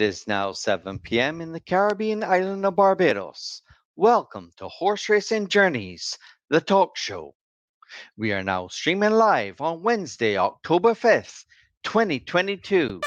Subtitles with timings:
[0.00, 1.42] It is now 7 p.m.
[1.42, 3.60] in the Caribbean island of Barbados.
[3.96, 6.16] Welcome to Horse Racing Journeys,
[6.48, 7.34] the talk show.
[8.16, 11.44] We are now streaming live on Wednesday, October 5th,
[11.82, 13.02] 2022.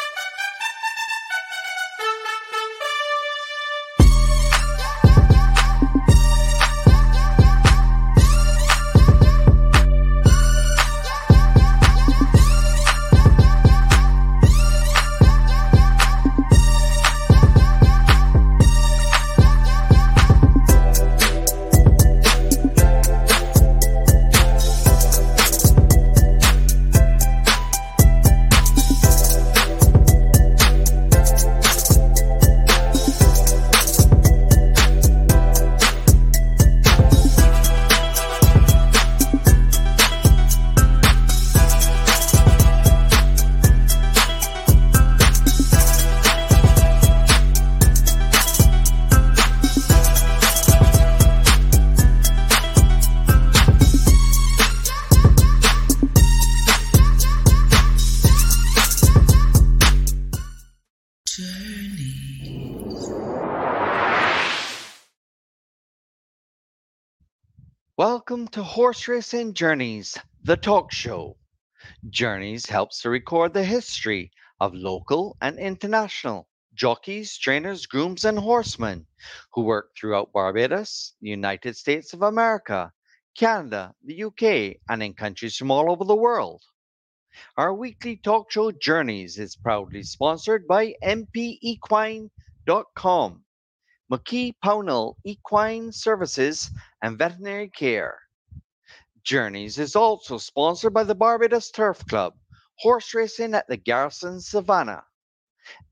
[68.34, 71.38] Welcome to Horse Racing Journeys, the talk show.
[72.09, 79.06] Journeys helps to record the history of local and international jockeys, trainers, grooms, and horsemen
[79.53, 82.91] who work throughout Barbados, the United States of America,
[83.38, 86.63] Canada, the UK, and in countries from all over the world.
[87.56, 92.31] Our weekly talk show Journeys is proudly sponsored by MPEquine.com
[94.12, 96.72] McKee Pownall Equine Services
[97.03, 98.22] and Veterinary Care.
[99.23, 102.34] Journeys is also sponsored by the Barbados Turf Club,
[102.79, 105.06] horse racing at the Garrison Savannah,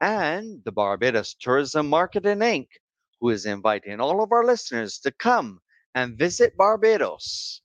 [0.01, 2.67] and the Barbados Tourism Marketing Inc.,
[3.21, 5.61] who is inviting all of our listeners to come
[5.95, 7.61] and visit Barbados.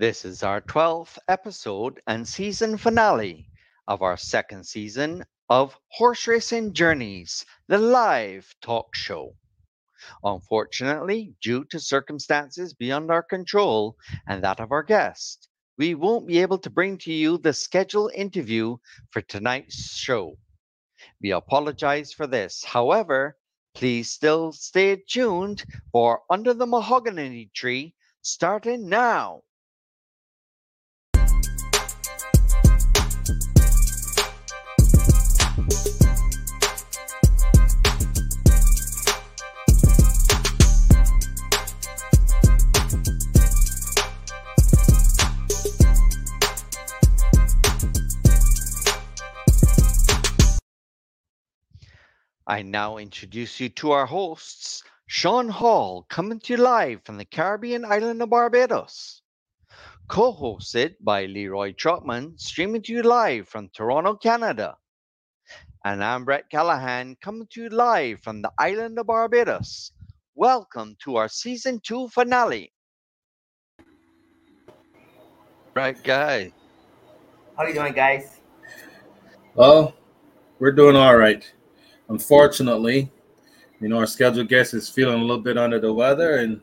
[0.00, 3.50] This is our 12th episode and season finale
[3.88, 9.34] of our second season of Horse Racing Journeys, the live talk show.
[10.22, 13.96] Unfortunately, due to circumstances beyond our control
[14.28, 15.48] and that of our guest,
[15.78, 18.76] we won't be able to bring to you the scheduled interview
[19.10, 20.38] for tonight's show.
[21.20, 22.62] We apologize for this.
[22.62, 23.36] However,
[23.74, 29.42] please still stay tuned for Under the Mahogany Tree starting now.
[52.50, 57.26] I now introduce you to our hosts, Sean Hall, coming to you live from the
[57.26, 59.20] Caribbean island of Barbados.
[60.08, 64.78] Co hosted by Leroy Trotman, streaming to you live from Toronto, Canada.
[65.84, 69.92] And I'm Brett Callaghan, coming to you live from the island of Barbados.
[70.34, 72.72] Welcome to our season two finale.
[75.74, 76.50] Right, guy.
[77.58, 78.40] How are you doing, guys?
[79.54, 79.92] Well,
[80.58, 81.44] we're doing all right.
[82.08, 83.10] Unfortunately,
[83.80, 86.60] you know, our scheduled guest is feeling a little bit under the weather, and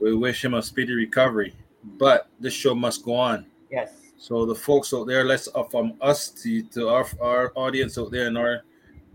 [0.00, 1.54] we wish him a speedy recovery.
[1.82, 3.46] But this show must go on.
[3.70, 3.92] Yes.
[4.18, 8.10] So the folks out there, let's uh, from us to, to our our audience out
[8.10, 8.62] there and our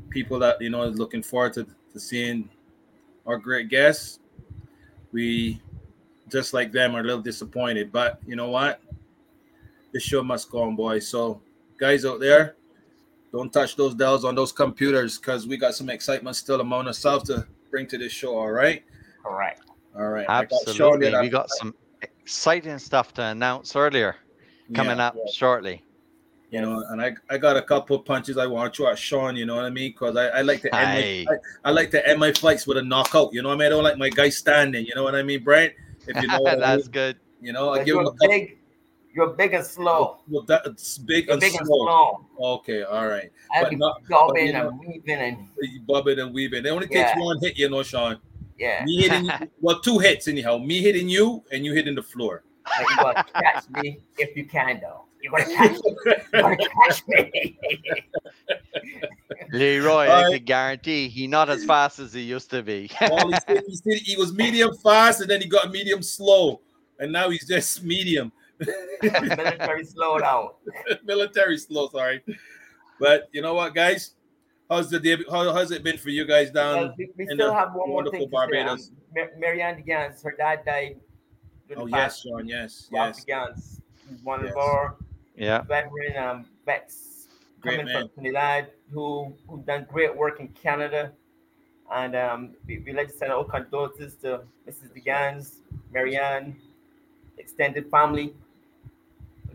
[0.09, 2.49] people that you know is looking forward to, to seeing
[3.27, 4.19] our great guests.
[5.11, 5.61] We
[6.29, 8.81] just like them are a little disappointed, but you know what?
[9.91, 11.07] This show must go on, boys.
[11.07, 11.41] So
[11.77, 12.55] guys out there,
[13.33, 17.25] don't touch those dials on those computers because we got some excitement still among ourselves
[17.29, 18.37] to bring to this show.
[18.37, 18.83] All right.
[19.25, 19.57] All right.
[19.97, 20.27] All right.
[20.29, 21.09] Absolutely.
[21.09, 24.15] Got we got some exciting stuff to announce earlier
[24.75, 25.31] coming yeah, up yeah.
[25.33, 25.83] shortly.
[26.51, 29.35] You know, and I, I got a couple punches I want to at Sean.
[29.35, 29.91] You know what I mean?
[29.91, 31.37] Because I, I like to end my, I,
[31.69, 33.33] I, like to end my fights with a knockout.
[33.33, 33.65] You know what I mean?
[33.65, 34.85] I don't like my guy standing.
[34.85, 35.73] You know what I mean, Brent?
[36.07, 36.85] If you know, that's I mean.
[36.91, 37.17] good.
[37.41, 38.59] You know, I give him you're a big,
[39.13, 40.17] you're big and slow.
[40.17, 41.85] Oh, well, that's big You're and big and slow.
[42.37, 42.53] slow.
[42.55, 43.31] Okay, all right.
[43.55, 46.65] I But be not- bobbing you know- and weaving and Bobbing and weaving.
[46.65, 47.19] It only takes Yeah.
[47.19, 48.19] one hit, you know, Sean.
[48.57, 48.83] yeah.
[48.85, 49.31] Me hitting you,
[49.61, 50.57] well, two hits anyhow.
[50.57, 52.43] Me hitting you and you hitting the floor.
[52.65, 55.05] But you gotta catch me if you can, though.
[55.21, 55.95] You gotta catch me.
[56.05, 57.57] You gotta catch me.
[59.51, 62.89] Leroy, I can guarantee he not as fast as he used to be.
[63.01, 66.61] Well, he, said, he, said he was medium fast and then he got medium slow.
[66.99, 68.31] And now he's just medium.
[69.03, 70.49] Military slow down.
[71.03, 72.23] Military slow, sorry.
[72.99, 74.15] But you know what, guys?
[74.69, 75.17] How's the day?
[75.29, 76.75] How has it been for you guys down?
[76.75, 78.37] Well, we, we in still the have one more wonderful thing to say.
[78.37, 78.91] Um, Barbados.
[79.15, 80.99] Mar- Marianne Gans, her dad died.
[81.67, 82.23] during Oh yes, past.
[82.23, 82.47] Sean.
[82.47, 83.25] Yes, Ralph yes.
[83.25, 84.51] Gans, He's one Yes.
[84.51, 84.95] of our
[85.35, 85.61] yeah.
[85.61, 87.27] veteran um, vets
[87.61, 88.01] Great coming man.
[88.03, 91.11] from Trinidad who who done great work in Canada.
[91.93, 94.89] And um, we, we like to send our condolences to Mrs.
[94.95, 95.55] DeGans,
[95.91, 96.55] Marianne,
[97.37, 98.33] extended family.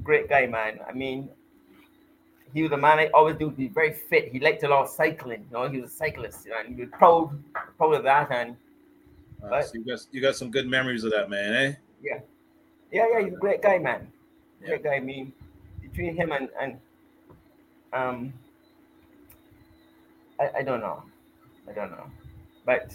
[0.08, 0.80] A great guy, man.
[0.88, 1.28] I mean,
[2.54, 4.32] he was a man I always do be very fit.
[4.32, 5.44] He liked a lot of cycling.
[5.50, 7.38] You know, he was a cyclist, you know, and he was proud,
[7.76, 8.30] proud of that.
[8.32, 8.56] And
[9.42, 11.72] Uh, But- so you got you got some good memories of that man, eh?
[12.02, 12.20] yeah,
[12.90, 13.20] yeah, yeah.
[13.24, 14.10] he's a great guy, man.
[14.62, 14.68] Yeah.
[14.68, 14.94] Great guy.
[14.94, 15.32] I mean,
[15.82, 16.80] between him and and
[17.92, 18.32] um,
[20.40, 21.02] I, I don't know,
[21.68, 22.06] I don't know,
[22.64, 22.86] but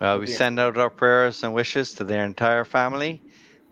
[0.00, 0.36] Well, we Yeah.
[0.36, 3.20] send out our prayers and wishes to their entire family.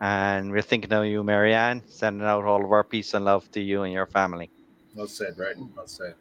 [0.00, 3.61] And we're thinking of you, Marianne, sending out all of our peace and love to
[3.61, 4.50] you and your family.
[4.94, 5.56] Well said, right?
[5.76, 6.14] Well said.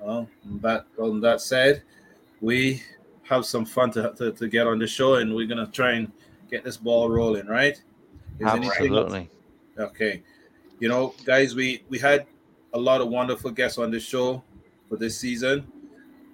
[0.00, 0.28] Well,
[0.62, 1.82] that on that said,
[2.40, 2.82] we
[3.24, 6.10] have some fun to, to, to get on the show, and we're gonna try and
[6.50, 7.80] get this ball rolling, right?
[8.38, 9.30] Is Absolutely.
[9.78, 10.22] Okay.
[10.80, 12.26] You know, guys, we we had
[12.72, 14.42] a lot of wonderful guests on the show
[14.88, 15.66] for this season.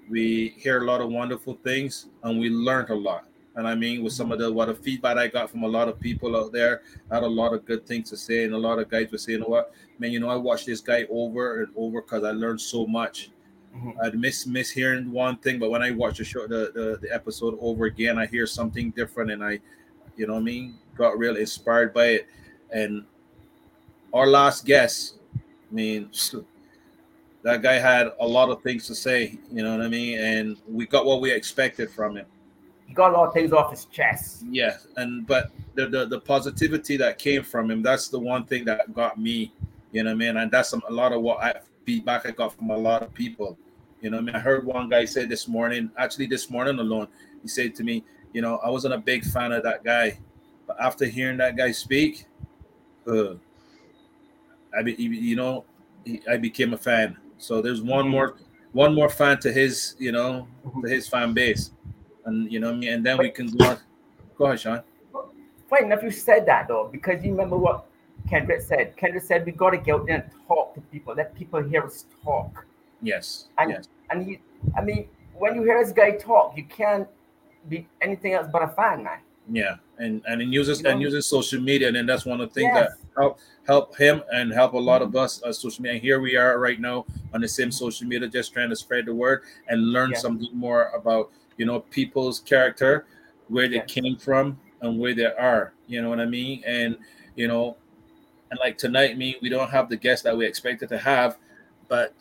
[0.08, 3.26] We hear a lot of wonderful things and we learned a lot.
[3.56, 5.88] And I mean, with some of the what the feedback I got from a lot
[5.88, 8.58] of people out there, I had a lot of good things to say, and a
[8.58, 11.06] lot of guys were saying, you know what, man, you know, I watched this guy
[11.10, 13.30] over and over because I learned so much.
[13.74, 13.94] Mhm.
[14.02, 17.12] I'd miss miss hearing one thing, but when I watch the show, the, the the
[17.14, 19.60] episode over again, I hear something different, and I,
[20.16, 22.26] you know, what I mean, got really inspired by it.
[22.72, 23.04] And
[24.12, 26.10] our last guest, I mean,
[27.42, 30.56] that guy had a lot of things to say, you know what I mean, and
[30.68, 32.26] we got what we expected from him.
[32.90, 34.44] He got a lot of things off his chest.
[34.50, 38.64] Yeah, and but the, the the positivity that came from him, that's the one thing
[38.64, 39.52] that got me,
[39.92, 42.32] you know what I mean, and that's some, a lot of what I feedback I
[42.32, 43.56] got from a lot of people.
[44.00, 46.80] You know, what I mean, I heard one guy say this morning, actually this morning
[46.80, 47.06] alone,
[47.42, 50.18] he said to me, you know, I wasn't a big fan of that guy,
[50.66, 52.26] but after hearing that guy speak,
[53.06, 53.34] uh,
[54.76, 55.64] I be, you know,
[56.04, 57.16] he, I became a fan.
[57.38, 58.10] So there's one Mhm.
[58.10, 58.36] more,
[58.72, 60.48] one more fan to his, you know,
[60.82, 61.70] to his fan base,
[62.30, 63.78] and you know, what I mean, and then we can go on.
[64.38, 64.82] Go ahead, Sean.
[65.68, 67.86] Funny enough, you said that though, because you remember what
[68.28, 68.96] Kendrick said.
[68.96, 71.84] Kendrick said we got to go out there and talk to people, let people hear
[71.84, 72.64] us talk.
[73.02, 73.48] Yes.
[73.58, 73.88] And yes.
[74.10, 74.40] and he,
[74.76, 77.08] I mean, when you hear this guy talk, you can't
[77.68, 79.18] be anything else but a fan, man.
[79.50, 79.76] Yeah.
[79.98, 80.90] And and it uses You know?
[80.90, 82.90] and uses social media, and then that's one of the things Yes.
[82.90, 85.94] that help help him and help a lot of us uh, social media.
[85.94, 89.06] And here we are right now on the same social media, just trying to spread
[89.06, 93.04] the word and learn something more about you know people's character,
[93.48, 93.92] where they Yes.
[93.92, 95.74] came from, and where they are.
[95.88, 96.62] You know what I mean?
[96.66, 96.96] And
[97.36, 97.76] you know,
[98.50, 101.36] and like tonight, me, we don't have the guest that we expected to have,
[101.86, 102.14] but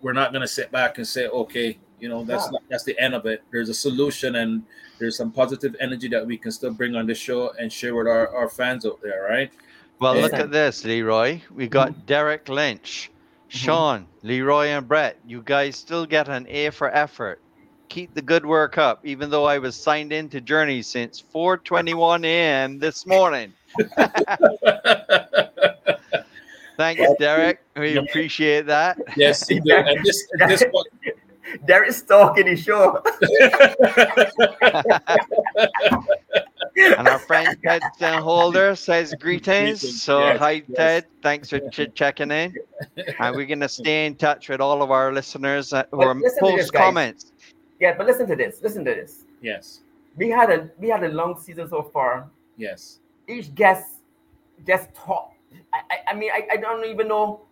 [0.00, 2.52] we're not gonna sit back and say, okay, you know, that's Yeah.
[2.52, 3.42] not, that's the end of it.
[3.50, 4.62] There's a solution, and
[5.00, 8.06] there's some positive energy that we can still bring on the show and share with
[8.06, 9.50] our, our fans out there, right?
[9.98, 11.40] Well, look at this, Leroy.
[11.52, 12.06] We got mm-hmm.
[12.06, 13.58] Derek Lynch, mm-hmm.
[13.58, 15.18] Sean, Leroy, and Brett.
[15.26, 17.40] You guys still get an A for effort.
[17.88, 22.78] Keep the good work up, even though I was signed into Journey since 4:21 a.m.
[22.78, 23.52] this morning.
[26.76, 27.60] Thanks, Derek.
[27.76, 28.00] We Yeah.
[28.02, 28.98] appreciate that.
[29.16, 29.74] yes, you do.
[29.74, 30.84] and this and this one,
[31.66, 33.02] Derek's talking his show.
[36.96, 37.56] And our friend
[37.98, 39.80] Ted Holder says greetings.
[39.80, 40.64] Greetings, So, yes, hi, yes.
[40.76, 41.06] Ted.
[41.22, 42.54] Thanks for ch- checking in.
[43.18, 46.14] And we're going to stay in touch with all of our listeners uh, who are
[46.14, 46.80] listen to post guys.
[46.80, 47.32] comments.
[47.80, 48.60] Yeah, but listen to this.
[48.62, 49.24] Listen to this.
[49.40, 49.80] yes,
[50.16, 52.28] We had a we had a long season so far.
[52.56, 54.00] yes, Each guest
[54.66, 55.32] just talk.
[55.72, 57.42] I, I, I mean, I, I don't even know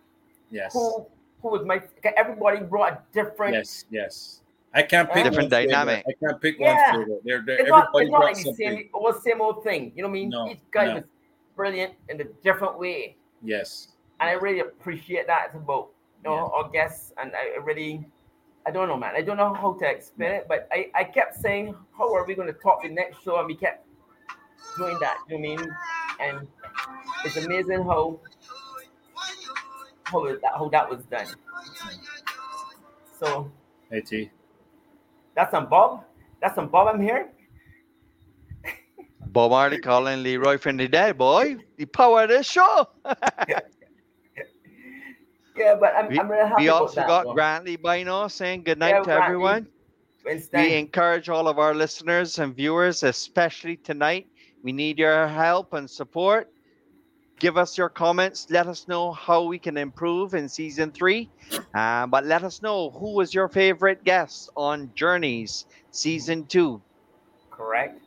[0.51, 1.05] yes, who
[1.41, 1.81] who was my.
[2.17, 3.53] Everybody brought a different.
[3.55, 4.41] yes, yes.
[4.73, 5.71] I can't pick Different one favorite.
[5.71, 6.05] dynamic.
[6.07, 6.75] I can't pick Yeah.
[6.91, 7.21] one favorite.
[7.23, 8.67] They're, they're It's not, everybody it's not like the something.
[8.69, 9.91] same, it was same old thing.
[9.95, 10.29] You know what I mean?
[10.29, 10.93] No, Each guy no.
[10.95, 11.03] was
[11.55, 13.15] brilliant in a different way.
[13.41, 13.87] Yes,
[14.19, 15.89] And I really appreciate that about
[16.21, 16.57] you know Yeah.
[16.63, 17.13] our guests.
[17.17, 18.05] And I really
[18.67, 19.13] I don't know man.
[19.15, 22.35] I don't know how to explain it, but I, I kept saying, How are we
[22.35, 23.39] gonna talk the next show?
[23.39, 23.87] And we kept
[24.77, 25.17] doing that.
[25.29, 25.75] You know what I mean?
[26.19, 26.47] And
[27.23, 28.19] it's amazing how
[30.03, 31.27] how that how that was done.
[33.17, 33.49] So
[33.89, 34.29] Hey T.
[35.33, 36.03] that's some Bob.
[36.41, 37.29] That's some Bob I'm here.
[39.27, 41.55] Bob Marley calling Leroy from the dead, boy.
[41.77, 42.87] The power of this show.
[45.57, 47.07] Yeah, but I'm, we I'm really happy we also that.
[47.07, 47.33] got though.
[47.33, 49.25] Grantley by now saying good night Yeah, to Grantley.
[49.25, 49.67] everyone.
[50.25, 50.61] Winston.
[50.61, 54.27] We encourage all of our listeners and viewers, especially tonight.
[54.63, 56.49] We need your help and support.
[57.39, 58.47] Give us your comments.
[58.49, 61.29] Let us know how we can improve in season three.
[61.73, 66.81] Uh, but let us know who was your favorite guest on Journeys season two.
[67.51, 68.01] Correct.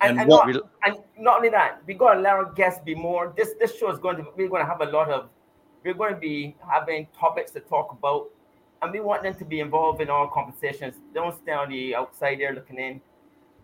[0.00, 2.80] And And, and, what- not, and not only that, we got to let our guests
[2.84, 3.32] be more.
[3.36, 5.28] This this show is going to we're going to have a lot of
[5.84, 8.30] we're going to be having topics to talk about,
[8.82, 10.96] and we want them to be involved in our conversations.
[11.14, 13.00] Don't stay on the outside there looking in.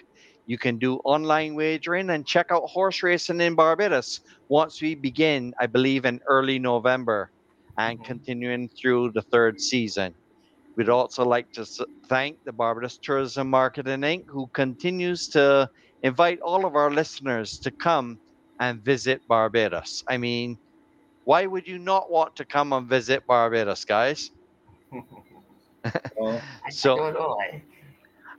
[0.46, 4.20] You can do online wagering and check out horse racing in Barbados
[4.50, 7.30] once we begin, I believe, in early November
[7.78, 8.04] and Mhm.
[8.04, 10.14] continuing through the third season.
[10.76, 11.64] We'd also like to
[12.10, 15.70] thank the Barbados Tourism Marketing Inc., who continues to
[16.02, 18.18] invite all of our listeners to come
[18.60, 20.04] and visit Barbados.
[20.08, 20.58] I mean,
[21.24, 24.30] why would you not want to come and visit Barbados, guys?
[25.84, 27.38] I So- don't know.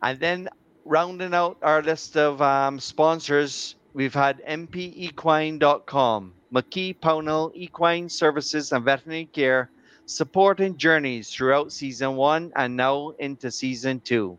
[0.02, 0.50] And then
[0.86, 8.86] rounding out our list of um, sponsors, we've had mpequine.com, McKee Pownall Equine Services and
[8.86, 9.70] Veterinary Care,
[10.06, 14.38] supporting journeys throughout season one and now into season two.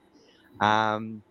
[0.61, 1.23] Um,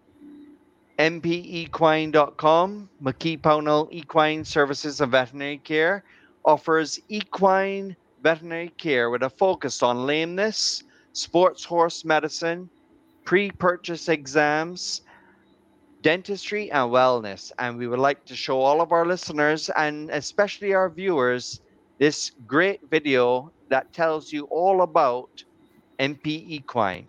[1.00, 6.04] mpequine.com, McKee Pownall Equine Services and Veterinary Care,
[6.46, 10.84] offers equine veterinary care with a focus on lameness,
[11.14, 12.70] sports horse medicine,
[13.26, 15.02] pre purchase exams,
[16.02, 17.52] dentistry, and wellness.
[17.60, 21.62] And we would like to show all of our listeners and especially our viewers
[21.98, 25.44] this great video that tells you all about
[26.00, 27.08] MP Equine.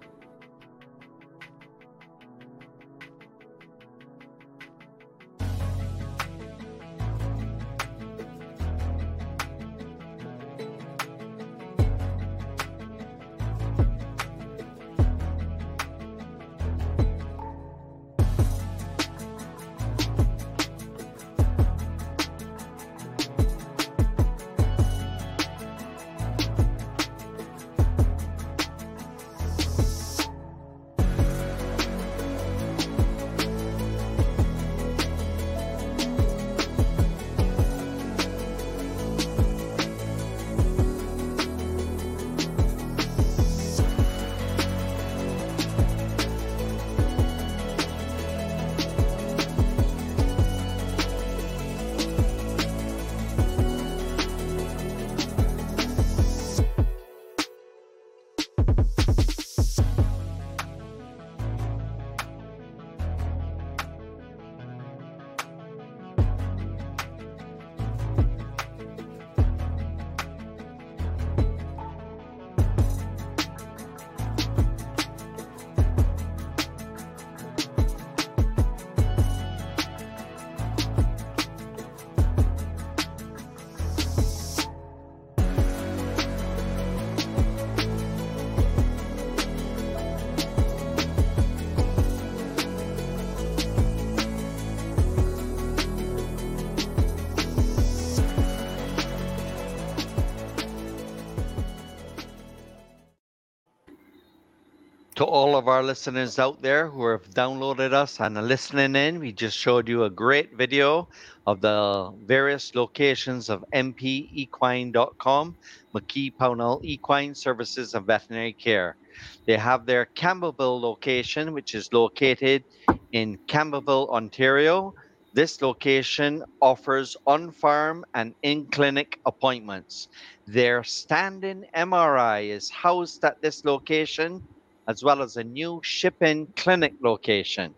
[105.17, 109.19] To all of our listeners out there who have downloaded us and are listening in,
[109.19, 111.09] we just showed you a great video
[111.47, 115.57] of the various locations of mpequine.com,
[115.95, 118.99] McKee Pownall Equine Services and Veterinary Care.
[119.47, 122.65] They have their Campbellville location, which is located
[123.13, 124.93] in Campbellville, Ontario.
[125.33, 130.09] This location offers on farm and in clinic appointments.
[130.47, 134.47] Their standing MRI is housed at this location
[134.89, 137.75] as well as a new shipping clinic location.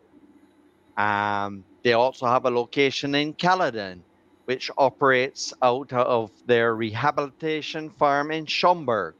[0.96, 4.02] Um, they also have a location in Caledon,
[4.46, 9.14] which operates out of their rehabilitation farm in Schomberg.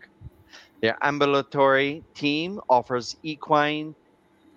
[0.81, 3.95] Their ambulatory team offers equine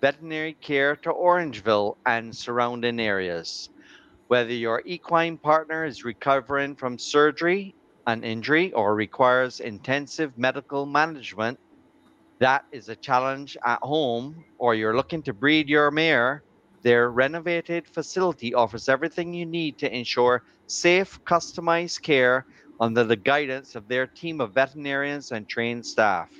[0.00, 3.70] veterinary care to Orangeville and surrounding areas.
[4.28, 7.74] Whether your equine partner is recovering from surgery,
[8.06, 11.58] an injury, or requires intensive medical management,
[12.42, 16.42] that is a challenge at home, or you're looking to breed your mare,
[16.82, 22.44] their renovated facility offers everything you need to ensure safe, customized care
[22.80, 26.30] under the guidance of their team of veterinarians and trained staff.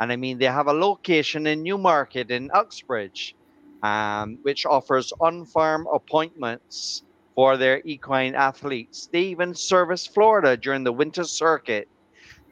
[0.00, 3.36] And I mean, they have a location in Newmarket in Uxbridge,
[3.84, 7.04] um, which offers on farm appointments
[7.36, 9.08] for their equine athletes.
[9.12, 11.86] They even service Florida during the winter circuit.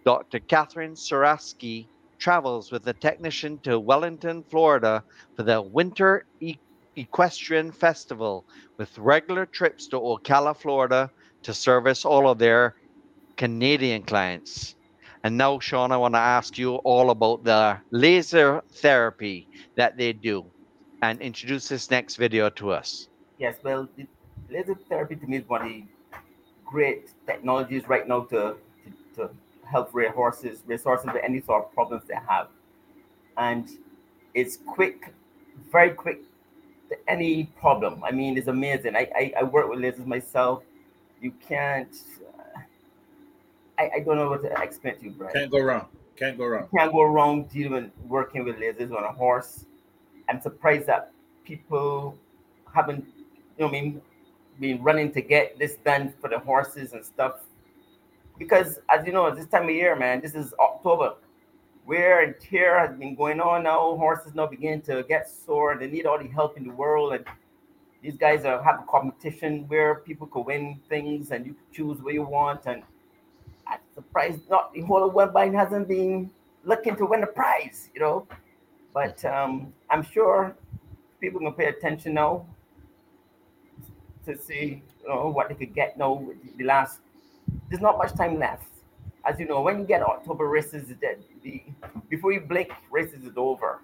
[0.05, 0.39] Dr.
[0.39, 1.89] Catherine Saraski
[2.21, 5.03] travels with the technician to Wellington, Florida
[5.35, 6.61] for the Winter e-
[6.97, 8.45] Equestrian Festival
[8.79, 11.11] with regular trips to Ocala, Florida
[11.43, 12.77] to service all of their
[13.37, 14.75] Canadian clients.
[15.25, 20.13] And now, Sean, I want to ask you all about the laser therapy that they
[20.13, 20.51] do
[21.03, 23.09] and introduce this next video to us.
[23.39, 23.89] Yes, well,
[24.51, 25.85] laser therapy to me is one of the
[26.65, 28.57] great technologies right now to,
[29.17, 29.31] to, to
[29.71, 32.49] help race horses, race horses with any sort of problems they have.
[33.37, 33.69] And
[34.35, 35.15] it's quick,
[35.71, 36.23] very quick
[36.89, 38.03] to any problem.
[38.05, 38.97] I mean, it's amazing.
[38.97, 40.63] I, I, I work with lasers myself.
[41.21, 41.95] You can't
[43.81, 45.33] I, I don't know what to explain to you, Brian.
[45.33, 45.87] Can't go wrong.
[46.17, 46.69] Can't go wrong.
[46.77, 49.65] Can't go wrong dealing working with lasers on a horse.
[50.29, 51.13] I'm surprised that
[51.45, 52.17] people
[52.75, 53.07] haven't,
[53.57, 54.03] you know, I mean,
[54.61, 57.41] been running to get this done for the horses and stuff.
[58.41, 61.13] Because as you know, this time of year, man, this is October.
[61.85, 63.95] Wear and tear has been going on now.
[63.97, 65.77] Horses now begin to get sore.
[65.79, 67.13] They need all the help in the world.
[67.13, 67.27] And
[68.03, 72.15] these guys are have a competition where people can win things and you choose what
[72.15, 72.63] you want.
[72.65, 72.83] And
[73.67, 76.31] I'm surprised not the whole of Woodbine hasn't been
[76.65, 78.27] looking to win the prize, you know.
[78.95, 80.57] But um, I'm sure
[81.21, 82.47] people can pay attention now
[84.25, 86.27] to see you know, what they could get now.
[86.57, 87.01] The last,
[87.69, 88.67] there's not much time left.
[89.25, 91.63] As you know, when you get October races, the, the
[92.09, 93.83] before you blink, races is over,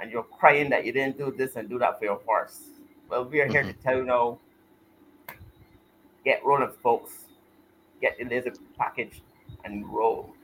[0.00, 2.60] and you're crying that you didn't do this and do that for your horse.
[3.08, 3.82] Well, we are here to mm-hmm.
[3.82, 4.38] tell you now.
[6.24, 7.22] Get rolling, folks
[8.02, 9.22] get the laser package
[9.64, 10.34] and roll.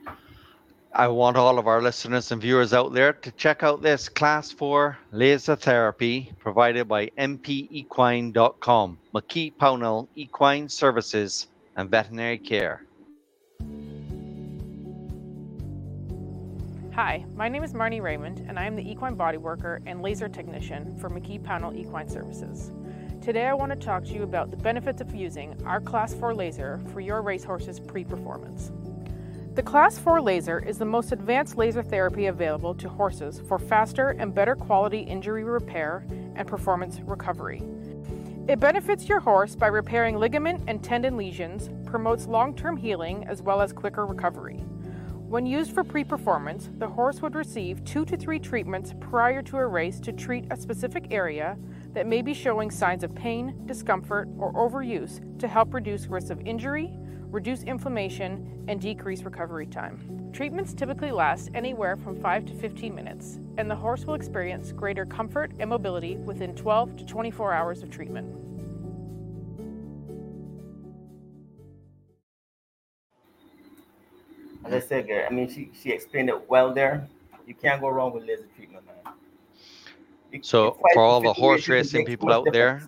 [0.95, 4.51] I want all of our listeners and viewers out there to check out this Class
[4.51, 12.83] 4 laser therapy provided by mpequine.com, McKee Pownall Equine Services and Veterinary Care.
[16.93, 20.29] Hi, my name is Marnie Raymond, and I am the equine body worker and laser
[20.29, 22.73] technician for McKee Pownall Equine Services.
[23.23, 26.35] Today I want to talk to you about the benefits of using our Class 4
[26.35, 28.73] laser for your racehorse's pre-performance.
[29.55, 34.11] The Class 4 laser is the most advanced laser therapy available to horses for faster
[34.11, 37.63] and better quality injury repair and performance recovery.
[38.49, 43.43] It benefits your horse by repairing ligament and tendon lesions, promotes long term healing as
[43.43, 44.65] well as quicker recovery.
[45.29, 49.59] When used for pre performance, the horse would receive two to three treatments prior to
[49.59, 51.59] a race to treat a specific area
[51.93, 56.41] that may be showing signs of pain, discomfort, or overuse to help reduce risk of
[56.47, 56.91] injury,
[57.31, 60.18] reduce inflammation, and decrease recovery time.
[60.33, 65.05] Treatments typically last anywhere from 5 to 15 minutes, and the horse will experience greater
[65.05, 68.35] comfort and mobility within 12 to 24 hours of treatment.
[74.65, 77.09] As I said, I mean, she, she explained it well there.
[77.47, 79.15] You can't go wrong with laser treatment, man.
[80.43, 82.83] So for all the horse racing people out there,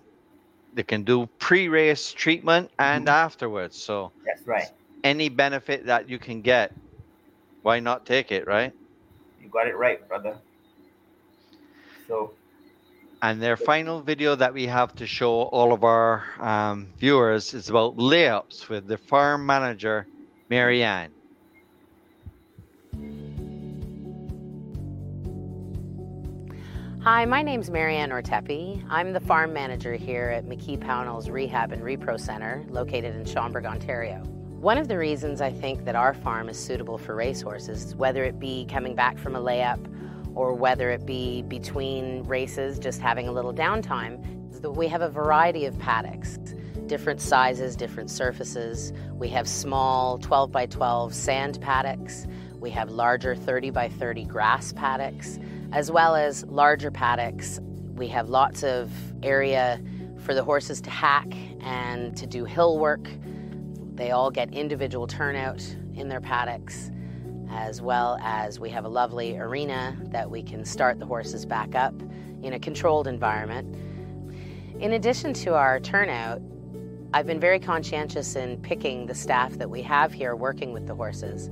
[0.75, 3.15] they can do pre-race treatment and mm-hmm.
[3.15, 3.77] afterwards.
[3.77, 4.71] So that's right.
[5.03, 6.73] Any benefit that you can get,
[7.63, 8.73] why not take it, right?
[9.43, 10.37] You got it right, brother.
[12.09, 12.33] So.
[13.23, 17.69] And their final video that we have to show all of our um, viewers is
[17.69, 20.07] about layups with the farm manager,
[20.49, 21.13] Marianne.
[27.03, 28.85] Hi, my name's Marianne Ortepi.
[28.91, 33.65] I'm the farm manager here at McKee Pownall's Rehab and Repro Center, located in Schomberg,
[33.65, 34.23] Ontario.
[34.61, 38.39] One of the reasons I think that our farm is suitable for racehorses, whether it
[38.39, 39.83] be coming back from a layup
[40.35, 45.01] or whether it be between races, just having a little downtime, is that we have
[45.01, 46.37] a variety of paddocks,
[46.89, 48.93] different sizes, different surfaces.
[49.15, 52.27] We have small 12 by 12 sand paddocks.
[52.59, 55.39] We have larger 30 by 30 grass paddocks
[55.73, 57.61] as well as larger paddocks.
[57.95, 58.93] We have lots of
[59.23, 59.81] area
[60.19, 63.09] for the horses to hack and to do hill work.
[64.01, 65.63] They all get individual turnout
[65.95, 66.91] in their paddocks,
[67.51, 71.75] as well as we have a lovely arena that we can start the horses back
[71.75, 71.93] up
[72.43, 73.77] in a controlled environment.
[74.81, 76.41] In addition to our turnout,
[77.13, 80.95] I've been very conscientious in picking the staff that we have here working with the
[80.95, 81.51] horses.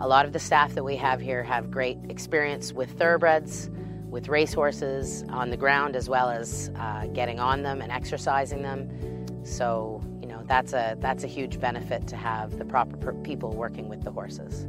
[0.00, 3.70] A lot of the staff that we have here have great experience with thoroughbreds,
[4.10, 9.44] with racehorses on the ground, as well as uh, getting on them and exercising them.
[9.44, 10.02] So,
[10.48, 14.10] that's a that's a huge benefit to have the proper per- people working with the
[14.10, 14.66] horses.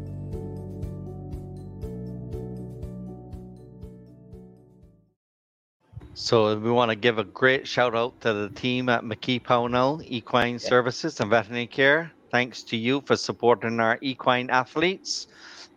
[6.14, 10.04] So we want to give a great shout out to the team at McKee Pownall
[10.06, 12.12] Equine Services and Veterinary Care.
[12.30, 15.28] Thanks to you for supporting our equine athletes.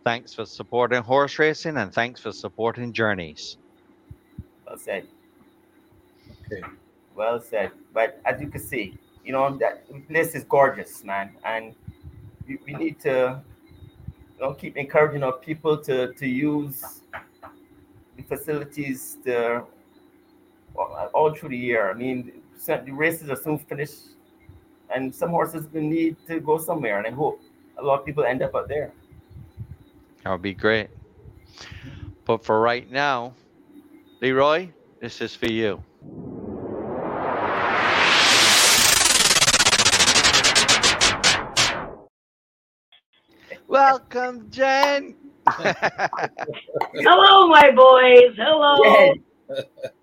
[0.03, 3.55] Thanks for supporting horse racing and thanks for supporting journeys.
[4.67, 5.07] Well said.
[6.45, 6.61] Okay.
[7.15, 7.71] Well said.
[7.93, 11.75] But as you can see, you know that place is gorgeous, man, and
[12.47, 13.41] we, we need to
[14.37, 17.01] you know keep encouraging our people to to use
[18.17, 19.63] the facilities to
[20.75, 21.89] all, all through the year.
[21.89, 22.31] I mean,
[22.65, 24.15] the races are soon finished,
[24.93, 27.41] and some horses will need to go somewhere, and I hope
[27.77, 28.91] a lot of people end up out there.
[30.23, 30.89] That would be great.
[32.25, 33.33] But for right now,
[34.21, 34.69] Leroy,
[35.01, 35.83] this is for you.
[43.77, 45.15] Welcome, Jen.
[45.49, 48.35] Hello, my boys.
[48.37, 48.77] Hello.
[48.83, 49.23] Jen,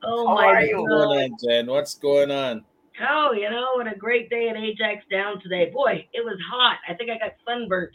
[0.03, 0.81] Oh How my are you?
[0.83, 1.05] What's God.
[1.07, 1.67] going on, Jen?
[1.69, 2.65] What's going on?
[3.09, 5.71] Oh, you know, what a great day at Ajax Down today.
[5.73, 6.79] Boy, it was hot.
[6.89, 7.93] I think I got sunburnt.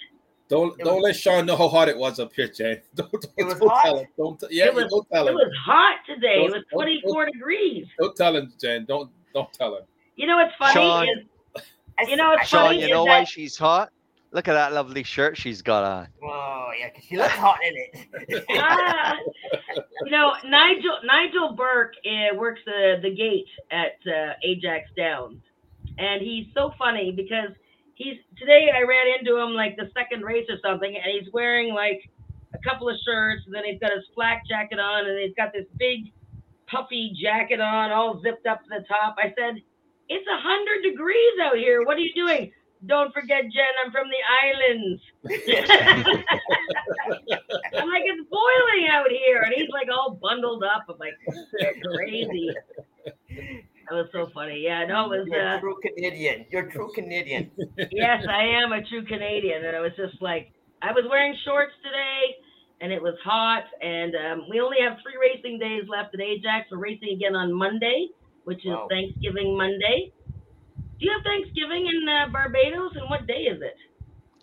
[0.47, 2.79] Don't It don't was- let Sean know how hot it was up here, Jen.
[2.95, 3.83] Don't, don't, It was don't hot?
[3.83, 4.07] tell him.
[4.17, 5.33] Don't yeah, It was- don't tell him.
[5.33, 6.45] It was hot today.
[6.45, 7.85] It Don't- was don't- 24 degrees.
[7.99, 8.85] Don't tell him, Jen.
[8.87, 9.83] Don't don't tell him.
[10.15, 11.07] You know what's funny Sean.
[11.09, 13.89] is You know, it's I- Sean, funny you is know why that- she's hot?
[14.35, 16.07] Look at that lovely shirt she's got on.
[16.21, 18.45] Oh yeah, 'cause she looks hot in it.
[18.59, 19.15] ah,
[20.03, 25.39] you know Nigel Nigel Burke uh, works the the gate at uh, Ajax Downs,
[25.97, 27.51] and he's so funny because
[27.93, 31.73] he's today I ran into him like the second race or something, and he's wearing
[31.73, 32.01] like
[32.53, 35.53] a couple of shirts, and then he's got his flak jacket on, and he's got
[35.53, 36.11] this big
[36.67, 39.15] puffy jacket on, all zipped up to the top.
[39.17, 39.61] I said,
[40.09, 41.85] "It's a hundred degrees out here.
[41.85, 42.51] What are you doing?"
[42.85, 45.01] Don't forget, Jen, I'm from the islands.
[47.75, 49.41] I'm like, it's boiling out here.
[49.41, 50.85] And he's like all bundled up.
[50.89, 51.13] I'm like,
[51.59, 52.49] "You're crazy.
[53.89, 54.61] That was so funny.
[54.63, 56.45] Yeah, no, it was, You're a uh, true Canadian.
[56.51, 57.51] You're a true Canadian.
[57.91, 59.63] yes, I am a true Canadian.
[59.65, 62.35] And I was just like, I was wearing shorts today
[62.81, 63.63] and it was hot.
[63.81, 66.67] And um, we only have three racing days left at Ajax.
[66.71, 68.09] We're racing again on Monday,
[68.43, 68.87] which is Wow.
[68.89, 70.11] Thanksgiving Monday.
[70.99, 72.95] Do you have Thanksgiving in uh, Barbados?
[72.95, 73.75] And what day is it?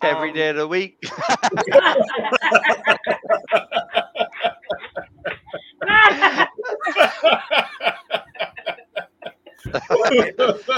[0.01, 0.97] Every Um, day of the week.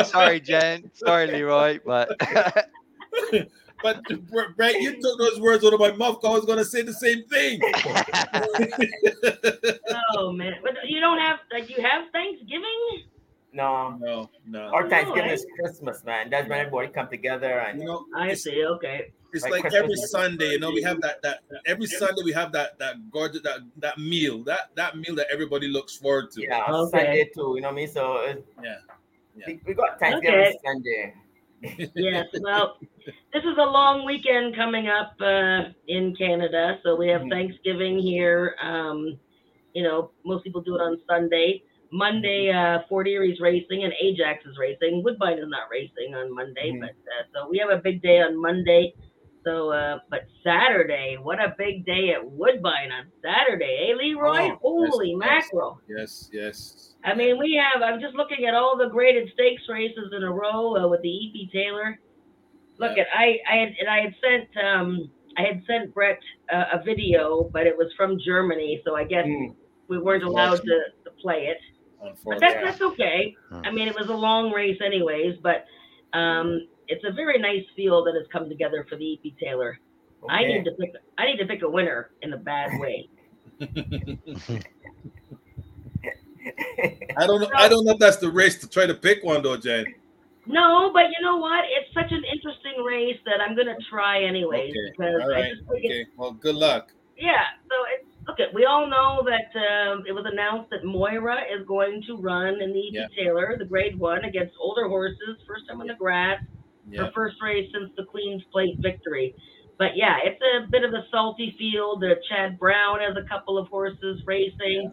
[0.05, 0.89] Sorry, Jen.
[0.93, 2.09] Sorry, Leroy, but
[3.83, 4.01] but
[4.55, 6.23] Brett, you took those words out of my mouth.
[6.23, 7.59] I was gonna say the same thing.
[10.17, 13.03] oh man, but you don't have like you have Thanksgiving?
[13.55, 14.63] No, no, no.
[14.75, 16.29] our Thanksgiving No, is Christmas, man.
[16.29, 18.65] That's when everybody come together and You know, I it's, see.
[18.65, 19.13] Okay.
[19.33, 20.51] it's Like like every Sunday.
[20.51, 23.97] You know, we have that that every Sunday we have that that gorgeous that that
[23.97, 26.41] meal that that meal that everybody looks forward to.
[26.43, 26.97] yeah, Okay.
[26.99, 27.53] Sunday too.
[27.55, 27.87] You know what I mean?
[27.87, 28.75] So it's, Yeah,
[29.37, 29.45] yeah.
[29.47, 30.57] We, we got Thanksgiving Okay.
[30.65, 31.13] Sunday.
[31.95, 32.27] Yes.
[32.41, 32.77] Well,
[33.33, 37.31] this is a long weekend coming up uh, in Canada, so we have Mhm.
[37.31, 38.55] Thanksgiving here.
[38.61, 39.17] Um,
[39.73, 41.63] you know, most people do it on Sunday.
[41.95, 45.01] Monday, uh, Fort Erie's racing and Ajax is racing.
[45.03, 46.81] Woodbine is not racing on Monday, Mhm.
[46.81, 48.93] but uh, so we have a big day on Monday.
[49.45, 54.49] So, uh, but Saturday, what a big day at Woodbine on Saturday, eh, Leroy?
[54.63, 55.79] Oh, Holy yes, mackerel!
[55.87, 56.95] yes, yes.
[57.03, 57.81] I mean, we have.
[57.83, 61.13] I'm just looking at all the graded stakes races in a row uh, with the
[61.27, 61.99] EP Taylor.
[62.79, 63.03] Look Yeah.
[63.03, 63.39] at I.
[63.49, 66.19] I had and I had sent um I had sent Brett
[66.51, 69.53] uh, a video, but it was from Germany, so I guess Mm.
[69.87, 71.59] we weren't allowed to, to play it.
[72.23, 73.35] But that's that's okay.
[73.51, 75.37] I mean, it was a long race, anyways.
[75.41, 75.65] But
[76.13, 79.79] um, it's a very nice field that has come together for the EP Taylor.
[80.29, 80.91] I need to pick.
[81.17, 83.09] I need to pick a winner in a bad way.
[87.17, 87.49] I don't know.
[87.55, 89.85] I don't know if that's the race to try to pick one though, Jen.
[90.47, 91.65] No, but you know what?
[91.65, 94.91] It's such an interesting race that I'm gonna try anyways Okay.
[94.91, 96.05] because All I just think Okay.
[96.17, 96.91] Well, good luck.
[97.17, 97.45] yeah.
[97.67, 101.65] So it's look at we all know that um, it was announced that Moira is
[101.67, 102.97] going to run in the E.P.
[102.97, 103.07] Yeah.
[103.17, 106.41] Taylor, the Grade One, against older horses, first time on the grass,
[106.89, 107.05] Yeah.
[107.05, 109.35] her first race since the Queen's Plate victory.
[109.77, 112.03] But yeah, it's a bit of a salty field.
[112.03, 114.91] Uh, Chad Brown has a couple of horses racing.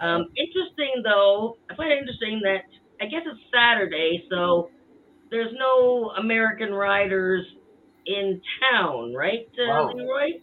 [0.00, 2.64] Um, interesting though, I find it interesting that
[3.00, 4.70] I guess it's Saturday, so
[5.30, 7.44] there's no American riders
[8.06, 8.40] in
[8.72, 9.92] town, right, uh, Wow.
[9.94, 10.40] Leroy?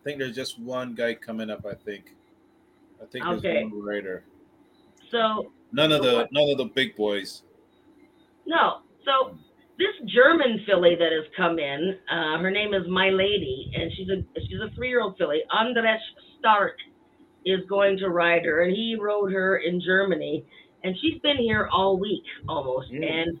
[0.00, 1.66] I think there's just one guy coming up.
[1.66, 2.14] I think.
[3.02, 3.64] I think there's Okay.
[3.64, 4.24] one rider.
[5.10, 7.42] So None of the none of the big boys.
[8.46, 8.80] No.
[9.04, 9.36] So
[9.78, 14.08] this German filly that has come in, uh, her name is My Lady, and she's
[14.08, 15.42] a she's a three year old filly.
[15.50, 15.98] Andrasch
[16.38, 16.80] Starke
[17.44, 20.44] is going to ride her, and he rode her in Germany,
[20.82, 22.90] and she's been here all week almost.
[22.90, 23.10] Mm.
[23.10, 23.40] And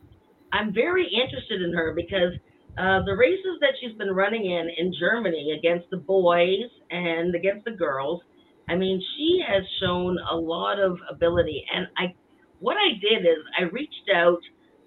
[0.52, 2.32] I'm very interested in her because
[2.78, 7.64] uh, the races that she's been running in in Germany against the boys and against
[7.64, 8.22] the girls,
[8.68, 11.64] I mean, she has shown a lot of ability.
[11.74, 12.14] And I,
[12.60, 14.38] what I did is I reached out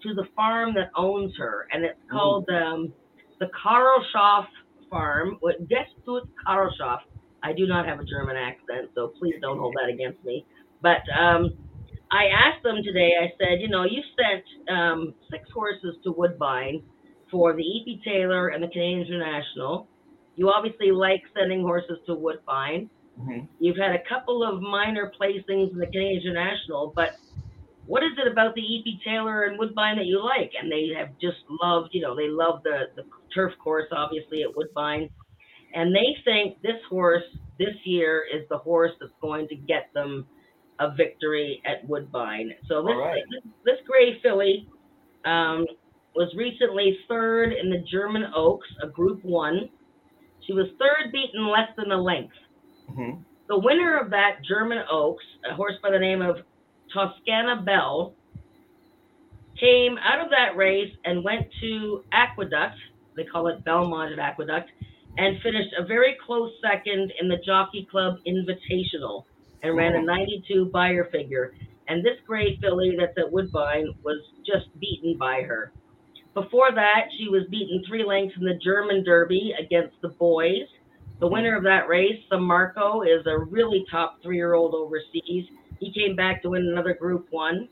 [0.03, 2.93] to the farm that owns her, and it's called um,
[3.39, 4.45] the Karlshof
[4.89, 5.37] Farm.
[5.41, 6.99] What Gestut Karlshof.
[7.45, 10.45] I do not have a German accent, so please don't hold that against me.
[10.81, 11.51] But um,
[12.09, 13.11] I asked them today.
[13.19, 16.81] I said, you know, you sent um, six horses to Woodbine
[17.33, 18.01] for the E.P.
[18.05, 19.87] Taylor and the Canadian International.
[20.35, 22.89] You obviously like sending horses to Woodbine.
[23.19, 23.47] Mhm.
[23.59, 27.17] You've had a couple of minor placings in the Canadian International, but
[27.87, 29.01] what is it about the E.P.
[29.03, 30.51] Taylor and Woodbine that you like?
[30.59, 34.55] And they have just loved, you know, they love the, the turf course, obviously, at
[34.55, 35.09] Woodbine.
[35.73, 37.23] And they think this horse
[37.57, 40.27] this year is the horse that's going to get them
[40.79, 42.53] a victory at Woodbine.
[42.67, 43.23] So this, right.
[43.31, 44.67] this, this gray filly
[45.25, 45.65] um,
[46.15, 49.69] was recently third in the German Oaks, a Group One.
[50.45, 52.35] She was third, beaten less than a length.
[52.89, 53.23] Mhm.
[53.47, 56.43] The winner of that German Oaks, a horse by the name of
[56.93, 58.13] Toskana Belle,
[59.57, 62.77] came out of that race and went to Aqueduct.
[63.15, 64.71] They call it Belmont at Aqueduct,
[65.17, 69.25] and finished a very close second in the Jockey Club Invitational
[69.61, 71.53] and ran a 92 Beyer figure.
[71.87, 75.71] And this gray filly that's at Woodbine was just beaten by her.
[76.33, 80.65] Before that, she was beaten three lengths in the German Derby against the boys.
[81.19, 85.45] The winner of that race, Marco, is a really top three-year-old overseas.
[85.79, 87.69] He came back to win another Group One,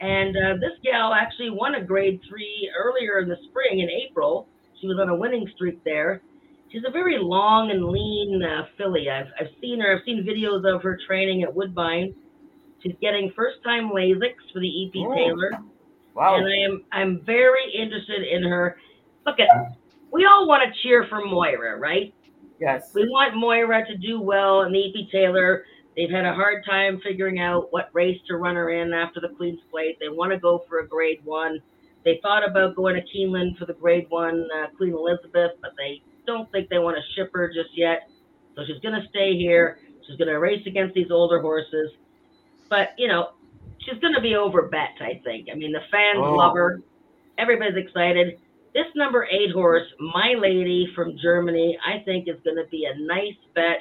[0.00, 4.48] and uh, this gal actually won a Grade Three earlier in the spring in April.
[4.80, 6.22] She was on a winning streak there.
[6.72, 9.08] She's a very long and lean uh, filly.
[9.08, 9.96] I've I've seen her.
[9.96, 12.14] I've seen videos of her training at Woodbine.
[12.82, 15.04] She's getting first-time Lasix for the E.P.
[15.06, 15.14] Oh.
[15.14, 15.50] Taylor
[16.16, 16.36] Wow.
[16.36, 18.78] and I am I'm very interested in her.
[19.26, 19.48] Look at
[20.10, 22.14] we all want to cheer for Moira, right?
[22.58, 22.92] Yes.
[22.94, 25.10] We want Moira to do well and the E.P.
[25.12, 25.64] Taylor.
[25.94, 29.28] They've had a hard time figuring out what race to run her in after the
[29.28, 29.98] Queen's Plate.
[30.00, 31.60] They want to go for a Grade One.
[32.04, 36.02] They thought about going to Keeneland for the Grade One uh, Queen Elizabeth, but they
[36.26, 38.08] don't think they want to ship her just yet.
[38.54, 39.80] So she's going to stay here.
[40.06, 41.92] She's going to race against these older horses.
[42.70, 43.32] But you know,
[43.86, 44.94] she's going to be over bet.
[45.00, 45.48] I think.
[45.50, 46.34] I mean, the fans Oh.
[46.34, 46.82] love her.
[47.38, 48.38] Everybody's excited.
[48.74, 52.98] This number eight horse, My Lady from Germany, I think is going to be a
[53.06, 53.78] nice bet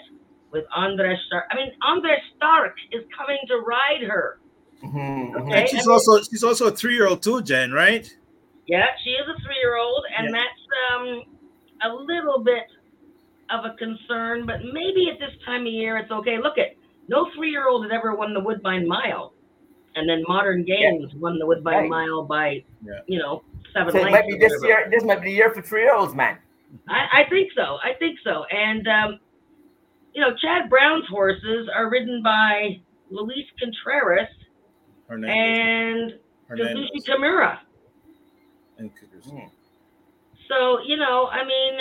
[0.51, 1.43] with Andrasch Starke.
[1.51, 4.39] I mean, Andrasch Starke is coming to ride her.
[4.83, 5.41] Mhm, mhm.
[5.41, 5.59] Okay.
[5.61, 8.07] And she's I mean- also she's also a three year old too, Jen, right?
[8.67, 10.41] Yeah, she is a three-year-old, and Yeah.
[10.41, 10.63] that's
[10.97, 11.23] um,
[11.83, 12.63] a little bit
[13.51, 14.47] of a concern.
[14.47, 16.39] But maybe at this time of year, it's okay.
[16.41, 16.73] Look at
[17.07, 19.33] no three-year-old has ever won the Woodbine Mile,
[19.95, 21.89] and then Modern Games won the Woodbine Right.
[21.89, 22.99] Mile by, Yeah.
[23.07, 24.19] you know, seven So it lengths.
[24.19, 24.67] might be this whatever.
[24.81, 24.89] year.
[24.91, 26.37] This might be the year for three-year-olds, man.
[26.89, 27.77] I, I think so.
[27.83, 28.43] I think so.
[28.45, 29.19] And um,
[30.13, 32.79] you know, Chad Brown's horses are ridden by
[33.09, 34.27] Luis Contreras
[35.07, 35.35] Hernandez.
[36.09, 36.89] and Hernandez.
[36.95, 37.59] Kazushi Kimura.
[38.77, 38.91] And
[39.25, 39.49] Mm.
[40.49, 41.79] So, you know, I mean,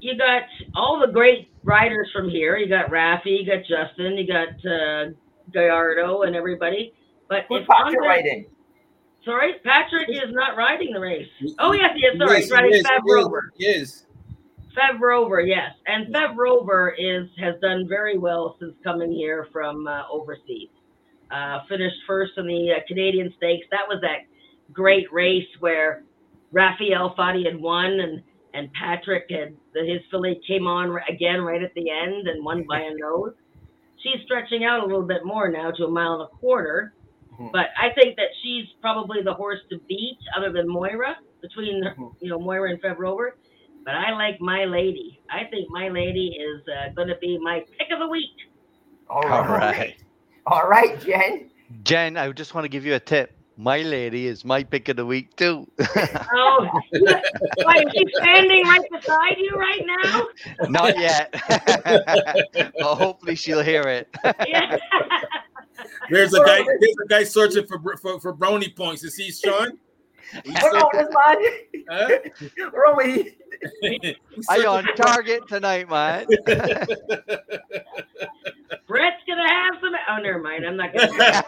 [0.00, 0.42] you got
[0.74, 2.58] all the great riders from here.
[2.58, 5.12] You got Rafi, you got Justin, you got uh,
[5.52, 6.92] Gallardo, and everybody.
[7.28, 8.46] But Who's Patrick Andre- riding?
[9.24, 11.28] Sorry, Patrick is not riding the race.
[11.58, 12.16] Oh yes, he is.
[12.18, 13.52] Sorry, Yes, he's riding yes, Fev Rover.
[13.56, 14.06] Yes.
[14.76, 19.86] Fev Rover, yes, and Fev Rover is has done very well since coming here from
[19.86, 20.68] uh, overseas.
[21.30, 23.66] Uh, finished first in the uh, Canadian Stakes.
[23.72, 24.26] That was that
[24.72, 26.04] great race where
[26.52, 28.22] Raphael thought he had won, and
[28.54, 32.80] and Patrick had his filly came on again right at the end and won by
[32.82, 33.32] a nose.
[34.02, 36.94] She's stretching out a little bit more now to a mile and a quarter,
[37.38, 37.52] Mhm.
[37.52, 42.12] but I think that she's probably the horse to beat, other than Moira, between Mhm.
[42.20, 43.36] you know Moira and Fev Rover.
[43.84, 45.20] but I like my lady.
[45.30, 48.34] I think my lady is uh, going to be my pick of the week.
[49.08, 49.76] All All right.
[49.78, 49.94] right.
[50.46, 51.50] All right, Jen.
[51.84, 53.32] Jen, I just want to give you a tip.
[53.56, 55.66] My lady is my pick of the week too.
[56.34, 56.68] Oh,
[57.62, 60.26] why is she standing right beside you right now?
[60.68, 61.32] Not yet.
[62.80, 64.08] well, hopefully she'll hear it.
[64.44, 64.66] Yeah.
[66.10, 66.62] There's a guy.
[66.64, 69.02] There's a guy searching for br- for, for brownie points.
[69.02, 69.78] You see, Sean?
[70.44, 71.36] He's What's wrong this man?
[71.88, 72.08] huh?
[72.58, 73.36] What's wrong with he?
[74.34, 76.26] He's Are you on target tonight, man?
[78.86, 79.94] Brett's gonna have some.
[80.08, 80.66] Oh, never mind.
[80.66, 81.44] I'm not gonna.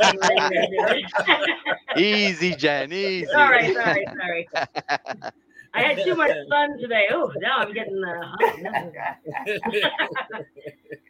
[1.96, 3.26] easy, Jen, easy.
[3.26, 4.48] sorry, sorry, sorry.
[5.74, 7.06] I had too much sun today.
[7.10, 8.54] Oh, now I'm getting uh, hot.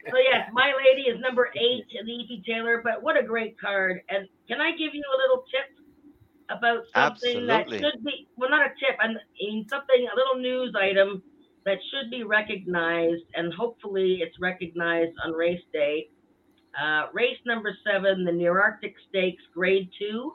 [0.09, 2.81] So yes, my lady is number eight in the EP Taylor.
[2.83, 4.01] But what a great card!
[4.09, 5.85] And can I give you a little tip
[6.49, 7.79] about something Absolutely.
[7.79, 9.07] that should be well, not a tip, I
[9.39, 11.21] mean something a little news item
[11.65, 16.09] that should be recognized, and hopefully it's recognized on race day.
[16.79, 20.33] Uh, race number seven, the Nearctic Stakes, Grade Two,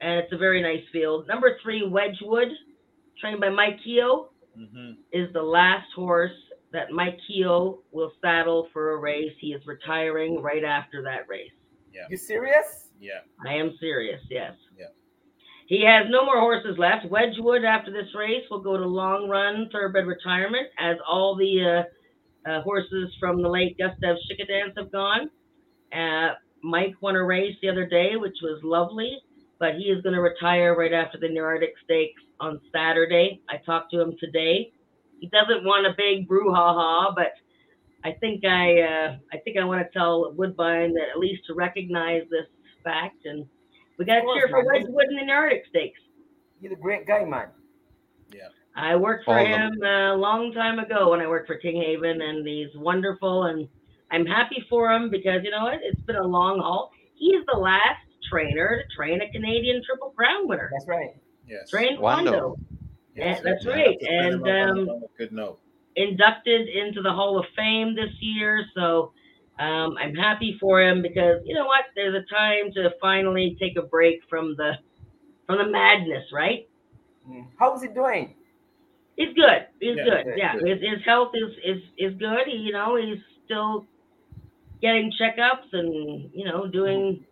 [0.00, 1.26] and it's a very nice field.
[1.26, 2.48] Number three, Wedgwood,
[3.18, 4.96] trained by Mike Keogh Mhm.
[5.12, 6.32] is the last horse
[6.72, 9.36] that Mike Keogh will saddle for a race.
[9.38, 11.52] He is retiring right after that race.
[12.10, 12.92] You serious?
[13.00, 13.20] Yeah.
[13.44, 14.54] I am serious, yes.
[14.78, 14.88] Yeah.
[15.66, 17.06] He has no more horses left.
[17.06, 21.84] Wedgwood, after this race, will go to long run thoroughbred retirement, as all the
[22.46, 25.30] uh, uh, horses from the late Gustav Schickedanz have gone.
[25.92, 29.18] Uh, Mike won a race the other day, which was lovely,
[29.58, 33.40] but he is going to retire right after the Near Stakes on Saturday.
[33.48, 34.72] I talked to him today.
[35.20, 37.32] He doesn't want a big brouhaha, but
[38.04, 41.54] I think I uh, I think I want to tell Woodbine that at least to
[41.54, 42.46] recognize this
[42.84, 43.46] fact, and
[43.98, 44.82] we got to Of course, cheer for man.
[44.82, 46.00] Wedgwood in the Arctic Stakes.
[46.60, 47.48] He's a great guy, man.
[48.32, 48.48] Yeah.
[48.76, 52.46] I worked for All him a long time ago when I worked for Kinghaven, and
[52.46, 53.68] he's wonderful, and
[54.10, 55.80] I'm happy for him because you know what?
[55.82, 56.90] It's been a long haul.
[57.14, 60.70] He's the last trainer to train a Canadian Triple Crown winner.
[60.72, 61.16] That's right.
[61.46, 61.70] Yes.
[61.70, 62.32] Train Wando.
[62.32, 62.58] Wando.
[63.14, 63.96] Yes, that's yes, right.
[64.02, 65.60] And, um, good note.
[65.96, 68.64] inducted into the Hall of Fame this year.
[68.74, 69.12] So
[69.58, 71.84] um, I'm happy for him because you know what?
[71.94, 74.72] There's a time to finally take a break from the
[75.46, 76.68] from the madness, right?
[77.28, 77.46] Mm.
[77.58, 78.34] How's he doing?
[79.16, 79.66] He's good.
[79.80, 80.24] He's Yeah, good.
[80.24, 80.68] good, Yeah, good.
[80.68, 82.46] His, his health is is is good.
[82.46, 83.86] He, you know, he's still
[84.80, 87.24] getting checkups and you know doing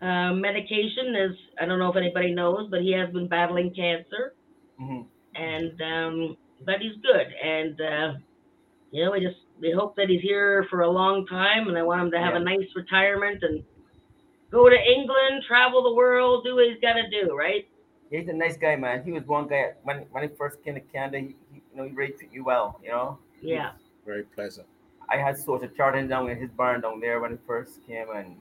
[0.00, 1.14] uh, medication.
[1.16, 4.34] is, I don't know if anybody knows, but he has been battling cancer.
[4.78, 5.02] hmm
[5.34, 8.12] and um, but he's good, and uh,
[8.90, 11.82] you know, we just we hope that he's here for a long time, and I
[11.82, 13.62] want him to have a nice retirement and
[14.50, 17.68] go to England, travel the world, do what he's got to do, right?
[18.10, 19.04] He's a nice guy, man.
[19.04, 21.18] He was one guy when when he first came to Canada.
[21.20, 22.80] He, he, you know, he really treated you well.
[22.82, 23.18] You know.
[23.40, 23.72] Yeah,
[24.04, 24.66] Very pleasant.
[25.08, 28.06] I had sort of charting down in his barn down there when he first came,
[28.14, 28.36] and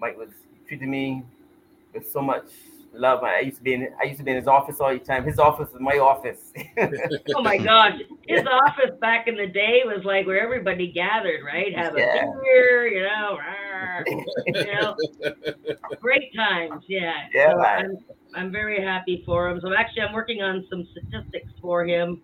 [0.00, 0.28] Mike was
[0.66, 1.22] treating me
[1.92, 2.46] with so much
[2.96, 3.22] love.
[3.22, 5.24] I used to be in I used to be in his office all the time.
[5.24, 6.52] His office is my office.
[7.36, 11.76] Oh my gosh, his office back in the day was like where everybody gathered, right?
[11.76, 14.04] Have a beer, you know, rawr,
[14.46, 14.96] you know,
[16.00, 16.84] great times.
[16.86, 17.12] Yeah.
[17.32, 17.60] Yeah, So.
[17.60, 17.98] I'm,
[18.34, 19.60] I'm very happy for him.
[19.60, 22.22] So actually, I'm working on some statistics for him.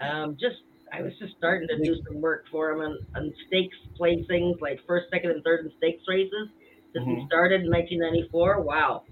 [0.00, 3.76] Um, just I was just starting to do some work for him on, on stakes
[3.98, 6.48] placings, like first, second, and third in stakes races
[6.92, 7.26] since he Mhm.
[7.26, 8.60] started in 1994.
[8.60, 9.02] Wow.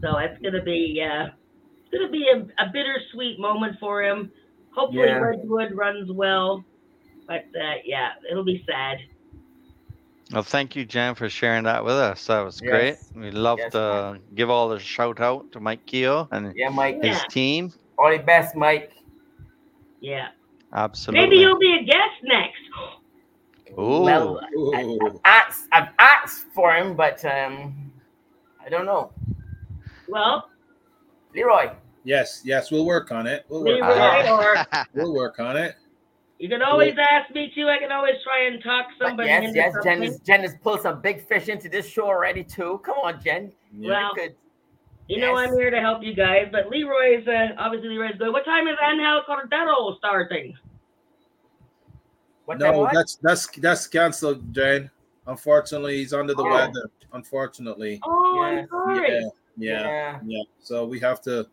[0.00, 4.30] So it's gonna be uh, it's gonna be a, a bittersweet moment for him.
[4.74, 5.20] Hopefully, Yeah.
[5.20, 6.64] Wedgwood runs well,
[7.26, 8.98] but uh, yeah, it'll be sad.
[10.32, 12.26] Well, thank you, Jen, for sharing that with us.
[12.26, 12.92] That was great.
[12.94, 13.12] Yes.
[13.14, 17.00] We love Yes, to give all the shout out to Mike Keogh and yeah, Mike.
[17.02, 17.12] Yeah.
[17.14, 17.70] his team.
[17.98, 18.92] All the best, Mike.
[20.00, 20.28] Yeah.
[20.72, 21.26] Absolutely.
[21.26, 22.61] Maybe you'll be a guest next.
[23.78, 24.02] Ooh.
[24.02, 24.40] Well,
[24.74, 27.92] I, I've, asked, I've asked for him, but um,
[28.64, 29.12] I don't know.
[30.08, 30.50] Well,
[31.34, 31.70] Leroy.
[32.04, 33.44] Yes, yes, we'll work on it.
[33.48, 34.30] We'll work Leroy, on it.
[34.30, 35.76] or We'll work on it.
[36.38, 37.68] you can always ask me too.
[37.68, 40.02] I can always try and talk somebody yes, into yes, Jen something.
[40.02, 42.80] has, Jen has pulled some big fish into this show already too.
[42.84, 43.52] Come on, Jen.
[43.78, 43.90] Yeah.
[43.90, 44.34] Well, Good.
[45.08, 48.32] You know I'm here to help you guys, but Leroy's uh, obviously Leroy's good.
[48.32, 50.56] What time is Angel Cordero starting?
[52.46, 54.90] What no, that's that's that's canceled, Jane.
[55.26, 56.50] Unfortunately, he's under the Oh.
[56.50, 56.90] weather.
[57.12, 58.00] Unfortunately.
[58.04, 59.20] Oh, Yes, I'm sorry.
[59.56, 60.42] Yeah, yeah, yeah.
[60.60, 61.46] So we have to,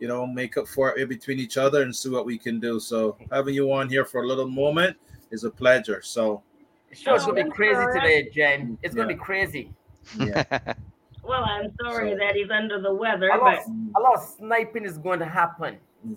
[0.00, 2.80] you know, make up for it between each other and see what we can do.
[2.80, 4.96] So having you on here for a little moment
[5.30, 6.00] is a pleasure.
[6.02, 6.42] So
[6.90, 8.78] The show's Oh, gonna be crazy today, Jen.
[8.82, 9.16] It's gonna Yeah.
[9.16, 9.72] be crazy.
[10.18, 10.44] yeah,
[11.22, 13.58] Well, I'm sorry So- that he's under the weather, A but
[13.96, 15.78] a lot of sniping is going to happen.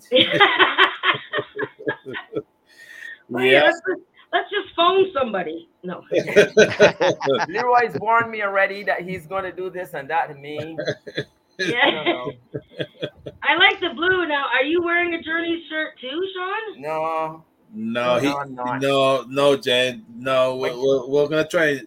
[3.34, 4.00] Oh, yeah, let's, just,
[4.32, 5.68] let's just phone somebody.
[5.82, 6.02] No.
[7.48, 10.76] Leroy's warned me already that he's going to do this and that to me.
[11.18, 11.24] I
[11.58, 12.04] Yeah.
[12.04, 12.32] know.
[13.42, 14.26] I like the blue.
[14.26, 16.80] Now, are you wearing a Journey shirt too, Sean?
[16.82, 20.56] No, No, he, No, I'm no, no, Jen, no.
[20.56, 21.80] We're, we're, we're gonna try.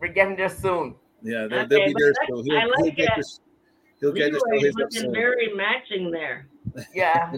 [0.00, 0.94] we're getting there soon.
[1.22, 2.12] Yeah, they'll, Okay, they'll be there.
[2.12, 3.10] that's- So he'll, I he'll get it.
[3.16, 3.40] this.
[4.00, 4.42] He'll get this.
[4.46, 6.46] Leroy's looking very matching there.
[6.94, 7.32] Yeah,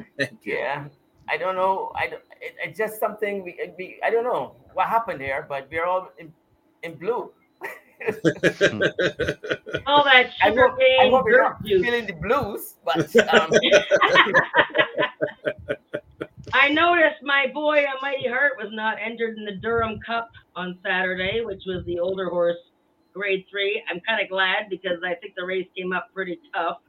[0.44, 0.88] yeah.
[1.28, 1.90] I don't know.
[1.96, 4.00] I don't, it, it's just something we, we.
[4.04, 6.32] I don't know what happened there, but we're all in,
[6.82, 7.30] in blue.
[9.86, 11.84] All that I sugar hope, I hope we're not juice.
[11.84, 13.48] feeling the blues, but um,
[16.52, 21.42] I noticed my boy Mighty Heart was not entered in the Durham Cup on Saturday,
[21.44, 22.58] which was the older horse
[23.14, 23.80] grade three.
[23.88, 26.80] I'm kind of glad because I think the race came up pretty tough,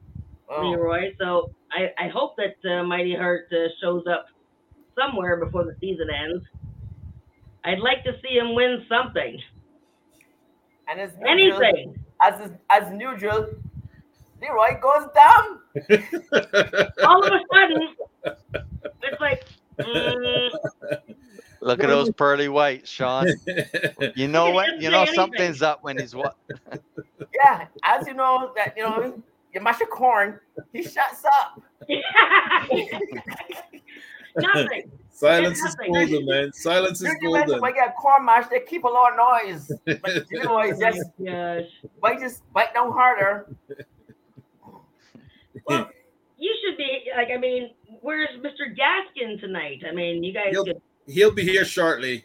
[0.48, 1.14] oh, Leroy.
[1.20, 4.26] So I, I hope that uh, Mighty Heart uh, shows up
[4.98, 6.44] somewhere before the season ends.
[7.64, 9.40] I'd like to see him win something,
[10.88, 12.04] and as usual, anything.
[12.20, 13.48] as as usual,
[14.40, 15.60] Leroy goes down.
[17.06, 17.94] All of a sudden,
[19.02, 19.44] it's like,
[19.78, 20.50] mm,
[21.64, 23.26] Look at those pearly whites, Sean.
[24.14, 24.82] You know what?
[24.82, 25.14] You know anything.
[25.14, 26.36] something's up when he's what?
[27.34, 29.20] Yeah, as you know that you know
[29.52, 30.38] you mash a corn,
[30.72, 31.60] he shuts up.
[34.36, 34.90] Nothing.
[35.10, 35.92] Silence is Nothing.
[35.92, 36.52] golden, man.
[36.52, 37.60] Silence is You golden.
[37.60, 39.70] when you get corn mash, they keep a lot of noise.
[40.02, 41.68] But Leroy Oh just my gosh.
[42.02, 43.46] bite just bite down harder.
[45.66, 45.88] Well,
[46.36, 47.28] you should be like.
[47.30, 47.70] I mean,
[48.00, 48.76] where's Mr.
[48.76, 49.82] Gaskin tonight?
[49.88, 50.80] I mean, you guys He'll- could.
[51.06, 52.24] He'll be here shortly.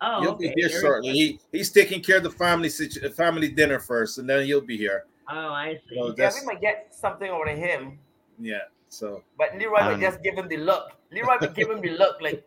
[0.00, 0.52] Oh, he'll okay.
[0.54, 1.12] be here there we shortly.
[1.12, 4.60] He he's taking care of the family situ- uh, family dinner first, and then he'll
[4.60, 5.04] be here.
[5.30, 5.96] Oh, I see.
[5.96, 7.98] So Yeah, that's we might get something over to him.
[8.40, 8.58] yeah.
[8.88, 10.92] So But Leroy Um, would just give him the look.
[11.12, 12.44] Leroy would give him the look like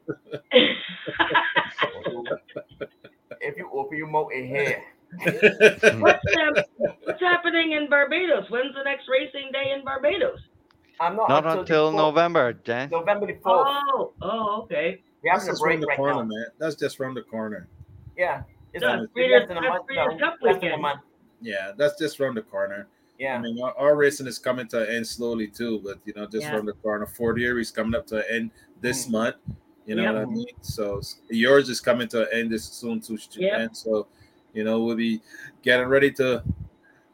[3.41, 4.83] if you open your mouth in here.
[5.99, 6.55] what's, um,
[7.03, 8.49] what's happening in Barbados?
[8.49, 10.39] When's the next racing day in Barbados?
[10.99, 12.89] I'm not, Not the until November, Jen.
[12.89, 13.67] November the fourth.
[13.67, 15.01] Oh, oh, okay.
[15.23, 16.23] We're that's having a just around break the right corner, now.
[16.23, 16.45] man.
[16.59, 17.67] That's just around the corner.
[18.17, 18.43] Yeah.
[18.73, 19.85] It's That's less Breeders- than a month.
[19.87, 21.01] Breeders' No, Cup less than a month.
[21.41, 22.87] Yeah, that's just around the corner.
[23.37, 26.25] I mean, our, our racing is coming to an end slowly too, but you know,
[26.25, 26.55] just Yeah.
[26.55, 27.05] around the corner.
[27.05, 28.51] Fort Erie's coming up to an end
[28.81, 29.11] this Mm.
[29.11, 29.35] month.
[29.85, 30.45] You know what I mean?
[30.61, 33.17] So yours is coming to an end this soon too.
[33.35, 33.59] Yep.
[33.59, 34.07] And so,
[34.53, 35.21] you know, we'll be
[35.61, 36.43] getting ready to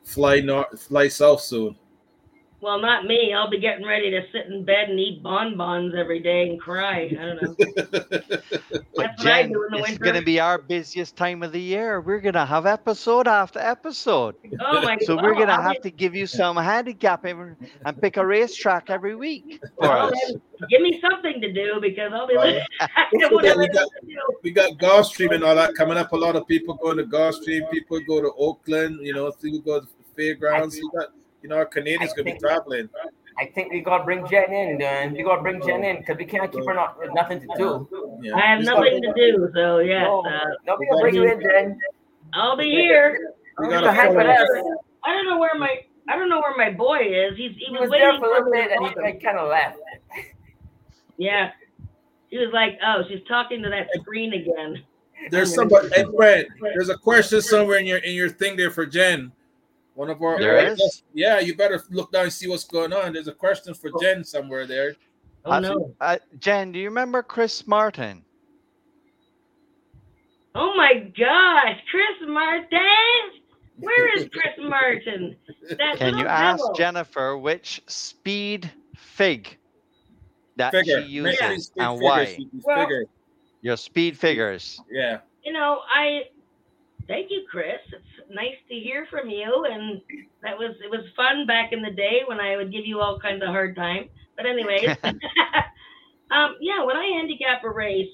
[0.04, 1.76] fly north, fly south soon.
[2.60, 3.34] Well, not me.
[3.34, 7.04] I'll be getting ready to sit in bed and eat bonbons every day and cry.
[7.04, 7.56] I don't know.
[8.98, 10.04] But That's what I Jen, do in the it's winter.
[10.04, 12.02] going to be our busiest time of the year.
[12.02, 14.36] We're going to have episode after episode.
[14.60, 15.24] Oh my So God.
[15.24, 17.54] we're going to have to give you some handicap every,
[17.86, 20.32] and pick a racetrack every week for Well, us.
[20.70, 22.46] give me something to do because I'll be Right.
[22.56, 22.68] listening.
[22.82, 24.16] I don't know what we got- to do.
[24.42, 26.12] we got Gulfstream and all that coming up.
[26.12, 27.70] A lot of people going to Gulfstream.
[27.70, 28.98] People go to Oaklawn.
[29.06, 30.76] You know, people go to fairgrounds.
[30.76, 31.10] You got,
[31.42, 32.90] you know, our Canadians I gonna be traveling.
[33.40, 35.14] I think we gotta bring Jen in, man.
[35.14, 37.88] We gotta bring Jen in because we can't keep her not with nothing to do.
[38.22, 38.36] Yeah.
[38.36, 40.04] I have We nothing to do, so yeah.
[40.04, 41.80] No, uh, no, we gotta bring you in, Jen.
[42.34, 43.34] I'll be here.
[43.60, 44.48] You got can hang with us.
[45.04, 47.38] I don't know where my I don't know where my boy is.
[47.38, 49.16] He's he He was, was waiting there for a little bit and he, him.
[49.16, 49.80] he kind of left.
[51.18, 51.52] Yeah.
[52.30, 54.84] He was like, "Oh, she's talking to that screen again."
[55.32, 55.90] There's somebody.
[55.94, 59.32] Hey, Brad, there's a question somewhere in your in your thing there for Jen.
[59.98, 60.38] One of our.
[60.40, 61.02] There is?
[61.16, 63.14] Yeah, you better look down and see what's going on.
[63.14, 64.96] There's a question for Jen somewhere there.
[65.44, 65.96] Oh Uh, no!
[66.00, 68.24] Uh, Jen, do you remember Chris Martin?
[70.54, 73.42] Oh my gosh, Chris Martin!
[73.80, 75.36] Where is Chris Martin?
[75.78, 76.64] That Can you little ask.
[76.76, 79.58] Jennifer which speed fig
[80.58, 81.04] that Figure.
[81.08, 82.26] she Make sure you uses speak and figure, why?
[82.26, 83.06] speak Well- figure.
[83.62, 84.80] Your speed figures.
[84.92, 85.20] Yeah.
[85.44, 86.26] You know, I
[87.08, 87.80] thank you, Chris.
[88.30, 90.02] Nice to hear from you, and
[90.44, 93.20] that was it was fun back in the day when I would give you all
[93.20, 94.10] kinds of hard time.
[94.36, 98.12] But anyways, um, yeah, when I handicap a race,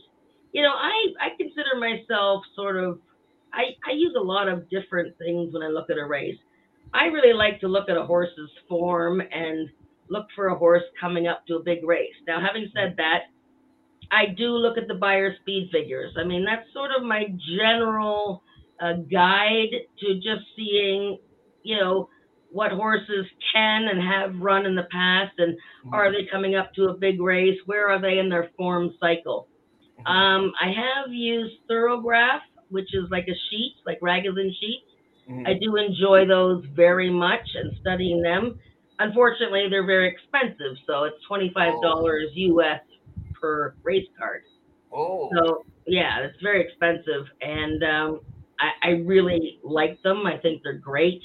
[0.52, 3.00] you know, I I consider myself sort of
[3.52, 6.38] I I use a lot of different things when I look at a race.
[6.94, 9.68] I really like to look at a horse's form and
[10.10, 12.14] look for a horse coming up to a big race.
[12.28, 13.24] Now, having said that,
[14.12, 16.14] I do look at the Beyer speed figures.
[16.20, 17.24] I mean, that's sort of my
[17.58, 18.44] general
[18.82, 21.18] uh, guide to just seeing,
[21.64, 22.10] you know,
[22.52, 25.58] what horses can and have run in the past, and
[25.92, 27.58] are they coming up to a big race?
[27.66, 29.48] Where are they in their form cycle?
[30.06, 34.86] Um, I have used Thorograph, which is like a sheet, like Ragozin sheets.
[35.30, 35.48] Mhm.
[35.48, 38.60] I do enjoy those very much and studying them.
[39.00, 42.82] Unfortunately, they're very expensive, so it's twenty five dollars US
[43.40, 44.44] per race card.
[44.92, 48.20] Oh, So yeah, it's very expensive, and um,
[48.60, 50.26] I, I really like them.
[50.26, 51.22] I think they're great.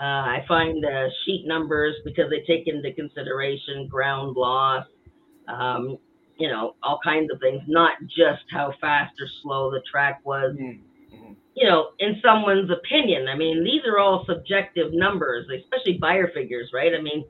[0.00, 4.86] Uh, I find the sheet numbers because they take into consideration ground loss,
[5.48, 5.98] um,
[6.38, 10.54] you know, all kinds of things, not just how fast or slow the track was.
[10.56, 10.80] Mhm,
[11.14, 11.36] mhm.
[11.54, 13.28] You know, in someone's opinion.
[13.28, 16.94] I mean, these are all subjective numbers, especially Beyer figures, right?
[16.94, 17.24] I mean,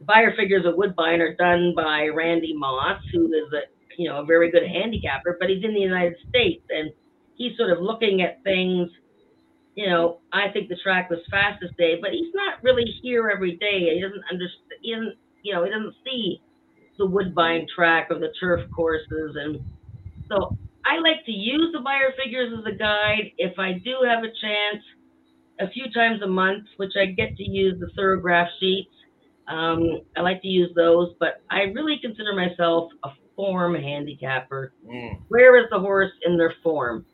[0.00, 3.62] Beyer figures of Woodbine are done by Randy Moss, who is a
[3.98, 6.90] you know a very good handicapper, but he's in the United States and
[7.40, 8.90] he's sort of looking at things.
[9.74, 13.30] You know, I think the track was fast this day, but he's not really here
[13.30, 13.94] every day.
[13.94, 14.70] He doesn't understand.
[14.82, 16.42] He doesn't, you know, he doesn't see
[16.98, 19.58] the Woodbine track or the turf courses, and
[20.28, 24.22] so I like to use the Beyer figures as a guide if I do have
[24.22, 24.84] a chance
[25.60, 28.90] a few times a month, which I get to use the Thorograph sheets.
[29.48, 34.74] Um, I like to use those, but I really consider myself a form handicapper.
[34.86, 35.20] Mm.
[35.28, 37.06] Where is the horse in their form?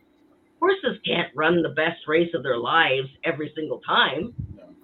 [0.60, 4.34] Horses can't run the best race of their lives every single time.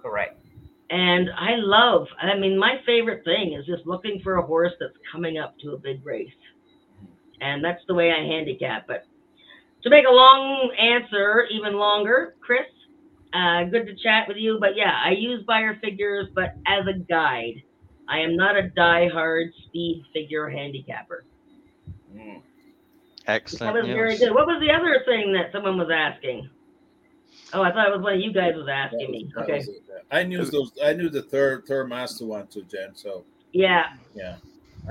[0.01, 0.39] Correct.
[0.89, 4.93] And I love, I mean, my favorite thing is just looking for a horse that's
[5.11, 6.29] coming up to a big race.
[7.41, 8.85] And that's the way I handicap.
[8.87, 9.05] But
[9.83, 12.67] to make a long answer even longer, Chris,
[13.33, 14.57] uh, good to chat with you.
[14.59, 17.63] But yeah, I use Beyer figures, but as a guide.
[18.07, 21.23] I am not a die-hard speed figure handicapper.
[23.23, 23.25] Mm.
[23.27, 24.33] That Excellent was very good.
[24.33, 26.49] What was the other thing that someone was asking?
[27.53, 29.31] Oh, I thought it was one of you guys was asking me.
[29.37, 29.63] Okay.
[30.11, 30.71] I knew those.
[30.83, 32.95] I knew the third third master one too, Jen.
[32.95, 33.93] So Yeah.
[34.15, 34.37] yeah,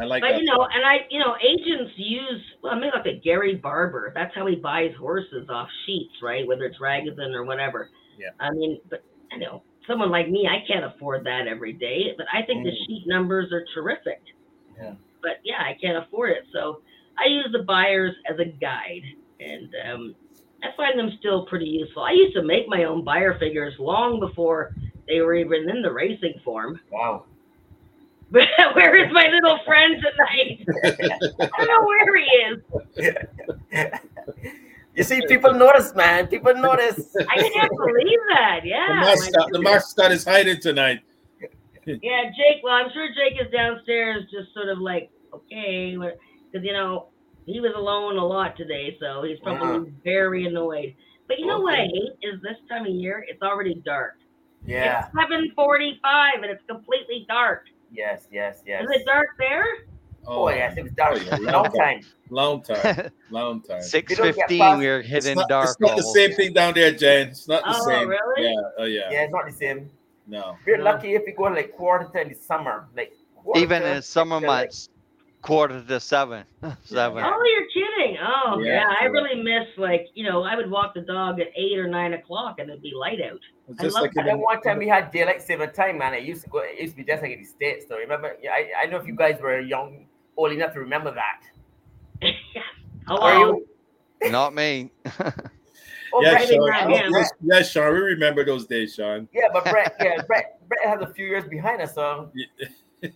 [0.01, 0.41] I like But that.
[0.41, 2.41] you know, and I, you know, agents use.
[2.63, 4.13] Well, I mean, like a Gary Barber.
[4.15, 6.47] That's how he buys horses off sheets, right?
[6.47, 7.91] Whether it's Ragavan or whatever.
[8.19, 8.29] Yeah.
[8.41, 9.03] I mean, but
[9.33, 12.15] you know, someone like me, I can't afford that every day.
[12.17, 12.87] But I think the Mm.
[12.87, 14.21] sheet numbers are terrific.
[14.81, 14.95] Yeah.
[15.21, 16.83] But yeah, I can't afford it, so
[17.19, 19.03] I use the Beyers as a guide,
[19.41, 20.15] and um,
[20.63, 22.03] I find them still pretty useful.
[22.03, 24.75] I used to make my own Beyer figures long before
[25.09, 26.81] they were even in the racing form.
[26.91, 27.25] Wow.
[28.31, 30.67] where is my little friend tonight?
[30.85, 32.25] I don't know where he
[33.05, 33.91] is.
[34.97, 36.29] you see, people notice, man.
[36.29, 37.15] People notice.
[37.29, 38.61] I can't believe that.
[38.65, 38.87] Yeah.
[38.89, 41.01] my mascot, the mascot is hiding tonight.
[41.85, 42.63] Yeah, Jake.
[42.63, 45.99] Well, I'm sure Jake is downstairs, just sort of like, okay,
[46.53, 47.07] because you know
[47.47, 50.95] he was alone a lot today, so he's probably very annoyed.
[51.29, 54.19] But you know what I hate is this time of year, it's already dark.
[54.67, 55.07] Yeah.
[55.07, 55.99] It's 7:45
[56.37, 57.65] and it's completely dark.
[57.93, 58.27] Yes.
[58.31, 58.63] Yes.
[58.67, 58.85] Yes.
[58.85, 59.65] Is it dark there?
[60.27, 60.77] Oh, yes.
[60.77, 61.19] It was dark.
[61.33, 61.51] Oh, yeah.
[61.51, 62.01] Long time.
[62.31, 63.83] long time, long time.
[63.83, 65.69] Six fifteen, don't get We're It's hitting not, dark.
[65.71, 67.29] it's not the same thing down there, Jen.
[67.29, 68.09] It's not the Oh, same.
[68.09, 68.45] really?
[68.45, 68.61] Yeah.
[68.79, 69.11] Oh yeah.
[69.11, 69.91] Yeah, it's not the same.
[70.29, 70.57] No.
[70.65, 70.85] We're No.
[70.85, 74.41] lucky if we go like quarter to in the summer, like quarter Even in summer
[74.41, 74.89] to, like, months,
[75.43, 76.45] quarter to seven.
[76.85, 77.23] Seven.
[77.25, 78.17] Oh, you're kidding.
[78.23, 78.95] Oh, Yeah, yeah.
[79.01, 82.15] I really miss like you know I would walk the dog at eight or nine
[82.15, 83.41] o'clock and it'd be light out.
[83.69, 85.99] It's I just love like And in then one time we had daylight saving time,
[85.99, 86.15] man.
[86.15, 86.61] It used to go.
[86.61, 87.87] It used to be just like in the states.
[87.89, 87.99] though.
[87.99, 88.37] remember?
[88.43, 91.43] Yeah, I, I know if you guys were young, old enough to remember that.
[93.07, 93.21] Hello.
[93.21, 93.65] Are um,
[94.23, 94.31] you?
[94.31, 94.91] Not me.
[96.15, 96.69] Oh, yeah, Brett, Sean.
[96.69, 97.95] right, Oh, yes, yes, Sean.
[97.95, 99.27] We remember those days, Sean.
[99.33, 102.31] yeah, but Brett, yeah, Brett, Brett has a few years behind us, so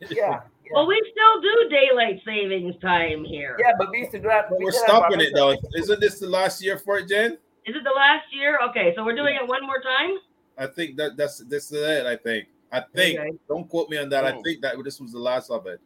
[0.08, 0.40] Yeah.
[0.66, 0.72] Yeah.
[0.74, 3.56] Well, we still do daylight savings time here.
[3.58, 4.48] Yeah, but we used to do that.
[4.50, 5.56] But we we're stopping it though.
[5.74, 7.32] Isn't this the last year for it, Jen?
[7.64, 8.58] Is it the last year?
[8.70, 10.18] Okay, so we're doing it one more time.
[10.58, 12.06] I think that that's this is it.
[12.06, 12.46] I think.
[12.72, 13.18] I think.
[13.18, 13.30] Okay.
[13.48, 14.24] Don't quote me on that.
[14.24, 14.42] I Oh.
[14.42, 15.80] think that this was the last of it.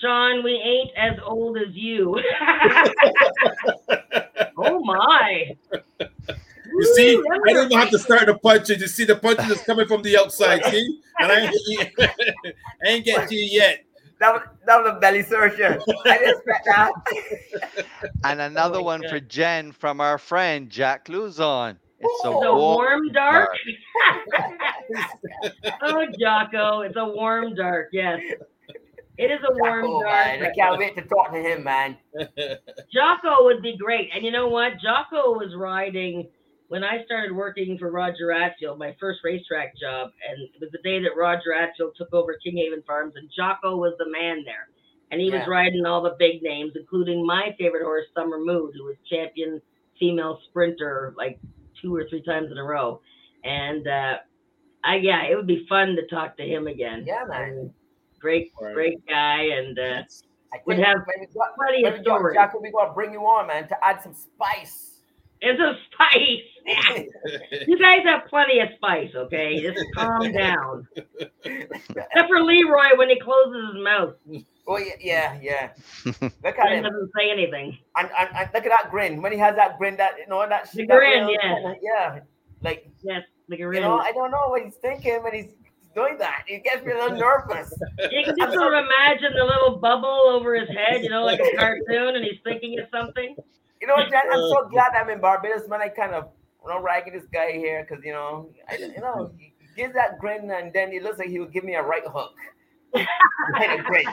[0.00, 2.14] Sean, we ain't as old as you.
[4.58, 5.56] oh my!
[6.72, 8.80] You see, Woo, I don't even have to start the punches.
[8.80, 10.64] You see, the punches is coming from the outside.
[10.64, 13.84] See, and I ain't, I ain't get to you yet.
[14.20, 15.80] That was that was a belly searcher.
[16.04, 16.92] I didn't expect that.
[18.24, 19.10] and another oh my one God.
[19.10, 21.76] for Jen from our friend Jack Lauzon.
[21.98, 22.36] It's a Oh.
[22.38, 23.48] It's a warm warm dark.
[25.82, 27.88] oh, Jocko, it's a warm dark.
[27.92, 28.20] Yes,
[29.16, 30.40] it is a warm Oh, dark.
[30.40, 31.96] man, I can't wait to talk to him, man.
[32.92, 34.10] Jocko would be great.
[34.14, 34.78] And you know what?
[34.82, 36.28] Jocko was riding
[36.70, 40.12] when I started working for Roger Attfield, my first racetrack job.
[40.28, 43.94] And it was the day that Roger Attfield took over Kinghaven Farms, and Jocko was
[43.98, 44.68] the man there.
[45.10, 48.84] And he was riding all the big names, including my favorite horse, Summer Mood, who
[48.84, 49.60] was champion
[49.98, 51.40] female sprinter like
[51.82, 53.00] two or three times in a row.
[53.42, 54.18] And uh,
[54.84, 57.02] I, yeah, it would be fun to talk to him again.
[57.04, 57.42] Yeah, man.
[57.50, 57.70] And
[58.20, 58.74] Great, Right.
[58.74, 60.02] great guy, and uh,
[60.52, 62.34] I would have when we got, plenty when of we got stories.
[62.36, 64.89] Jacko, we gonna bring you on, man, to add some spice.
[65.40, 66.46] It's a spice.
[67.66, 69.60] You guys have plenty of spice, okay?
[69.60, 70.86] Just calm down.
[71.44, 74.14] Except for Leroy when he closes his mouth.
[74.68, 75.70] Oh yeah, yeah, yeah.
[76.44, 76.84] Look at him.
[76.84, 77.78] doesn't say anything.
[77.96, 79.20] And, and, and look at that grin.
[79.22, 81.74] When he has that grin, that you know that The that grin, real- yeah.
[81.82, 82.20] yeah.
[82.62, 85.52] Like Yes, like a you know, I don't know what he's thinking when he's
[85.94, 86.44] doing that.
[86.46, 87.72] It gets me a little nervous.
[88.12, 91.40] You can just sort of imagine the little bubble over his head, you know, like
[91.40, 93.34] a cartoon, and he's thinking of something.
[93.80, 95.80] You know, Jen, I'm so glad I'm in Barbados, man.
[95.80, 96.28] I kind of
[96.64, 100.18] you know ragging this guy here because you know, I, you know, he gives that
[100.18, 102.32] grin and then it looks like he would give me a right hook.
[102.94, 104.04] kind of grin.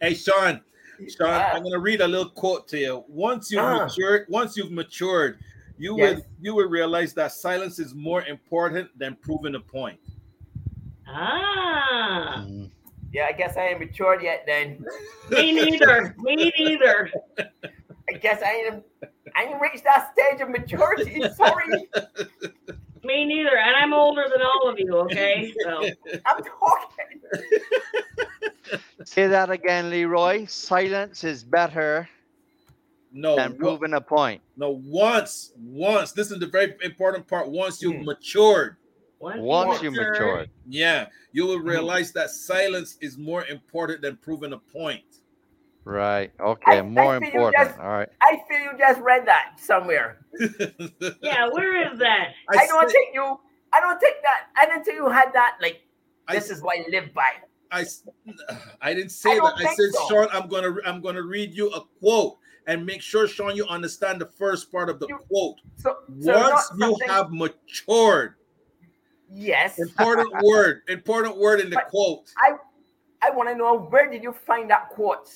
[0.00, 0.60] Hey, Sean.
[1.08, 1.50] Sean, Ah.
[1.54, 3.04] I'm gonna read a little quote to you.
[3.08, 3.84] Once you've Ah.
[3.86, 5.38] matured, once you've matured,
[5.78, 6.16] you Yes.
[6.16, 10.00] will you will realize that silence is more important than proving a point.
[11.06, 12.70] Ah, Mm.
[13.12, 14.44] Yeah, I guess I ain't matured yet.
[14.46, 14.84] Then
[15.30, 16.14] me neither.
[16.18, 17.10] Me neither.
[17.38, 18.82] I guess I ain't
[19.36, 21.22] I ain't reached that stage of maturity.
[21.36, 21.88] Sorry,
[23.04, 23.56] Me neither.
[23.56, 24.96] And I'm older than all of you.
[24.96, 25.88] Okay, so
[26.26, 27.20] I'm talking.
[29.04, 30.46] Say that again, Leroy.
[30.46, 32.08] Silence is better
[33.12, 34.40] No, than wo- proving a point.
[34.56, 34.80] no.
[34.84, 36.12] Once, once.
[36.12, 37.50] This is the very important part.
[37.50, 38.04] Once you've Hmm.
[38.04, 38.76] matured,
[39.22, 40.50] once, Once you mature- matured.
[40.68, 41.68] yeah, you will mhm.
[41.68, 45.04] realize that silence is more important than proving a point.
[45.84, 46.30] Right.
[46.38, 46.78] Okay.
[46.78, 47.68] I More feel you important.
[47.68, 48.08] just- All right.
[48.20, 50.18] I feel you just read that somewhere.
[51.22, 52.28] Yeah, where is that?
[52.50, 53.38] I, don't said- think you.
[53.72, 54.46] I don't think that.
[54.60, 55.56] I didn't think you had that.
[55.60, 55.80] Like
[56.28, 57.30] I this is what I live by.
[57.72, 57.84] I.
[58.80, 59.54] I didn't say I that.
[59.56, 60.08] I said, so.
[60.08, 62.36] Sean, I'm gonna I'm gonna read you a quote
[62.68, 65.58] and make sure, Sean, you understand the first part of the You- quote.
[65.76, 68.34] So, so Once you something- have matured,
[69.32, 72.30] yes, important word, important word in the But- quote.
[72.38, 72.52] I
[73.24, 75.28] I want to know where did you find that quote?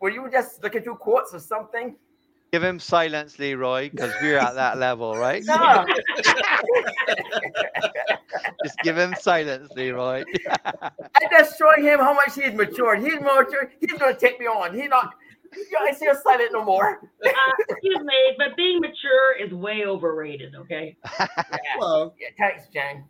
[0.00, 1.96] Were you just looking through quotes or something?
[2.52, 5.42] Give him silence, Leroy, because we're at that level, right?
[5.44, 5.86] No.
[8.64, 10.24] Just give him silence, Leroy.
[10.64, 10.90] I'm
[11.30, 13.00] just showing him how much he's matured.
[13.02, 13.70] He's mature.
[13.80, 14.74] He's gonna take me on.
[14.74, 15.14] He's not.
[15.54, 17.00] You know, I see a silent no more.
[17.24, 17.30] Uh,
[17.68, 20.54] excuse me, but being mature is way overrated.
[20.54, 20.96] Okay.
[21.18, 21.26] Yeah.
[21.78, 23.04] Well, yeah thanks, Jan.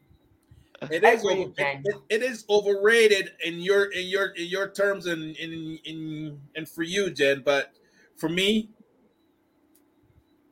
[0.90, 1.82] It I is agree, over, Jen.
[1.84, 6.68] it- it is overrated in your in your in your terms and in in and
[6.68, 7.42] for you, Jen.
[7.44, 7.72] But
[8.16, 8.70] for me,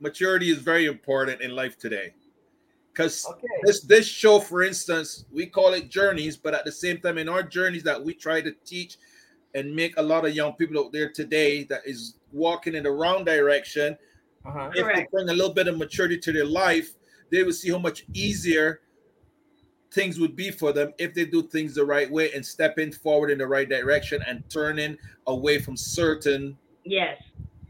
[0.00, 2.14] maturity is very important in life today.
[2.92, 3.46] Because Okay.
[3.62, 7.28] this this show, for instance, we call it journeys, but at the same time, in
[7.28, 8.98] our journeys that we try to teach
[9.54, 12.90] and make a lot of young people out there today that is walking in the
[12.90, 13.96] wrong direction,
[14.44, 14.70] Uh-huh.
[14.74, 16.90] if they bring a little bit of maturity to their life,
[17.30, 18.80] they will see how much easier
[19.90, 23.30] things would be for them if they do things the right way and stepping forward
[23.30, 27.20] in the right direction and turning away from certain Yes.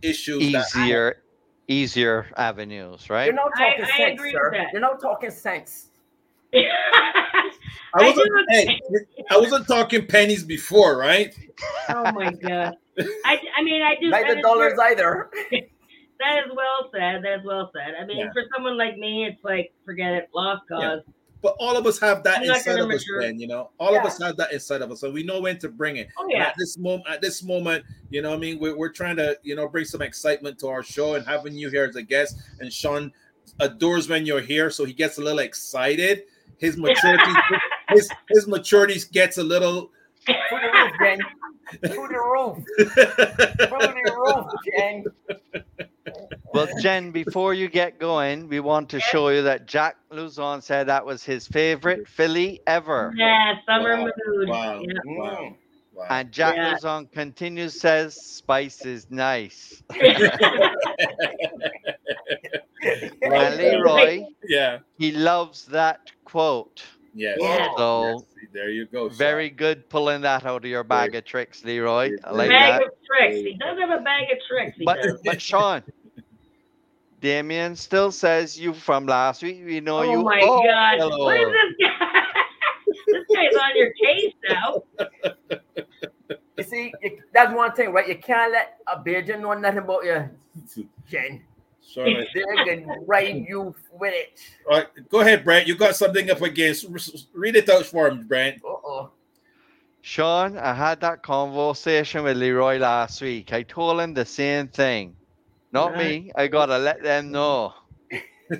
[0.03, 0.53] issues.
[0.53, 1.23] that- easier,
[1.69, 3.27] easier avenues, right?
[3.27, 4.51] You're not I- talking I sense, agree sir.
[4.51, 4.73] with that.
[4.73, 5.91] You're not talking sense.
[6.55, 7.51] I
[7.95, 8.81] I wasn't, do hey,
[9.31, 11.35] I wasn't talking pennies before, right?
[11.91, 12.75] oh my god.
[13.25, 14.11] I, I mean, I do.
[14.11, 15.31] that Neither is dollars very- either.
[16.21, 17.23] That is well said.
[17.23, 17.95] That is well said.
[17.95, 18.33] I mean, Yeah.
[18.33, 21.03] for someone like me, it's like forget it, lost cause.
[21.41, 23.21] But all of us have that I'm inside of us, mature.
[23.21, 23.39] Ben.
[23.39, 25.69] You know, all of us have that inside of us, so we know when to
[25.69, 26.09] bring it.
[26.19, 26.47] Oh And yeah.
[26.47, 29.39] At this moment, at this moment, you know, what I mean, we're, we're trying to,
[29.43, 32.39] you know, bring some excitement to our show and having you here as a guest.
[32.61, 33.13] And Sean
[33.61, 36.25] adores when you're here, so he gets a little excited.
[36.59, 37.33] His maturity,
[37.91, 39.91] his his maturity gets a little.
[40.27, 41.19] Through the roof, Jen.
[41.87, 42.65] Through the roof.
[42.79, 45.89] Through the roof, Jen.
[46.55, 50.87] Well, Jen, before you get going, we want to show you that Jack Lauzon said
[50.89, 53.13] that was his favorite filly ever.
[53.17, 54.05] Yeah, summer Wow.
[54.27, 54.49] mood.
[54.49, 54.81] Wow.
[54.81, 54.93] Yeah.
[55.07, 55.39] Wow.
[55.41, 55.55] Mm.
[55.95, 56.07] Wow.
[56.11, 56.75] And Jack Yeah.
[56.75, 59.83] Lauzon continues says spice is nice.
[63.23, 64.79] And Leroy, yeah.
[64.97, 66.83] he loves that quote.
[67.15, 67.37] Yes.
[67.41, 67.69] Yeah.
[67.77, 68.23] So Yes.
[68.53, 69.09] There you go.
[69.09, 69.19] Sean.
[69.19, 72.13] very good pulling that out of your bag of tricks, Leroy.
[72.25, 72.83] I like bag that.
[72.87, 73.37] of tricks.
[73.37, 74.79] He does have a bag of tricks.
[74.85, 75.83] But but Sean,
[77.21, 79.63] Damien still says you from last week.
[79.65, 80.23] We know oh you.
[80.23, 80.99] my oh, my god.
[80.99, 81.25] hello.
[81.25, 82.23] What is this guy?
[83.07, 84.83] this guy's on your case now.
[86.57, 88.09] You see, you, that's one thing, right?
[88.09, 90.29] You can't let a Bajan know nothing about you,
[91.09, 91.43] Jen.
[91.89, 92.27] Sean, They
[92.67, 94.41] can ride you with it.
[94.69, 95.67] all right, go ahead, Brent.
[95.67, 96.87] You got something up against.
[97.33, 98.63] Read it out for him, Brent.
[98.65, 99.11] Uh-oh.
[100.03, 103.53] Sean, I had that conversation with Leroy last week.
[103.53, 105.17] I told him the same thing.
[105.73, 106.33] Not me.
[106.35, 107.75] I gotta let them know.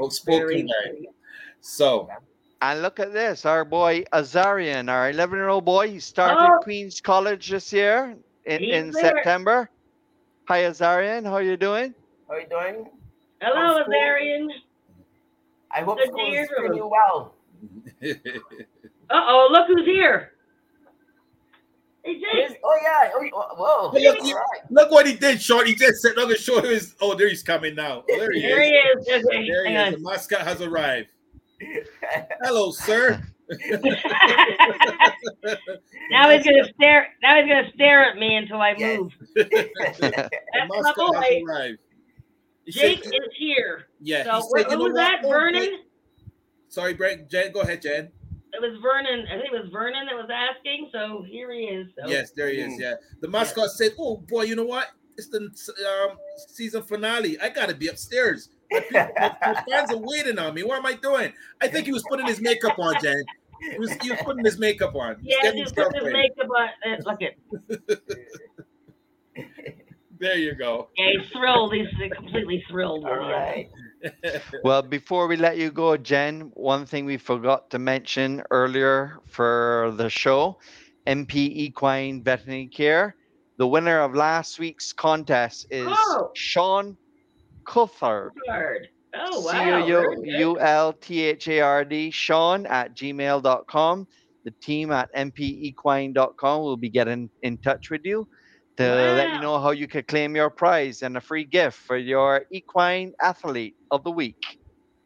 [0.00, 1.08] Outspoken Very
[1.60, 2.08] So,
[2.62, 6.58] And look at this, our boy Azarian, our 11 year old boy, he started Oh.
[6.62, 9.02] Queen's College this year in, He's in there.
[9.02, 9.68] September.
[10.46, 11.94] Hi Azarian, how are you doing?
[12.28, 12.88] How are you doing?
[13.40, 13.92] Hello, School.
[13.94, 14.48] Azarian.
[15.70, 16.84] I hope Good to school hear is treating you.
[16.84, 17.34] you well.
[19.10, 20.32] Uh oh, look who's here.
[22.08, 22.60] Hey, Yes, Jake.
[22.64, 23.10] Oh yeah.
[23.14, 23.90] Oh, oh, whoa.
[23.98, 24.60] Hey, look, All right.
[24.70, 25.66] Look what he did, Sean.
[25.66, 27.98] He just said, "Look, show his." Oh, there he's coming now.
[28.10, 29.06] Oh, there he There he is.
[29.06, 29.24] is.
[29.24, 30.00] There he hang is.
[30.00, 31.08] The mascot has arrived.
[32.42, 33.22] Hello, sir.
[36.10, 37.08] now he's gonna stare.
[37.22, 38.98] Now he's gonna stare at me until I Yes.
[38.98, 39.12] move.
[39.34, 41.20] The That's my mascot boy.
[41.20, 41.78] has arrived.
[42.64, 43.88] He Jake said- is here.
[44.00, 44.24] yeah.
[44.24, 45.20] So he said, you who know was that?
[45.24, 45.62] Oh, Vernon.
[45.62, 45.80] Jake-
[46.70, 47.30] Sorry, Brent.
[47.30, 48.10] Jen, go ahead, Jen.
[48.52, 49.26] It was Vernon.
[49.30, 50.90] I think it was Vernon that was asking.
[50.92, 51.88] So here he is.
[52.00, 52.74] So, Yes, there he is.
[52.74, 52.80] Mm.
[52.80, 52.94] Yeah.
[53.20, 54.86] The mascot said, "Oh boy, you know what?
[55.16, 56.16] It's the um,
[56.48, 57.38] season finale.
[57.40, 58.48] I gotta be upstairs.
[58.70, 60.62] My, people, my, my fans are waiting on me.
[60.62, 61.32] What am I doing?
[61.60, 63.22] I think he was putting his makeup on, Jen.
[63.72, 65.16] He was, he was putting his makeup on.
[65.20, 66.28] He was Yeah, getting he's himself put his ready.
[66.28, 66.68] makeup on.
[66.92, 68.28] Uh, look at.
[70.20, 70.88] There you go.
[70.96, 71.72] Yeah, he's thrilled.
[71.74, 71.86] He's
[72.16, 73.04] completely thrilled.
[73.04, 73.68] All right.
[74.64, 79.92] Well, before we let you go, Jen, one thing we forgot to mention earlier for
[79.96, 80.58] the show
[81.06, 83.16] MP Equine Veterinary Care.
[83.56, 86.30] The winner of last week's contest is Oh.
[86.34, 86.96] Sean
[87.64, 88.30] Coulthard.
[88.48, 88.88] Hard.
[89.14, 89.82] Oh C wow.
[89.82, 90.38] O very good.
[90.40, 94.06] U L T H A R D, Sean at gmail.com.
[94.44, 98.28] The team at mpequine.com will be getting in touch with you
[98.76, 101.96] to let you know how you could claim your prize and a free gift for
[101.96, 104.58] your equine athlete of the week.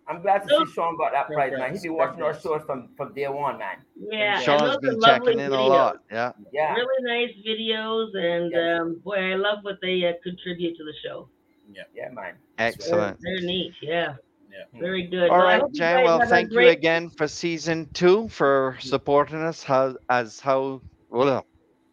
[0.09, 1.73] I'm glad to see Sean got that prize, man.
[1.73, 2.43] He's been watching our Congrats.
[2.43, 3.77] shows from, from day one, man.
[4.11, 5.59] Yeah, and Sean's those been checking in videos.
[5.59, 5.97] a lot.
[6.11, 6.33] Yeah.
[6.53, 6.75] Yeah.
[6.75, 8.81] Really nice videos, and Yes.
[8.81, 11.29] um, boy, I love what they uh, contribute to the show.
[11.73, 12.35] Yeah, yeah, man.
[12.59, 13.19] Excellent.
[13.23, 13.73] they're neat.
[13.81, 14.17] Yeah.
[14.51, 14.81] Yeah.
[14.81, 15.31] Very good.
[15.31, 15.97] All Well, I right, hope you Jen.
[15.99, 19.63] guys Well, have a thank you great- again for season two for supporting us.
[19.63, 21.47] How as how well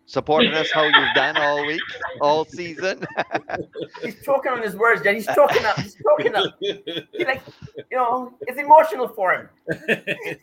[0.09, 1.81] supporting us how you've done all week,
[2.19, 3.05] all season.
[4.03, 5.15] He's choking on his words, Jen.
[5.15, 5.77] He's choking up.
[5.79, 6.55] He's choking up.
[6.59, 7.43] He like,
[7.91, 9.49] you know, it's emotional for him.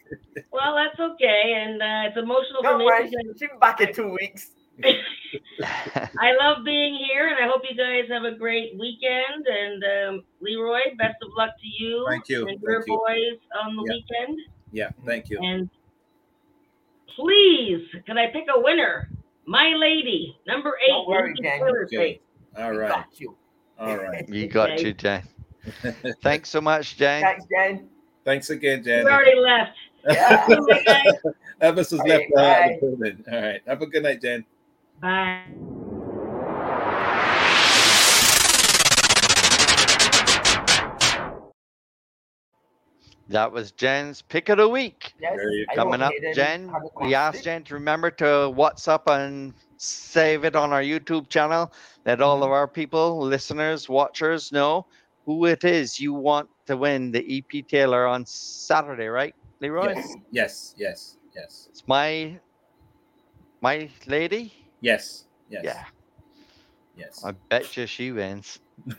[0.52, 2.84] Well, that's okay, and uh, it's emotional for Don't me.
[2.86, 3.10] worry.
[3.10, 4.52] because She'll be back in two weeks.
[4.84, 9.46] I love being here, and I hope you guys have a great weekend.
[9.46, 12.48] And um, Leroy, best of luck to you Thank you.
[12.48, 12.96] and your Thank you.
[13.06, 13.94] boys on the Yeah.
[13.94, 14.38] weekend.
[14.72, 15.38] Yeah, thank you.
[15.42, 15.68] And
[17.16, 19.10] please, can I pick a winner?
[19.46, 20.90] My lady, number eight.
[20.90, 21.58] Don't worry, Lucy Jen.
[21.60, 22.02] Taylor's Okay.
[22.04, 22.22] eight.
[22.58, 22.88] All We right.
[22.90, 23.36] Got you.
[23.78, 24.28] All right.
[24.28, 24.86] you got Okay.
[24.88, 25.22] you, Jen.
[26.22, 27.22] Thanks so much, Jen.
[27.22, 27.88] Thanks, Jen.
[28.24, 28.98] Thanks again, Jane.
[29.00, 29.12] You Jen.
[29.12, 29.76] already left.
[30.08, 30.46] Yeah.
[30.48, 31.14] Bye, guys.
[31.62, 33.16] Elvis has left right, uh, bye.
[33.36, 33.60] All right.
[33.66, 34.44] Have a good night, Jen.
[35.00, 35.42] Bye.
[43.28, 45.12] That was Jen's pick of the week.
[45.20, 46.72] Yes, There you I Coming up, Jen.
[47.00, 51.72] We asked Jen to remember to WhatsApp and save it on our YouTube channel.
[52.04, 52.44] Let all Mm-hmm.
[52.44, 54.86] of our people, listeners, watchers know
[55.24, 59.94] who it is you want to win the EP Taylor on Saturday, right, Leroy?
[59.96, 60.14] Yes.
[60.30, 60.74] Yes.
[60.78, 61.16] Yes.
[61.34, 61.66] Yes.
[61.70, 62.38] It's my
[63.60, 64.52] my lady.
[64.80, 65.24] Yes.
[65.50, 65.64] Yes.
[65.64, 65.84] Yeah,
[66.96, 67.24] Yes.
[67.24, 68.60] I bet you she wins.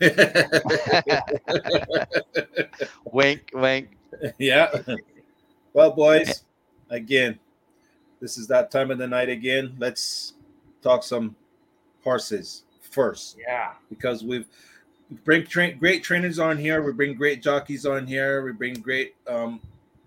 [3.12, 3.96] wink, wink.
[4.38, 4.70] yeah.
[5.72, 6.44] Well, boys,
[6.90, 7.38] again,
[8.20, 9.76] this is that time of the night again.
[9.78, 10.34] Let's
[10.82, 11.36] talk some
[12.02, 13.72] horses first Yeah.
[13.88, 14.46] because we've
[15.10, 16.82] we bring tra- great trainers on here.
[16.82, 18.44] We bring great jockeys on here.
[18.44, 19.60] We bring great um,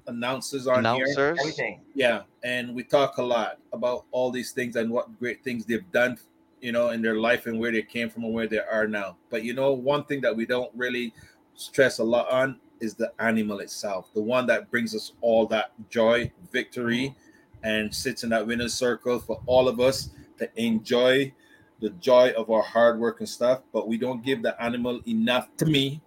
[0.07, 0.93] announcers on here.
[0.93, 1.39] Announcers.
[1.39, 1.81] Everything.
[1.95, 5.89] Yeah, and we talk a lot about all these things and what great things they've
[5.91, 6.19] done,
[6.61, 9.17] you know, in their life and where they came from and where they are now.
[9.31, 11.13] But you know, one thing that we don't really
[11.55, 15.71] stress a lot on is the animal itself, the one that brings us all that
[15.89, 17.15] joy, victory,
[17.63, 20.09] and sits in that winner's circle for all of us
[20.39, 21.31] to enjoy
[21.79, 23.61] the joy of our hard work and stuff.
[23.71, 26.01] But we don't give the animal enough to me.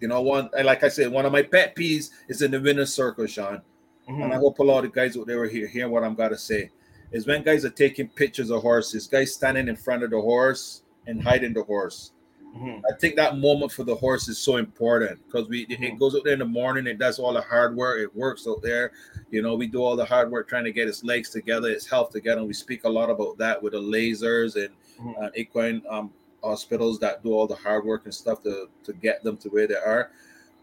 [0.00, 2.92] You know, one like I said, one of my pet peeves is in the winner's
[2.92, 3.62] circle, Sean
[4.08, 4.24] Mhm.
[4.24, 6.38] and I hope a lot of guys out there are here hearing what I'm gonna
[6.38, 6.70] say.
[7.12, 10.82] Is when guys are taking pictures of horses, guys standing in front of the horse
[11.06, 12.11] and hiding the horse.
[12.54, 12.82] Mhm.
[12.90, 16.14] I think that moment for the horse is so important because we it- it goes
[16.14, 18.92] out there in the morning, it does all the hard work, it works out there.
[19.30, 21.86] You know, we do all the hard work trying to get its legs together, its
[21.86, 22.40] health together.
[22.40, 25.22] And we speak a lot about that with the lasers and Mhm.
[25.22, 26.12] uh, equine um,
[26.44, 29.66] hospitals that do all the hard work and stuff to to get them to where
[29.66, 30.10] they are.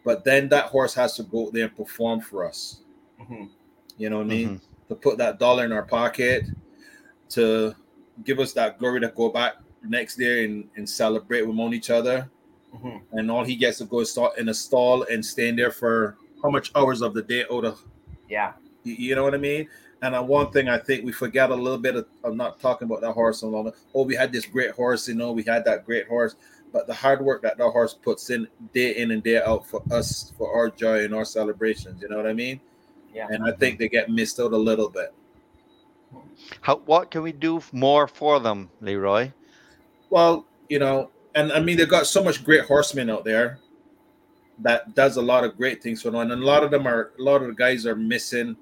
[0.03, 2.81] But then that horse has to go out there and perform for us.
[3.19, 3.49] Mhm.
[3.97, 4.49] You know what I mean?
[4.49, 4.61] Mhm.
[4.89, 6.45] To put that dollar in our pocket,
[7.29, 7.73] to
[8.23, 12.29] give us that glory to go back next day and, and celebrate among each other.
[12.75, 13.01] Mhm.
[13.13, 16.17] And all he gets to go is start in a stall and stand there for
[16.43, 17.81] how much hours of the day out of
[18.29, 18.53] Yeah.
[18.83, 19.67] you, you know what I mean?
[20.01, 22.85] And uh, one thing I think we forgot a little bit of, of not talking
[22.85, 23.71] about that horse so long.
[23.93, 26.35] Oh, we had this great horse, you know, we had that great horse,
[26.71, 29.81] but the hard work that that horse puts in day in and day out for
[29.91, 32.61] us, for our joy and our celebrations, you know what I mean?
[33.13, 33.27] Yeah.
[33.31, 35.11] and I think they get missed out a little bit.
[36.61, 39.31] How, what can we do more for them, Leroy?
[40.09, 43.59] Well, you know, and I mean they've got so much great horsemen out there
[44.59, 47.11] that does a lot of great things for them, and a lot of them are
[47.19, 48.55] a lot of the guys are missing,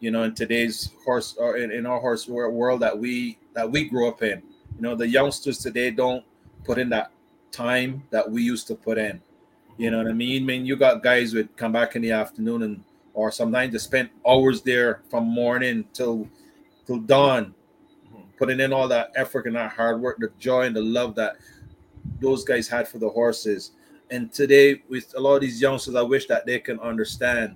[0.00, 3.88] you know, in today's horse or in, in our horse world that we that we
[3.88, 4.42] grew up in.
[4.76, 6.24] You know, the youngsters today don't
[6.64, 7.10] put in that
[7.52, 9.20] time that we used to put in.
[9.76, 10.42] You know what I mean?
[10.42, 13.78] I mean, you got guys would come back in the afternoon and or sometimes they
[13.78, 16.28] spend hours there from morning till
[16.86, 17.54] till dawn,
[18.36, 21.36] putting in all that effort and that hard work, the joy and the love that
[22.20, 23.72] those guys had for the horses.
[24.10, 27.54] And today, with a lot of these youngsters, I wish that they can understand,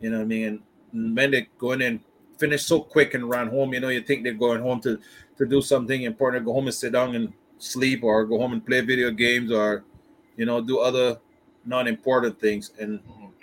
[0.00, 0.62] you know what I mean?
[0.92, 2.00] And when they go in and
[2.38, 4.98] finish so quick and run home, you know, you think they're going home to
[5.40, 8.64] to do something important, go home and sit down and sleep or go home and
[8.64, 9.84] play video games or,
[10.36, 11.18] you know, do other
[11.64, 12.72] non-important things.
[12.78, 13.00] And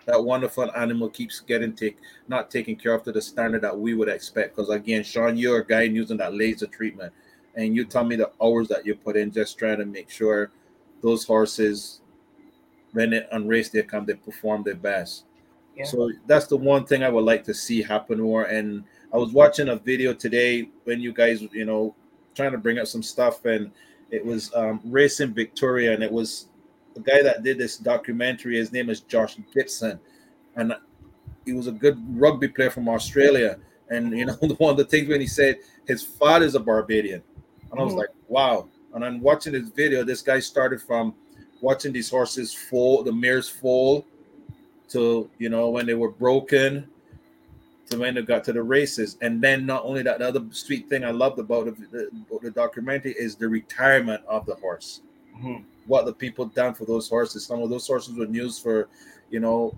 [0.08, 1.98] that wonderful animal keeps getting take
[2.30, 4.56] not taken care of to the standard that we would expect.
[4.56, 7.14] Because again, Sean, you're a guy using that laser treatment,
[7.56, 10.50] and you tell me the hours that you put in just trying to make sure
[11.04, 12.00] those horses,
[12.94, 15.26] when they on race day come, they perform their best.
[15.76, 15.84] Yeah.
[15.84, 18.46] So that's the one thing I would like to see happen more.
[18.46, 21.94] And I was watching a video today when you guys, you know,
[22.34, 23.72] trying to bring up some stuff, and
[24.10, 26.48] it was um, racing Victoria, and it was
[26.98, 28.58] the guy that did this documentary.
[28.58, 30.00] His name is Josh Gibson,
[30.56, 30.74] and
[31.46, 33.60] he was a good rugby player from Australia.
[33.90, 37.22] And you know, one of the things when he said his father's a Barbadian,
[37.72, 37.98] and I was Mhm.
[37.98, 38.68] like, wow.
[38.94, 40.04] And I'm watching this video.
[40.04, 41.14] This guy started from
[41.62, 44.06] watching these horses fall, the mares fall,
[44.90, 46.88] to you know when they were broken,
[47.90, 49.18] to when they got to the races.
[49.22, 52.52] And then not only that, the other sweet thing I loved about the, the, the
[52.52, 55.02] documentary is the retirement of the horse
[55.38, 55.64] Mhm.
[55.88, 57.46] What the people done for those horses.
[57.46, 58.90] Some of those horses were used for,
[59.30, 59.76] you know,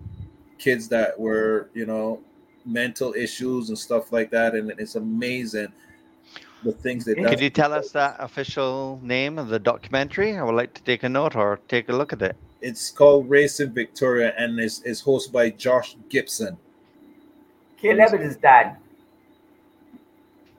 [0.57, 2.21] kids that were, you know,
[2.65, 4.55] mental issues and stuff like that.
[4.55, 5.69] And it's amazing
[6.63, 7.25] the things they done.
[7.25, 10.37] Could you tell us that official name of the documentary?
[10.37, 12.35] I would like to take a note or take a look at it.
[12.61, 16.57] It's called Racing Victoria and it's, it's hosted by Josh Gibson.
[17.77, 18.75] Caleb is his dad.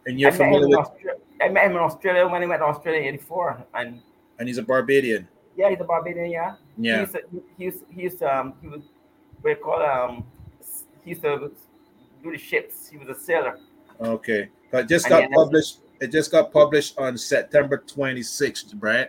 [0.06, 2.66] And you're I familiar with, Australia, I met him in Australia when he went to
[2.66, 4.00] Australia in '84, and
[4.38, 5.28] and he's a Barbadian.
[5.60, 6.30] Yeah, he's a Barbadian.
[6.30, 7.00] Yeah, He Yeah.
[7.00, 7.20] used to,
[7.58, 8.82] he used, he used to, um, he was
[9.42, 10.24] we call um,
[11.04, 11.50] he used to
[12.22, 12.88] do the ships.
[12.88, 13.58] He was a sailor.
[14.00, 14.48] Okay.
[14.70, 15.80] But just And got yeah, published.
[16.00, 19.08] It just got published on September 26th, right?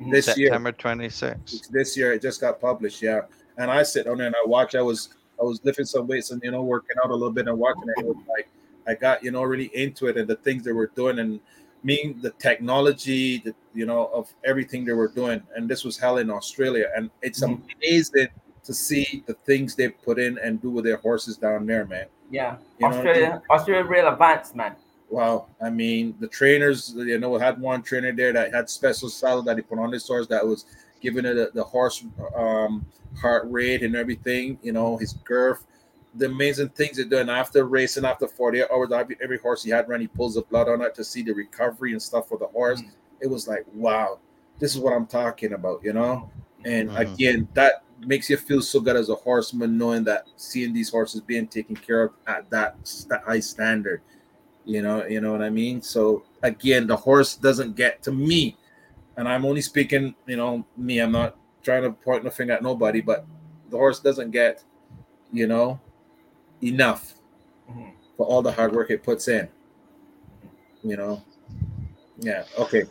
[0.00, 0.10] Mhm.
[0.10, 0.48] This year.
[0.48, 1.70] September 26th.
[1.70, 3.20] this year it just got published yeah
[3.58, 6.32] and i sit on there and i watch i was i was lifting some weights
[6.32, 8.48] and you know working out a little bit and watching it, it was like
[8.88, 11.38] i got you know really into it and the things they were doing and
[11.84, 15.42] mean the technology the you know of everything they were doing.
[15.54, 16.86] And this was held in australia.
[16.96, 17.62] And it's Mhm.
[17.76, 18.28] amazing
[18.64, 22.06] to see the things they put in and do with their horses down there man.
[22.30, 24.74] Yeah, You Australia, Australia real advanced man.
[25.10, 29.42] Wow, I mean the trainers, you know, had one trainer there that had special saddle
[29.42, 30.64] that he put on his horse that was
[31.00, 32.02] giving it the, the horse
[32.34, 32.86] um,
[33.20, 35.66] heart rate and everything, you know, his girth,
[36.16, 39.88] the amazing things they're doing after racing, after 48 hours, every, every horse he had
[39.88, 42.46] ran, he pulls the blood on it to see the recovery and stuff for the
[42.46, 42.82] horse.
[43.20, 44.18] It was like, wow,
[44.58, 46.30] this is what I'm talking about, you know.
[46.64, 46.96] And Mhm.
[46.96, 51.20] again, that makes you feel so good as a horseman knowing that seeing these horses
[51.20, 54.02] being taken care of at that st- high standard
[54.64, 58.56] you know you know what i mean so again the horse doesn't get to me
[59.16, 62.62] and i'm only speaking you know me i'm not trying to point the finger at
[62.62, 63.26] nobody but
[63.70, 64.64] the horse doesn't get
[65.32, 65.78] you know
[66.64, 67.14] enough
[67.70, 67.92] Mhm.
[68.16, 69.48] for all the hard work it puts in
[70.82, 71.22] you know
[72.18, 72.84] yeah okay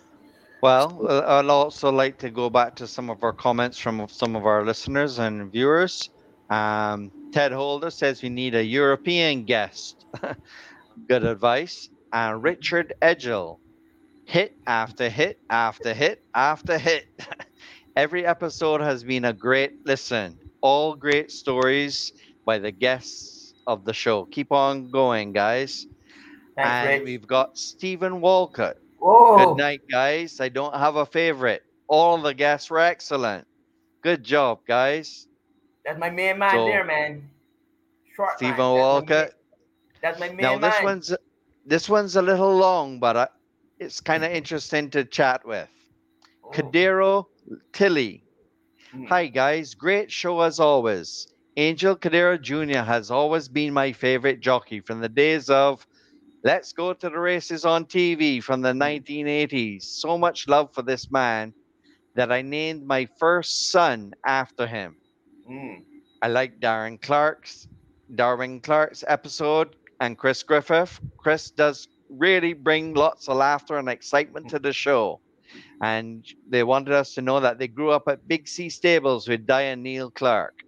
[0.64, 4.34] Well, uh, I'd also like to go back to some of our comments from some
[4.40, 6.10] of our listeners and viewers.
[6.50, 10.06] Um, Ted Holder says we need a European guest.
[11.10, 11.90] Good advice.
[12.14, 13.60] And Richard Edgel,
[14.24, 17.08] hit after hit after hit after hit.
[17.98, 20.40] Every episode has been a great listen.
[20.62, 22.14] All great stories
[22.46, 23.33] by the guests
[23.68, 24.26] of the show.
[24.26, 25.88] Keep on going, guys.
[26.56, 27.04] Thanks, and Rich.
[27.06, 28.78] we've got Stephen Walcott.
[29.02, 30.40] Oh, Good night, guys.
[30.40, 31.64] I don't have a favorite.
[31.88, 33.46] All the guests were excellent.
[34.02, 35.28] Good job, guys.
[35.86, 37.30] that's my main man So, there, man.
[38.16, 38.58] Short Stephen man.
[38.58, 39.10] That's my Walcott.
[39.28, 41.16] main- That's my main Now this one's
[41.66, 43.28] this one's a little long, but I,
[43.80, 45.68] it's kind of interesting to chat with.
[46.44, 46.50] Oh.
[46.52, 47.26] Kadero
[47.72, 48.24] Tilly.
[48.94, 49.08] Mhm.
[49.08, 51.33] Hi guys, great show as always.
[51.56, 52.80] Angel Cordero Jr.
[52.80, 55.86] has always been my favorite jockey from the days of
[56.44, 59.84] Let's Go to the Races on TV from the 1980s.
[59.84, 61.54] So much love for this man
[62.16, 64.96] that I named my first son after him.
[65.48, 65.84] Mm.
[66.24, 67.68] I like Darren Clark's
[68.16, 71.00] Darwin Clark's episode and Chris Griffith.
[71.18, 75.20] Chris does really bring lots of laughter and excitement to the show.
[75.82, 79.46] And they wanted us to know that they grew up at Big C Stables with
[79.46, 80.64] Diane Neil Clark.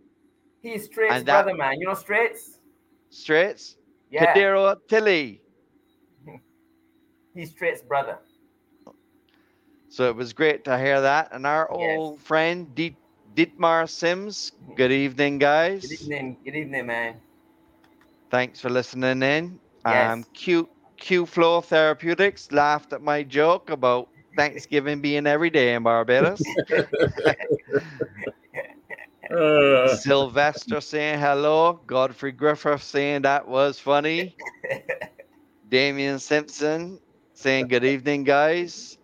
[0.66, 1.80] He's that- brother, man.
[1.80, 2.60] You know Straight's?
[3.10, 3.78] Straits,
[4.10, 4.34] Yeah.
[4.34, 5.42] Kadero Tilly.
[7.36, 8.18] He's Straight's brother.
[9.90, 11.30] So it was great to hear that.
[11.32, 11.98] And our Yes.
[11.98, 12.96] old friend Diet-
[13.36, 14.52] Dietmar Sims.
[14.76, 15.82] Good evening, guys.
[15.86, 16.38] Good evening.
[16.44, 17.22] Good evening, man.
[18.32, 19.60] Thanks for listening in.
[19.86, 20.12] Yes.
[20.14, 25.84] Um, Q Q Flow Therapeutics laughed at my joke about Thanksgiving being every day in
[25.84, 26.42] Barbados.
[29.32, 31.80] Uh, Sylvester saying hello.
[31.88, 34.36] Godfrey Griffith saying that was funny.
[35.70, 37.00] Damian Simpson
[37.34, 38.98] saying good evening, guys.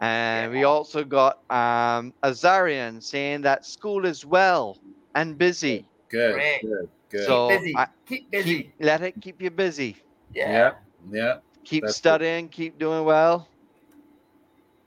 [0.00, 4.78] And we also got um, Azarian saying that school is well
[5.14, 5.88] and busy.
[6.10, 6.60] good, Great.
[6.62, 7.26] good, good.
[7.26, 7.76] So busy.
[7.76, 8.56] I- keep busy.
[8.62, 9.96] Keep, let it keep you busy.
[10.34, 10.50] yeah.
[10.50, 10.72] yeah,
[11.10, 11.36] yeah.
[11.64, 11.98] Keep That's good.
[11.98, 12.48] studying.
[12.48, 13.48] Keep doing well.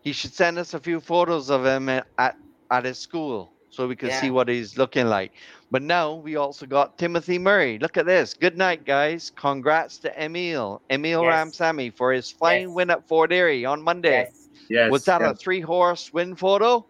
[0.01, 2.35] He should send us a few photos of him at at,
[2.71, 5.31] at his school so we can see what he's looking like.
[5.71, 7.77] But now we also got Timothy Murray.
[7.79, 8.33] Look at this.
[8.33, 9.31] Good night, guys.
[9.35, 11.31] Congrats to Emil, Emil Yes.
[11.33, 12.75] Ramsammy for his flying Yes.
[12.75, 14.21] win at Fort Erie on Monday.
[14.27, 14.47] Yes.
[14.69, 14.91] Yes.
[14.91, 16.85] was that a three horse win photo?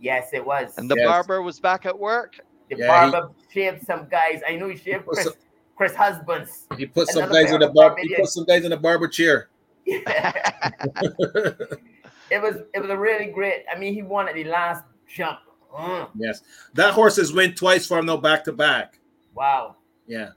[0.00, 0.78] Yes, it was.
[0.78, 1.06] And the Yes.
[1.06, 2.36] barber was back at work?
[2.70, 4.42] the Yeah, he- barber shaved some guys.
[4.46, 5.34] I know he shaved What's Chris,
[5.76, 6.66] Chris Husbands.
[6.78, 7.96] He put some guys in the of bar.
[8.00, 9.48] He put some guys in the barber chair.
[12.30, 13.64] it was it was a really great.
[13.74, 15.40] I mean, he won at the last jump.
[15.72, 16.42] Mm, yes,
[16.74, 18.98] that horse has win twice for him, no back to back.
[19.34, 19.76] wow.
[20.06, 20.30] Yeah,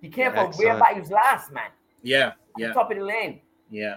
[0.00, 0.80] He came from Excellent.
[0.80, 0.94] back.
[0.94, 1.70] He was last man.
[2.02, 3.40] yeah, yeah, top of the lane.
[3.70, 3.96] yeah.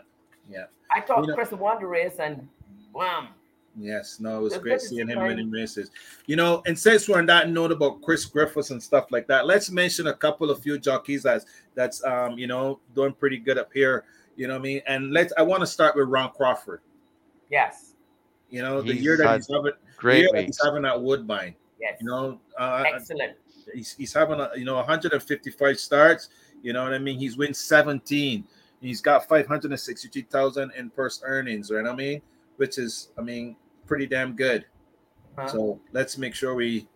[0.51, 0.65] Yeah.
[0.91, 2.47] I thought You know- Chris won the race and
[2.93, 3.29] wham.
[3.75, 5.25] Yes, no, it was great seeing him him.
[5.27, 5.89] winning races.
[6.27, 9.47] You know, and since we're on that note about Chris Griffiths and stuff like that,
[9.47, 13.57] let's mention a couple of few jockeys that's that's um you know doing pretty good
[13.57, 14.03] up here.
[14.35, 14.81] You know what I mean?
[14.85, 16.81] And let's I want to start with Ron Crawford.
[17.49, 17.92] Yes.
[18.53, 21.55] You know, the He's year that he's having, Great year that he's having at Woodbine.
[21.81, 21.97] Yes.
[21.99, 23.33] You know, uh, Excellent.
[23.73, 26.29] he's, he's having a, you know 155 starts.
[26.61, 27.17] You know what I mean?
[27.17, 28.43] He's win 17.
[28.79, 31.83] He's got 563,000 in purse earnings, right?
[31.83, 32.21] I mean,
[32.57, 33.55] which is I mean
[33.87, 34.65] pretty damn good.
[35.35, 35.47] Huh?
[35.47, 36.87] So let's make sure we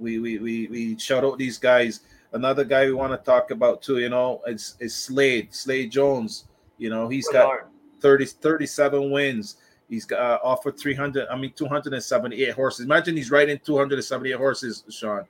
[0.00, 2.00] we we we, we shout out these guys.
[2.32, 6.48] Another guy we want to talk about too, you know, is, is Slade, Slade Jones.
[6.78, 7.64] You know, he's Good got Lord.
[8.00, 9.56] 30, 37 wins.
[9.90, 12.86] He's got uh, offered 300, I mean, 278 horses.
[12.86, 15.24] Imagine he's riding 278 horses, Sean.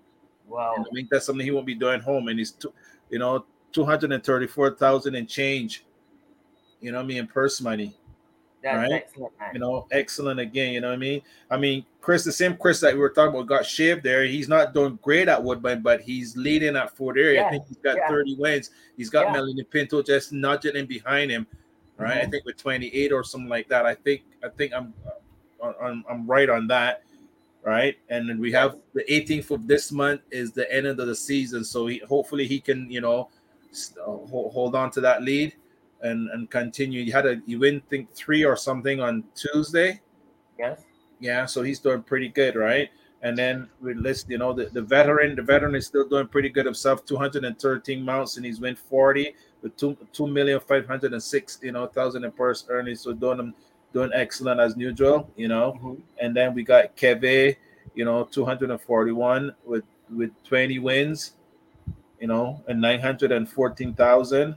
[0.47, 0.75] Wow.
[0.77, 2.29] And I think that's something he won't be doing home.
[2.29, 2.73] And he's, two,
[3.09, 5.85] you know, 234,000 and change,
[6.81, 7.97] you know what I mean, in purse money.
[8.63, 8.93] That's Right.
[8.93, 9.51] excellent, man.
[9.55, 10.75] You know, excellent again.
[10.75, 11.23] You know what I mean?
[11.51, 14.25] I mean, Chris, the same Chris that we were talking about got shaved there.
[14.25, 17.41] He's not doing great at Woodbine, but he's leading at Fort Erie.
[17.41, 18.09] I think he's got yeah.
[18.09, 18.71] 30 wins.
[18.99, 19.33] He's got Yeah.
[19.33, 21.47] Melanie Pinto just nudging in behind him,
[22.01, 22.19] right?
[22.23, 22.31] I Mhm.
[22.31, 23.87] think with 28 or something like that.
[23.87, 24.95] I think I think I'm
[25.63, 27.03] I'm, I'm right on that,
[27.63, 27.97] right?
[28.09, 31.63] And then we have the 18th of this month is the end of the season,
[31.65, 33.29] so he, hopefully he can you know
[34.01, 35.55] uh, hold, hold on to that lead
[36.01, 37.05] and and continue.
[37.05, 40.01] He had a you win think three or something on Tuesday.
[40.59, 40.83] Yes.
[41.21, 42.89] Yeah, so he's doing pretty good, right?
[43.23, 46.49] And then we list, you know, the, the veteran, the veteran is still doing pretty
[46.49, 51.23] good himself, 213 mounts, and he's win 40 with two two million five hundred and
[51.23, 53.01] six, you know, thousand in purse earnings.
[53.01, 53.53] So doing
[53.93, 55.79] doing excellent as usual, you know.
[55.83, 56.01] Mhm.
[56.21, 57.57] And then we got Keve,
[57.95, 59.85] you know, 241 with
[60.15, 61.33] with 20 wins,
[62.21, 64.57] you know, and 914,000.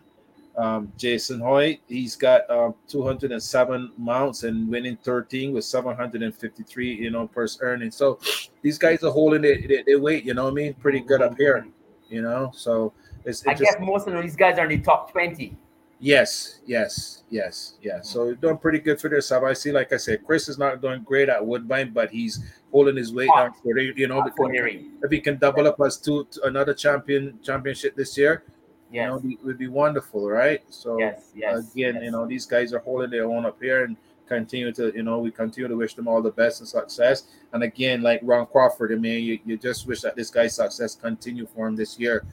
[0.56, 7.28] Um, Jason Hoyt, he's got um, 207 mounts and winning 13 with 753, you know,
[7.28, 7.96] purse earnings.
[7.96, 8.20] So
[8.62, 10.74] these guys are holding their, their, their weight, you know what I mean?
[10.76, 11.68] Pretty good up here,
[12.08, 12.52] you know.
[12.54, 12.94] So
[13.26, 15.56] it's, I just guess most of these guys are in the top 20.
[16.00, 18.02] yes, yes, yes, yeah.
[18.02, 19.44] So you're doing pretty good for yourself.
[19.44, 22.98] I see, like I said, Chris is not doing great at Woodbine, but he's holding
[22.98, 24.90] his weight down for you know, because 20.
[25.04, 28.44] if he can double up as to, to another champion championship this year,
[28.92, 30.62] you know, it would be wonderful, right?
[30.70, 31.32] So yes.
[31.36, 31.72] Yes.
[31.72, 32.04] again, yes.
[32.04, 33.98] you know, these guys are holding their own up here and
[34.28, 37.24] continue to, you know, we continue to wish them all the best and success.
[37.54, 40.96] And again, like Ron Crawford, I mean, you, you just wish that this guy's success
[40.96, 42.26] continue for him this year.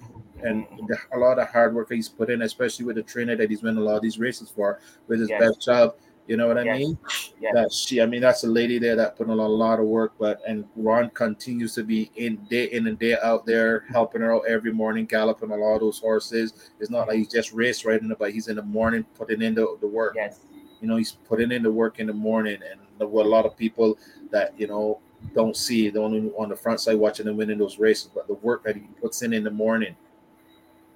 [0.44, 3.50] And the, a lot of hard work he's put in, especially with the trainer that
[3.50, 5.40] he's winning a lot of these races for, with his Yes.
[5.40, 5.94] best job.
[6.26, 6.78] You know what I Yes.
[6.78, 6.98] mean?
[7.40, 7.54] Yes.
[7.54, 9.80] That she, I mean, that's a lady there that put in a lot, a lot
[9.80, 10.12] of work.
[10.18, 14.34] But and Ron continues to be in day in and day out there, helping her
[14.34, 16.70] out every morning, galloping a lot of those horses.
[16.78, 19.76] It's not like he's just race riding, but he's in the morning putting in the,
[19.80, 20.40] the work Yes.
[20.80, 23.44] you know he's putting in the work in the morning and the, what a lot
[23.44, 23.98] of people
[24.30, 24.98] that you know
[25.34, 28.34] don't see the only on the front side watching him winning those races but the
[28.34, 29.94] work that he puts in in the morning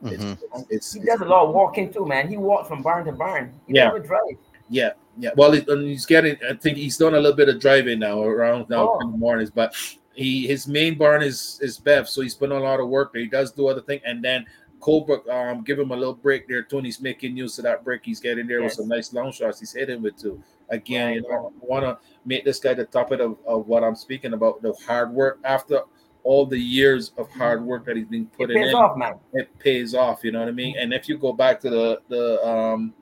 [0.04, 0.38] It's, Mhm.
[0.42, 2.28] it's, it's, He does a lot of walking too, man.
[2.28, 3.52] He walks from barn to barn.
[3.66, 3.84] He Yeah.
[3.86, 4.36] never drive.
[4.68, 5.30] Yeah, yeah.
[5.36, 6.36] Well, he, and he's getting.
[6.48, 9.00] I think he's done a little bit of driving now around now Oh.
[9.00, 9.74] in the mornings, but
[10.14, 13.22] he his main barn is is Bev, so he's putting a lot of work there.
[13.22, 14.46] He does do other thing, and then
[14.80, 16.62] Colebrook um give him a little break there.
[16.62, 18.02] Tony's making use of that break.
[18.04, 18.70] He's getting there Yes.
[18.72, 19.60] with some nice long shots.
[19.60, 20.42] He's hitting with too.
[20.70, 23.84] Again, Right, you know, I want to make this guy the topic of, of what
[23.84, 24.62] I'm speaking about.
[24.62, 25.82] The hard work after
[26.24, 29.14] all the years of hard work that he's been It putting pays in off, man.
[29.34, 30.24] it pays off.
[30.24, 30.76] You know what I mean?
[30.78, 32.92] And if you go back to the the um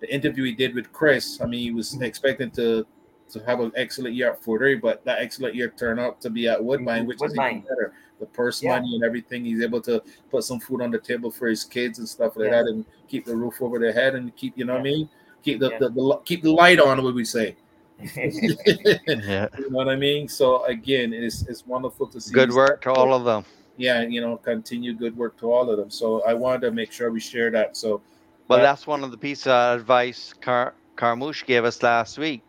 [0.00, 2.86] the interview he did with Chris, I mean, he was expecting to
[3.30, 6.30] to have an excellent year at Fort Erie, but that excellent year turned out to
[6.30, 7.92] be at Woodbine, which is even better.
[8.20, 8.76] The purse Yeah.
[8.76, 10.00] money and everything, he's able to
[10.30, 12.62] put some food on the table for his kids and stuff like Yeah.
[12.62, 15.08] that, and keep the roof over their head and keep, you know what I mean?
[15.42, 15.78] Keep the, Yeah.
[15.80, 17.56] the, the keep the light on, what we say.
[18.16, 20.28] you know what I mean?
[20.28, 23.44] So again, it's it's wonderful to see Good work to all of them.
[23.76, 25.90] yeah, you know, continue good work to all of them.
[25.90, 27.76] So I wanted to make sure we share that.
[27.76, 28.02] So
[28.48, 32.42] Well, Uh, that's one of the pieces of advice Car- Carmouche gave us last week.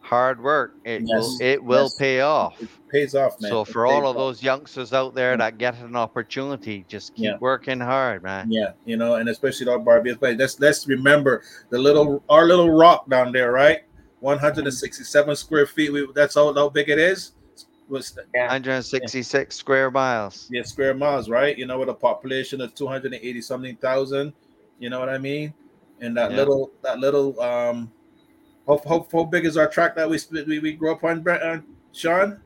[0.00, 1.94] Hard work, it Yes, will it will yes.
[1.94, 2.60] pay off.
[2.62, 3.50] it pays off, man.
[3.50, 4.16] So It for all of off.
[4.16, 7.36] those youngsters out there that get an opportunity, just keep Yeah.
[7.40, 8.50] working hard, man.
[8.50, 12.70] Yeah, you know, and especially our Barbados But Let's let's remember the little our little
[12.70, 13.80] rock down there, right?
[14.26, 15.92] 167 square feet.
[15.92, 17.32] We, that's how, how big it is.
[17.88, 18.46] Was Yeah.
[18.48, 20.48] 166 square miles.
[20.50, 21.56] yeah, square miles, right?
[21.56, 24.32] You know, with a population of 280 something thousand.
[24.80, 25.54] You know what I mean?
[26.00, 26.38] And that Yeah.
[26.38, 27.92] little that little um,
[28.66, 31.42] how, how, how big is our track that we we, we grew up on, Brent,
[31.42, 31.58] uh,
[31.92, 32.40] Sean?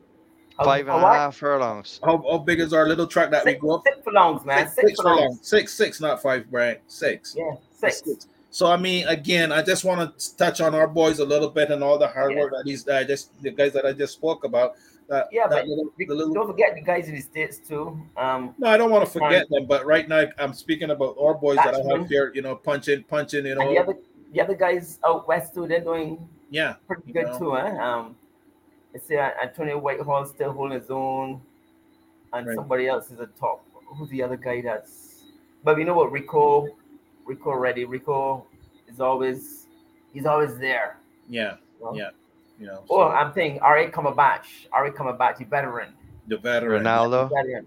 [0.58, 1.98] How- Five and how a half furlongs.
[2.04, 3.82] How, how big is our little track that we Six, grew up?
[3.86, 4.66] six furlongs, man.
[4.68, 5.20] Six, Six, six furlongs.
[5.22, 5.48] furlongs.
[5.48, 6.80] Six, six, not five, Brent.
[6.86, 7.34] Six.
[7.38, 8.02] Yeah, six.
[8.50, 11.70] So I mean, again, I just want to touch on our boys a little bit
[11.70, 12.40] and all the hard Yeah.
[12.40, 14.74] work that these that I just the guys that I just spoke about.
[15.08, 18.00] That, Yeah, that but little, the little, Don't forget the guys in the states too.
[18.16, 21.34] Um, no, I don't want to forget them, but right now I'm speaking about our
[21.34, 22.32] boys that I have here.
[22.34, 23.46] You know, punching, punching.
[23.46, 23.94] You and the know, other
[24.32, 25.66] the other guys out west too.
[25.66, 27.38] They're doing yeah, pretty good know.
[27.38, 27.76] too, huh?
[27.82, 28.16] Um,
[28.92, 31.40] let's see, uh, Antonio Whitehall still holding his own,
[32.32, 32.54] and Right.
[32.56, 33.64] somebody else is a top.
[33.96, 35.24] Who's the other guy that's?
[35.64, 36.68] But we know what Rico,
[37.26, 37.84] Rico ready.
[37.84, 38.46] Rico
[38.88, 39.66] is always,
[40.12, 40.98] he's always there.
[41.28, 41.94] yeah, you know?
[41.94, 42.10] Yeah.
[42.58, 42.84] you know.
[42.90, 43.90] Oh, so I'm thinking R.A.
[43.90, 44.66] Cumberbatch.
[44.72, 44.90] R.A.
[44.92, 45.94] Cumberbatch, the veteran.
[46.28, 46.84] the veteran.
[46.84, 47.30] Ronaldo.
[47.30, 47.66] veteran.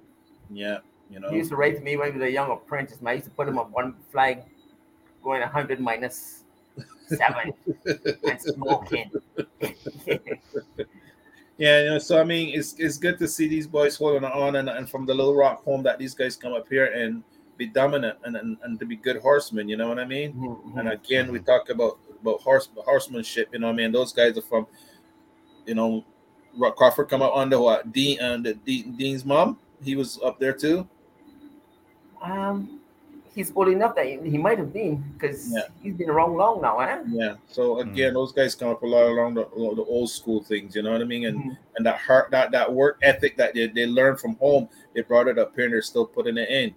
[0.50, 0.80] Yeah,
[1.10, 1.30] you know.
[1.30, 3.02] He used to race me when he was a young apprentice.
[3.02, 4.44] Man, I used to put him on one flag,
[5.24, 6.44] going 100 minus
[7.08, 7.54] seven
[8.28, 9.12] and smoking.
[11.58, 14.56] Yeah, you know, so I mean, it's it's good to see these boys holding on,
[14.56, 17.24] and, and from the Little Rock home that these guys come up here and
[17.58, 19.70] be dominant and, and, and to be good horsemen.
[19.70, 20.34] You know what I mean?
[20.34, 20.80] Mhm.
[20.80, 23.50] And again, we talk about about horse horsemanship.
[23.54, 24.66] You know, what I mean, those guys are from,
[25.66, 26.04] you know,
[26.58, 29.60] Rock Crawford come up under what Dean and uh, Dean, Dean's mom.
[29.84, 30.88] He was up there too.
[32.22, 32.80] Um,
[33.36, 35.64] he's old enough that he, he might have been because Yeah.
[35.82, 37.04] he's been around long now, eh?
[37.10, 37.36] Yeah.
[37.48, 40.76] So again, those guys come up a lot along the, the old school things.
[40.76, 41.26] You know what I mean?
[41.26, 41.58] And Mhm.
[41.76, 45.28] and that heart, that that work ethic that they, they learned from home, they brought
[45.28, 46.74] it up here and they're still putting it in.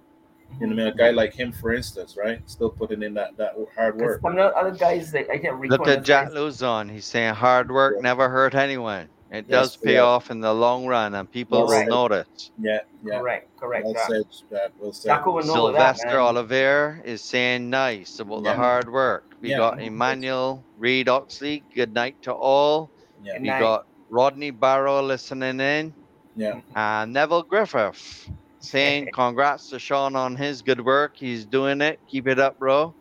[0.61, 3.13] You know, what I mean, a guy like him, for instance, right, still putting in
[3.15, 4.21] that that hard 'Cause work.
[4.23, 5.79] some of the other guys, like, I can't recall.
[5.79, 6.37] Look at those Jack guys.
[6.37, 6.91] Lauzon.
[6.91, 8.03] He's saying hard work Yeah.
[8.03, 9.09] never hurt anyone.
[9.31, 10.01] It Yes, does pay yeah.
[10.03, 11.89] off in the long run, and people Well will said.
[11.89, 12.53] notice.
[12.59, 13.19] Yeah, yeah.
[13.19, 13.85] Correct, correct.
[13.85, 14.09] Well Jack.
[14.09, 14.71] said, Jack.
[14.79, 15.09] Well said.
[15.09, 16.17] Jacko will know that, Sylvester man.
[16.17, 19.25] Oliver is saying nice about the hard work.
[19.43, 19.59] We Yeah.
[19.59, 21.65] got Emmanuel Reed Oxley.
[21.75, 22.89] Good night to all.
[23.23, 23.61] Yeah, We night.
[23.61, 25.93] got Rodney Barrow listening in,
[26.37, 28.31] yeah, and Neville Griffith
[28.67, 31.15] saying congrats to Sean on his good work.
[31.17, 32.01] He's doing it.
[32.11, 32.95] Keep it up, bro.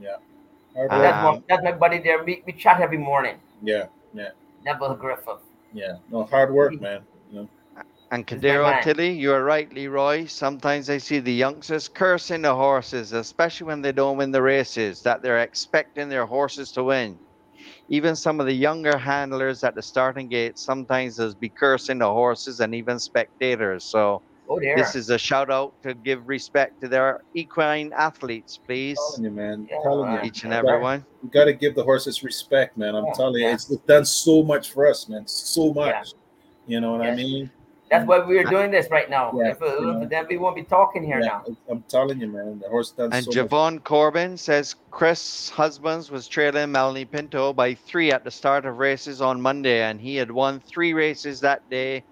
[0.00, 0.16] yeah.
[0.74, 2.22] Hard Uh, that's, my, Um, that's my buddy there.
[2.24, 3.36] We, we chat every morning.
[3.62, 4.30] yeah, Yeah.
[4.64, 5.42] Neville Griffith.
[5.72, 5.94] yeah.
[6.10, 7.02] No, hard work, man.
[7.30, 7.48] You know,
[8.10, 8.82] And He's Kadero.
[8.82, 10.26] Tilly, you are right, Leroy.
[10.26, 15.02] Sometimes I see the youngsters cursing the horses, especially when they don't win the races,
[15.02, 17.18] that they're expecting their horses to win.
[17.88, 22.08] Even some of the younger handlers at the starting gate sometimes does be cursing the
[22.12, 23.84] horses and even spectators.
[23.84, 24.76] So Oh, there.
[24.76, 28.98] this is a shout out to give respect to their equine athletes, please.
[29.12, 29.68] telling you, man.
[29.70, 30.20] Yeah, telling you.
[30.22, 30.58] Each and Yeah.
[30.60, 31.04] every one.
[31.22, 32.94] You got to give the horses respect, man.
[32.94, 33.54] I'm Yeah, telling you, yeah.
[33.54, 35.26] it's done so much for us, man.
[35.26, 36.12] So much.
[36.66, 37.50] You know what I mean?
[37.90, 39.32] That's why we're doing this right now.
[39.36, 40.06] Yeah, if it, you know.
[40.06, 41.44] then we won't be talking here Yeah, now.
[41.68, 42.58] I'm telling you, man.
[42.58, 43.48] The horse done And so much.
[43.50, 48.78] Javon Corbin says Chris Husbands was trailing Melanie Pinto by three at the start of
[48.78, 52.02] races on Monday, and he had won three races that day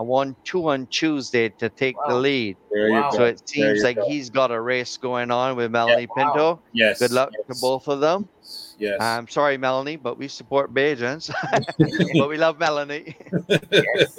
[0.00, 2.56] and won two on Tuesday to take the lead.
[2.70, 3.10] Wow.
[3.10, 4.08] So it seems like go.
[4.08, 6.32] he's got a race going on with Melanie wow.
[6.32, 6.62] Pinto.
[6.72, 6.98] Yes.
[6.98, 8.26] Good luck yes, to both of them.
[8.78, 8.96] Yes.
[8.98, 11.30] I'm sorry, Melanie, but we support Bajans,
[12.18, 13.14] but we love Melanie.
[13.70, 14.18] Yes.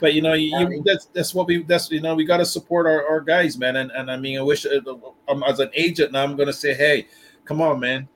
[0.00, 2.46] But you know, you, you, that's that's what we that's you know we got to
[2.46, 3.76] support our, our guys, man.
[3.76, 7.08] And and I mean, I wish uh, as an agent now, I'm gonna say, hey,
[7.44, 8.08] come on, man,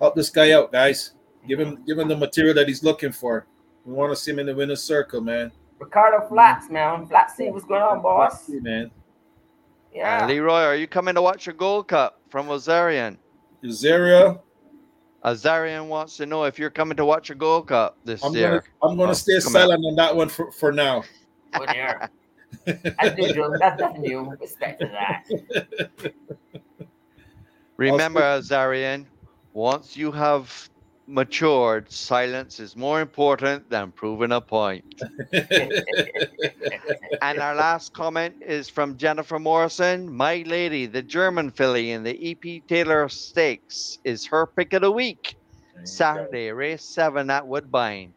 [0.00, 1.12] help this guy out, guys.
[1.46, 3.46] Give him give him the material that he's looking for.
[3.84, 5.52] We want to see him in the winner's circle, man.
[5.78, 7.06] Ricardo Flats, man.
[7.06, 8.48] Flats, see what's going on, boss?
[8.48, 8.90] man.
[9.92, 10.24] Yeah.
[10.24, 13.16] Uh, Leroy, are you coming to watch a Gold Cup from Azarian?
[13.70, 14.38] Zaria,
[15.24, 18.62] Azarian wants to know if you're coming to watch a Gold Cup this I'm year.
[18.82, 21.02] gonna I'm gonna Oh, stay come silent on that one for, for now.
[21.54, 22.08] Oh, yeah.
[22.66, 23.56] That's usual.
[23.58, 24.36] That's nothing new.
[24.40, 26.12] Respect to that.
[27.76, 29.06] Remember, Azarian,
[29.52, 30.68] once you have
[31.06, 34.84] matured, silence is more important than proving a point.
[37.22, 40.12] And our last comment is from Jennifer Morrison.
[40.12, 44.90] My lady, the German filly in the EP Taylor Stakes, is her pick of the
[44.90, 45.36] week.
[45.84, 48.12] Saturday, race seven at Woodbine.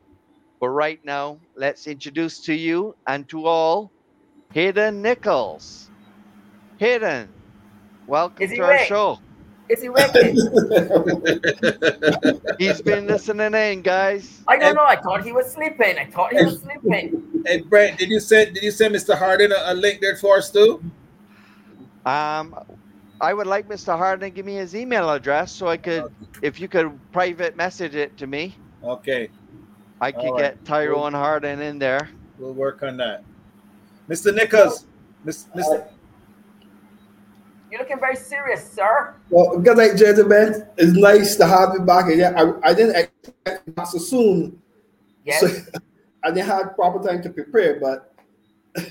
[0.59, 3.91] But right now, let's introduce to you and to all
[4.53, 5.89] Hayden Nicholls.
[6.77, 7.29] Hayden,
[8.07, 8.87] welcome to our right?
[8.87, 9.19] show.
[9.69, 10.15] Is he wicked?
[12.59, 14.41] He's been listening in, guys.
[14.47, 14.85] I don't know.
[14.85, 15.97] I thought he was sleeping.
[15.97, 17.23] I thought he was sleeping.
[17.45, 19.15] Hey Brent, did you send did you send Mr.
[19.17, 20.81] Harding a, a link there for us too?
[22.05, 22.55] Um,
[23.19, 23.97] I would like Mr.
[23.97, 26.05] Harding to give me his email address so I could,
[26.41, 29.29] if you could private message it to me, Okay,
[29.99, 30.41] I could All right.
[30.55, 32.09] get Tyrone Harding in there.
[32.37, 33.23] we'll work on that.
[34.07, 34.33] Mr.
[34.33, 34.85] Nicholls,
[35.25, 35.85] Miss, Mr.
[37.69, 39.15] You're looking very serious, sir.
[39.29, 42.33] Well, because like gentlemen, it's nice to have you back again.
[42.37, 44.61] I, I didn't expect so soon,
[45.25, 45.41] Yes.
[45.41, 45.47] so
[46.23, 47.79] I didn't have proper time to prepare.
[47.79, 48.13] But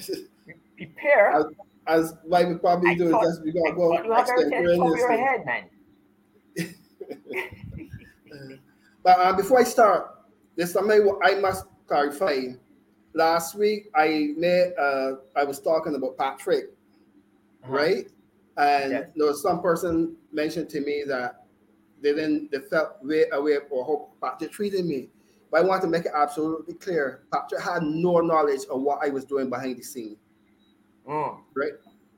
[0.77, 1.51] Prepare.
[1.86, 4.97] as like we probably I do, thought- just we gotta go you have everything over
[4.97, 5.65] your head, man.
[9.03, 10.09] But uh, before I start,
[10.57, 12.48] there's something what I must clarify.
[13.15, 16.66] Last week, I made uh, I was talking about Patrick,
[17.62, 17.73] Uh-huh.
[17.73, 18.09] right?
[18.57, 19.11] And Yes.
[19.15, 21.45] there was some person mentioned to me that
[22.01, 25.11] they didn't they felt way away or how Patrick treated me.
[25.51, 27.23] But I want to make it absolutely clear.
[27.33, 30.16] Patrick had no knowledge of what I was doing behind the scene.
[31.09, 31.39] Mm.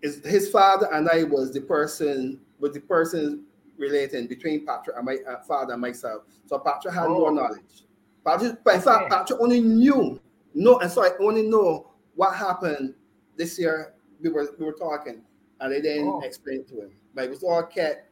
[0.00, 3.44] Is his father and I was the person was the person
[3.76, 6.22] relating between Patrick and my uh, father and myself.
[6.46, 7.18] So Patrick had Oh.
[7.18, 7.84] no knowledge.
[8.24, 9.08] Patrick, in fact, Okay.
[9.08, 10.20] Patrick only knew
[10.54, 12.94] no, and so I only know what happened
[13.36, 13.94] this year.
[14.20, 15.22] We were we were talking,
[15.60, 16.20] and they didn't Oh.
[16.20, 16.90] explain it to him.
[17.14, 18.10] But it was all kept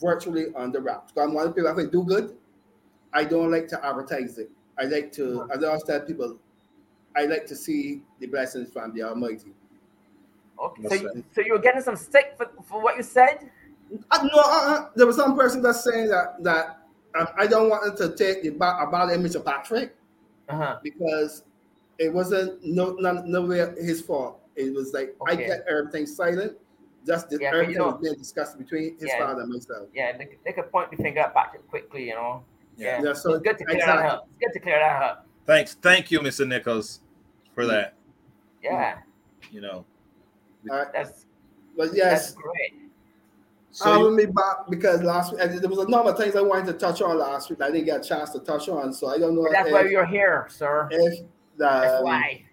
[0.00, 1.12] virtually under wraps.
[1.14, 2.36] So I'm one of the people if I do good,
[3.12, 4.50] I don't like to advertise it.
[4.78, 6.38] I like to, as I always tell people,
[7.16, 9.52] I like to see the blessings from the Almighty.
[10.60, 10.82] Okay.
[10.82, 11.02] So, sir.
[11.14, 13.50] you, so you were getting some stick for, for what you said?
[14.10, 16.86] Uh, no, uh, uh, there was some person that's saying that that
[17.18, 19.96] um, I don't want to take the ba- a bad image of Patrick
[20.48, 20.78] Uh huh.
[20.82, 21.42] because
[21.98, 24.40] it wasn't no no no way his fault.
[24.56, 26.58] It was like I kept everything silent.
[27.08, 29.26] Just the, Yeah, but you know- was being discussed between his Yeah.
[29.26, 29.88] father and myself.
[29.94, 32.44] Yeah, they, could- they could point the finger back at Patrick quickly, you know.
[32.76, 33.02] Yeah.
[33.02, 34.02] Yeah, so it's good to clear exactly.
[34.02, 34.28] that up.
[34.28, 35.26] It's good to clear that up.
[35.46, 36.46] Thanks, thank you, Mr.
[36.46, 37.00] Nicholls,
[37.54, 37.70] for mm-hmm.
[37.72, 37.94] that.
[38.62, 38.98] Yeah,
[39.50, 39.86] You know,
[40.70, 41.24] All right, that's
[41.76, 42.74] but that's yes, great.
[43.70, 46.36] so I'm you- um, be back because last week there was a number of things
[46.36, 47.62] I wanted to touch on last week.
[47.62, 49.84] I didn't get a chance to touch on, so I don't know that's if, why
[49.84, 50.88] you're here, sir.
[50.90, 51.24] if
[51.56, 52.44] That's um, why.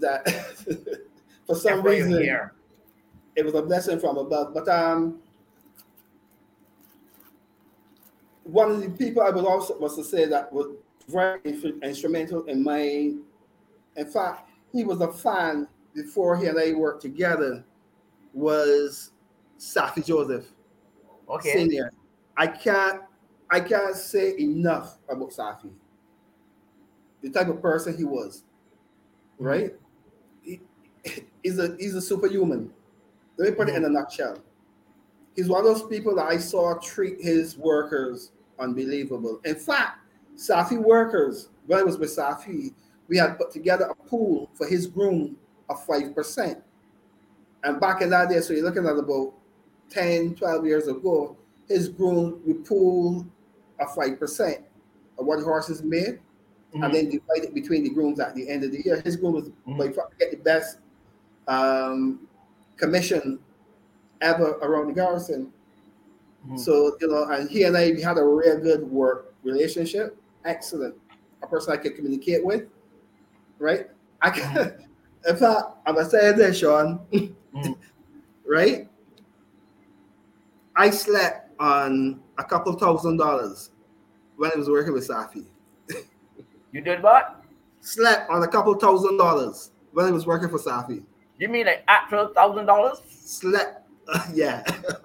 [0.00, 0.28] that
[1.46, 2.52] for some That's why you're reason here.
[3.36, 4.52] It was a blessing from above.
[4.54, 5.20] But um,
[8.44, 10.68] one of the people I was also was to say that was
[11.08, 11.40] very
[11.82, 13.12] instrumental in my.
[13.96, 17.64] In fact, he was a fan before he and I worked together.
[18.34, 19.12] Was
[19.58, 20.46] Safi Joseph
[21.28, 21.52] Okay.
[21.52, 21.92] Senior?
[22.36, 23.02] I can't
[23.50, 25.70] I can't say enough about Safi.
[27.22, 28.44] The type of person he was,
[29.38, 29.74] right?
[30.42, 30.60] He,
[31.42, 32.72] he's a he's a superhuman.
[33.38, 34.38] Let me put it in a nutshell.
[35.34, 39.40] He's one of those people that I saw treat his workers unbelievable.
[39.44, 39.98] In fact,
[40.36, 42.72] Safi workers, when I was with Safi,
[43.08, 45.36] we had put together a pool for his groom
[45.68, 46.62] of 5%.
[47.64, 49.34] And back in that day, so you're looking at about
[49.90, 51.36] 10, 12 years ago,
[51.68, 53.26] his groom, we pool
[53.80, 54.62] a 5%
[55.18, 56.20] of what horses made
[56.74, 56.84] Mhm.
[56.84, 59.00] and then divide it between the grooms at the end of the year.
[59.02, 59.78] His groom was Mhm.
[59.78, 60.78] by far get the best
[61.48, 62.26] um,
[62.76, 63.38] commission
[64.20, 65.52] ever around the garrison.
[66.48, 66.58] Mhm.
[66.58, 70.16] So you know, and he and I we had a real good work relationship.
[70.44, 70.94] Excellent,
[71.42, 72.64] a person I could communicate with,
[73.58, 73.88] right?
[74.22, 74.56] I can.
[75.28, 77.00] In fact, I'm gonna say this, Sean.
[77.12, 77.76] Mhm.
[78.46, 78.88] right?
[80.76, 83.70] I slept on a couple thousand dollars
[84.36, 85.46] when I was working with Safi.
[86.70, 87.42] You did what?
[87.80, 91.02] Slept on a couple thousand dollars when I was working for Safi.
[91.38, 93.02] You mean like actual thousand dollars?
[93.08, 93.82] Slept,
[94.34, 94.64] yeah.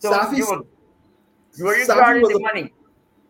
[0.00, 0.62] So Safi- you were
[1.56, 2.72] you were Safi was the a- money.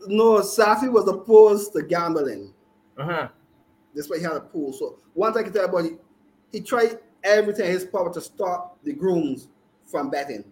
[0.07, 2.53] No, Safi was opposed to gambling.
[2.99, 3.29] Uh-huh.
[3.95, 4.73] That's why he had a pool.
[4.73, 5.99] So one thing I can tell you about it,
[6.53, 9.49] he tried everything in his power to stop the grooms
[9.87, 10.45] from betting.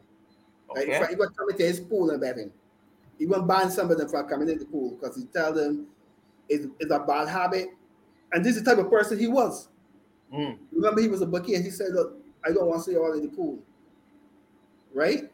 [0.74, 1.07] Like, Okay.
[1.11, 2.51] He was coming to his pool and betting.
[3.19, 5.86] He won't ban some of them from coming in the pool because he tell them
[6.48, 7.69] it's, it's a bad habit.
[8.32, 9.69] And this is the type of person he was.
[10.37, 10.59] Mm.
[10.73, 13.03] Remember, he was a bookie and he said, Look, I don't want to see you
[13.03, 13.59] all in the pool.
[14.95, 15.31] Right?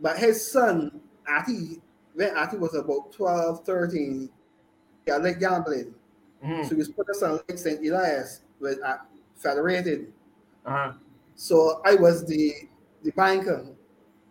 [0.00, 1.80] But his son, Ati,
[2.14, 4.30] when Ati was about 12, 13,
[5.04, 5.94] he had like gambling.
[6.44, 6.64] Mhm.
[6.64, 7.80] So he was put us on Lake St.
[7.80, 8.98] Elias with uh,
[9.36, 10.12] federated.
[10.66, 10.92] Uh-huh.
[11.34, 12.52] So I was the
[13.02, 13.66] the banker.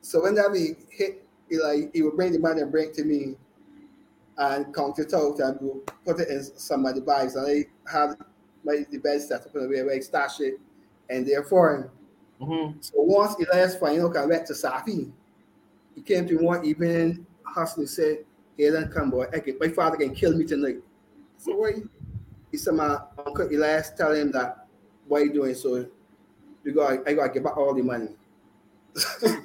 [0.02, 2.94] So when that we hit, he like he would bring the money and bring it
[2.96, 3.36] to me
[4.38, 7.36] and count it out and we'll put it in some of the bags.
[7.36, 8.16] And I had
[8.64, 10.60] my the bed set up in a way where it
[11.10, 11.92] and therefore
[12.42, 12.84] Mhm.
[12.84, 15.12] so once Elias finally I went to Safi,
[15.96, 18.26] he came to one evening, hustling said,
[18.58, 20.78] Hey then come boy, I can, my father can kill me tonight.
[21.38, 21.84] So why?
[22.52, 24.68] He said my uncle Elias tell him that
[25.08, 25.56] what are you doing?
[25.56, 25.86] So
[26.64, 28.10] you got I gotta give back all the money.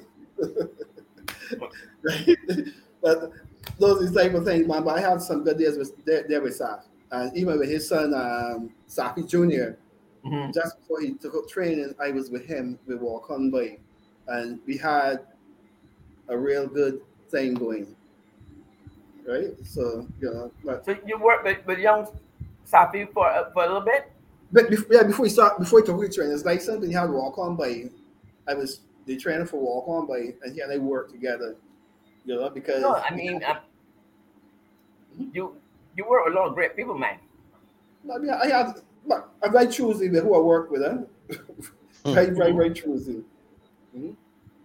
[3.01, 3.31] But
[3.79, 4.83] those is type of things, man.
[4.83, 6.83] But I had some good days with there, there with Saf.
[7.11, 9.77] And even with his son um Safi Jr.
[10.25, 10.53] Mhm.
[10.53, 12.77] just before he took up training, I was with him.
[12.85, 13.77] We walk on by,
[14.27, 15.25] and we had
[16.27, 17.95] a real good thing going.
[19.25, 22.07] Right, so you know, So you worked with, with young
[22.65, 24.11] Safi for uh, for a little bit?
[24.51, 27.37] but before, yeah, before he start, before he took his trainer's license, he had walk
[27.37, 27.89] on by.
[28.47, 31.55] I was the trainer for walk on by, and yeah, they worked together.
[32.25, 33.59] You know, because No, I mean uh,
[35.33, 35.55] you
[35.97, 37.17] you work with a lot of great people, man.
[38.13, 40.83] I mean, I had, but I'm very choosy with who I work with.
[40.83, 40.99] Huh?
[42.13, 43.23] very, very, very choosy.
[43.93, 44.15] You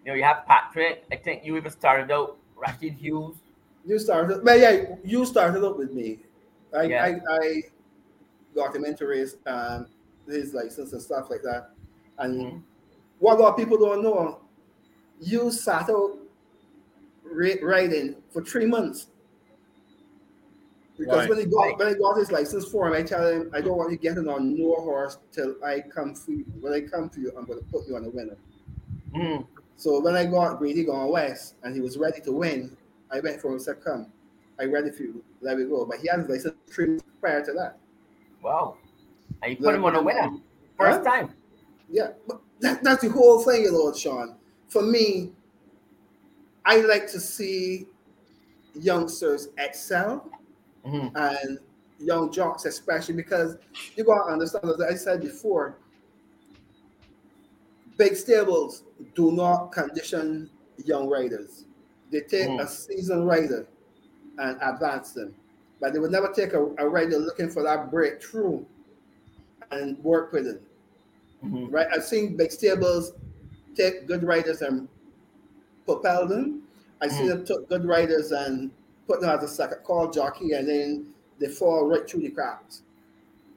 [0.06, 1.04] know, you have Patrick.
[1.10, 3.36] I think you even started out Rashid Hughes.
[3.84, 6.20] You started, but yeah, you started up with me.
[6.76, 7.04] I, Yeah.
[7.04, 7.62] I, I
[8.54, 9.86] got him into race, um,
[10.28, 11.70] his license and stuff like that.
[12.18, 12.62] And Mhm.
[13.18, 14.40] what a lot of people don't know,
[15.20, 16.18] you sat out
[17.24, 19.08] ra- riding for three months.
[21.04, 21.34] Because Why?
[21.34, 23.76] when he got when I got his license for him, I tell him I don't
[23.76, 26.44] want you getting on no horse till I come for you.
[26.60, 28.36] When I come for you, I'm gonna put you on a winner.
[29.12, 29.44] Mm.
[29.76, 32.76] So when I got Grady going west and he was ready to win,
[33.10, 34.12] I went for him and said, Come,
[34.60, 35.84] I ready for you, let me go.
[35.84, 37.78] But he had his license three months prior to that.
[38.42, 38.76] Wow.
[39.42, 40.30] And you put him on a winner.
[40.30, 40.38] Huh?
[40.78, 41.34] First time.
[41.90, 44.36] Yeah, but that, that's the whole thing, you know, Sean.
[44.68, 45.32] For me,
[46.64, 47.88] I like to see
[48.74, 50.30] youngsters excel
[50.84, 51.12] Mhm.
[51.14, 51.58] and
[51.98, 53.56] young jocks, especially because
[53.96, 55.76] you got to understand, as I said before,
[57.96, 58.82] big stables
[59.14, 60.50] do not condition
[60.84, 61.64] young riders.
[62.10, 62.60] They take Mhm.
[62.62, 63.66] a seasoned rider
[64.38, 65.34] and advance them,
[65.80, 68.64] but they would never take a, a rider looking for that breakthrough
[69.70, 70.62] and work with it.
[71.44, 71.72] Mhm.
[71.72, 71.86] Right?
[71.92, 73.12] I've seen big stables
[73.74, 74.88] take good riders and
[75.86, 76.62] propel them.
[77.00, 77.28] I see Mm.
[77.28, 78.70] them took good riders and
[79.06, 81.06] put them as a second call jockey, and then
[81.38, 82.82] they fall right through the cracks.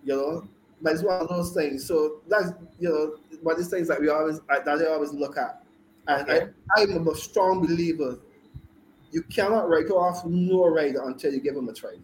[0.03, 0.47] You know,
[0.81, 1.85] but it's one of those things.
[1.85, 5.37] So that's you know one of these things that we always that I always look
[5.37, 5.63] at,
[6.07, 6.47] and Okay.
[6.77, 8.19] I, I'm a strong believer.
[9.11, 11.95] You cannot write off no rider until you give him a try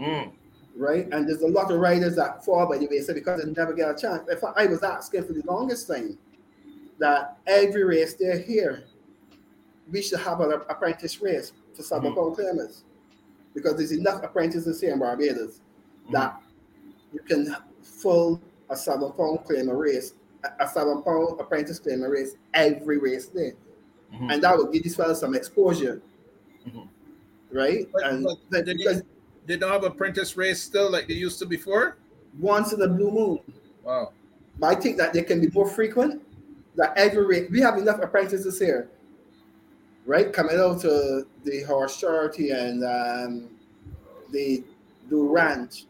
[0.00, 0.32] Mm.
[0.76, 1.06] right?
[1.12, 3.88] And there's a lot of riders that fall by the wayside because they never get
[3.90, 4.28] a chance.
[4.28, 6.18] If I, I was asking for the longest time
[6.98, 8.84] that every race they're here,
[9.90, 12.82] we should have an apprentice race for seven pound claimers
[13.54, 15.60] because there's enough apprentices here in Barbados
[16.12, 16.40] that
[17.12, 18.40] you can full
[18.70, 23.52] a seven pound claimer race, a- a seven pound apprentice claimer race every race there,
[24.12, 24.32] Mhm.
[24.32, 26.00] and that would give these fellas some exposure,
[26.66, 26.88] Mhm.
[27.52, 27.88] right?
[27.92, 29.02] But- and but that- did because
[29.46, 31.96] They don't have apprentice race still like they used to before.
[32.40, 33.38] once in a blue moon.
[33.84, 34.12] Wow.
[34.58, 36.20] But I think that they can be more frequent.
[36.74, 38.90] That every rate, we have enough apprentices here,
[40.06, 40.36] right?
[40.38, 43.48] Out to the horse charity and um,
[44.30, 44.64] the
[45.10, 45.84] the ranch.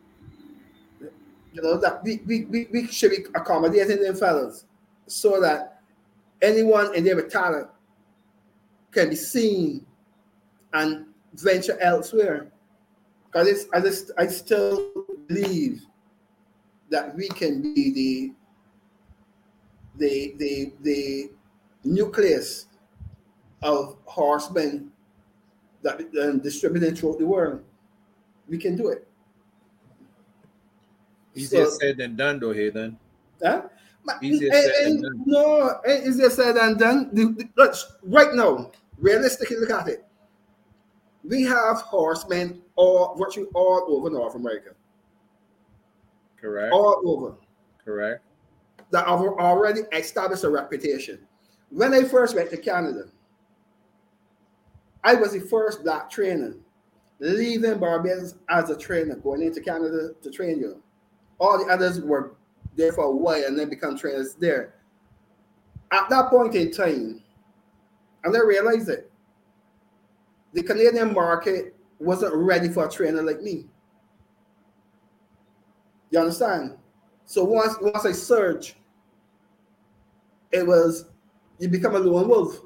[1.53, 4.67] You know that we, we, we, we should be accommodating them fellas
[5.07, 5.81] so that
[6.43, 7.69] anyone in their talent
[8.91, 9.87] can be seen
[10.75, 12.49] and venture elsewhere.
[13.27, 14.91] Because I just I still
[15.29, 15.83] believe
[16.91, 18.33] that we can be the
[19.99, 21.31] the the the
[21.85, 22.67] nucleus
[23.67, 24.91] of horsemen
[25.83, 27.63] that um, distributed throughout the world.
[28.49, 29.07] We can do it.
[31.35, 32.53] Easier So- said than done, though.
[32.53, 32.99] Here then.
[33.43, 33.63] Huh?
[34.23, 35.23] Easier eh, said eh, than done.
[35.27, 37.11] no, eh, easier said than done.
[37.13, 37.75] The- the- look,
[38.05, 40.05] right now, realistically, look at it.
[41.25, 44.71] We have horsemen all virtually all over North America,
[46.41, 46.73] Correct.
[46.73, 47.35] all over
[47.85, 48.23] Correct.
[48.93, 51.19] that have already established a reputation.
[51.71, 53.09] When I first went to Canada,
[55.07, 56.57] I was the first black trainer
[57.21, 60.83] leaving Barbados as a trainer, going into Canada to train you.
[61.39, 62.35] All the others were
[62.75, 64.75] there for a while and then become trainers there.
[65.93, 67.23] At that point in time,
[68.25, 69.09] and I realized it,
[70.53, 73.67] the Canadian market wasn't ready for a trainer like me.
[76.11, 76.77] You understand?
[77.27, 78.75] So once once I surge,
[80.51, 81.05] it was
[81.61, 82.61] you become a lone wolf.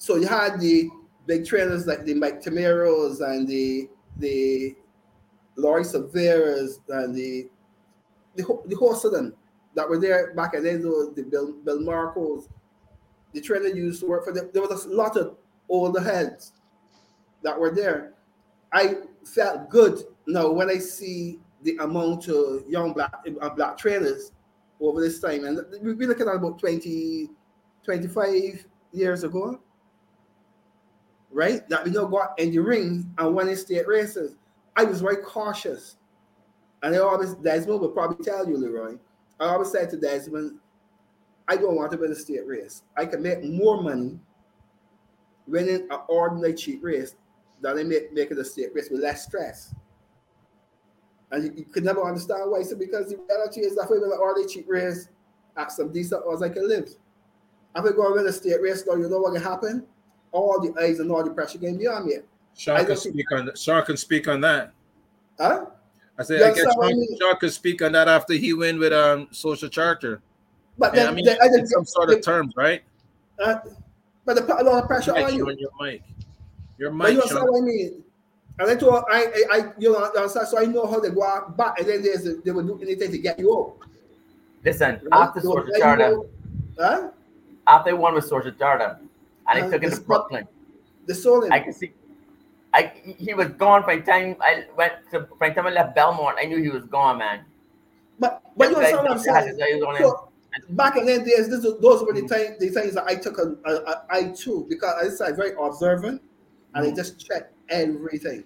[0.00, 0.88] So you had the
[1.26, 4.74] big trainers like the Mike Tamaros and the the
[5.56, 7.48] Laurie Severas and the
[8.34, 9.34] the, the host of them
[9.74, 12.48] that were there back in the days, those- the Bill, Bill Marcos,
[13.34, 14.48] the trainer used to work for them.
[14.54, 15.36] There was a lot of
[15.68, 16.52] older heads
[17.42, 18.14] that were there.
[18.72, 24.32] I felt good now when I see the amount of young black uh, black trainers
[24.80, 27.28] over this time, and we- we're looking at about 20,
[27.84, 29.60] 25 years ago,
[31.30, 31.68] right?
[31.68, 31.90] That we
[32.38, 34.36] in the ring and in state races.
[34.76, 35.96] I was very cautious,
[36.82, 38.96] and I always Desmond will probably tell you, Leroy.
[39.38, 40.58] I always said to Desmond,
[41.48, 42.82] I don't want to win a state race.
[42.96, 44.18] I can make more money
[45.46, 47.16] winning an ordinary cheap race
[47.60, 49.74] than I make making a state race with less stress.
[51.32, 52.62] And you, you could never understand why.
[52.62, 55.08] So because the reality is that if I win an ordinary cheap race
[55.56, 56.88] at some decent odds, I can live.
[57.76, 59.86] If I go and win a state race, though, you know what can happen?
[60.32, 62.16] All the eyes and all the pressure can be on me.
[62.16, 62.20] I
[62.56, 63.58] Sean can don't think- speak on that.
[63.58, 64.72] Sean can speak on that.
[65.38, 65.66] Huh?
[66.18, 67.18] I said, You I guess understand what I mean?
[67.18, 70.20] Sean could speak on that after he win with um social charter.
[70.78, 72.82] But And then, I mean, then I in just, some sort of terms, right?
[73.42, 73.56] uh,
[74.24, 75.48] but they put a lot of pressure on you you.
[75.48, 76.02] on your mic.
[76.78, 77.52] Your But you mic, understand Sean.
[77.52, 78.04] what I mean?
[78.58, 81.24] And I told I, I, I you know, understand, so I know how they go
[81.24, 83.76] out back, and then there's they will do anything to get you out.
[84.62, 85.22] Listen, right?
[85.28, 86.18] after Social Charter,
[86.78, 87.08] Huh?
[87.66, 88.98] after I won with Social Charter,
[89.50, 90.48] and I Uh, took him this to Brooklyn,
[91.06, 91.52] The soul in.
[91.52, 91.92] I could see.
[92.72, 95.94] I he was gone by the time I went to by the time I left
[95.94, 96.36] Belmont.
[96.40, 97.44] I knew he was gone, man.
[98.18, 99.58] But but you Just understand what I'm like he had saying?
[99.58, 100.02] his eyes on him.
[100.02, 100.28] So
[100.70, 103.56] back in the days, this, those were the things the things that I took a,
[103.66, 106.22] a, a I too because I said very observant
[106.74, 108.44] and I just checked everything.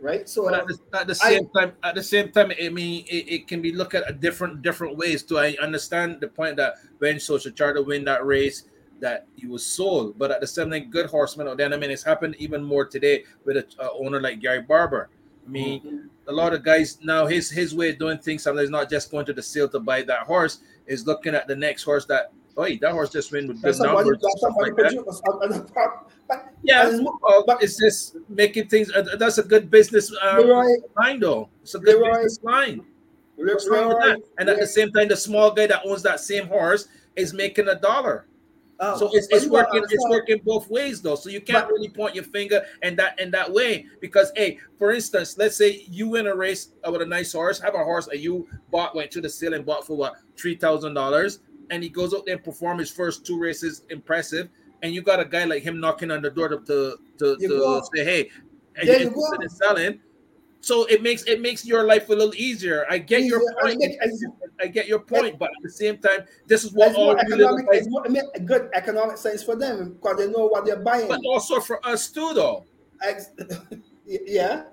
[0.00, 0.28] Right?
[0.28, 3.26] So at the, at the I- same time, at the same time, I mean, it,
[3.34, 5.22] it can be looked at a different different ways.
[5.24, 5.38] too.
[5.38, 8.62] I understand the point that when Social Charter win that race,
[9.00, 10.18] that he was sold.
[10.18, 11.56] But at the same time, good horseman.
[11.56, 15.08] Then I mean, it's happened even more today with a uh, owner like Gary Barber.
[15.46, 18.90] I mean, a lot of guys now his his way of doing things sometimes not
[18.90, 22.04] just going to the sale to buy that horse, is looking at the next horse
[22.06, 24.34] that oh that horse just win with good somebody, numbers.
[24.38, 24.94] somebody like that.
[24.94, 25.90] produce, uh, uh, uh,
[26.28, 26.98] but, Yeah,
[27.46, 28.90] but it's just making things.
[28.92, 30.66] Uh, that's a good business um, Leroy,
[30.96, 31.48] line, though.
[31.62, 32.84] It's a good Leroy, business line.
[33.36, 34.20] What's wrong with that?
[34.38, 37.68] And at the same time, the small guy that owns that same horse is making
[37.68, 38.26] a dollar.
[38.80, 39.82] Uh, So it's, it's working.
[39.90, 41.14] It's working both ways, though.
[41.16, 44.58] So you can't But- really point your finger in that in that way because, hey,
[44.78, 48.06] for instance, let's say you win a race with a nice horse, have a horse
[48.06, 51.40] that you bought, went to the sale and bought for what three thousand dollars,
[51.70, 54.48] and he goes out there and perform his first two races, impressive,
[54.82, 57.82] and you got a guy like him knocking on the door to to, to, to
[57.94, 58.30] say, hey,
[58.78, 59.16] are There you you go.
[59.34, 60.00] interested in selling?
[60.60, 62.84] So it makes it makes your life a little easier.
[62.90, 63.82] I get your Easier, and point.
[63.82, 64.24] it makes-
[64.60, 67.88] I get your point, but at the same time, this is what all economic, it's
[67.88, 71.06] more, it make a good economic sense for them because they know what they're buying.
[71.06, 72.64] but also for us too, though.
[73.02, 73.30] Ex-
[74.06, 74.64] yeah,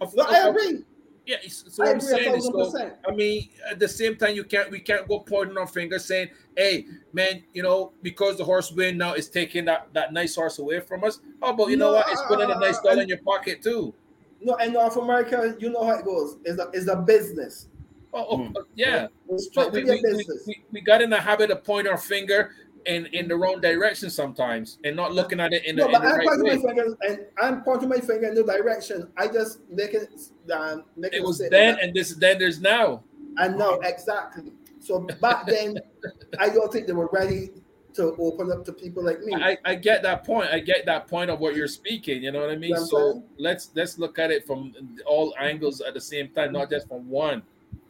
[0.00, 0.84] Of- no, I agree.
[1.24, 2.94] Yeah, so I I'm saying is, percent.
[3.06, 6.30] I mean, at the same time, you can't we can't go pointing our fingers saying,
[6.56, 10.58] "Hey, man, you know, because the horse win now is taking that that nice horse
[10.58, 12.06] away from us." Oh, but you know what?
[12.08, 13.94] It's putting a nice dollar in your pocket too.
[14.40, 16.36] No, in North America, you know how it goes.
[16.44, 17.68] It's a, it's a business.
[18.12, 18.56] Oh, oh, Mm.
[18.56, 19.08] uh, yeah.
[19.28, 20.44] It's we, we, we, business.
[20.46, 22.52] we, we got in the habit of pointing our finger
[22.86, 25.92] in in the wrong direction sometimes, and not looking at it in, the no, in
[25.92, 26.56] but the I'm right pointing way.
[26.56, 29.08] my finger and I'm pointing my finger in the direction.
[29.16, 30.08] I just make it
[30.52, 33.02] um, make It a was then, that- and this then there's now.
[33.38, 34.52] and no, exactly.
[34.80, 35.76] So back then,
[36.38, 37.50] I don't think they were ready
[37.98, 39.34] to open up to people like me.
[39.34, 40.50] I, I get that point.
[40.50, 42.22] I get that point of what you're speaking.
[42.22, 42.70] You know what I mean?
[42.70, 43.24] You know what so saying?
[43.38, 44.72] let's let's look at it from
[45.04, 47.42] all angles at the same time, not just from one,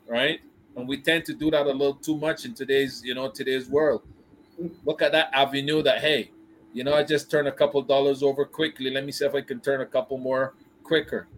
[0.08, 0.40] right?
[0.76, 3.68] And we tend to do that a little too much in today's you know today's
[3.68, 4.02] world.
[4.60, 4.70] Mm.
[4.84, 6.30] Look at that avenue that hey,
[6.72, 8.90] you know, I just turn a couple dollars over quickly.
[8.90, 11.28] Let me see if I can turn a couple more quicker.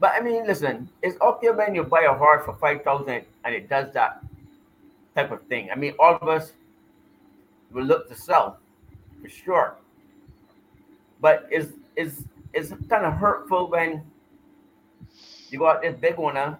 [0.00, 3.54] But I mean, listen, it's okay when you buy a horse for five thousand and
[3.54, 4.24] it does that
[5.14, 5.70] type of thing.
[5.70, 6.54] I mean, all of us
[7.74, 8.58] will look to sell
[9.20, 9.76] for sure.
[11.20, 14.02] But it's it's it's kind of hurtful when
[15.50, 16.58] you got this big owner,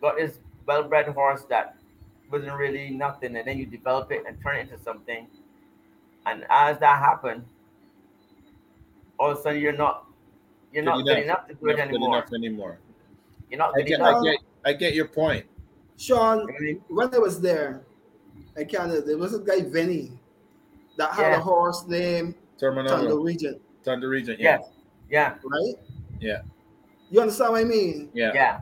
[0.00, 1.76] got this well-bred horse that
[2.30, 5.26] wasn't really nothing, and then you develop it and turn it into something.
[6.26, 7.44] And as that happened,
[9.18, 10.06] all of a sudden you're not
[10.72, 12.18] you're not good enough to do it Not good anymore.
[12.18, 12.78] enough anymore.
[13.50, 14.16] You're not I get, enough.
[14.16, 15.46] I get, I get your point.
[15.96, 16.46] Sean,
[16.88, 17.82] when I was there
[18.56, 20.12] in Canada, there was a guy Vinny
[20.96, 21.36] that had Yeah.
[21.38, 24.36] a horse named Thunder Terminal Region, Thunder Region.
[24.38, 24.58] Yeah.
[24.58, 24.70] Yes.
[25.10, 25.34] Yeah.
[25.44, 25.74] right?
[26.20, 26.42] Yeah.
[27.10, 28.10] You understand what I mean?
[28.12, 28.32] Yeah.
[28.34, 28.58] Yeah.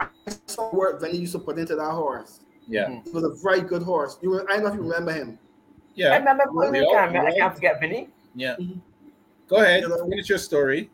[0.00, 0.08] I
[0.46, 2.40] saw work Vinny used to put into that horse.
[2.66, 2.88] Yeah.
[2.88, 3.06] Mhm.
[3.06, 4.18] It was a very good horse.
[4.20, 5.38] You, re- I don't know if you remember him.
[5.94, 6.08] Yeah.
[6.08, 6.18] I Yeah.
[6.18, 6.44] remember
[6.76, 6.82] Yeah.
[6.82, 8.10] I can't, I can't forget Vinny.
[8.34, 8.56] Yeah.
[8.56, 8.80] Mhm.
[9.48, 9.82] Go ahead.
[9.82, 10.90] You know- Finish your story.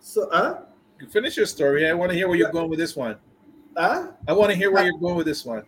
[0.00, 0.58] So, huh?
[1.10, 1.88] Finish your story.
[1.88, 3.16] I want to hear where you're going with this one.
[3.76, 4.08] Huh?
[4.28, 5.64] I want to hear where you're going with this one.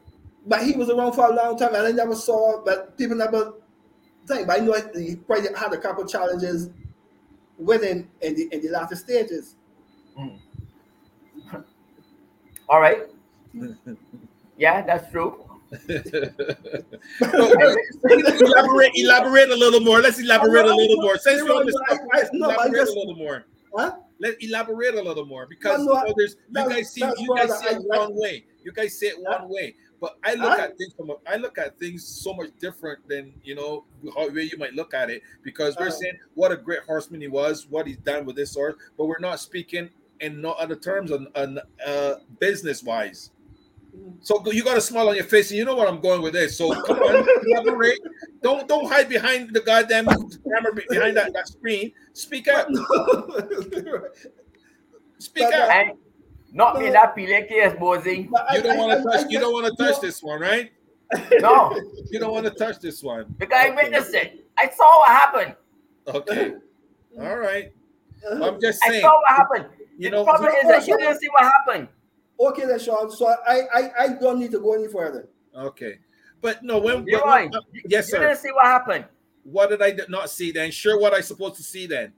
[0.49, 2.65] But he was around for a long time, and I never saw.
[2.65, 3.53] But people never
[4.27, 4.47] think.
[4.47, 6.70] But I know he probably had a couple challenges
[7.59, 9.57] with him in the in the latter stages.
[10.19, 10.39] Mm.
[12.69, 13.03] All right.
[14.57, 15.45] Yeah, that's true.
[17.20, 20.01] elaborate, elaborate a little more.
[20.01, 21.19] Let's elaborate a little more.
[21.19, 23.45] Since you're on the I- let's no, elaborate just- a little more.
[23.77, 23.97] Huh?
[24.20, 27.37] Let elaborate a little more because No, no, you know, there's you guys see you
[27.37, 28.45] guys see it one way.
[28.65, 29.75] You guys see it one way.
[30.01, 30.65] But I look Huh?
[30.65, 33.85] at things from a, I look at things so much different than you know
[34.16, 35.91] how way you might look at it because we're Uh.
[35.91, 39.19] saying what a great horseman he was, what he's done with this horse, but we're
[39.19, 43.31] not speaking in no other terms on, on uh, business wise.
[44.20, 46.33] So you got a smile on your face, and you know what I'm going with
[46.35, 46.57] this.
[46.57, 47.99] So come on, elaborate.
[48.43, 51.93] Don't don't hide behind the goddamn camera behind that, that screen.
[52.12, 52.69] Speak up.
[55.19, 55.99] Speak up.
[56.49, 58.29] And not me that pile case, Bozy.
[58.55, 59.25] You don't want to touch.
[59.27, 60.73] I You don't want to touch this one, right?
[61.41, 61.79] No,
[62.11, 63.35] You don't want to touch this one.
[63.39, 64.47] because I witnessed it.
[64.57, 65.55] I saw what happened.
[66.07, 66.55] Okay.
[67.20, 67.73] All right.
[68.31, 69.66] Uh, I'm just I saw what happened.
[69.99, 70.25] You the know.
[70.25, 71.89] problem is that you didn't see what happened.
[72.41, 73.11] Okay, then, Sean.
[73.11, 75.29] So I, I, I don't need to go any further.
[75.57, 75.99] Okay.
[76.41, 77.51] But no, when, You're when- right.
[77.55, 78.20] Uh, yes, You sir.
[78.20, 79.05] didn't see what happened.
[79.45, 80.70] What did I not see then?
[80.70, 82.12] Sure, what I supposed to see then?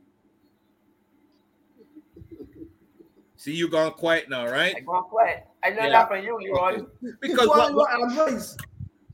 [3.41, 4.53] See, you gone quiet now, right?
[4.53, 4.85] I right?
[4.85, 5.47] gone quiet.
[5.65, 5.91] I learned Yeah.
[5.93, 6.73] that from you, Leroy.
[6.75, 6.85] Okay.
[7.23, 8.55] Because Follow what, your advice.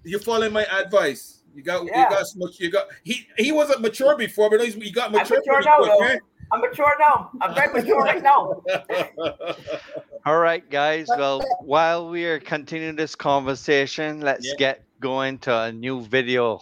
[0.02, 1.44] you following my advice.
[1.54, 2.02] You got, Yeah.
[2.02, 2.58] you got, much.
[2.58, 2.88] You got.
[3.04, 5.36] He he wasn't mature before, but he's, he got mature.
[5.38, 5.58] I'm mature.
[5.58, 6.16] mature now, quick, right?
[6.16, 6.50] Eh?
[6.50, 7.30] I'm mature now.
[7.40, 8.62] I'm very mature right now.
[10.26, 11.06] All right, guys.
[11.06, 14.54] Well, while we are continuing this conversation, let's Yeah.
[14.58, 16.60] get going to a new video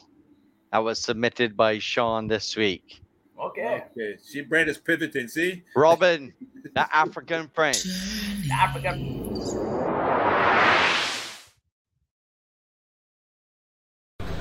[0.70, 3.00] that was submitted by Sean this week.
[3.38, 3.84] Okay.
[3.90, 5.26] okay, she brain is pivoting.
[5.28, 6.32] See, Robin,
[6.74, 7.82] the African Prince.
[8.46, 9.24] The African.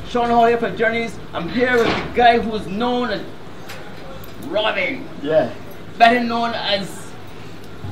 [0.09, 1.17] Sean Hall here from Journeys.
[1.33, 3.21] I'm here with the guy who's known as
[4.47, 5.51] Robin, Yeah.
[5.97, 7.11] better known as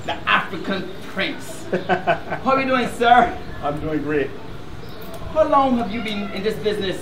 [0.05, 1.65] the African Prince.
[1.87, 3.35] How are you doing, sir?
[3.63, 4.29] I'm doing great.
[5.33, 6.99] How long have you been in this business?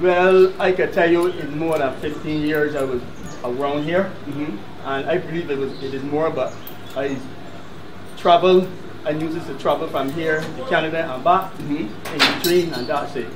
[0.00, 3.02] Well, I can tell you in more than 15 years I was
[3.50, 4.04] around here.
[4.26, 4.56] Mm-hmm.
[4.86, 6.52] And I believe it was it is more, but
[6.96, 7.16] I
[8.16, 8.66] travel,
[9.04, 12.14] I use this to travel from here to Canada and back Mm-hmm.
[12.14, 13.28] in between, and that's it.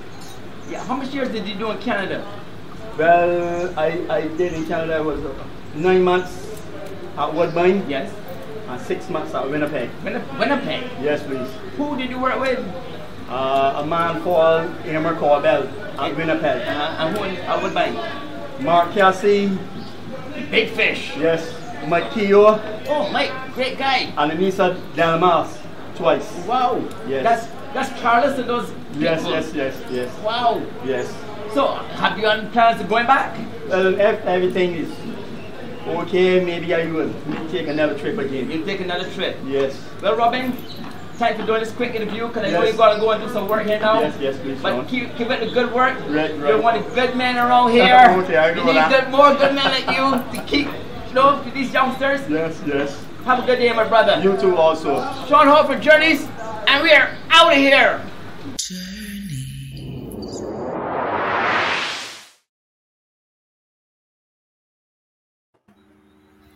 [0.69, 0.85] Yeah.
[0.85, 2.25] How much years did you do in Canada?
[2.97, 5.33] Well, I, I did in Canada was uh,
[5.75, 6.47] nine months
[7.17, 8.13] at Woodbine Yes.
[8.69, 9.91] and six months at Winnipeg.
[10.05, 10.83] Winni- Winnipeg.
[11.03, 11.49] Yes, please.
[11.77, 12.59] Who did you work with?
[13.29, 15.67] Uh, a man called Emer Corbell
[15.99, 16.63] at Winnipeg.
[16.67, 17.95] Uh, and who in uh, Woodbine?
[18.65, 19.49] Mark Casse,
[20.51, 21.13] Big Fish.
[21.19, 21.53] yes,
[21.89, 24.13] Mike Keogh, Oh, Mike, great guy.
[24.17, 25.49] and Anissa Delmas
[25.97, 26.29] twice.
[26.47, 26.83] Wow.
[27.09, 27.23] Yes.
[27.23, 29.03] That's that's Carlos and those people.
[29.03, 30.61] Yes, yes, yes, yes, Wow.
[30.85, 31.07] yes.
[31.55, 31.67] So,
[31.99, 33.37] have you any plans of going back?
[33.39, 34.91] Um, well, if everything is
[35.87, 37.13] okay, maybe I will
[37.51, 38.51] take another trip again.
[38.51, 39.37] You take another trip.
[39.47, 40.53] Yes, Well, Robin,
[41.21, 42.73] thanks for doing this quick interview because I know Yes.
[42.73, 44.01] you gotta go and do some work here now.
[44.01, 44.87] yes, yes, please, But Sean.
[44.87, 45.95] keep, keep it the good work.
[46.09, 46.63] Right, You're right.
[46.63, 48.07] one of the good men around here.
[48.17, 48.91] Oh, okay, I know we need that.
[48.91, 50.07] good, more good men like you
[50.41, 50.67] to keep,
[51.09, 52.21] you know, to these youngsters.
[52.29, 53.05] Yes, yes.
[53.27, 54.19] Have a good day, my brother.
[54.23, 54.97] You too also.
[55.29, 56.27] Sean Hall for Journeys,
[56.67, 58.01] and we are out of here.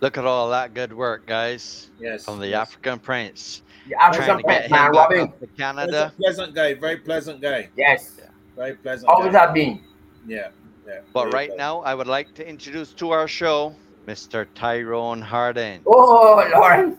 [0.00, 2.60] Look at all that good work, guys, yes, from the yes.
[2.68, 3.62] African Prince.
[3.86, 5.20] The Trying African to get Prince, him man, back Robin.
[5.28, 5.90] up to Canada.
[5.92, 8.20] Pleasant, pleasant guy, very pleasant guy, Yes.
[8.56, 9.10] very pleasant.
[9.10, 9.38] Always guy.
[9.40, 9.80] have been.
[10.26, 10.48] Yeah,
[10.86, 11.00] yeah.
[11.12, 11.58] But very right pleasant.
[11.58, 13.74] now, I would like to introduce to our show
[14.06, 14.46] Mr.
[14.54, 15.82] Tyrone Harding.
[15.86, 16.98] Oh, Lauren.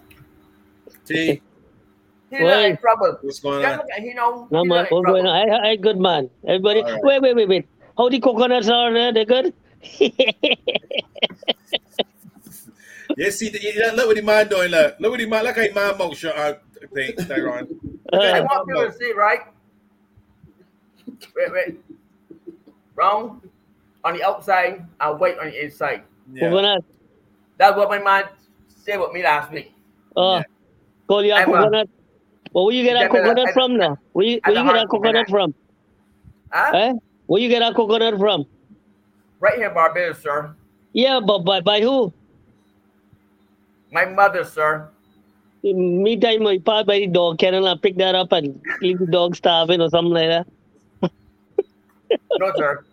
[1.06, 1.41] T,
[2.32, 3.18] He not in trouble.
[3.22, 3.78] what's going Just on?
[3.80, 4.48] look at he know.
[4.52, 5.48] No he man, what's going on?
[5.48, 6.30] Hey, hey, good man.
[6.48, 7.03] Everybody, All right.
[7.03, 7.68] wait, wait, wait, wait.
[7.98, 9.12] How the coconuts are there?
[9.14, 9.53] They good?
[13.18, 14.72] Yeah, see, the- yeah, look what the man doing.
[14.72, 16.32] Look, look what the man, look at man motion.
[16.91, 17.68] Uh, thing, Tyron.
[18.14, 19.41] I Uh, want people to see, right?
[21.36, 21.80] Wait, wait.
[22.95, 23.41] Wrong
[24.03, 26.03] on the outside and white on the inside.
[26.34, 26.49] Yeah.
[26.49, 26.84] coconut.
[27.57, 28.26] That's what my man
[28.68, 29.72] said with me last week.
[30.16, 30.44] Uh, Yeah.
[31.07, 31.90] call you a I'm a- coconut.
[32.53, 33.98] Well, where you get that Yeah, but I- coconut from now?
[34.14, 35.30] Where you, where you get that coconut coconut.
[35.30, 35.53] from?
[36.52, 36.72] Huh?
[36.78, 36.94] Eh?
[37.28, 38.45] Where you get that coconut from?
[39.40, 40.56] Right here in Barbados, sir.
[40.94, 42.14] Yeah, but by, by who?
[43.91, 44.90] My mother, sir.
[45.66, 49.08] Me time my pa by the dog kennel and pick that up and leave the
[49.08, 50.48] dog starving or something like that.
[52.40, 52.86] No, sir.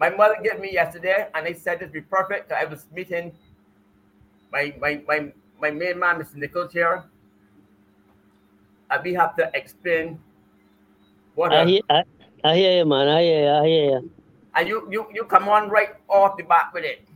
[0.00, 2.52] My mother gave me yesterday, and they said it'd be perfect.
[2.52, 3.32] I was meeting
[4.52, 6.34] my my my my main man, Mr.
[6.36, 7.04] Nicholls here.
[8.90, 10.18] And we have to explain
[11.34, 11.52] what.
[11.52, 12.02] I hear, I,
[12.44, 13.08] I hear you, man.
[13.08, 13.50] I hear you.
[13.50, 14.10] I hear you.
[14.58, 17.07] and you you you come on right off the bat with it.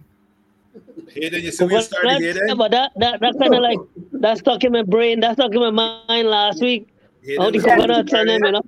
[1.09, 3.61] Hey, then you see we started Coconut, here yeah, but that, that, that kind of
[3.61, 3.79] like,
[4.13, 5.21] that stuck in my brain.
[5.21, 5.71] That stuck in my
[6.09, 6.89] mind last week.
[7.23, 8.63] Hey, How the we started coconuts and them, you know?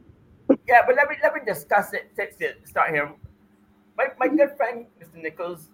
[0.68, 2.10] Yeah, but let me let me discuss it.
[2.14, 2.60] Fix it.
[2.68, 3.10] Start here.
[3.96, 5.22] My my good friend Mr.
[5.22, 5.70] Nicholls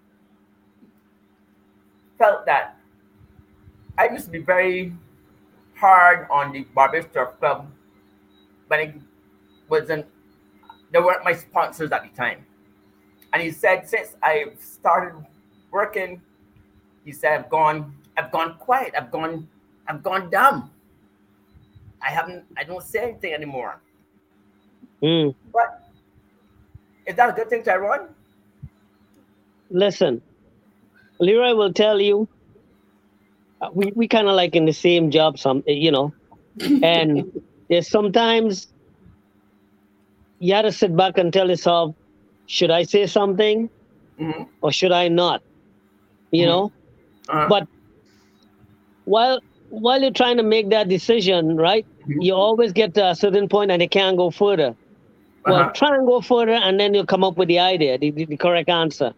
[2.19, 2.77] felt that
[3.99, 4.93] I used to be very
[5.77, 7.71] hard on the Barbados Turf Club,
[8.69, 8.95] but it
[9.69, 10.07] wasn't.
[10.93, 12.47] They weren't my sponsors at the time,
[13.33, 15.25] and he said since I've started
[15.71, 16.21] working,
[17.05, 19.49] he said I've gone, I've gone quiet, I've gone,
[19.87, 20.71] I've gone dumb.
[22.03, 23.81] I haven't, I don't say anything anymore.
[25.03, 25.35] Mm.
[25.53, 25.91] But
[27.07, 28.09] is that a good thing, Tyrone?
[29.71, 30.21] Listen,
[31.19, 32.29] Leroy will tell you,
[33.61, 36.13] uh, we, we kind of like in the same job, some you know,
[36.83, 37.31] and
[37.69, 38.69] there's sometimes
[40.39, 41.95] you have to sit back and tell yourself,
[42.47, 43.69] should I say something
[44.21, 44.43] Mm-hmm.
[44.61, 45.43] or should I not?
[46.33, 46.49] You Mhm.
[46.49, 46.73] know,
[47.29, 47.49] Uh-huh.
[47.49, 47.69] but
[49.05, 53.49] while while you're trying to make that decision, right, you always get to a certain
[53.49, 54.77] point and it can't go further.
[55.47, 55.73] Well, Uh-huh.
[55.75, 58.37] try and go further, and then you'll come up with the idea, the, the, the
[58.37, 59.15] correct answer.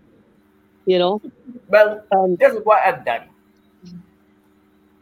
[0.86, 1.20] You know,
[1.68, 3.28] Well, um, this is what I've done.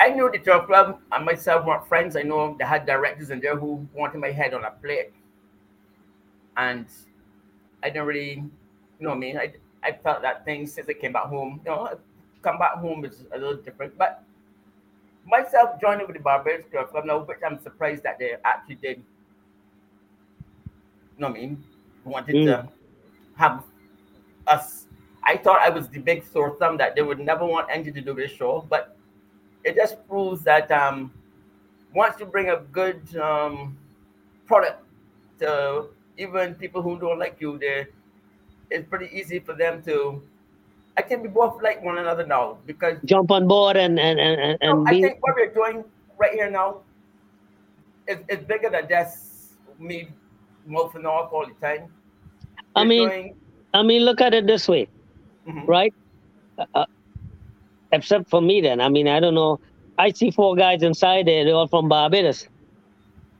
[0.00, 2.16] I knew the turf club and myself weren't friends.
[2.16, 5.12] I know they had directors in there who wanted my head on a plate.
[6.56, 6.86] And
[7.82, 8.50] I didn't really, you
[9.00, 9.36] know what I mean?
[9.36, 11.60] I, I felt that thing since I came back home.
[11.64, 11.98] You know,
[12.42, 13.96] come back home is a little different.
[13.96, 14.22] But
[15.26, 19.02] myself joining with the Barbados Turf Club now, which I'm surprised that they actually did,
[20.68, 21.64] you know what I mean?
[22.04, 22.68] Wanted to
[23.36, 23.64] have
[24.46, 24.86] us.
[25.22, 28.00] I thought I was the big sore thumb that they would never want anything to
[28.00, 28.96] do with the show, but
[29.64, 31.12] it just proves that um,
[31.94, 33.76] once you bring a good um,
[34.46, 34.82] product
[35.40, 37.86] to even people who don't like you, they
[38.70, 40.22] it's pretty easy for them to.
[40.96, 44.40] I think we both like one another now because jump on board and and and,
[44.40, 45.84] and, you know, I think what we're doing
[46.18, 46.80] right here now
[48.06, 50.08] is, is bigger than just me
[50.66, 51.88] mouthing off all the time.
[52.76, 53.36] I We're mean, doing-
[53.72, 54.88] I mean, look at it this way,
[55.48, 55.66] Mhm.
[55.66, 55.94] right?
[56.58, 56.86] Uh, uh,
[57.92, 58.80] except for me, then.
[58.80, 59.58] I mean, I don't know.
[59.98, 61.44] I see four guys inside there.
[61.44, 62.48] They're all from Barbados,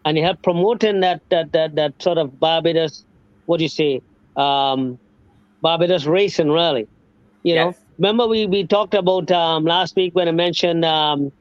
[0.05, 3.05] and they help promoting that that that that sort of Barbados.
[3.47, 4.01] What do you say?
[4.37, 4.99] Um,
[5.63, 6.89] Barbados racing, really.
[7.43, 11.33] You know, remember we we talked about um, last week when I mentioned um,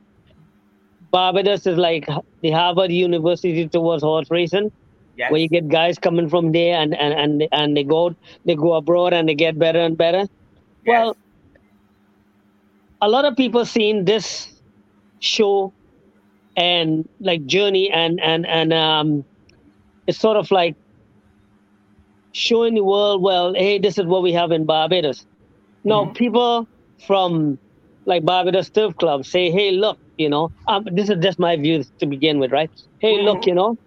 [1.11, 2.07] Barbados is like
[2.41, 4.71] the Harvard University towards horse racing
[5.19, 5.31] yes.
[5.31, 8.15] where you get guys coming from there and and and, and they go
[8.45, 10.27] they go abroad and they get better and better
[10.87, 11.15] well
[13.01, 14.53] a lot of people seen this
[15.19, 15.73] show
[16.55, 19.23] and like journey and and and um
[20.07, 20.75] it's sort of like
[22.31, 25.25] showing the world well hey this is what we have in barbados
[25.83, 26.15] no Mhm.
[26.15, 26.67] people
[27.07, 27.57] from
[28.05, 31.91] like barbados turf club say hey look you know um, this is just my views
[31.99, 32.69] to begin with right
[32.99, 33.47] hey look Mhm.
[33.47, 33.77] you know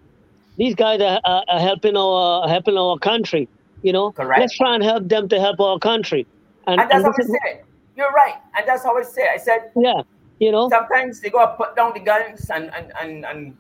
[0.58, 3.48] these guys are, are, are helping our helping our country
[3.82, 4.40] you know Correct.
[4.40, 6.26] let's try and help them to help our country
[6.66, 7.64] and, And that's and how I is- said.
[7.94, 8.36] You're right.
[8.56, 9.26] And that's how I said.
[9.34, 10.02] I said yeah
[10.38, 13.56] you know sometimes they go and put down the guns and and, and, and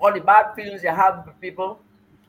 [0.00, 1.78] all the bad feelings they have with people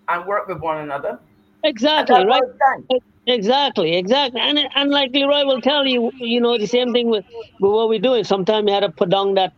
[0.09, 1.17] and work with one another.
[1.63, 2.87] Exactly right what it's done.
[3.25, 7.25] Exactly, exactly, and and like Leroy will tell you, you know, the same thing with,
[7.59, 8.23] with what we're doing.
[8.23, 9.53] Sometimes you have to put down that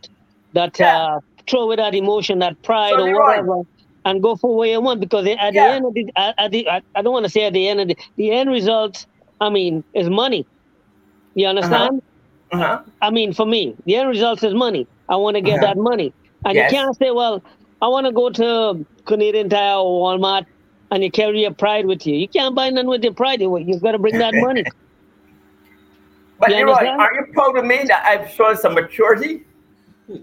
[0.52, 0.92] that Yeah.
[0.92, 3.62] uh, throw away that emotion, that pride So or Leroy- whatever,
[4.04, 5.00] and go for what you want.
[5.00, 5.68] Because at the Yeah.
[5.68, 7.88] end of the, at, at the I, don't want to say at the end of
[7.88, 9.06] the, the end result.
[9.40, 10.46] I mean, is money.
[11.34, 12.00] You understand?
[12.52, 12.82] Uh-huh.
[13.00, 14.88] I mean, for me, the end result is money.
[15.08, 15.66] I want to get Uh-huh.
[15.66, 16.14] that money,
[16.44, 16.72] And Yes.
[16.72, 17.42] you can't say, well,
[17.80, 20.44] I want to go to Canadian Tire or Walmart
[20.90, 22.14] and you carry your pride with you.
[22.16, 23.40] You can't buy none with your pride.
[23.40, 24.64] You- You've got to bring that money.
[26.38, 29.44] But You Leroy, are you proud of me that I've shown some maturity?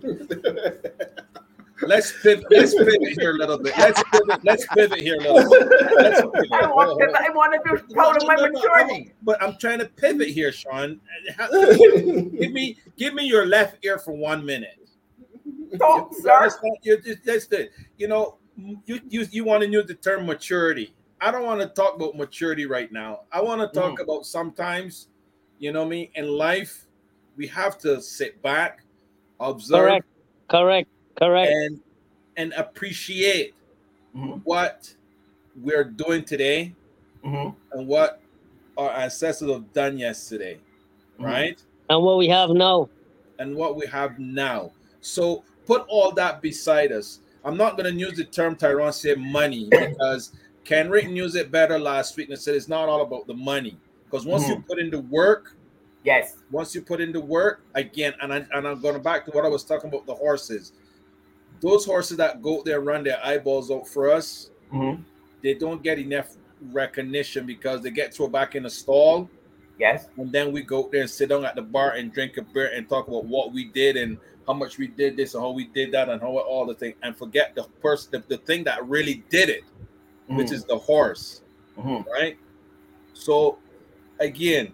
[1.81, 3.77] Let's pivot, let's pivot here a little bit.
[3.77, 5.67] Let's pivot, let's pivot here a little bit.
[5.97, 6.51] Let's pivot.
[6.53, 9.13] I want, to, I want to be proud of my No, no, no, maturity.
[9.23, 11.01] But I'm trying to pivot here, Sean.
[11.49, 14.87] give me give me your left ear for one minute.
[15.77, 16.31] Talk, You sir.
[16.31, 16.77] understand?
[16.83, 20.93] You- you- that's the you know you you you want to use the term maturity.
[21.21, 23.21] I don't want to talk about maturity right now.
[23.31, 24.03] I want to talk Mm.
[24.03, 25.07] about sometimes,
[25.57, 26.85] you know me, in life,
[27.37, 28.83] we have to sit back,
[29.39, 30.05] observe, Correct.
[30.49, 30.89] Correct.
[31.17, 31.51] Correct.
[31.51, 31.79] and
[32.35, 33.53] and appreciate
[34.15, 34.41] Mhm.
[34.43, 34.93] what
[35.55, 36.73] we're doing today
[37.23, 37.55] Mhm.
[37.71, 38.19] and what
[38.75, 40.59] our ancestors have done yesterday,
[41.19, 41.25] Mhm.
[41.25, 41.63] right?
[41.89, 42.89] And what we have now.
[43.39, 44.71] And what we have now.
[45.01, 47.19] So put all that beside us.
[47.43, 50.33] I'm not going to use the term Tyrone said money because
[50.63, 53.77] Ken Rickon used it better last week and said it's not all about the money.
[54.05, 55.55] Because once you put in the work,
[56.05, 56.35] Yes.
[56.51, 59.45] once you put in the work again, and, I, and I'm going back to what
[59.45, 60.73] I was talking about the horses.
[61.61, 65.03] Those horses that go there run their eyeballs out for us, Mhm.
[65.41, 66.35] they don't get enough
[66.71, 69.29] recognition because they get thrown back in the stall
[69.79, 70.07] Yes.
[70.17, 72.71] and then we go there and sit down at the bar and drink a beer
[72.73, 74.17] and talk about what we did and
[74.47, 76.93] how much we did this and how we did that and how all the thing
[77.03, 79.63] and forget the person the, the thing that really did it
[80.27, 80.53] which Mhm.
[80.53, 81.41] is the horse
[81.77, 82.05] Mhm.
[82.07, 82.37] right
[83.13, 83.57] so
[84.19, 84.71] again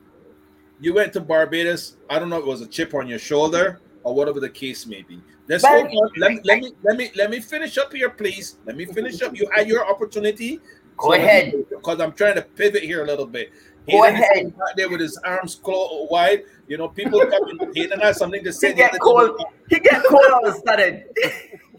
[0.80, 3.80] you went to barbados i don't know if it was a chip on your shoulder
[4.04, 6.12] or whatever the case may be let's But- hold on.
[6.18, 9.22] Let, me, let me let me let me finish up here please let me finish
[9.22, 10.60] up you had your opportunity
[10.98, 11.54] Go ahead.
[11.70, 13.52] because i'm trying to pivot here a little bit
[13.89, 14.57] Go Hayden ahead.
[14.57, 16.43] back there with his arms closed wide.
[16.68, 17.57] You know, people coming.
[17.76, 18.69] Hayden has something to say.
[18.69, 19.39] He get cold.
[19.69, 21.03] He get cold all of a sudden.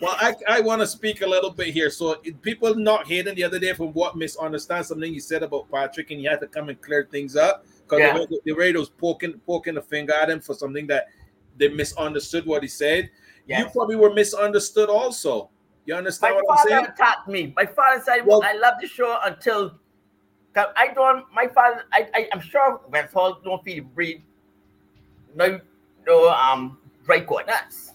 [0.03, 1.91] Well, I, I want to speak a little bit here.
[1.91, 6.11] So people not Hayden the other day from what misunderstand something you said about Patrick,
[6.11, 8.15] and you had to come and clear things up because Yeah.
[8.15, 11.09] the, the radio was poking poking the finger at him for something that
[11.59, 13.11] they misunderstood what he said.
[13.47, 15.51] You probably were misunderstood also.
[15.85, 16.85] You understand My what I'm father saying?
[16.95, 17.53] attacked me.
[17.55, 19.79] My father said, Well- "I love the show until."
[20.55, 21.25] 'Cause I don't.
[21.35, 21.85] My father.
[21.93, 22.09] I.
[22.15, 24.23] I I'm sure when Paul don't feed breed.
[25.35, 25.61] No.
[26.07, 26.29] No.
[26.31, 26.79] Um.
[27.05, 27.93] Dry nuts.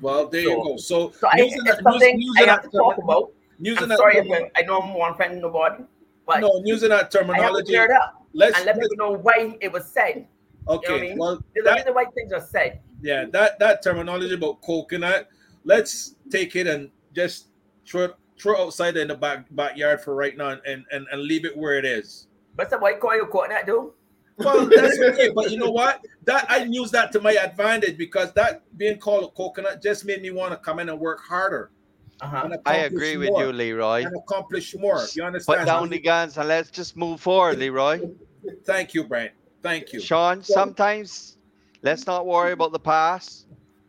[0.00, 0.76] Well, there So- you go.
[0.76, 3.30] So, So I, it's that- something using I have to talk about.
[3.58, 5.84] using I'm that- sorry if I, know I'm one friend nobody,
[6.26, 7.76] but no, using that I have to terminology.
[7.76, 10.16] up Let's, and let let's people know why it was said.
[10.16, 10.24] You
[10.66, 10.96] know okay.
[10.96, 11.18] I mean?
[11.18, 12.80] Well, There's that, reason why things are said.
[13.02, 15.28] yeah that that terminology about coconut
[15.64, 17.46] let's take it and just
[17.86, 21.22] throw it throw it outside in the back backyard for right now and and, and
[21.22, 23.92] leave it where it is What's the white call you coconut do?
[24.38, 28.32] well that's okay but you know what that i use that to my advantage because
[28.34, 31.70] that being called a coconut just made me want to come in and work harder
[32.20, 32.48] Uh-huh.
[32.66, 34.04] I accomplish agree with more, you, Leroy.
[34.04, 37.98] and accomplish more you understand Put down the guns and let's just move forward, Leroy.
[38.64, 41.38] thank you Brett thank you Sean, sometimes
[41.82, 43.46] let's not worry about the past.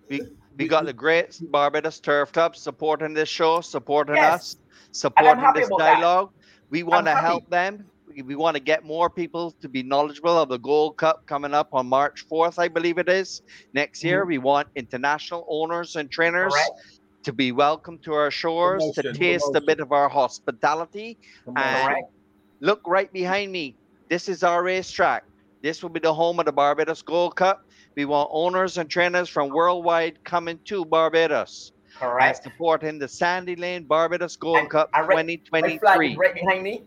[0.09, 0.21] We
[0.59, 4.33] we got the great Barbados Turf Club supporting this show, supporting Yes.
[4.33, 4.57] us,
[4.91, 5.93] supporting this about that.
[5.95, 6.31] dialogue.
[6.69, 7.85] We want to help them.
[8.07, 11.53] We, we want to get more people to be knowledgeable of the Gold Cup coming
[11.53, 13.41] up on March 4th, I believe it is.
[13.73, 14.29] Next year, mm-hmm.
[14.29, 16.99] we want international owners and trainers Correct.
[17.23, 21.17] to be welcome to our shores, to Promotion, taste a bit of our hospitality.
[21.45, 21.57] Come.
[21.57, 22.11] And Correct.
[22.59, 23.75] look right behind me.
[24.09, 25.23] This is our racetrack.
[25.61, 27.65] This will be the home of the Barbados Gold Cup.
[27.95, 31.71] We want owners and trainers from worldwide coming to Barbados
[32.01, 36.15] and supporting the Sandy Lane Barbados Gold And- Cup and right- flag 2023.
[36.15, 36.83] right behind me.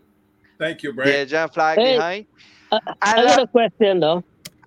[0.57, 1.95] thank you The Brent Asian flag Hey.
[1.97, 2.25] behind.
[2.71, 4.23] I, I got uh, a question though.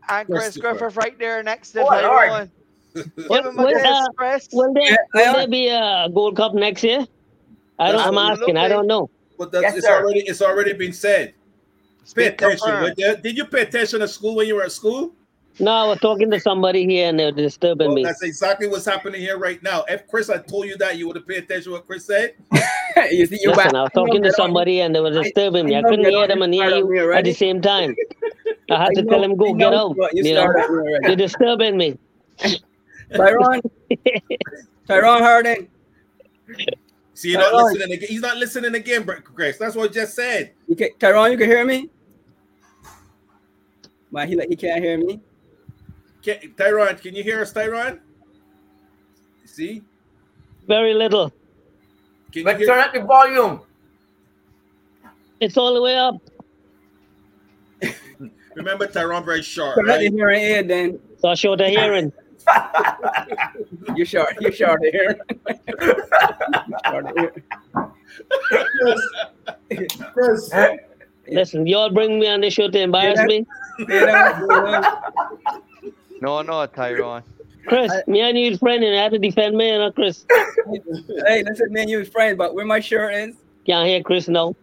[0.09, 0.79] and Chris Christopher.
[0.79, 2.51] Griffith right there next to Oh, Lord.
[3.29, 7.07] Will, him will, uh, will there, Yeah, will there be a Gold Cup next year?
[7.79, 8.57] I don't, I'm asking.
[8.57, 9.11] I don't know.
[9.37, 9.97] but that's, Yes, it's sir.
[10.03, 11.35] already it's already been said
[12.15, 12.83] pay attention confirmed.
[12.85, 13.17] would you?
[13.19, 15.13] did you pay attention to school when you were at school
[15.59, 18.05] No, I was talking to somebody here and they were disturbing Well, me.
[18.05, 19.85] that's exactly what's happening here right now.
[19.89, 22.35] If Chris had told you that, you would have paid attention to what Chris said.
[23.11, 25.77] you see, you Listen, I was talking to somebody and they were disturbing me.
[25.77, 27.95] I know couldn't hear them and hear you at the same time.
[28.71, 29.97] I had to tell him, go get out.
[30.13, 31.07] You You know, started at me already.
[31.07, 31.99] you're disturbing me.
[33.15, 33.61] Tyrone,
[34.89, 35.69] Tyrone Harding.
[37.15, 38.09] See, you're not listening again.
[38.11, 39.57] He's not listening again, Br- Chris.
[39.57, 40.53] That's what I just said.
[40.69, 41.89] You can, Tyrone, you can hear me?
[44.11, 45.21] Man, he like he can't hear me.
[46.27, 48.01] Can, Tyron, can you hear us, Tyron?
[49.45, 49.81] See?
[50.67, 51.31] Very little.
[52.33, 52.67] Can you But hear?
[52.67, 53.61] turn up the volume.
[55.39, 56.17] It's all the way up.
[58.57, 60.11] Remember, Tyron very sharp, Turn up right?
[60.11, 60.99] the hearing aid then.
[61.19, 62.13] So I showed the hearing.
[63.95, 64.35] you short.
[64.41, 65.17] You short here.
[70.13, 70.51] Chris,
[71.29, 73.27] Listen, y'all bring me on the show to embarrass Yeah.
[73.27, 73.47] me.
[73.79, 74.83] You know, you know.
[76.21, 77.23] No, no, Tyrone.
[77.67, 80.25] Chris, me and you is friend and I have to defend me, you know, Chris.
[81.27, 83.35] hey, listen, man, you was friends, but where my shirt is,
[83.67, 84.55] Can't hear Chris now.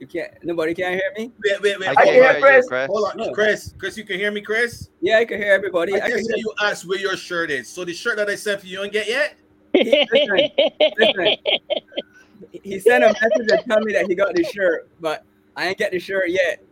[0.00, 0.32] you can't.
[0.42, 1.30] Nobody can't hear me.
[1.44, 1.88] Wait, wait, wait.
[1.88, 2.14] I Hold can't on.
[2.14, 2.68] hear you, Chris.
[2.68, 2.86] Chris.
[2.88, 3.32] Hold on, No.
[3.32, 3.74] Chris.
[3.78, 4.88] Chris, you can hear me, Chris?
[5.00, 5.94] Yeah, I can hear everybody.
[5.94, 7.68] I I can just hear you asked where your shirt is.
[7.68, 9.36] So the shirt that I sent for you ain't get yet?
[9.74, 11.36] listen.
[12.64, 15.24] He sent a message to tell me that he got the shirt, but
[15.56, 16.62] I ain't get the shirt yet.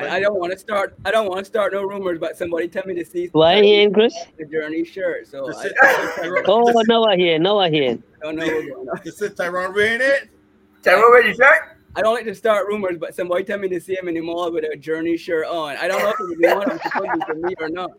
[0.00, 0.94] And I don't want to start.
[1.04, 3.66] I don't want to start no rumors, but somebody tell me to see Why ain't
[3.66, 4.14] hearing Chris?
[4.38, 5.26] the journey shirt.
[5.28, 7.98] So Just I, sit- I Tyrone- Oh, just- now I hear, now I hear.
[8.22, 9.34] don't know what's going on.
[9.36, 10.28] Tyrone wearing it.
[10.82, 11.76] Tyrone, where your shirt?
[11.96, 14.20] I don't like to start rumors, but somebody tell me to see him in the
[14.20, 15.76] mall with a journey shirt on.
[15.76, 17.68] I don't know if it would be one I'm supposed to be for me or
[17.68, 17.90] not.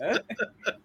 [0.00, 0.18] Huh?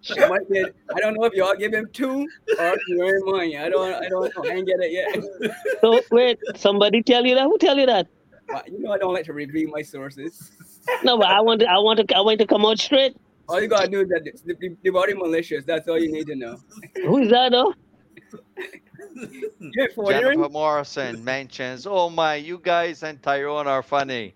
[0.10, 0.66] It might be,
[0.96, 2.28] I don't know if y'all give him two
[2.58, 3.58] or if you're money.
[3.58, 3.94] I don't.
[3.94, 4.44] I don't know.
[4.50, 5.52] I ain't get it yet.
[5.82, 7.44] So wait, somebody tell you that?
[7.44, 8.08] Who tell you that?
[8.50, 10.52] But you know I don't like to reveal my sources.
[11.04, 13.14] No, but I want to, I want to, I want to come out straight.
[13.50, 15.66] All you gotta do is that the, the, the body malicious.
[15.66, 16.58] That's all you need to know.
[17.06, 17.74] Who's that though?
[19.74, 24.34] You're 40 Jennifer Morrison mentions, "Oh my, you guys and Tyrone are funny."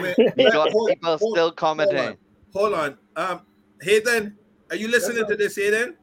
[0.00, 1.98] Wait, We got hold- people hold- still hold commenting.
[1.98, 2.16] on.
[2.54, 2.98] Hold on.
[3.16, 3.40] Um,
[3.82, 4.36] Hayden,
[4.70, 5.96] are you listening to this, Hayden?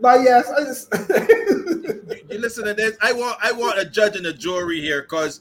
[0.00, 2.96] but yes, I just You, you listen to this?
[3.00, 5.40] I want I want a judge and a jury here because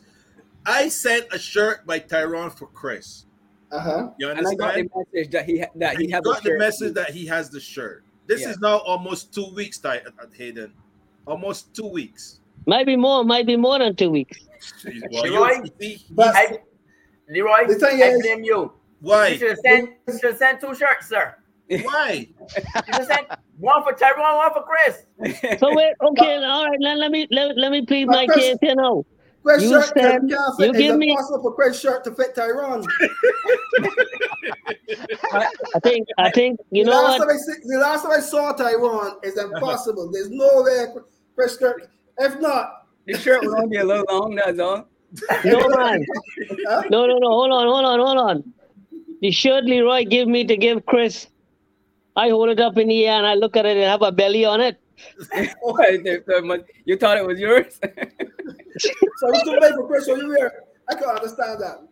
[0.66, 3.26] I sent a shirt by Tyrone for Chris.
[3.72, 4.10] uh-huh.
[4.20, 4.90] You And I got understand?
[4.94, 7.26] the message that he ha- that And he you got a the message that he
[7.28, 8.04] has the shirt.
[8.28, 8.50] This Yeah.
[8.52, 10.74] is now almost two weeks, Ty- uh, Hayden.
[11.28, 12.40] Almost two weeks.
[12.68, 14.40] Might be more, might be more than two weeks.
[15.12, 15.62] Well, Leroy?
[15.80, 16.58] you But I,
[17.30, 18.72] Leroy, The thing I is- blame you.
[19.02, 19.38] You why?
[19.38, 21.36] should have you should have sent two shirts, sir.
[21.70, 22.28] Why?
[22.40, 23.28] You should sent
[23.60, 25.06] one for Tyrone, one for Chris.
[25.60, 28.46] So wait, okay, all right, let, let me let, let me plead But my Chris-
[28.46, 29.04] case here now.
[29.46, 30.28] Chris You shirt said- can
[30.60, 32.84] you give me- it possible for Chris shirt to fit Tyrone?
[35.34, 37.28] I think I think you the know last what?
[37.28, 40.10] Time I see, the last time I saw Tyrone is impossible.
[40.12, 40.86] There's no way
[41.36, 41.90] Chris shirt.
[42.18, 44.36] If not, the shirt will only be a little long.
[44.36, 44.88] That's all.
[45.46, 46.06] No man.
[46.68, 46.82] Huh?
[46.90, 47.28] No, no, no.
[47.30, 48.54] Hold on, hold on, hold on.
[49.22, 51.28] The shirt Leroy give me to give Chris.
[52.16, 54.12] I hold it up in the air and I look at it and have a
[54.12, 54.80] belly on it.
[56.86, 57.80] you thought it was yours?
[58.78, 60.06] so it's too late for Chris.
[60.06, 60.64] So you wear.
[60.90, 61.88] I can't understand that.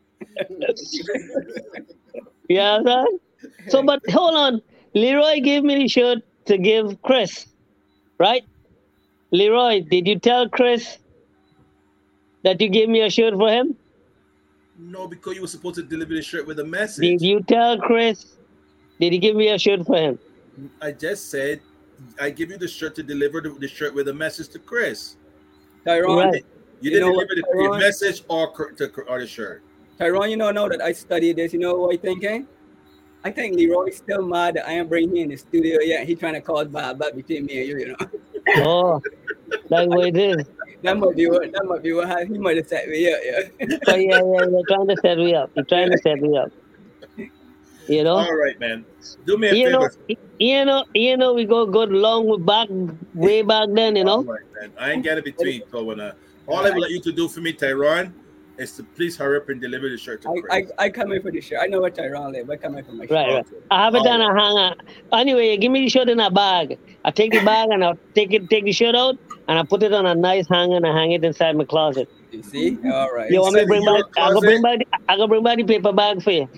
[2.50, 3.06] Yeah, man.
[3.70, 4.62] So, but hold on.
[4.94, 7.48] Leroy gave me the shirt to give Chris,
[8.20, 8.44] right?
[9.32, 11.00] Leroy, did you tell Chris
[12.44, 13.76] that you gave me a shirt for him?
[14.78, 17.02] No, because you were supposed to deliver the shirt with a message.
[17.02, 18.36] Did you tell Chris?
[19.00, 20.20] Did he give me a shirt for him?
[20.82, 21.62] I just said
[22.20, 25.16] I give you the shirt to deliver the, the shirt with a message to Chris.
[25.86, 26.46] Tyrone, Right.
[26.84, 29.64] You, You didn't know what, deliver the, the message or, cr- to, or the shirt.
[29.98, 31.54] Tyrone, you don't know that I studied this.
[31.54, 32.48] You know what I'm thinking?
[33.24, 36.06] I think Leroy's still mad that I am bringing him in the studio yet.
[36.06, 37.78] He trying to cause bad blood between me and you.
[37.80, 38.10] You know
[38.58, 39.02] Oh,
[39.70, 40.46] that's what it is.
[40.82, 42.36] that might be what that might be what happened.
[42.36, 43.20] He might have set me up.
[43.24, 43.78] Yeah.
[43.88, 45.52] Oh, yeah, yeah, you're trying to set me up.
[45.56, 46.52] You're trying to set me up.
[47.88, 48.16] You know?
[48.16, 48.86] All right, man.
[49.26, 49.90] Do me a You know,
[50.40, 52.68] you know, you know, we go good long back,
[53.14, 54.24] way back then, you know.
[54.24, 54.72] right, man.
[54.78, 56.12] I ain't got it between so and uh,
[56.48, 58.14] all I would like you to do for me, Tyrone,
[58.58, 60.72] is to please hurry up and deliver the shirt to I, Chris.
[60.78, 61.60] I, I come in for the shirt.
[61.62, 62.50] I know what Tyrone live.
[62.50, 63.12] I come in for my shirt.
[63.12, 63.46] Right, right.
[63.72, 64.10] I have it oh.
[64.10, 64.76] on a hanger.
[65.12, 66.78] Anyway, give me the shirt in a bag.
[67.06, 69.18] I take the bag and I'll take it, take the shirt out,
[69.48, 72.10] and I put it on a nice hanger and I hang it inside my closet.
[72.34, 72.78] You see?
[72.92, 73.30] All right.
[73.30, 74.18] You want me to bring in your back?
[74.18, 74.48] I go closet?
[74.48, 74.80] bring back.
[74.80, 76.50] The, I go bring back the paper bag for you.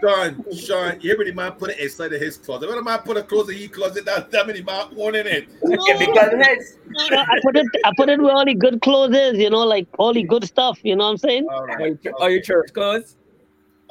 [0.00, 2.68] Sean, Sean, you every man put it inside of his closet.
[2.68, 5.26] When a man put a closet, in his closet, that that many man one in
[5.26, 5.48] it.
[5.64, 6.78] Yeah, because it's
[7.10, 7.66] No, I put it.
[7.84, 9.38] I put it where all the good clothes is.
[9.38, 10.78] You know, like all the good stuff.
[10.84, 11.46] You know what I'm saying?
[11.50, 11.98] All Are right.
[12.00, 13.16] you, are you church clothes?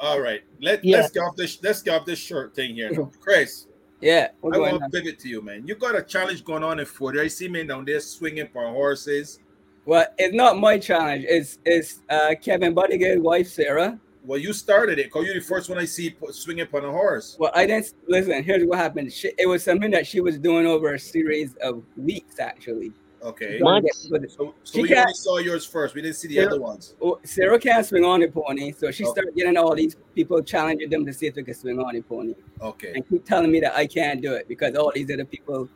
[0.00, 0.40] All right.
[0.62, 0.98] Let, Yeah.
[0.98, 2.90] let's get off this let's get off this shirt thing here.
[3.20, 3.66] Chris,
[4.00, 4.28] Yeah.
[4.42, 4.80] I want on?
[4.80, 5.66] to pivot to you, man.
[5.66, 7.20] You got a challenge going on in 40.
[7.20, 9.38] I see men down there swinging for horses.
[9.86, 11.24] Well, it's not my challenge.
[11.28, 13.98] It's it's uh, Kevin Buddige's wife Sarah.
[14.24, 15.12] Well, you started it.
[15.12, 17.36] Cause you're the first one I see put, swinging upon a horse.
[17.38, 18.42] Well, I didn't listen.
[18.42, 19.12] Here's what happened.
[19.12, 22.92] She, it was something that she was doing over a series of weeks, actually.
[23.22, 23.60] Okay.
[23.60, 23.84] What?
[23.94, 25.94] So, so She we can't- only saw yours first.
[25.94, 26.46] We didn't see the Yeah.
[26.46, 26.96] other ones.
[27.00, 29.12] oh, Sarah can't swing on a pony, so she Okay.
[29.12, 32.02] started getting all these people challenging them to see if they can swing on a
[32.02, 32.92] pony, Okay.
[32.96, 35.68] and keep telling me that I can't do it because all these other people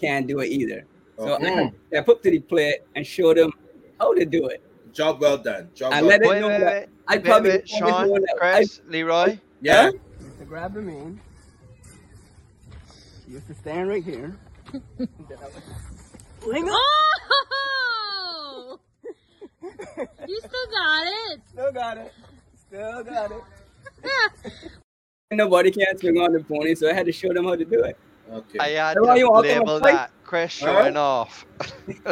[0.00, 0.86] can't do it either.
[1.20, 1.70] So okay.
[1.94, 3.52] I, I put to the plate and showed them
[3.98, 4.62] how to do it.
[4.94, 5.68] Job well done.
[5.74, 6.24] Job I well let done.
[6.24, 6.88] it Wait, know wait, that wait.
[7.08, 9.38] I Wait, probably wait, the only Sean, one that I- Chris, Leroy.
[9.60, 9.90] Yeah.
[9.90, 11.20] to grab them in.
[13.28, 14.34] You used to stand right here.
[16.42, 18.78] Oh!
[19.62, 21.40] you still got it.
[21.50, 22.12] Still got it.
[22.56, 23.42] Still got it.
[25.32, 27.82] Nobody can swing on the pony, so I had to show them how to do
[27.84, 27.96] it.
[28.32, 28.58] Okay.
[28.58, 29.80] I had Why you to walking on label a
[30.30, 30.50] bike?
[30.50, 30.50] that.
[30.50, 31.46] Chris showing off.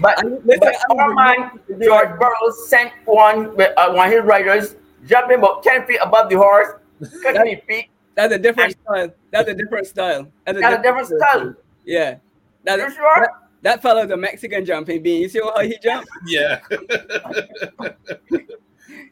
[0.00, 1.50] But, listen, but our man,
[1.80, 4.74] George Burroughs sent one with uh, one of his riders
[5.06, 6.80] jumping about 10 feet above the horse,
[7.22, 7.90] cutting his feet.
[8.14, 9.10] That's a different style.
[9.30, 10.26] That's a different style.
[10.44, 11.54] That's That's a different style.
[11.84, 12.16] Yeah.
[12.64, 13.20] That, You sure?
[13.20, 13.30] that,
[13.62, 15.22] that fellow's a Mexican jumping bean.
[15.22, 16.08] You see how he jumped?
[16.26, 16.60] Yeah.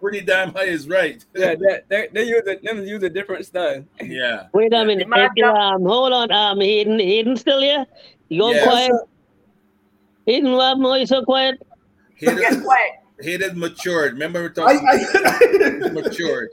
[0.03, 1.25] Pretty damn high is right.
[1.37, 3.85] Yeah, they, they, they use a, them use a different style.
[4.03, 4.49] Yeah.
[4.53, 5.09] Wait a minute.
[5.09, 6.33] man Hey, um, hold on.
[6.33, 7.87] Um, Hayden, Hayden still here?
[8.29, 8.65] You going Yes.
[8.67, 8.93] quiet?
[10.27, 11.65] Hayden, why are you so quiet?
[12.17, 12.91] Hated, Get quiet.
[13.21, 14.15] hated matured.
[14.15, 16.51] Remember we I, talking I, matured.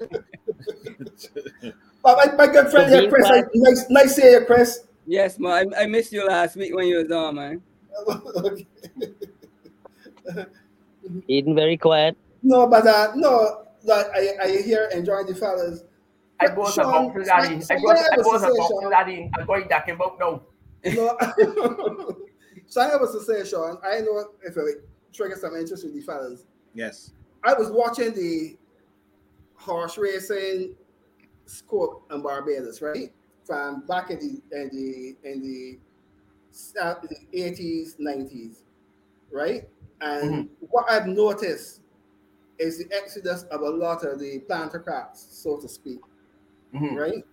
[2.04, 3.28] my, my good friend So here, Chris.
[3.28, 4.82] quiet- I, nice, nice to hear you, Chris.
[5.08, 5.74] Yes, man.
[5.76, 7.62] I, I missed you last week when you was on, man.
[8.08, 8.68] Okay.
[11.28, 12.16] Hayden, very quiet.
[12.42, 15.84] No, but uh, no, like I, I hear enjoying the fellas.
[16.40, 17.56] I go to Sean, about daddy.
[17.56, 18.92] I Sean, go to I Sean, go to Sean, about Sean.
[18.92, 19.32] daddy.
[19.38, 20.44] I go to that about no.
[20.86, 21.18] No.
[22.68, 26.02] so I was to say, Sean, I know if it triggers some interest with the
[26.02, 26.46] fellas.
[26.74, 27.12] Yes.
[27.44, 28.58] I was watching the
[29.56, 30.76] horse racing
[31.46, 33.12] scope in Barbados, right?
[33.44, 35.80] From back in the in the in the
[36.82, 38.64] uh, the eighties, nineties,
[39.32, 39.68] right?
[40.02, 41.79] And what I've noticed
[42.60, 46.00] is the exodus of a lot of the plantocrats, so to speak,
[46.74, 46.96] Mhm.
[46.96, 47.26] right?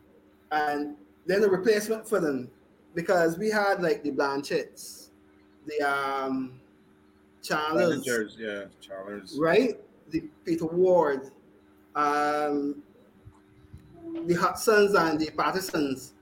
[0.52, 0.96] And
[1.26, 2.50] then the replacement for them
[2.94, 5.08] because we had like the Blanchetts,
[5.66, 6.60] the um
[7.42, 8.64] Chandlers, Managers, yeah.
[8.80, 9.36] Charlers.
[9.38, 9.80] right?
[10.10, 11.30] The Peter Ward,
[11.94, 12.82] um,
[14.26, 16.14] the Hudsons and the Pattersons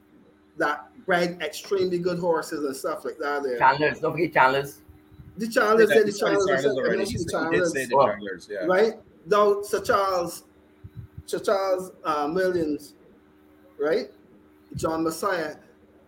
[0.58, 3.42] that bred extremely good horses and stuff like that.
[3.42, 4.80] There, Chandlers, don't forget Chandlers.
[5.36, 7.04] The Chandlers, Yeah, the he said Chandlers, Charlers I already.
[7.04, 7.90] He the said- he did say the.
[7.90, 8.64] Charlers, yeah.
[8.66, 8.94] right?
[9.26, 10.44] Now, Sir Charles,
[11.26, 12.94] Sir Charles uh, Williams,
[13.78, 14.10] right?
[14.76, 15.58] John Massiah,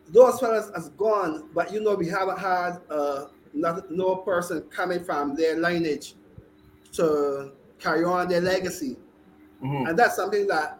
[0.09, 5.03] those fellas has gone, but you know we haven't had uh, not, no person coming
[5.03, 6.15] from their lineage
[6.93, 8.97] to carry on their legacy,
[9.63, 9.89] Mhm.
[9.89, 10.79] and that's something that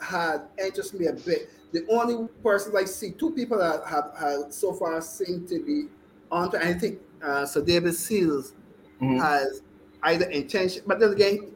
[0.00, 1.48] had interested me a bit.
[1.72, 5.86] The only person I see, two people that have, have so far seem to be
[6.30, 8.54] on to, and I think uh, Sir David Seals
[9.00, 9.18] Mhm.
[9.20, 9.62] has
[10.02, 11.52] either intention, but then again,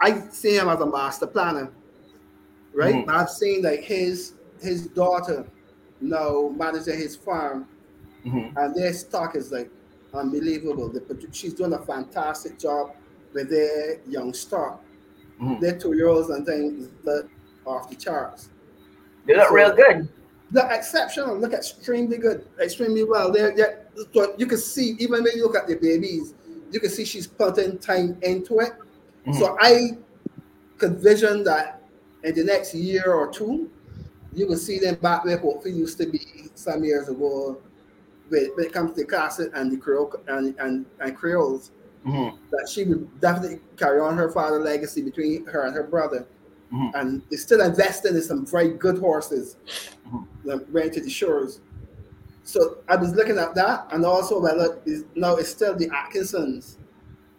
[0.00, 1.70] I see him as a master planner,
[2.74, 2.94] right?
[2.94, 3.08] Mhm.
[3.08, 5.44] I've seen like his his daughter
[6.00, 7.66] now managing his farm,
[8.24, 8.52] Mhm.
[8.56, 9.70] and their stock is like
[10.14, 10.88] unbelievable.
[10.88, 12.94] They produ- she's doing a fantastic job
[13.34, 14.82] with their young stock.
[15.40, 15.60] Mhm.
[15.60, 17.28] Their two year olds and things that
[17.66, 18.48] off the charts.
[19.26, 20.08] They look real good.
[20.52, 21.36] Look exceptional.
[21.36, 23.30] Look extremely good, extremely well.
[23.32, 26.34] They're, they're, so you can see even when you look at the babies,
[26.70, 28.72] you can see she's putting time into it.
[29.38, 29.98] So I
[30.78, 31.82] could vision that
[32.22, 33.70] in the next year or two,
[34.32, 36.20] you will see them back where hopefully used to be
[36.54, 37.60] some years ago
[38.28, 41.72] when, when it comes to the classic and the Creole and, and, and Creoles.
[42.06, 42.38] Mhm.
[42.50, 46.24] That she would definitely carry on her father's legacy between her and her brother.
[46.72, 46.92] Mhm.
[46.94, 49.56] And they still investing in some very good horses
[50.06, 50.26] Mhm.
[50.44, 51.60] that ran to the shores.
[52.46, 55.90] So I was looking at that, and also well, look, is now it's still the
[55.92, 56.78] Atkinsons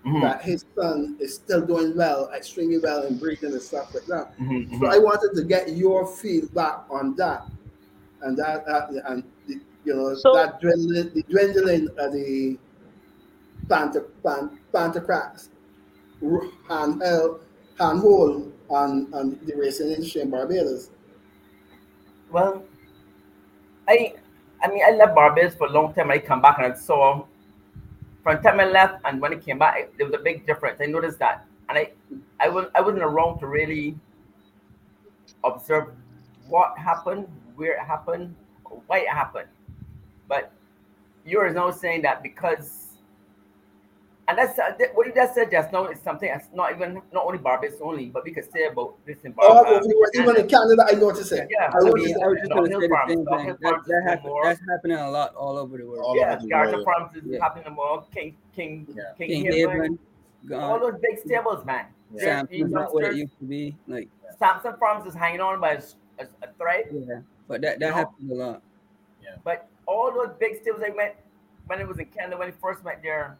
[0.06, 0.22] Mhm.
[0.22, 4.38] that his son is still doing well, extremely well in breeding and stuff like that.
[4.38, 4.80] Mhm.
[4.80, 7.48] So I wanted to get your feedback on that,
[8.22, 12.58] and that, that and the, you know So- that dwindling, the dwindling of the
[13.70, 15.50] panther pan, panther cracks,
[16.68, 17.40] hand held,
[17.80, 20.90] hand hold on on the racing industry in Barbados.
[22.30, 22.64] Well,
[23.88, 24.16] I
[24.62, 26.12] I mean I left Barbados for a long time.
[26.12, 27.26] I come back and I saw
[28.24, 30.80] from the time I left and when I came back, there was a big difference.
[30.82, 31.92] I noticed that, and I
[32.40, 33.96] I was I wasn't around to really
[35.44, 35.90] observe
[36.48, 38.36] what happened, where it happened,
[38.88, 39.50] why it happened.
[40.28, 40.52] But
[41.26, 42.87] you're now saying that because.
[44.30, 47.02] And that's uh, that- what you just said just now is something that's not even
[47.14, 49.78] not only Barbados only, but we could say about this in Barbados.
[49.78, 51.48] over the world, even in Canada, I noticed it.
[51.50, 52.18] Yeah, I I I, mean, it.
[52.22, 53.26] I was just going to say the same thing.
[53.26, 56.02] That, farms that is happen, that's happening a lot all over the world.
[56.04, 56.84] All yeah, over Garza.
[56.84, 57.40] Farms is Yeah.
[57.42, 58.04] happening more.
[58.14, 59.04] King, King, Yeah.
[59.18, 59.98] King, Kinghaven,
[60.44, 61.86] Haven, all those big stables, man.
[62.12, 63.78] They're- Sam-Son's not what it used to be.
[63.88, 64.10] Like,
[64.40, 65.80] Sam-Son Farms is hanging on by
[66.20, 67.96] a thread, yeah, but that, that No.
[67.96, 68.62] happens a lot.
[69.24, 71.16] Yeah, but all those big stables I met
[71.68, 73.38] when it was in Canada when I first met there,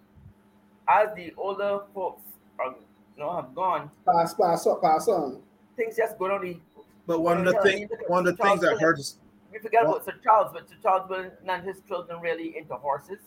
[0.90, 2.22] as the older folks
[2.60, 2.68] are,
[3.16, 5.42] you know, have gone, Pass, pass up, pass on.
[5.76, 6.58] things just go down the.
[7.06, 8.82] But one of the Yeah, thing, you look at one of the things that Charles
[8.82, 9.18] hurts,
[9.52, 13.20] we forget about Sir Charles, but Sir Charles was none his children really into horses.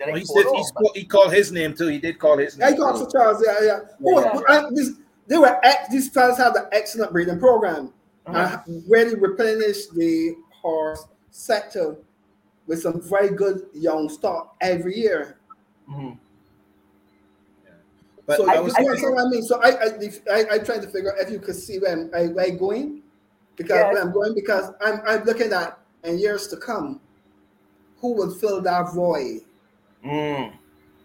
[0.00, 1.88] Well, like he said he, but- spoke, he called his name too.
[1.88, 2.72] He did call his name.
[2.72, 3.04] he called too.
[3.04, 3.44] for Charles.
[3.44, 3.78] Yeah, yeah.
[4.06, 4.32] Oh, Yeah.
[4.34, 4.92] but, uh, this,
[5.26, 7.92] they were ex, these fellas had an excellent breeding program
[8.26, 8.62] Uh-huh.
[8.66, 11.96] and really replenished the horse sector
[12.66, 15.38] with some very good young stock every year.
[15.90, 16.18] Mhm.
[18.28, 19.42] But so I I was you understand what I mean.
[19.42, 19.86] So I I,
[20.30, 22.58] I I trying to figure out if you could see where I'm, I, where I'm
[22.58, 23.02] going,
[23.56, 23.94] because Yes.
[23.94, 27.00] where I'm going because I'm I'm looking at in years to come,
[27.96, 29.40] who will fill that void
[30.04, 30.52] Mm.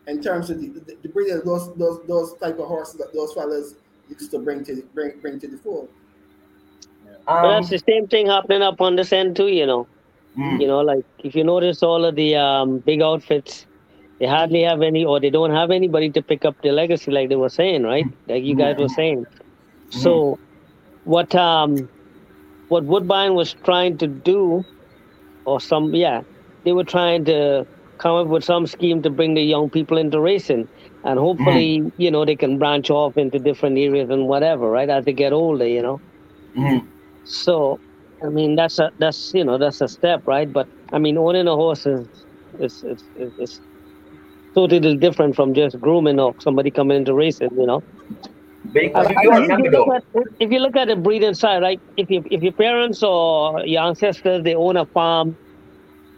[0.07, 3.13] in terms of the, the, the breeding of those those those type of horses that
[3.13, 3.75] those fellas
[4.09, 5.89] used to bring to the, bring bring to the fold.
[7.25, 9.87] But Um, that's the same thing happening up on this end too, you know.
[10.37, 10.61] mm.
[10.61, 13.65] You know, like if you notice all of the um, big outfits,
[14.19, 17.29] they hardly have any, or they don't have anybody to pick up the legacy, like
[17.29, 18.07] they were saying, right?
[18.27, 19.25] Like you guys were saying.
[19.89, 20.39] So,
[21.03, 21.89] what um,
[22.67, 24.65] what Woodbine was trying to do,
[25.45, 26.21] or some, yeah,
[26.65, 27.65] they were trying to
[27.99, 30.67] come up with some scheme to bring the young people into racing,
[31.03, 34.89] and hopefully, you know, they can branch off into different areas and whatever, right?
[34.89, 36.01] As they get older, you know.
[36.55, 36.91] Mhm.
[37.23, 37.79] So,
[38.23, 40.51] I mean, that's a that's you know that's a step, right?
[40.51, 42.07] But I mean, owning a horse is
[42.59, 43.61] is is, is, is
[44.55, 47.81] totally different from just grooming or somebody coming into racing, you know.
[48.73, 50.03] But you, I- you I if, you look at,
[50.39, 51.81] if you look at the breeding side, right?
[51.97, 55.37] If you, if your parents or your ancestors they own a farm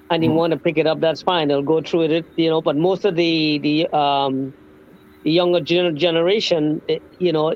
[0.09, 1.47] and you want to pick it up, that's fine.
[1.49, 2.61] They'll go through it, you know.
[2.61, 4.53] But most of the the um
[5.23, 7.55] the younger gener- generation, eh, you know,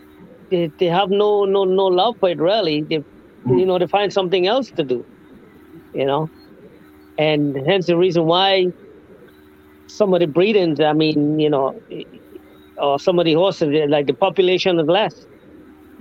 [0.52, 2.86] they, they have no no no love for it really.
[2.90, 3.00] They
[3.46, 5.06] you know they find something else to do,
[5.94, 6.30] you know,
[7.18, 8.68] and hence the reason why
[9.90, 11.76] some of the breedings, I mean, you know,
[12.78, 15.26] or some of the horses, like the population is less.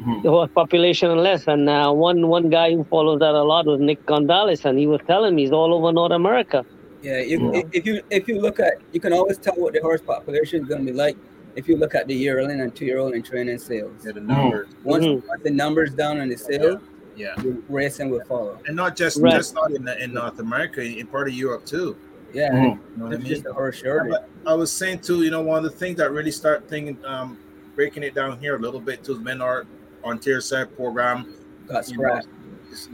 [0.00, 0.22] Mhm.
[0.22, 3.66] The horse population is less, and uh, one one guy who follows that a lot
[3.66, 6.64] was Nick Gonzalez, and he was telling me he's all over North America.
[7.02, 9.80] Yeah, you, if- if you if you look at, you can always tell what the
[9.80, 11.16] horse population is going to be like
[11.56, 14.04] if you look at the yearling and two-year-old and training sales.
[14.06, 14.68] Yeah, the numbers.
[14.84, 15.26] Once, Mhm.
[15.26, 16.80] once the numbers down on the sale,
[17.16, 18.58] Yeah, the racing will follow.
[18.68, 19.32] and not just Right.
[19.32, 21.96] just not in, the, in North America, in part of Europe too.
[22.32, 22.62] Yeah, Mhm.
[22.62, 23.26] You know what I mean?
[23.26, 25.96] just a horse Yeah, but I was saying too, you know, one of the things
[25.98, 27.38] that really start thinking, um,
[27.74, 29.66] breaking it down here a little bit too, men are
[30.04, 31.34] on tier side program
[31.68, 32.20] Got you know,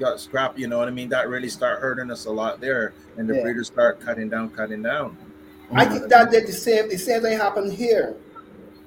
[0.00, 1.08] got scrap, you know what I mean?
[1.08, 3.42] That really start hurting us a lot there, and the Yeah.
[3.42, 5.16] breeders start cutting down, cutting down.
[5.72, 8.16] I think that did the same the same thing happened here.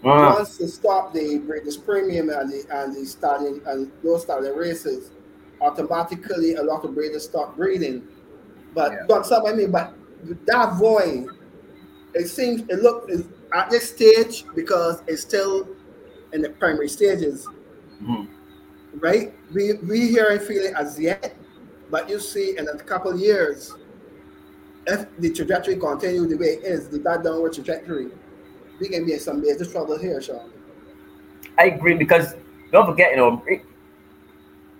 [0.04, 4.56] Uh, Once they stop the British premium and the and the starting and those starting
[4.56, 5.10] races,
[5.62, 8.04] automatically a lot of breeders stop breeding.
[8.74, 9.06] But Yeah.
[9.08, 9.94] but some I mean, but
[10.46, 11.28] that void,
[12.14, 15.68] it seems it look is at this stage because it's still
[16.34, 17.48] in the primary stages,
[18.02, 18.28] Mhm.
[19.00, 19.34] right?
[19.54, 21.36] We we here and feel it as yet,
[21.90, 23.74] but you see in a couple of years,
[24.88, 28.10] if the trajectory continue the way it is, the that downward trajectory,
[28.80, 30.50] we can be in some major trouble here, Sean.
[31.58, 32.36] I agree because
[32.72, 33.66] don't forget, you know, bre-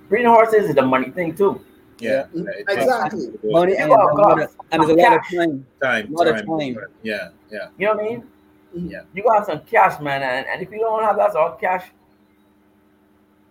[0.10, 1.62] breeding horses is a money thing too.
[2.00, 3.28] Yeah, Mm, yeah, Exactly.
[3.44, 5.34] Money You and, got a lot of- and there's a lot of cash.
[5.34, 5.66] time.
[5.82, 6.78] time, Lot of time, time.
[7.02, 8.32] Yeah, yeah, You know what I mean?
[8.74, 9.02] Yeah.
[9.14, 11.86] You got some cash, man, and, and if you don't have that all cash,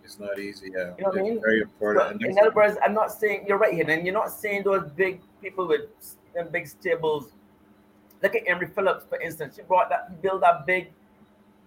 [0.05, 0.70] it's not easy.
[0.73, 1.40] Yeah, You know what I it's mean?
[1.40, 2.20] very important.
[2.20, 4.89] But in other words, I'm not saying you're right here, and you're not saying those
[4.93, 5.82] big people with
[6.35, 7.32] them big stables.
[8.23, 9.56] Look at Emery Phillips, for instance.
[9.56, 10.93] He brought that, he built that big,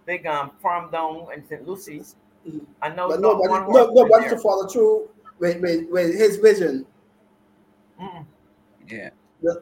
[0.06, 1.68] big um farm down in St.
[1.68, 2.02] Lucie.
[2.48, 2.66] Mhm.
[2.82, 6.16] I know But not nobody, one no, horse nobody to follow through with, with, with
[6.16, 6.86] his vision.
[8.00, 8.26] Mm-mm.
[8.88, 9.10] Yeah.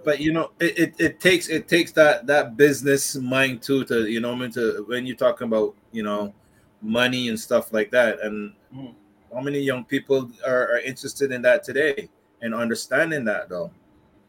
[0.03, 4.07] but you know, it, it, it takes it takes that that business mind too to
[4.07, 6.33] you know, I mean, to when you're talking about you know
[6.81, 8.93] money and stuff like that, and Mhm.
[9.33, 12.09] how many young people are, are interested in that today
[12.41, 13.71] and understanding that though.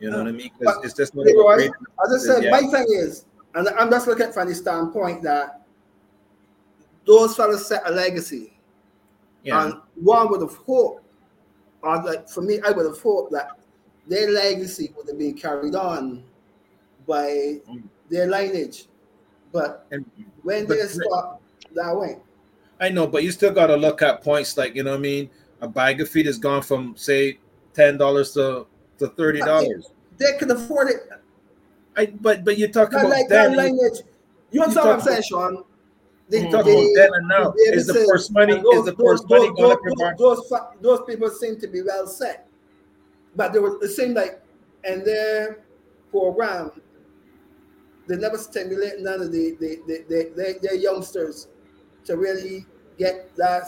[0.01, 0.51] You know what I mean?
[0.51, 1.77] 'Cause But, it's just not Leroy, about.
[2.07, 2.51] As I said, Yeah.
[2.53, 5.63] my thing is, and I'm just looking from the standpoint that
[7.07, 8.53] those fellas set a legacy.
[9.43, 9.65] Yeah.
[9.65, 11.05] And one would have hoped,
[11.83, 13.49] or like for me, I would have thought that
[14.07, 16.23] their legacy would have been carried on
[17.07, 17.61] by
[18.11, 18.87] their lineage.
[19.53, 20.05] But And-
[20.43, 21.41] when but- they stop
[21.75, 22.19] that way,
[22.81, 25.01] I know, but you still got to look at points like you know what I
[25.01, 25.31] mean.
[25.61, 27.39] A bag of feed has gone from say
[27.75, 28.67] ten dollars to
[28.99, 29.91] to thirty dollars.
[30.17, 31.09] they can afford it.
[31.97, 33.99] I but but you're talking Not about like that lineage.
[33.99, 35.65] You you understand what I'm saying, Sean?
[36.31, 37.55] They, You talk about then and now.
[37.57, 39.79] Is the they- first money- those- is the those- first money those- going
[40.19, 40.53] those- Those,
[40.83, 42.47] those people seem to be well set,
[43.35, 43.83] but they were.
[43.83, 44.43] It seemed like
[44.85, 45.65] in their
[46.11, 46.71] program,
[48.07, 51.49] they never stimulate none of the the, the, the, the their youngsters
[52.05, 52.67] to really
[52.99, 53.65] get that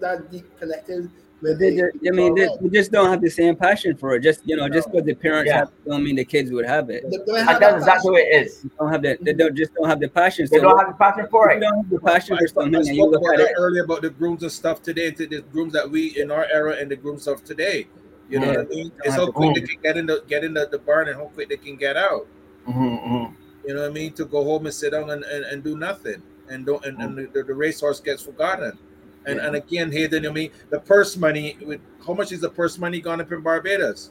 [0.00, 1.10] that deep connected
[1.42, 4.14] when They they, just, I mean, they, they just don't have the same passion for
[4.14, 4.20] it.
[4.20, 5.58] Just you know, just because the parents Yeah.
[5.58, 7.02] have, it don't mean the kids would have it.
[7.10, 8.62] they don't And have that's exactly what it is.
[8.62, 10.46] They don't have the, they don't just don't have the passion.
[10.50, 11.54] They So don't have the passion for it.
[11.56, 13.34] you don't have the passion I for spoke, something, I and you spoke look about
[13.34, 13.56] at that it.
[13.58, 16.76] earlier about the grooms and stuff today, to the grooms that we in our era
[16.78, 17.88] and the grooms of today.
[18.30, 18.58] You know Yeah.
[18.58, 18.92] what I mean?
[19.04, 21.08] It's have how to quick they can get in the get in the, the barn
[21.08, 22.26] and how quick they can get out.
[22.68, 23.34] Mm-hmm,
[23.66, 24.12] You know what I mean?
[24.12, 26.22] To go home and sit down and, and, and do nothing.
[26.48, 28.78] And don't and, and the, the racehorse gets forgotten.
[29.26, 29.46] And Yeah.
[29.46, 32.78] and again here then I mean the purse money with how much is the purse
[32.78, 34.10] money gone up in Barbados?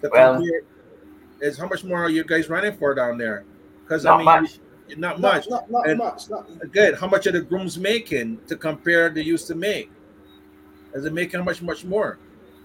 [0.00, 0.42] The Well-
[1.40, 3.44] is how much more are you guys running for down there?
[3.84, 4.58] Because I Not mean much.
[4.96, 5.50] not Not, much.
[5.50, 6.30] not, not And- much.
[6.30, 6.94] Not, Good.
[6.96, 9.90] How much are the grooms making to compare they used to make?
[10.94, 12.18] Is it making much, much more?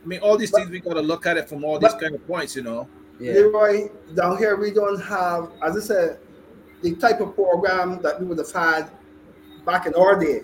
[0.03, 2.01] I mean, all these things we got to look at it from all these But-
[2.01, 2.87] kind of points, you know.
[3.19, 3.33] Yeah.
[3.33, 6.19] Leroy, down here we don't have, as I said,
[6.81, 8.89] the type of program that we would have had
[9.65, 10.43] back in our day.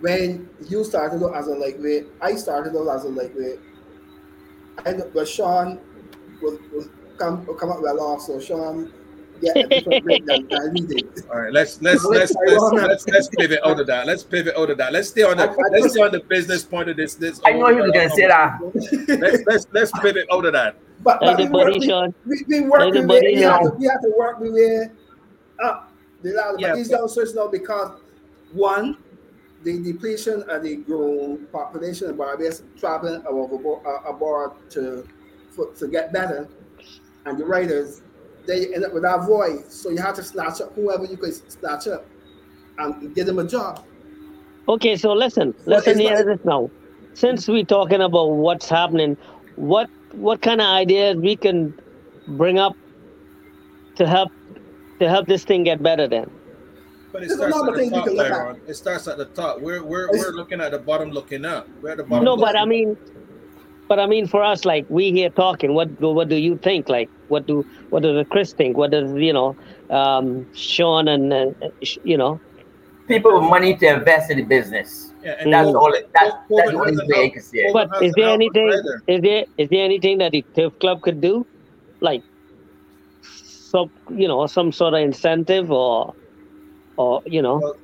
[0.00, 3.60] When you started out as a lightweight, I started out as a lightweight.
[4.84, 5.80] And but Sean
[6.42, 8.92] was, was come come up well off, so Sean
[9.40, 11.24] get a different rate than, than did.
[11.30, 14.06] All right, let's let's let's let's let's, let's pivot out of that.
[14.06, 14.92] Let's pivot out of that.
[14.92, 17.14] Let's stay on the let's stay on the business point of this.
[17.14, 18.58] This I know he was gonna say that.
[19.08, 20.76] Let's let's let's pivot out of that.
[21.02, 22.14] But, but we, Everybody, work, we, Sean.
[22.24, 24.90] we, we work we, Everybody, we, have to, we have to work we way
[25.62, 25.92] up
[26.22, 26.56] the ladder.
[26.58, 28.00] Yeah, but these but- youngsters now because
[28.52, 28.96] one,
[29.66, 35.04] the depletion of the grown population of Barbados traveling aboard, uh, to
[35.50, 36.48] for, to get better,
[37.24, 38.00] and the writers,
[38.46, 39.64] they end up with that void.
[39.72, 42.06] So you have to snatch up whoever you could snatch up
[42.78, 43.84] and give them a job.
[44.68, 46.70] Okay, so listen, Well, listen here like- this now.
[47.14, 49.16] Since we're talking about what's happening,
[49.56, 51.74] what what kind of ideas we can
[52.28, 52.76] bring up
[53.96, 54.30] to help
[55.00, 56.30] to help this thing get better then?
[57.12, 58.32] But it There's starts at the things you top, can look at.
[58.32, 58.60] Byron.
[58.66, 59.60] It starts at the top.
[59.60, 61.68] We're we're It's- we're looking at the bottom, looking up.
[61.80, 62.24] We're at the bottom.
[62.24, 62.96] No, but I mean,
[63.88, 66.88] but I mean for us, like we here talking, what do what do you think?
[66.88, 68.76] Like what do what does Chris think?
[68.76, 69.56] What does you know,
[69.90, 71.46] um, Sean and uh,
[72.04, 72.40] you know?
[73.08, 75.12] People with money to invest in the business.
[75.22, 75.92] Yeah, and That's then all.
[75.92, 77.74] It, that's COVID that's the only hasn't way I helped- can see it.
[77.74, 78.68] COVID But is there anything?
[79.06, 81.46] Is there is there anything that the turf club could do,
[82.00, 82.22] like,
[83.22, 86.14] so you know, some sort of incentive or,
[86.96, 87.76] or you know, Well,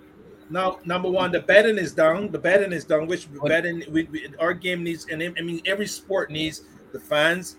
[0.51, 2.31] Now, number one, the betting is down.
[2.31, 3.07] The betting is down.
[3.07, 3.85] Which betting?
[3.91, 6.63] We, we, our game needs, and I mean, every sport needs
[6.93, 7.57] the fans,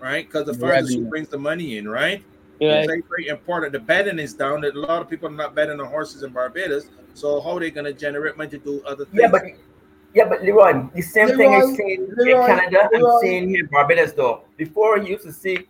[0.00, 0.26] right?
[0.26, 2.22] Because the The fans is who brings the money in, right?
[2.60, 2.80] Yeah.
[2.80, 3.72] It's very, very important.
[3.72, 4.60] The betting is down.
[4.60, 6.86] That A lot of people are not betting on horses in Barbados.
[7.14, 9.20] So how are they going to generate money to do other things?
[9.22, 9.42] Yeah, but
[10.14, 13.10] yeah, but Leroy, the same thing Leroy, is seen Leroy, in Canada Leroy.
[13.10, 14.42] and seen here in Barbados though.
[14.56, 15.66] Before you used to see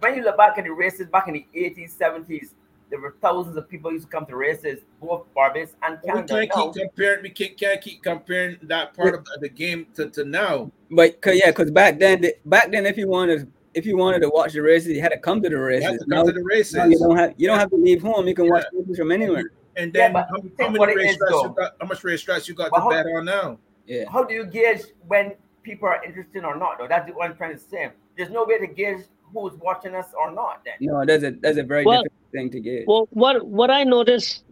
[0.00, 2.50] when you look back at the races back in the 80s, 70s,
[2.90, 6.34] there were thousands of people used to come to races, both Barbados and Canada.
[6.34, 7.22] we can't Now, keep comparing.
[7.22, 10.70] We can't, can't keep comparing that part of the game to, to now.
[10.90, 14.30] But cause, yeah, because back then, back then, if you wanted, if you wanted to
[14.30, 15.90] watch the races, you had to come to the You races.
[15.90, 16.74] have to Now, come to the races.
[16.88, 18.26] you don't have, you don't have to leave home.
[18.26, 19.52] You can watch races from anywhere.
[19.76, 21.72] and then but how, think how many race is, tracks you got?
[21.80, 23.58] How much race tracks you got But to how- bet on now?
[23.86, 24.04] Yeah.
[24.10, 26.78] how do you gauge when people are interested or not?
[26.78, 27.90] Though that's what I'm trying to say.
[28.16, 30.62] There's no way to gauge who's watching us or not.
[30.64, 32.86] Then No, that's a that's a very Well- difficult thing to get.
[32.86, 34.44] Well, what what I noticed,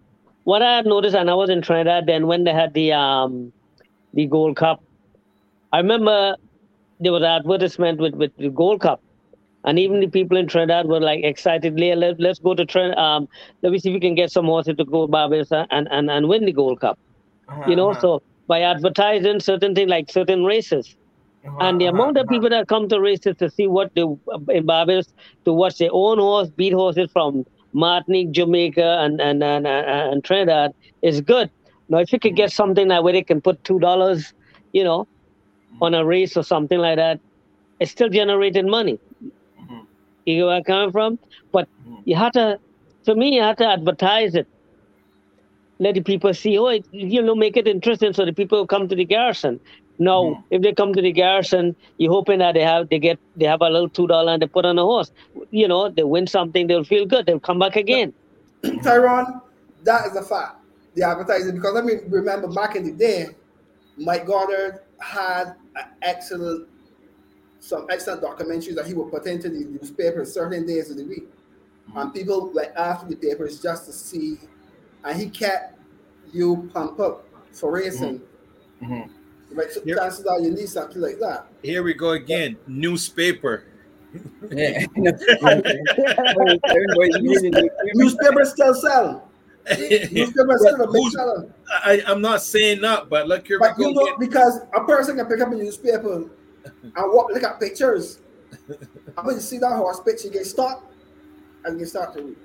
[0.44, 3.52] what I had noticed, and I was in Trinidad then when they had the um,
[4.14, 4.82] the Gold Cup.
[5.72, 6.36] I remember
[7.00, 9.00] there was an advertisement with with the Gold Cup,
[9.64, 12.96] and even the people in Trinidad were like excitedly, let let's go to Trin.
[12.98, 13.28] Um,
[13.62, 16.28] let me see if we can get some horses to go Barbados and and and
[16.28, 16.98] win the Gold Cup.
[17.68, 20.96] You know, Uh-huh, so by advertising certain things like certain races.
[21.60, 24.06] And the amount of people that come to races to see what the
[24.50, 25.06] in Barbados
[25.44, 30.24] to watch their own horse beat horses from Martinique, Jamaica, and and and, and, and
[30.24, 31.50] Trinidad is good.
[31.88, 34.32] Now, if you could get something like where they can put two dollars,
[34.72, 35.06] you know,
[35.80, 37.20] on a race or something like that,
[37.80, 38.98] it's still generating money.
[39.60, 39.86] Mhm.
[40.26, 41.18] You know where I'm coming from?
[41.52, 42.02] But Mhm.
[42.04, 42.58] you have to,
[43.06, 44.48] to me, you have to advertise it.
[45.78, 48.88] Let the people see, oh, it, you know, make it interesting so the people come
[48.88, 49.60] to the garrison.
[49.98, 50.44] No, Mhm.
[50.50, 53.62] if they come to the garrison, you're hoping that they have they get they have
[53.62, 55.10] a little two dollar and they put on a horse.
[55.50, 58.12] You know, they win something, they'll feel good, they'll come back again.
[58.82, 59.40] Tyrone,
[59.84, 60.56] that is a fact.
[60.94, 63.28] The advertising, because I mean, remember back in the day,
[63.96, 65.54] Mike Goddard had
[66.02, 66.68] excellent,
[67.60, 71.28] some excellent documentaries that he would put into the newspapers certain days of the week,
[71.94, 74.38] and people like after the papers just to see,
[75.04, 75.78] and he kept
[76.32, 78.20] you pump up for racing.
[78.82, 78.90] Mhm.
[78.90, 79.10] Right,
[79.50, 79.98] so Yep.
[79.98, 81.46] chances are you need something like that.
[81.62, 82.56] Here we go again.
[82.66, 83.64] Newspaper.
[84.50, 84.86] Yeah.
[84.96, 85.82] Everybody's
[87.20, 87.52] using
[88.44, 89.30] still sell.
[89.68, 91.54] Newspaper still a big seller.
[91.68, 95.26] I, I'm not saying that, but look, you're But you know, because a person can
[95.26, 96.24] pick up a newspaper
[96.64, 98.20] and walk, look at pictures.
[99.18, 100.84] And when you see that horse picture, you get stuck
[101.64, 102.36] and you start to read.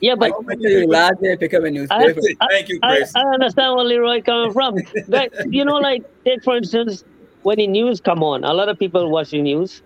[0.00, 2.20] Yeah, but I tell you, last day I pick up a I, newspaper.
[2.50, 3.12] Thank you, Chris.
[3.14, 4.76] I understand where Leroy coming from.
[5.08, 7.04] But you know, like take for instance,
[7.42, 9.82] when the news come on, a lot of people watch the news.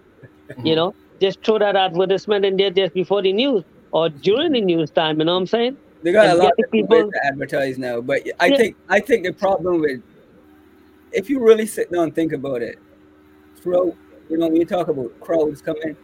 [0.63, 4.61] You know, just throw that advertisement in there just before the news or during the
[4.61, 5.19] news time.
[5.19, 5.77] You know what I'm saying?
[6.03, 8.57] They got a lot of people- people to advertise now, but I Yeah.
[8.57, 10.03] think I think the problem with
[11.13, 12.79] if you really sit down and think about it,
[13.61, 13.95] throughout
[14.29, 15.97] you know when you talk about crowds coming,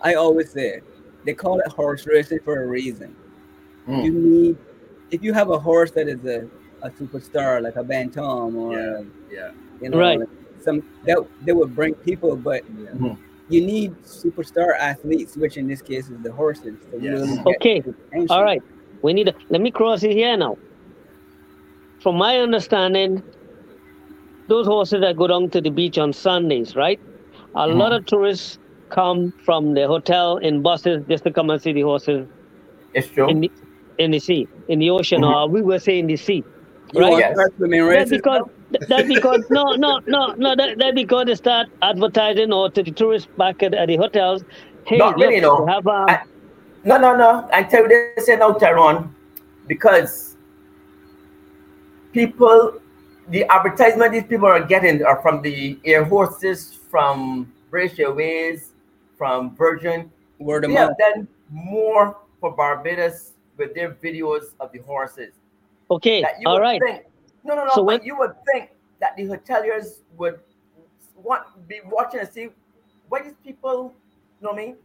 [0.00, 0.80] I always say
[1.24, 3.14] they call it horse racing for a reason.
[3.88, 4.04] Mm.
[4.04, 4.56] You need
[5.10, 6.48] if you have a horse that is a,
[6.82, 9.50] a superstar like a Bantam or Yeah, yeah.
[9.80, 10.20] you know Right.
[10.60, 13.18] some that they would bring people, but Mhm.
[13.48, 16.76] you need superstar athletes, which in this case is the horses.
[16.90, 17.20] To Yes.
[17.20, 17.82] really Okay.
[18.30, 18.62] All right.
[19.02, 20.56] We need to let me cross it here now.
[22.00, 23.22] From my understanding,
[24.48, 27.00] those horses that go down to the beach on Sundays, right?
[27.54, 27.76] A Mhm.
[27.78, 28.58] lot of tourists
[28.92, 32.26] come from the hotel in buses just to come and see the horses
[32.94, 33.28] It's true.
[33.28, 33.50] in the
[33.98, 35.34] in the sea, in the ocean, Mhm.
[35.34, 36.42] or we were saying the sea.
[36.94, 37.18] Right?
[37.18, 37.36] Yes.
[37.36, 38.42] That's because
[38.88, 42.90] that because no no no no that, that because they start advertising or to the
[42.90, 44.44] tourists back at, at the hotels.
[44.84, 45.66] Hey, Not really, look, no.
[45.66, 46.22] have um, I-
[46.84, 47.48] No, no, no.
[47.52, 49.14] I tell you this now, Tyrone,
[49.68, 50.36] because
[52.12, 52.80] people,
[53.28, 58.71] the advertisement these people are getting are from the air horses, from British Airways,
[59.22, 60.10] from Virgin.
[60.40, 65.34] word They have done more for Barbados with their videos of the horses.
[65.88, 67.04] okay, all would think,
[67.44, 70.40] no, no, no, So but when- you would think that the hoteliers would
[71.14, 72.48] want be watching and see
[73.08, 73.94] what these people,
[74.40, 74.76] you know what I mean?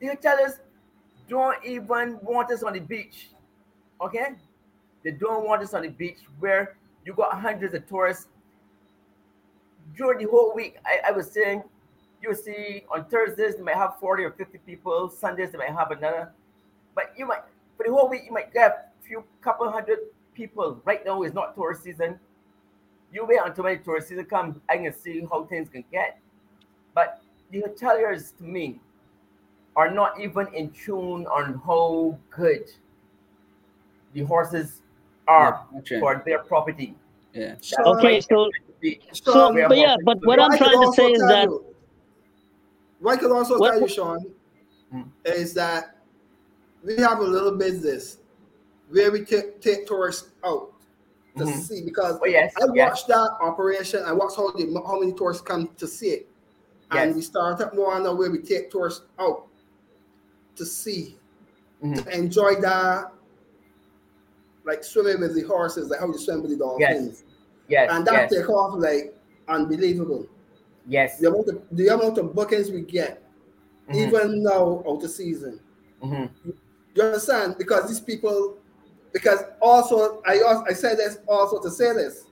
[0.00, 0.58] The hoteliers
[1.26, 3.30] don't even want us on the beach,
[4.02, 4.34] okay?
[5.02, 6.76] They don't want us on the beach where
[7.06, 8.28] you got hundreds of tourists.
[9.96, 11.62] During the whole week, I, I was saying,
[12.22, 15.90] you see on Thursdays they might have 40 or 50 people, Sundays they might have
[15.90, 16.32] another.
[16.94, 17.42] But you might
[17.76, 19.98] for the whole week you might get a few couple hundred
[20.34, 20.80] people.
[20.84, 22.18] Right now is not tourist season.
[23.12, 26.18] You wait until when the tourist season comes, I can see how things can get.
[26.94, 27.20] But
[27.50, 28.80] the hoteliers to me
[29.76, 32.70] are not even in tune on how good
[34.14, 34.82] the horses
[35.26, 36.00] are Yeah, okay.
[36.00, 36.94] for their property.
[37.34, 37.54] Yeah.
[37.54, 38.50] That's Okay, why so
[39.12, 41.71] so but yeah, but what I'm trying to say is that you-
[43.02, 44.34] what I could also What- tell you, Sean,
[44.94, 45.08] Mm.
[45.24, 45.96] is that
[46.84, 48.18] we have a little business
[48.90, 50.72] where we take, take tourists out
[51.38, 51.60] to Mhm.
[51.62, 52.90] see because Oh yes, I yes.
[52.90, 54.02] watched that operation.
[54.04, 56.28] I watched how the, how many tourists come to see it,
[56.90, 57.16] and Yes.
[57.16, 59.46] we started more on the way we take tourists out
[60.56, 61.18] to see,
[61.82, 62.04] Mhm.
[62.04, 63.12] to enjoy that,
[64.64, 67.24] like swimming with the horses, like how you swim with the dolphins,
[67.68, 69.16] Yes, and that yes, take off like
[69.48, 70.26] unbelievable.
[70.88, 71.18] Yes.
[71.18, 73.22] The amount of the amount of bookings we get,
[73.88, 75.60] Mhm, even now out of season.
[76.02, 76.30] mhm.
[76.94, 77.56] You understand?
[77.58, 78.58] Because these people,
[79.12, 82.26] because also I also I said this also to say this.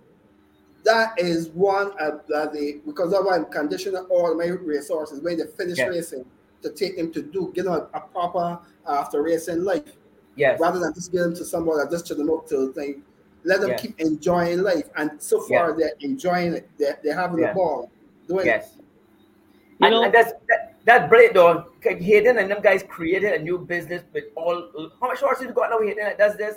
[0.84, 5.46] That is one of the, the because of I'm conditioning all my resources when they
[5.46, 5.88] finish Yes.
[5.88, 6.24] racing
[6.62, 9.96] to take them to do you know a proper after racing life
[10.36, 13.02] Yes, rather than just give them to somebody that just to them up to thing.
[13.44, 13.80] Let them Yes.
[13.82, 16.70] keep enjoying life, and so far they're enjoying it.
[16.78, 17.90] They're, they're having a ball
[18.30, 18.46] doing it.
[18.46, 18.72] yes.
[18.76, 21.66] You and, know- and that's that, that's brilliant though.
[21.82, 24.70] Hayden and them guys created a new business with all.
[25.00, 26.04] How much horses you got now, Hayden?
[26.04, 26.56] That does this?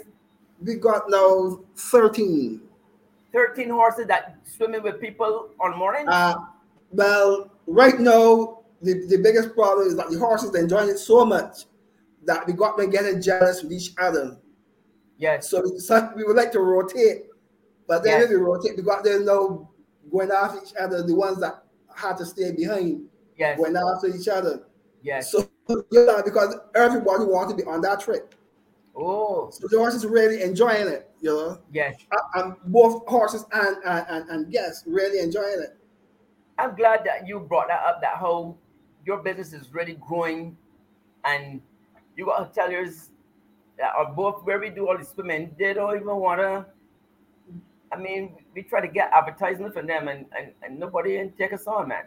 [0.64, 2.62] We got now thirteen.
[3.34, 6.08] Thirteen horses that swimming with people on morning.
[6.08, 6.36] Uh,
[6.92, 11.26] well, right now, the, the biggest problem is that the horses are enjoying it so
[11.26, 11.66] much
[12.26, 14.38] that we got them getting jealous with each other.
[15.18, 17.24] yes, So, so we would like to rotate,
[17.88, 18.24] but then Yes.
[18.26, 19.68] if we rotate, we got them now
[20.12, 21.63] going after each other, the ones that
[21.96, 23.06] had to stay behind,
[23.38, 24.64] yes, going after each other.
[25.02, 25.32] yes.
[25.32, 25.48] So,
[25.92, 28.36] yeah, because everybody wants to be on that trip.
[28.96, 31.58] Oh, So the horses really enjoying it, you know.
[31.72, 31.96] yes.
[32.12, 35.78] Uh, And both horses and, and, and, and guests really enjoying it.
[36.60, 38.02] I'm glad that you brought that up.
[38.02, 38.56] That how
[39.06, 40.56] your business is really growing,
[41.26, 41.60] and
[42.16, 43.10] you got hoteliers
[43.80, 45.56] that are both where we do all the swimming.
[45.58, 46.68] They don't even wanna.
[47.92, 51.54] I mean, we try to get advertisement from them, and and, and nobody ain't take
[51.54, 52.06] us on, man.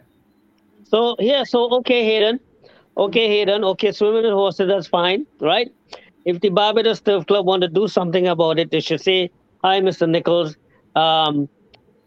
[0.83, 2.39] So yeah, so okay, Hayden.
[2.97, 3.63] Okay, Hayden.
[3.63, 5.71] Okay, swimming with horses, that's fine, right?
[6.25, 9.29] If the Barbados Turf Club want to do something about it, they should say,
[9.63, 10.09] "Hi, Mr.
[10.09, 10.57] Nicholls.
[10.95, 11.47] Um,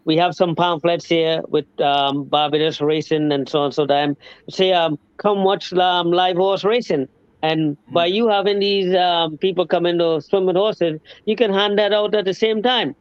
[0.05, 3.73] we have some pamphlets here with um, Barbados racing and so on.
[3.73, 4.17] So then
[4.49, 7.09] say, um, come watch um, live horse racing.
[7.43, 11.79] And by you having these um, people coming to swim with horses, you can hand
[11.79, 12.95] that out at the same time.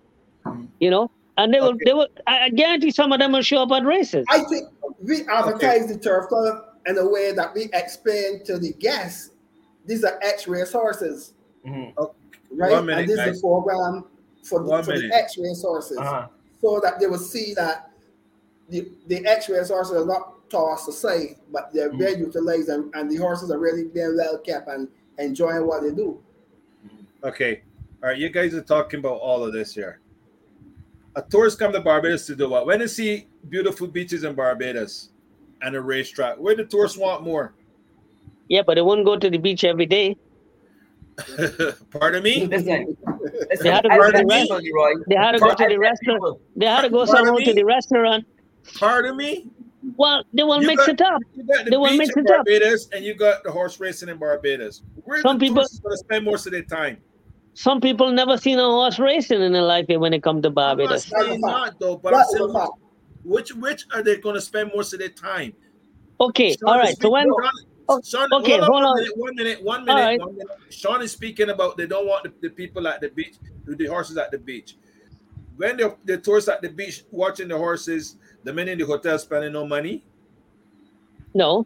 [0.80, 2.08] You know, and they will, they will.
[2.28, 4.26] I I guarantee some of them will show up at races.
[4.30, 4.70] I think
[5.02, 9.32] we advertise the turf club in a way that we explain to the guests
[9.86, 11.34] these are X-race horses,
[11.66, 12.84] right?
[12.86, 13.36] Minute, and this guys.
[13.36, 14.06] is a program
[14.44, 15.10] for the, One for the.
[15.14, 16.28] X-race horses, Uh-huh.
[16.62, 17.90] so that they will see that
[18.70, 22.00] the, the X-race horses are not tossed aside, but they're Mm-hmm.
[22.00, 24.88] well utilized, and, and the horses are really being well kept and
[25.18, 26.22] enjoying what they do.
[27.24, 27.62] Okay.
[28.04, 28.18] All right.
[28.18, 30.00] You guys are talking about all of this here.
[31.16, 32.66] A tourist come to Barbados to do what?
[32.66, 35.10] When they see beautiful beaches in Barbados
[35.62, 37.54] and a racetrack, where the tourists want more?
[38.48, 40.16] Yeah, but they wouldn't go to the beach every day.
[41.92, 42.46] Pardon me?
[42.46, 42.96] Listen,
[43.62, 46.40] They had to go to said the rest- They had to go to the restaurant.
[46.56, 48.26] They had to go somewhere to the restaurant.
[48.78, 49.48] Pardon me?
[49.98, 51.22] Well, they will You mix got- it up.
[51.36, 52.46] You got the They will beach mix in it up.
[52.46, 54.82] Barbados and you got the horse racing in Barbados.
[55.04, 56.98] Where Some the people- going to spend most of their time?
[57.54, 60.78] Some people never seen a horse racing in their life when they come to I'm
[60.78, 61.06] not Barbados.
[61.06, 62.54] saying not though, but I'm saying
[63.24, 65.54] which which are they going to spend most of their time?
[66.22, 67.02] Okay, Sean all is right.
[67.02, 67.52] So when Sean,
[67.90, 68.98] oh, Sean, okay, hold on, hold one on.
[68.98, 70.20] minute, one minute, one minute, right.
[70.20, 70.48] one minute.
[70.70, 73.36] Sean is speaking about they don't want the, the people at the beach,
[73.66, 74.76] the horses at the beach.
[75.58, 79.20] When the, the tourists at the beach watching the horses, the men in the hotel
[79.20, 80.06] spending no money.
[81.34, 81.66] no,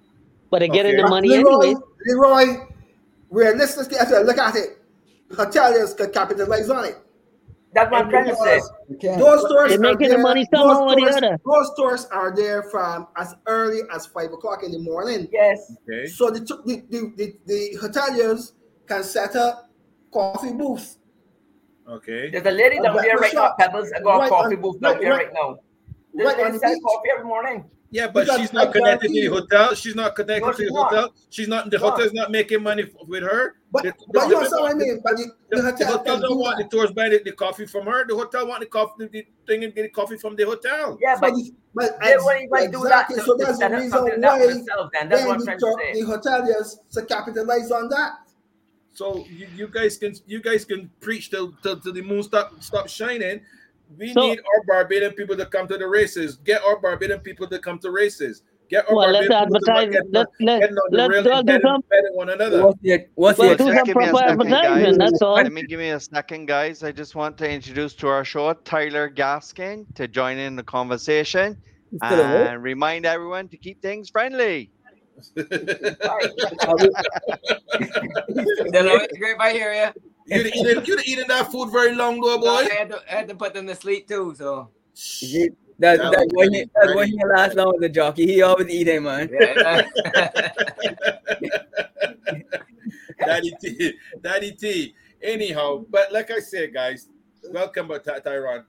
[0.49, 1.03] but they get in Okay.
[1.03, 1.75] the money Leroy, anyway.
[2.05, 2.65] Leroy,
[3.29, 4.82] realistically, if you look at it,
[5.33, 6.97] hoteliers can capitalize on it.
[7.73, 8.61] That's what I'm trying to say.
[9.17, 11.37] Those stores They're are making the there- money those somehow or the stores- other.
[11.43, 15.27] Those stores are there from as early as five o'clock in the morning.
[15.31, 15.73] Yes.
[15.89, 16.05] Okay.
[16.05, 18.51] So the the, the, the, the hoteliers
[18.87, 19.69] can set up
[20.13, 20.99] coffee booths.
[21.89, 22.29] Okay.
[22.29, 23.91] There's a lady down there right now, Pebbles.
[23.91, 25.57] I got a coffee on- booth down right- there right- right now.
[26.13, 27.65] There's right a on lady the coffee every morning.
[27.93, 29.75] Yeah, but Because she's not I connected to the hotel.
[29.75, 30.89] She's not connected No, to the not.
[30.89, 31.13] hotel.
[31.29, 31.69] She's not.
[31.69, 33.53] The hotel's not making money with her.
[33.71, 34.99] But, The- but the- you understand what I mean?
[35.03, 36.71] But the, The, the the hotel hotel don't do want the that.
[36.71, 38.03] tourists buying the, the coffee from her.
[38.07, 40.97] The hotel want the coffee, the, the thing and get the coffee from the hotel.
[40.99, 43.11] Yeah, So but the- but they ex- won't even do that.
[43.11, 43.15] exactly.
[43.17, 45.09] to- So that's the reason something that why themselves, then.
[45.09, 48.11] That's then what the, to the hoteliers to capitalize on that.
[48.93, 52.53] So you, you guys can you guys can preach till till, till the moon stop
[52.63, 53.41] stop shining.
[53.97, 56.37] We So- need our Barbadian people to come to the races.
[56.37, 58.41] Get our Barbadian people to come to races.
[58.69, 60.03] Get our Well, let's Barbadian people to not advertise.
[60.03, 61.83] get Let, let, getting on the let, rail let's and do betting, some.
[62.15, 62.63] one another.
[62.65, 64.99] What's the what's Well, the do some give me a proper second, advertisement.
[64.99, 65.11] guys.
[65.11, 65.35] That's all.
[65.35, 66.83] Let me give me a second, guys.
[66.83, 71.57] I just want to introduce to our show Tyler Gaskin to join in the conversation
[72.05, 72.47] Still a what?
[72.47, 74.71] and remind everyone to keep things friendly.
[75.37, 75.95] Dylan,
[79.03, 79.93] it's great if I hear
[80.25, 80.37] you.
[80.37, 82.47] You'd eating, you'd eating that food very long, though, boy.
[82.47, 84.69] I had, to, I had to put them to sleep too, so.
[85.79, 88.41] That, That that was when he that when he last long with the jockey, he
[88.43, 89.27] always eating, man.
[89.31, 89.81] Yeah,
[93.19, 94.93] Daddy T, Daddy T.
[95.21, 97.07] Anyhow, but like I said, guys,
[97.51, 98.65] welcome back, Ty- Tyron.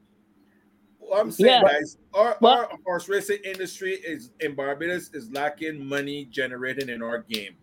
[0.99, 1.63] What I'm saying, Yeah.
[1.63, 7.03] guys, our, Well- our horse racing industry is in Barbados is lacking money generating in
[7.03, 7.57] our game,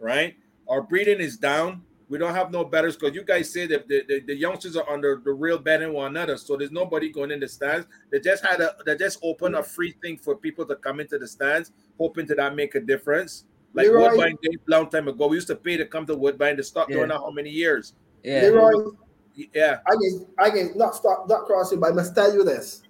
[0.00, 0.36] right?
[0.68, 1.82] Our breeding is down.
[2.08, 4.88] We don't have no betters because you guys say that the, the, the youngsters are
[4.90, 7.86] under the real betting one another, so there's nobody going in the stands.
[8.10, 9.66] They just had a they just opened a mm.
[9.66, 13.44] free thing for people to come into the stands, hoping to that make a difference.
[13.72, 15.28] Like Leroy- Woodbine did a long time ago.
[15.28, 17.06] We used to pay to come to Woodbine to stop doing Yeah.
[17.06, 17.94] that how many years?
[18.22, 18.42] Yeah.
[18.42, 18.90] Leroy,
[19.34, 19.78] Yeah.
[19.86, 22.82] I can I can not stop not crossing, but I must tell you this.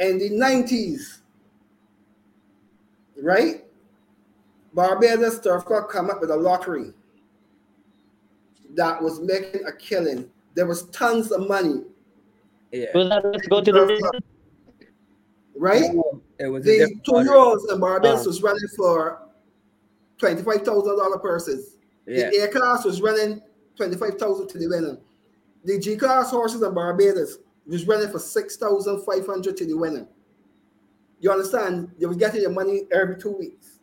[0.00, 1.22] In the nineties,
[3.16, 3.64] right?
[4.74, 6.92] Barbados Turf Club come up with a lottery
[8.74, 10.28] that was making a killing.
[10.54, 11.82] There was tons of money,
[12.72, 12.86] Yeah.
[12.94, 14.20] Well, let's go to the
[15.56, 15.90] right?
[16.38, 17.24] It was a The two lottery.
[17.28, 18.28] year olds in Barbados Uh.
[18.30, 19.22] was running for
[20.18, 21.76] twenty five thousand dollar purses.
[22.06, 22.30] Yeah.
[22.30, 23.40] The A class was running
[23.76, 24.98] twenty five thousand to the winner.
[25.64, 29.74] The G class horses in Barbados was running for six thousand five hundred to the
[29.76, 30.06] winner.
[31.20, 31.92] You understand?
[31.98, 33.78] They were getting your money every two weeks.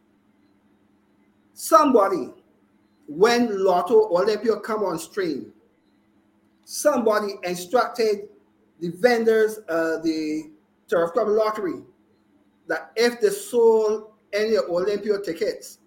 [1.53, 2.33] Somebody,
[3.09, 5.51] when Lotto Olympia come on stream,
[6.63, 8.29] somebody instructed
[8.79, 10.51] the vendors, uh, the
[10.87, 11.81] Turf Club Lottery,
[12.67, 15.79] that if they sold any Olympia tickets,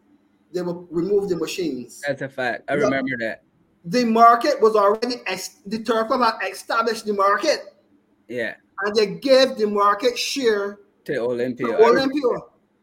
[0.52, 2.02] they will remove the machines.
[2.06, 2.64] That's a fact.
[2.68, 3.44] I remember that.
[3.84, 5.16] The market was already
[5.66, 7.60] the Turf Club had established the market,
[8.28, 8.54] Yeah.
[8.84, 11.68] and they gave the market share To Olympia.
[11.68, 12.22] to Olympia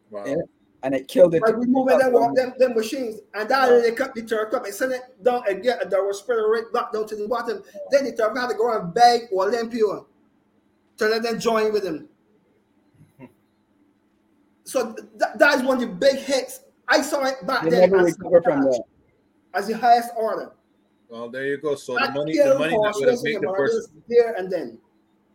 [0.09, 0.25] Wow.
[0.25, 0.35] Yeah.
[0.81, 1.41] And it killed it.
[1.41, 4.93] by removing them, them, them machines, and that they cut the Turf Club and send
[4.93, 7.61] it down again, and they were spread right back down to the bottom.
[7.91, 10.01] Then the Turf Club had to go and beg Olympia
[10.97, 12.07] to let them join with him.
[14.65, 17.91] So th- that is one of the big hits I saw it back You then
[17.91, 18.83] never as, recover from that.
[19.53, 20.51] as the highest order.
[21.07, 21.75] Well, there you go.
[21.75, 24.03] So the money, the money that horse would have made the person.
[24.07, 24.79] There and then.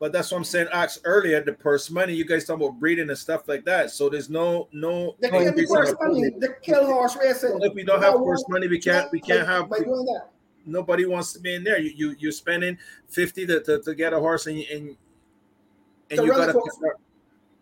[0.01, 0.67] But that's what I'm saying.
[0.73, 2.13] Asked earlier, the purse money.
[2.15, 3.91] You guys talking about breeding and stuff like that.
[3.91, 5.15] So there's no no.
[5.21, 6.31] They no kill the increase in horse money.
[6.31, 6.41] food.
[6.41, 7.59] They kill horse racing.
[7.63, 9.69] If we don't have purse money, we can't we can't have.
[9.71, 10.31] by doing that.
[10.67, 11.79] Nobody wants to be in there.
[11.79, 12.77] You you you're spending
[13.09, 14.97] fifty to, to, to get a horse and you- and
[16.11, 16.97] and To you run it gotta for-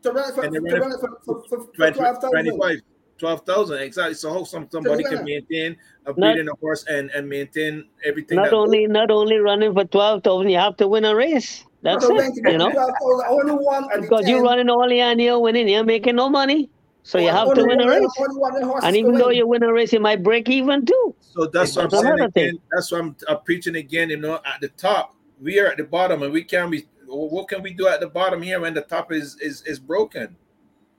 [0.02, 2.82] To run it for, And to run it for, for, for, for 12,000.
[3.18, 4.14] 12,000 exactly.
[4.14, 5.76] So hope some somebody can maintain
[6.06, 8.36] a Not- breeding a horse and and maintain everything.
[8.36, 11.64] Not that- only not only running for twelve thousand, you have to win a race.
[11.82, 12.22] That's Not it.
[12.22, 14.44] only to get You know, 12,000, only one because you're 10.
[14.44, 16.70] running only and you're winning, you're making no money.
[17.02, 18.08] So you have to win a race.
[18.18, 20.48] only one of the horses And even though you win a race, you might break
[20.48, 21.14] even too.
[21.20, 22.58] So that's what I'm saying again.
[22.70, 24.10] That's what I'm, I'm preaching again.
[24.10, 26.86] You know, at the top, we are at the bottom, and we can't be.
[27.08, 30.36] What can we do at the bottom here when the top is is is broken?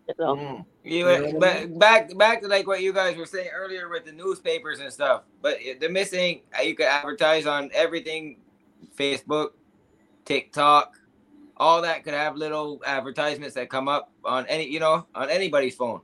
[0.09, 0.35] You know?
[0.35, 0.65] Mm.
[0.83, 3.49] You, You know what I but back back to like what you guys were saying
[3.53, 5.23] earlier with the newspapers and stuff.
[5.41, 8.37] But the missing, uh, you could advertise on everything,
[8.97, 9.51] Facebook,
[10.25, 10.95] TikTok,
[11.57, 15.75] all that could have little advertisements that come up on any, you know, on anybody's
[15.75, 16.01] phone.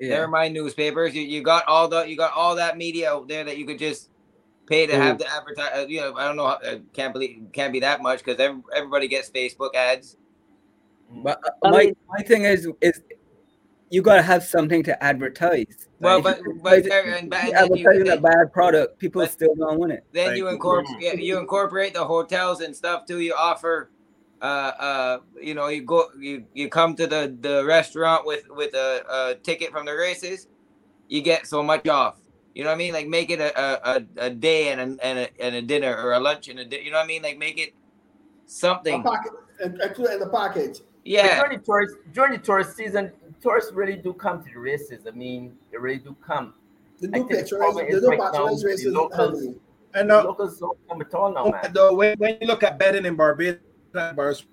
[0.00, 1.14] Never mind newspapers.
[1.14, 3.78] You, you got all the you got all that media out there that you could
[3.78, 4.10] just
[4.66, 5.70] pay to have the advertise.
[5.74, 6.46] Uh, you know, I don't know.
[6.46, 10.16] How, I can't believe can't be that much because every, everybody gets Facebook ads.
[11.10, 13.02] But uh, my, my thing is is
[13.94, 15.88] you gotta have something to advertise.
[16.00, 17.54] Well, Like, but if but and but then you-
[17.86, 20.04] advertising a bad product, people still don't want it.
[20.12, 23.20] Then you incorporate you incorporate the hotels and stuff too.
[23.20, 23.90] You offer,
[24.42, 24.44] uh,
[24.88, 29.04] uh, you know, you go you you come to the the restaurant with with a,
[29.18, 30.48] a ticket from the races,
[31.08, 32.16] you get so much off.
[32.54, 32.92] You know what I mean?
[32.92, 35.94] Like make it a a, a- a day and a, and a and a dinner
[36.02, 37.22] or a lunch and a di- you know what I mean?
[37.22, 39.02] Like make it A something.
[39.04, 39.32] packet,
[39.64, 40.80] in- included in the package.
[41.04, 41.40] Yeah.
[41.42, 43.12] During the tourist during the tourist season,
[43.44, 45.06] tourists really do come to the races.
[45.06, 46.54] I mean, they really do come.
[47.00, 49.54] They do the patronize- problem they is do right now, patronize the locals, heavily.
[49.94, 51.72] And the uh, locals don't come at all now, man.
[51.72, 53.60] though when, when you look at betting in Barbados,
[53.92, 54.46] bars,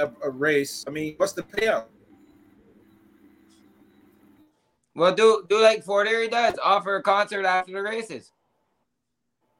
[0.00, 0.84] a, a race.
[0.88, 1.84] I mean, what's the payout?
[4.96, 6.54] Well, do do like Fort Erie does.
[6.62, 8.32] Offer a concert after the races.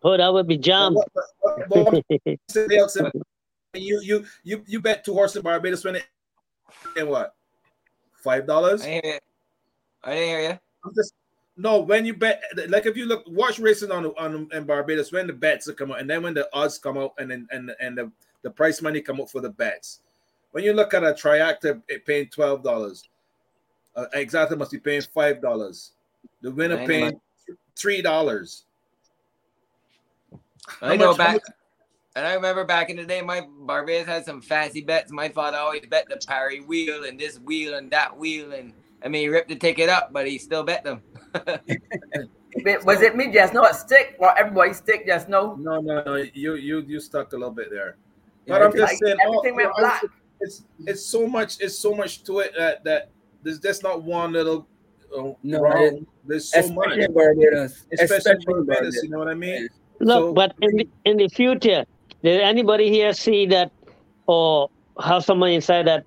[0.02, 0.94] Oh, that would be jam.
[0.94, 3.22] What's the payouts in-
[3.74, 6.06] you you you you bet two horses in Barbados when it
[6.96, 7.34] and what
[8.22, 8.82] five dollars?
[8.82, 9.20] I didn't hear you.
[10.04, 10.58] I didn't hear you.
[10.84, 11.14] I'm just
[11.56, 11.80] no.
[11.80, 15.32] When you bet, like if you look watch racing on on in Barbados, when the
[15.32, 18.10] bets come out, and then when the odds come out, and then and and the,
[18.42, 20.00] the price money come out for the bets.
[20.52, 23.08] When you look at a triactor, it paying twelve dollars.
[23.94, 25.92] Uh, exactly must be paying five dollars.
[26.42, 27.20] The winner paying
[27.76, 28.64] three dollars.
[30.80, 31.40] I know back,
[32.16, 35.12] and I remember back in the day, my Barbados had some fancy bets.
[35.12, 38.72] My father always bet the parry wheel and this wheel and that wheel, and
[39.04, 41.02] I mean, he ripped the ticket up, but he still bet them.
[42.64, 45.54] Wait, Was it me just know a stick or everybody stick just know?
[45.54, 46.16] No, no, no.
[46.34, 47.96] You you you stuck a little bit there.
[48.44, 50.02] Yeah, But I'm just like saying, everything went oh, black.
[50.40, 51.60] It's it's so much.
[51.60, 53.10] It's so much to it that that
[53.44, 54.66] there's just not one little.
[55.16, 55.82] Uh, No, wrong.
[55.82, 56.88] it- there's so much.
[56.88, 57.86] especially in Barbados.
[57.92, 58.66] Especially, Especially in in Barbados.
[58.66, 59.02] Barbados.
[59.04, 59.68] You know what I mean?
[60.00, 61.84] Look, So- but in the, in the future,
[62.22, 63.72] did anybody here see that
[64.26, 64.68] or
[65.02, 66.04] have someone inside that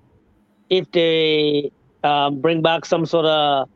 [0.70, 1.70] if they
[2.02, 3.68] um, bring back some sort of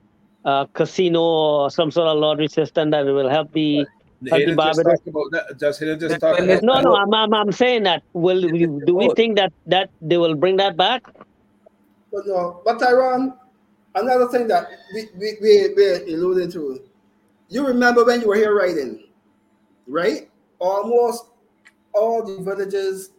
[0.45, 3.89] uh, casino or some sort of lottery system that it will help the, help
[4.23, 5.01] the Hayden just Barbados?
[5.01, 5.59] talked about that.
[5.59, 8.03] Just just talked about No, no, I'm, I'm, I'm saying that.
[8.13, 11.03] Will we- do we think that that they will bring that back?
[12.13, 13.35] But no, but Tyrone,
[13.95, 16.81] another thing that we we we we're alluding to.
[17.51, 19.05] You remember when you were here riding,
[19.87, 20.29] right?
[20.59, 21.25] Almost
[21.99, 23.11] all the villages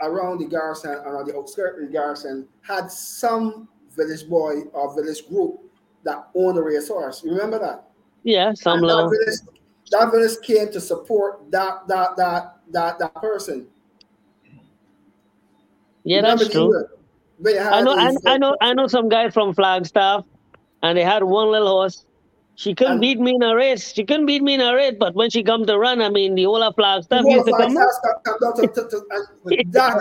[0.00, 4.94] around the garrison and on the outskirts of the garrison had some village boy or
[4.94, 5.60] village group
[6.04, 7.24] that owned a racehorse.
[7.24, 7.84] Remember that?
[8.22, 9.58] Yeah, some that village,
[9.90, 13.66] that village came to support that that that that that person.
[16.04, 16.72] Yeah, Remember that's true.
[16.72, 16.90] year
[17.38, 20.24] when you I know, I, I know, I know some guy from Flagstaff,
[20.82, 22.04] and they had one little horse.
[22.58, 23.92] She couldn't beat me in a race.
[23.92, 26.34] She couldn't beat me in a race, but when she come to run, I mean,
[26.34, 27.60] the whole of Flagstaff used to come.
[27.62, 30.00] And That's what they it kill doesn't.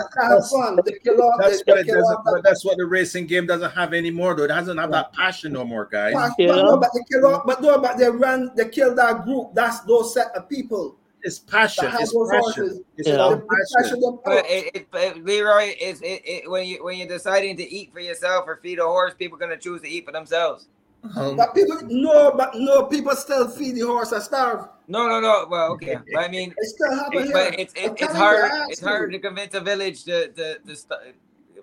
[2.01, 4.45] off But that's what the racing game doesn't have anymore, though.
[4.45, 6.13] It doesn't have that passion no more, guys.
[6.15, 9.23] But, but no, but they kill off, but no, but they run, they kill that
[9.23, 9.53] group.
[9.53, 10.95] That's those set of people.
[11.21, 11.91] It's passion.
[11.99, 12.84] It's passion.
[12.97, 14.19] It's They- about they passion passion.
[14.25, 17.93] But it, it, but Leroy is it, it, when you when you're deciding to eat
[17.93, 20.69] for yourself or feed a horse, people gonna choose to eat for themselves.
[21.03, 24.67] But people no, but no, people still feed the horse and starve.
[24.87, 25.45] No, no, no.
[25.49, 27.33] Well, okay, but I mean, It still happen it- here.
[27.33, 28.51] but it's it, it's hard.
[28.69, 31.15] It's hard to convince a village to to, to st-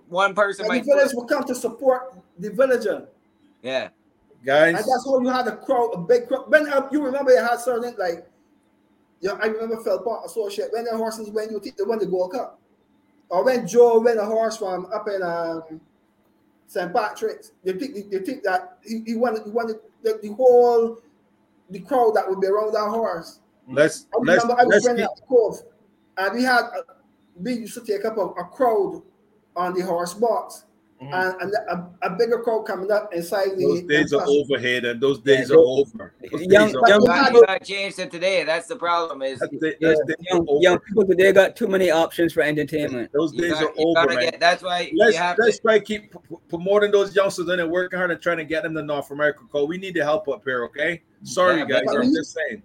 [0.09, 0.85] one person And might.
[0.85, 3.09] the village will come to support the villager.
[3.63, 3.89] Yeah.
[4.45, 4.77] guys.
[4.77, 6.51] And that's how you had a crowd, a big crowd.
[6.51, 8.27] When uh, you remember, you had certain like,
[9.21, 12.07] yeah, I remember Phil Park Associate when the horses when you think they won the
[12.07, 12.59] Gold Cup,
[13.31, 15.81] or when Joe won a horse from up in um,
[16.67, 16.93] St.
[16.93, 17.53] Patrick's.
[17.65, 20.99] You think you think that he, he won he won the, the, whole
[21.71, 23.41] the crowd that would be around that horse.
[23.69, 25.63] Let's I let's remember I was let's running keep, at the Cove,
[26.19, 26.95] and we had uh,
[27.37, 29.03] we used to take up a, a crowd
[29.57, 30.65] on the horse box,
[31.03, 31.13] Mm-hmm.
[31.13, 31.53] and, and
[32.03, 33.65] a, a bigger crowd coming up inside the.
[33.67, 36.15] those days the are over here, and those days are over.
[36.31, 37.07] Those Young- days are young over.
[37.07, 38.45] Got, got changed to today.
[38.45, 39.21] That's the problem.
[39.23, 43.11] Is Those days Yeah, are young, young people today got too many options for entertainment.
[43.13, 44.19] Those you, days got, are over, man.
[44.21, 44.41] get.
[44.41, 45.63] That's why Let's you have let's to.
[45.63, 48.63] try keep p- p- promoting those youngsters in and working hard and trying to get
[48.63, 49.41] them to North America.
[49.51, 51.03] Cole, we need the help up here, okay?
[51.25, 51.83] Sorry, Yeah, guys.
[51.87, 52.63] but I'm we- just saying.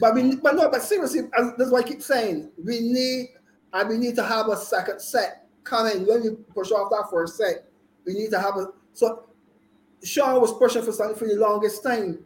[0.00, 1.22] But we, but no, but seriously,
[1.58, 3.30] that's why I keep saying we need,
[3.72, 7.24] and we need to have a second set coming when we push off that for
[7.24, 7.68] a set.
[8.06, 9.24] We need to have a so.
[10.02, 12.20] Sean was pushing for something for the longest time,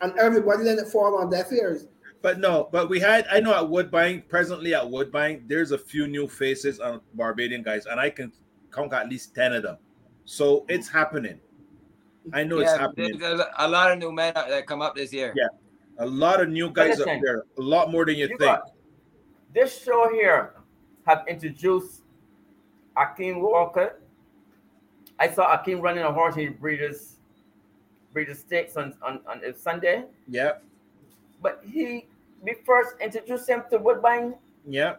[0.00, 1.86] and everybody let it fall on deaf ears.
[2.22, 6.08] But no, but we had I know at Woodbine, presently at Woodbine, there's a few
[6.08, 8.32] new faces on Barbadian guys, and I can
[8.72, 9.76] count at least 10 of them.
[10.24, 11.38] So it's happening.
[12.32, 13.18] I know it's Yeah, happening.
[13.18, 15.32] there's a, a lot of new men that come up this year.
[15.36, 15.46] Yeah.
[15.98, 18.40] A lot of new guys up there, a lot more than you, you think.
[18.40, 18.72] got-
[19.54, 20.54] this show here
[21.06, 22.02] have introduced
[22.96, 24.00] Akeem Walker.
[25.18, 27.16] I saw Akeem running a horse in Breeders'
[28.12, 30.04] Breeders' Stakes on, on, on a Sunday.
[30.28, 30.52] Yeah,
[31.42, 32.06] But he
[32.42, 34.34] we first introduced him to Woodbine
[34.68, 34.96] yeah,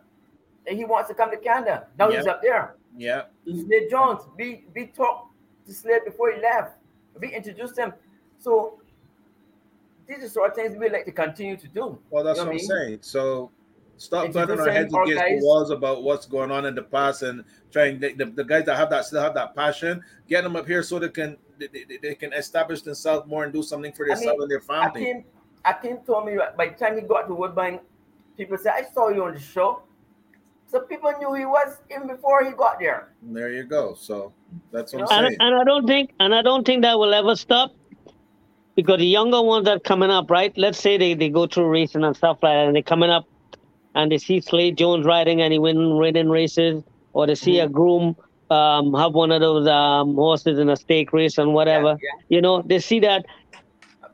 [0.65, 1.87] and he wants to come to Canada.
[1.99, 2.75] Now he's up there.
[2.97, 3.23] yeah.
[3.45, 5.33] Slade Jones, we we talked
[5.67, 6.77] to Slade before he left.
[7.19, 7.93] We introduced him.
[8.39, 8.79] So
[10.07, 11.97] these are sort of things we like to continue to do.
[12.09, 12.67] Well, that's You know what I'm mean?
[12.67, 12.97] saying.
[13.01, 13.51] So
[13.97, 15.39] stop Introduce banging our heads against guys.
[15.39, 18.65] the walls about what's going on in the past and trying the, the, the guys
[18.65, 21.67] that have that still have that passion, get them up here so they can they,
[21.67, 24.61] they, they can establish themselves more and do something for I themselves mean, and their
[24.61, 25.01] family.
[25.01, 25.23] Akeem,
[25.65, 27.79] Akeem told me by the time he got to Woodbine,
[28.37, 29.81] people said, I saw you on the show.
[30.69, 33.13] So people knew he was even before he got there.
[33.23, 33.93] There you go.
[33.93, 34.33] So
[34.71, 35.29] that's what I'm know?
[35.29, 35.37] saying.
[35.39, 37.73] And, and I don't think and I don't think that will ever stop
[38.75, 40.55] because the younger ones that are coming up, right?
[40.57, 43.27] Let's say they, they go through racing and stuff like that, and they're coming up
[43.97, 47.67] and they see Slade Jones riding and he win winning races, or they see a
[47.67, 48.15] groom
[48.49, 51.97] um, have one of those um, horses in a stake race and whatever.
[52.29, 53.25] You know, they see that,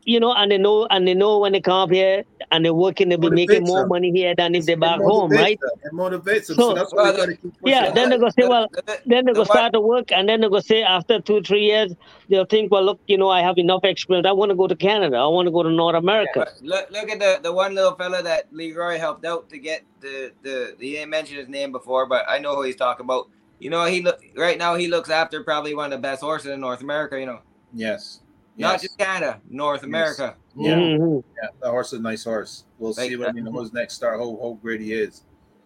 [0.06, 2.74] you know, and they know and they know when they come up here and they're
[2.74, 3.90] working, they'll be making more them.
[3.90, 5.60] money here than if they're It back home, right?
[5.60, 5.70] them.
[5.86, 6.56] It motivates them.
[6.58, 7.54] So- So, that's why we gotta keep.
[7.66, 10.42] Yeah, then they're gonna say, well, then they're the gonna start to work, and then
[10.42, 11.94] they're gonna say after two, three years,
[12.30, 14.28] they'll think, well, look, you know, I have enough experience.
[14.28, 15.18] I want to go to Canada.
[15.18, 16.48] I want to go to North America.
[16.62, 20.32] Look, look at the, the one little fella that Leroy helped out to get the
[20.44, 23.30] the he didn't mention his name before, but I know who he's talking about.
[23.60, 26.52] You know, he look right now he looks after probably one of the best horses
[26.52, 27.18] in North America.
[27.20, 27.40] You know,
[27.74, 28.20] Yes.
[28.58, 30.36] Not just Canada, North America.
[30.56, 30.76] Yeah.
[30.76, 31.24] Mhm.
[31.42, 31.50] Yeah.
[31.62, 32.66] The horse is a nice horse.
[32.78, 33.36] We'll Like see when that.
[33.36, 35.24] you know his next start, how, how great he is.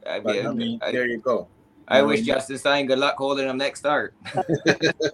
[0.09, 1.47] I, But, I mean, there you go.
[1.89, 2.25] I wish what I mean?
[2.25, 4.13] Justin Stein good luck holding him next start.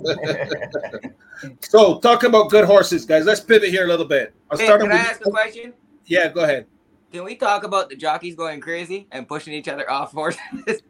[1.62, 3.26] So talking about good horses, guys.
[3.26, 4.34] Let's pivot here a little bit.
[4.50, 5.74] I'll Hey, start can with I ask a question?
[6.06, 6.68] Yeah, go ahead.
[7.14, 10.42] Can we talk about the jockeys going crazy and pushing each other off horses?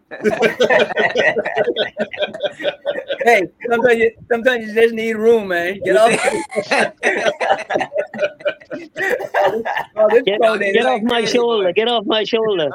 [3.25, 5.79] Hey, sometimes you, sometimes you just need room, man.
[5.85, 6.11] Get off.
[9.95, 11.67] oh, this Get, crowd get off my shoulder.
[11.69, 11.73] boy.
[11.73, 12.69] Get off my shoulder.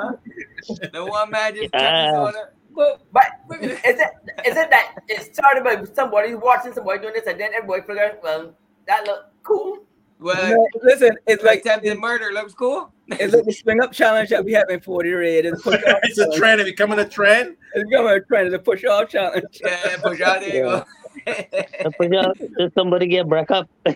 [0.93, 2.12] the one man just kept his Ah.
[2.15, 2.52] shoulder.
[2.75, 3.28] But, but
[3.62, 4.10] is it
[4.47, 8.18] is it that it started by somebody watching somebody doing this and then everybody figured,
[8.23, 8.55] well,
[8.86, 9.81] that look cool.
[10.21, 12.93] Well, No, listen, it's like attempted murder looks cool.
[13.09, 15.45] it's like the spring up challenge that we have in 40 Raid.
[15.47, 16.61] It's, it's a trend.
[16.61, 17.57] It's becoming a trend.
[17.75, 18.47] It's becoming a trend.
[18.49, 19.45] It's a push off challenge.
[19.65, 20.41] Yeah, push out.
[20.41, 20.85] There you go.
[21.27, 23.69] I forgot, Did somebody get break up?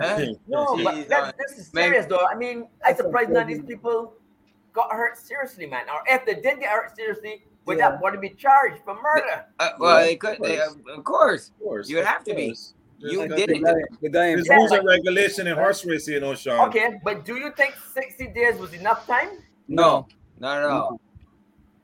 [0.00, 0.26] Huh?
[0.48, 1.84] No, but that, this is Man.
[1.90, 2.26] serious though.
[2.28, 4.14] I mean, I'm surprised none of these people
[4.72, 5.88] got hurt seriously, man.
[5.88, 7.90] Or if they did get hurt seriously, would Yeah.
[7.90, 9.44] that want to be charged for murder?
[9.60, 10.38] Uh, well, Yeah, they of could.
[10.42, 10.74] They, course.
[10.96, 11.48] of course.
[11.50, 11.88] Of course.
[11.88, 12.56] You would have to be.
[13.04, 13.12] Course.
[13.12, 14.00] You There's- did The it.
[14.02, 16.68] the guy in There's rules but- and regulation in horse racing, you know, Sean.
[16.68, 19.38] Okay, but do you think 60 days was enough time?
[19.68, 20.06] No,
[20.38, 21.00] not at all.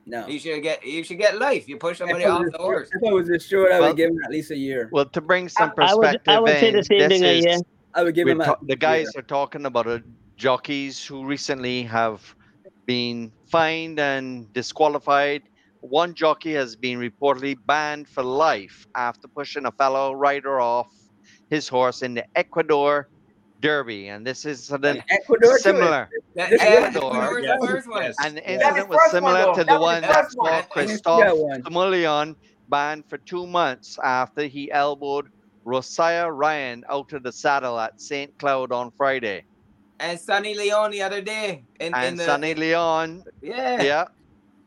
[0.05, 0.27] No.
[0.27, 0.85] You should get.
[0.85, 1.69] You should get life.
[1.69, 2.89] You push somebody off the horse.
[2.91, 4.89] If I was assured, I would Well- give him at least a year.
[4.91, 7.37] Well, to bring some I would, perspective I would say in, the same this thing.
[7.37, 7.57] is- Yeah.
[7.93, 9.19] I would give him at ta- the guys year.
[9.19, 9.99] are talking about uh,
[10.37, 12.35] jockeys who recently have
[12.87, 15.43] been fined and disqualified.
[15.81, 20.91] One jockey has been reportedly banned for life after pushing a fellow rider off
[21.51, 23.07] his horse in the Ecuador
[23.59, 26.09] Derby, and this is an Ecuador, similar.
[26.33, 28.13] That, This yeah, is- that was Yes, the first one.
[28.25, 30.37] And the incident the was first one, similar to the That one the that first
[30.37, 30.49] one.
[30.49, 32.35] saw I Christophe that one.
[32.69, 35.27] Banned for two months after he elbowed
[35.65, 38.31] Rossa Ryan out of the saddle at St.
[38.39, 39.43] Cloud on Friday.
[39.99, 41.65] And Sonny Leon the other day.
[41.81, 43.81] In, in And the, Sonny Leon, Yeah.
[43.83, 44.05] yeah.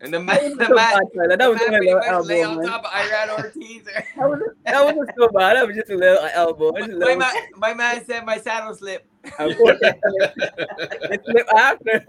[0.05, 1.37] And the man, the so man, bad, fella.
[1.37, 2.69] That was the man only a pretty little much lay elbow, on man.
[2.69, 3.83] top of Irad Ortiz.
[4.17, 5.57] That wasn't, that wasn't so bad.
[5.57, 6.69] That was just a little elbow.
[6.69, 9.07] A my, little, man, my man said my saddle slipped.
[9.39, 12.07] Of course, it slipped after.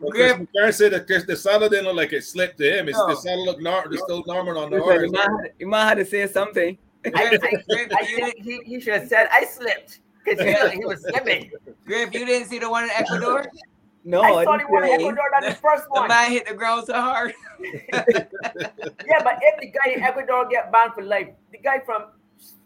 [0.00, 2.88] Well, Chris McCarron said that Chris, the saddle didn't look like it slipped to him.
[2.88, 3.08] It's, No.
[3.08, 3.92] The saddle looked normal.
[3.92, 5.02] It's still normal on the Listen, horse.
[5.02, 5.28] You might,
[5.58, 6.78] have, might have to say something.
[7.04, 10.78] I, I, I you think didn't, he, he should have said I slipped because he,
[10.78, 11.50] he was slipping.
[11.84, 13.46] Griff, you didn't see the one in Ecuador?
[14.06, 16.08] No, I saw the didn't one in Ecuador, not the first The one.
[16.08, 17.32] man hit the ground so hard.
[19.06, 22.04] Yeah, but if the guy in Ecuador get banned for life, the guy from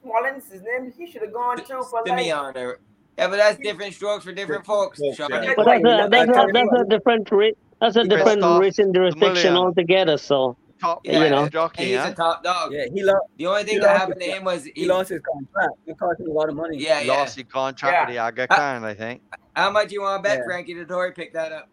[0.05, 2.19] Soumillon's, his name, he should have gone too for life.
[2.19, 2.57] Simeon.
[2.57, 2.81] or-
[3.17, 4.99] Yeah, but that's different strokes for different folks.
[4.99, 5.27] Folks, yeah.
[5.29, 7.51] But that's a, that's a, that's a different ra-
[7.81, 10.17] that's a different Christoph racing jurisdiction altogether.
[10.19, 11.49] So Top Yeah, you know.
[11.49, 12.11] Jockey, he's huh?
[12.13, 12.73] a top dog.
[12.73, 13.27] Yeah, he lost.
[13.37, 15.77] The only thing that lost happened to him was He he, lost his contract.
[15.87, 16.79] It cost him a lot of money.
[16.79, 17.13] yeah, yeah.
[17.13, 19.23] Lost his contract with the Aga Khan, I think.
[19.57, 20.45] How much do you want to bet Yeah.
[20.45, 21.69] Frankie Dettori picked that up?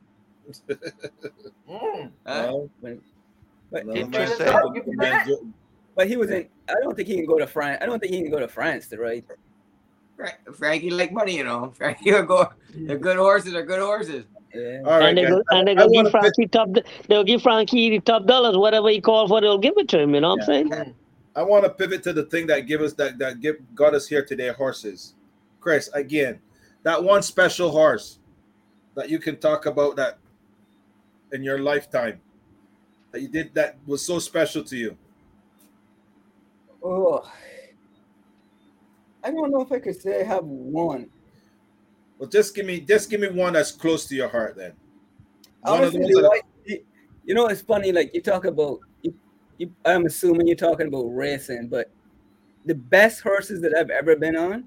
[1.70, 2.12] Mm.
[2.28, 2.42] Huh?
[2.46, 2.98] No, But,
[3.72, 4.46] but, no, Interesting.
[4.46, 5.52] man, You feel man, that?
[5.96, 6.48] but he was in.
[6.70, 7.80] I don't think he can go to France.
[7.82, 9.24] I don't think he can go to France to ride.
[10.56, 11.72] Frankie like money, you know.
[11.76, 12.50] Frankie will go.
[12.86, 14.26] The good horses are good horses.
[14.56, 14.82] Yeah.
[14.86, 15.32] All right, and they guys.
[15.32, 16.70] go, and they I go wanna give Frankie top.
[17.10, 19.42] They'll give Frankie the top dollars, whatever he called for.
[19.42, 20.16] They'll give it to him.
[20.16, 20.96] You know what I'm saying?
[21.36, 24.08] I want to pivot to the thing that give us that that give, got us
[24.08, 25.16] here today, horses.
[25.60, 26.40] Chris, again,
[26.84, 28.20] that one special horse
[28.96, 30.20] that you can talk about that
[31.34, 32.22] in your lifetime
[33.12, 34.98] that you did that was so special to you.
[36.84, 37.30] Oh,
[39.24, 41.10] I don't know if I could say I have one.
[42.18, 44.74] Well, just give me just give me one that's close to your heart then.
[45.62, 46.42] One of Honestly, those that-
[47.26, 47.92] you- know, it's funny.
[47.92, 49.14] Like you talk about, you,
[49.58, 51.90] you, I'm assuming you're talking about racing, but
[52.66, 54.66] the best horses that I've ever been on,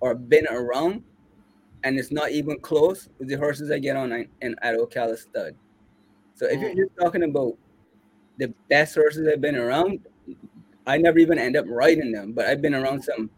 [0.00, 1.02] or been around,
[1.84, 5.16] and it's not even close, is the horses I get on in, in at Ocala
[5.16, 5.54] Stud.
[6.34, 6.76] So if you're mm.
[6.76, 7.56] just talking about
[8.38, 10.00] the best horses I've been around,
[10.86, 13.30] I never even end up riding them, but I've been around some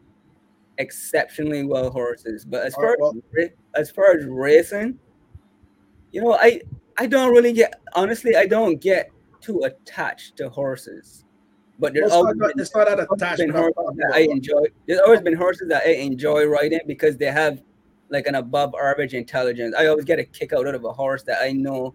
[0.80, 2.44] exceptionally well horses.
[2.44, 4.98] But as far Alright, as as far as racing,
[6.12, 6.60] you know, I
[6.98, 9.10] I don't really get honestly, I don't get
[9.40, 11.24] too attached to horses.
[11.78, 14.14] But there's Well, always not, been, not that been horses that about.
[14.14, 14.64] I enjoy.
[14.86, 17.62] There's always been horses that I enjoy riding because they have
[18.10, 19.74] like an above average intelligence.
[19.78, 21.94] I always get a kick out of a horse that I know.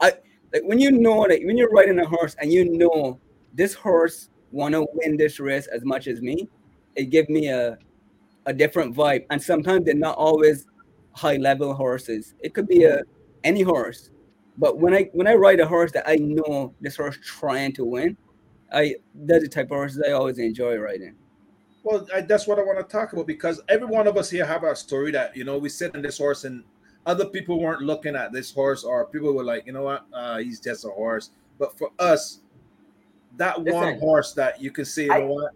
[0.00, 0.12] I
[0.52, 3.18] like when you know that when you're riding a horse and you know
[3.52, 6.48] this horse want to win this race as much as me,
[6.96, 7.76] it give me a
[8.46, 9.24] a different vibe.
[9.30, 10.66] And sometimes they're not always
[11.12, 12.34] high level horses.
[12.40, 13.02] It could be a
[13.44, 14.10] any horse.
[14.58, 17.84] But when I when I ride a horse that I know this horse trying to
[17.84, 18.16] win,
[18.72, 21.14] I that's the type of horses I always enjoy riding.
[21.82, 24.46] Well, I, that's what I want to talk about because every one of us here
[24.46, 26.64] have our story that you know we sit on this horse and
[27.06, 30.38] other people weren't looking at this horse or people were like, you know what, uh,
[30.38, 31.30] he's just a horse.
[31.58, 32.40] But for us,
[33.36, 35.52] that one horse that you can see, you I- know what,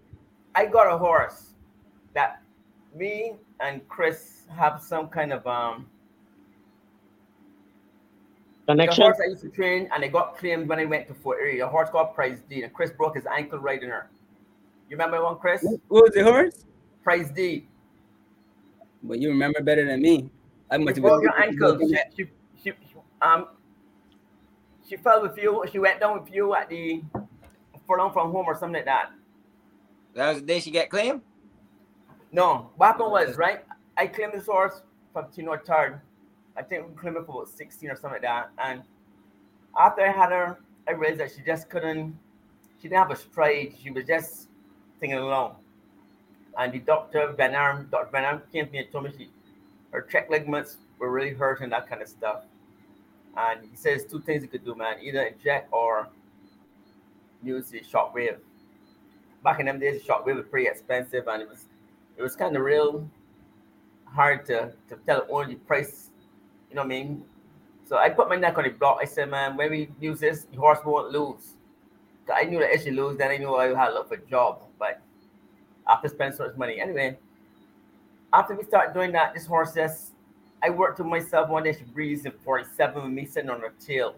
[0.55, 1.55] I got a horse
[2.15, 2.43] that
[2.95, 5.87] me and Chris have some kind of um
[8.67, 9.03] the Connection.
[9.03, 11.61] horse I used to train and I got claimed when I went to Fort Erie.
[11.61, 14.11] A horse called Price D and Chris broke his ankle riding her.
[14.89, 15.63] You remember one, Chris?
[15.63, 16.65] Wh- What was the horse?
[17.03, 17.67] Price D.
[19.03, 20.31] Well, you remember better than me.
[20.71, 21.79] I must have broke been your ankle.
[21.89, 22.31] She, she,
[22.63, 23.49] she, she- um
[24.87, 25.65] she fell with you.
[25.71, 27.03] She went down with you at the
[27.87, 29.11] furlong from home or something like that.
[30.15, 31.21] That was the day she got claimed.
[32.31, 33.65] No, what happened was right.
[33.97, 34.83] I claimed this horse
[35.13, 36.01] from Tino Attard.
[36.57, 38.51] I think we claimed it for about 16 or something like that.
[38.59, 38.83] And
[39.79, 42.19] after I had her, I realized that she just couldn't.
[42.77, 43.75] She didn't have a stride.
[43.83, 44.49] She was just
[45.01, 45.57] singing along.
[46.59, 48.11] And the doctor Benarm, Dr.
[48.13, 49.31] Benarm came to me and told me she,
[49.93, 52.45] her check ligaments were really hurt and that kind of stuff.
[53.37, 56.09] And he says two things you could do, man: either inject or
[57.43, 58.39] use the shockwave.
[59.45, 61.67] Back in them days, the shockwave was pretty expensive, and it was
[62.19, 63.09] it was kind of real
[64.05, 66.11] hard to, to tell only price,
[66.69, 67.23] you know what I mean?
[67.87, 68.99] So I put my neck on the block.
[69.01, 71.55] I said, man, when we use this, the horse won't lose.
[72.27, 74.15] 'Cause I knew that if she lose, then I knew I had to look for
[74.15, 74.61] a job.
[74.79, 75.01] But
[75.87, 77.17] after spending so much money, anyway,
[78.35, 80.13] after we start doing that, this horse just,
[80.63, 81.73] I worked with myself one day.
[81.73, 84.17] She breathes in 47 with me sitting on her tail.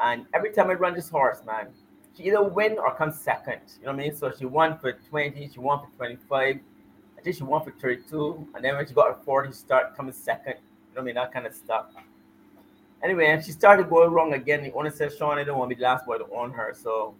[0.00, 1.68] And every time I run this horse, man,
[2.16, 3.60] she either win or come second.
[3.78, 4.16] You know what I mean?
[4.16, 6.58] So she won for 20, she won for 25.
[7.18, 8.48] I think she won for 32.
[8.54, 10.54] And then when she got her 40, she started coming second.
[10.54, 11.14] You know what I mean?
[11.16, 11.86] That kind of stuff.
[13.02, 14.62] Anyway, and she started going wrong again.
[14.62, 16.74] The owner said, Sean, I don't want to be the last boy to own her.
[16.80, 17.14] So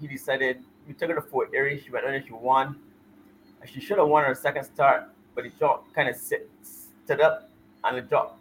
[0.00, 1.80] he decided we took her to Fort Erie.
[1.82, 2.76] She went in and she won.
[3.60, 7.20] And she should have won her second start, but the jock kind of sit stood
[7.20, 7.50] up
[7.84, 8.38] and the jock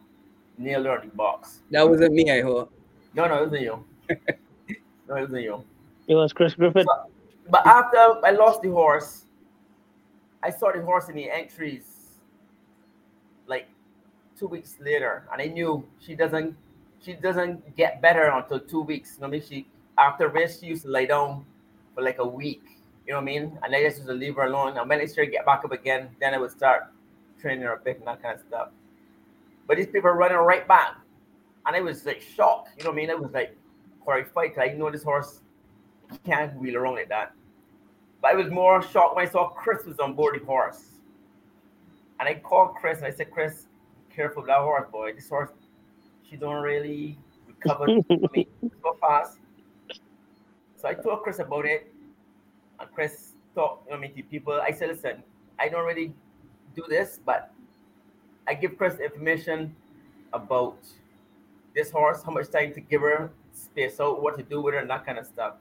[0.58, 1.60] nailed her in the box.
[1.72, 2.72] That wasn't me, I hope.
[3.14, 3.86] No, no, it wasn't you.
[4.10, 5.64] no, it wasn't you.
[6.08, 6.86] It was Chris Griffith.
[6.86, 7.10] But,
[7.50, 9.26] but after I lost the horse,
[10.42, 11.84] I horse in the entries
[13.48, 13.68] like
[14.38, 16.56] two weeks later, and I knew she doesn't
[17.02, 19.16] she doesn't get better until two weeks.
[19.16, 19.44] You know I mean?
[19.48, 21.46] She after race she used to lay down
[21.96, 22.64] for like a week.
[23.06, 23.58] You know what I mean?
[23.64, 24.78] And I just used to leave her alone.
[24.78, 26.92] And when I started to get back up again, then I would start
[27.42, 28.70] training her a and that kind of stuff.
[29.68, 30.96] But these people running right back.
[31.66, 32.70] And I was like shocked.
[32.78, 33.10] You know what I mean?
[33.10, 33.56] I was like
[34.02, 34.58] horrified.
[34.60, 35.42] I know this horse
[36.26, 37.34] can't wheel around like that.
[38.22, 40.84] But I was more shocked when I saw Chris was on board the horse.
[42.20, 43.68] And I called Chris and I said, Chris,
[44.14, 45.14] careful with that horse, boy.
[45.14, 45.52] This horse,
[46.30, 47.18] she don't really
[47.48, 47.86] recover
[48.34, 48.48] me
[48.84, 49.38] so fast.
[50.76, 51.94] So I told Chris about it.
[52.80, 54.54] And Chris talked you know, me to people.
[54.54, 55.24] I said, listen,
[55.58, 56.14] I don't really
[56.76, 57.52] do this, but
[58.48, 59.76] I give Chris information
[60.34, 60.78] about
[61.76, 64.80] this horse, how much time to give her, space out, what to do with her,
[64.80, 65.56] and that kind of stuff.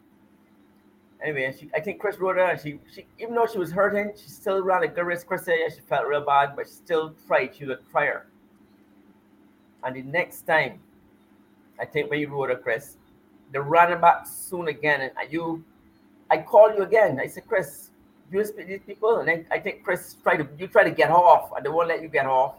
[1.22, 4.12] Anyway, she, I think Chris wrote her, and she, she, even though she was hurting,
[4.16, 5.24] she still ran a good race.
[5.24, 7.54] Chris said yeah, she felt real bad, but she still tried.
[7.56, 8.26] She was a trier.
[9.82, 10.80] And the next time,
[11.80, 12.96] I think when you wrote her, Chris,
[13.52, 15.64] the running back soon again, and you,
[16.30, 17.18] I called you again.
[17.20, 17.90] I said, Chris,
[18.30, 20.90] you speak to these people, and then I think Chris tried to, you try to
[20.90, 22.54] get off, and they won't let you get off.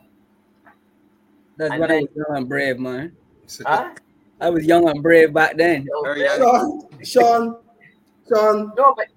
[1.57, 3.15] That's And when I then- was young and brave, man.
[3.65, 3.93] Huh?
[4.41, 5.85] I was young and brave back then.
[6.38, 7.57] Sean, Sean,
[8.30, 8.72] Sean.
[8.77, 9.08] No, but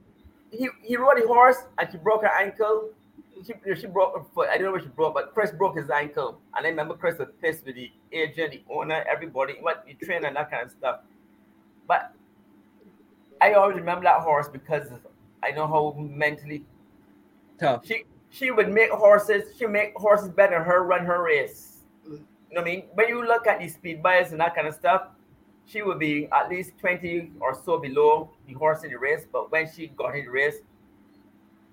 [0.51, 2.91] he, he rode the horse and she broke her ankle.
[3.47, 4.49] She, she broke her foot.
[4.51, 6.41] I don't know what she broke, but Chris broke his ankle.
[6.57, 10.29] And I remember Chris was pissed with the agent, the owner, everybody, what the trainer,
[10.29, 11.01] and that kind of stuff.
[11.89, 12.13] But
[13.41, 14.89] I always remember that horse because
[15.43, 16.65] I know how mentally
[17.59, 17.85] tough.
[17.85, 21.79] She she would make horses, she make horses better her run her race.
[22.07, 22.13] Mm.
[22.13, 22.19] You
[22.53, 22.85] know what I mean?
[22.95, 25.09] When you look at the speed bias and that kind of stuff,
[25.67, 29.27] she would be at least 20 or so below the horse in the race.
[29.31, 30.57] But when she got in the race,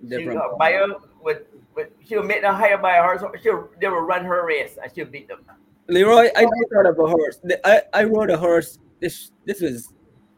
[0.01, 0.39] she Different.
[0.39, 0.87] got by her
[1.21, 1.43] with,
[1.75, 3.21] with she'll make them higher by a horse.
[3.41, 5.41] She'll they will run her race and she'll beat them.
[5.87, 7.39] Leroy, I just thought of a horse.
[7.65, 8.79] I, I rode a horse.
[9.01, 9.93] This this was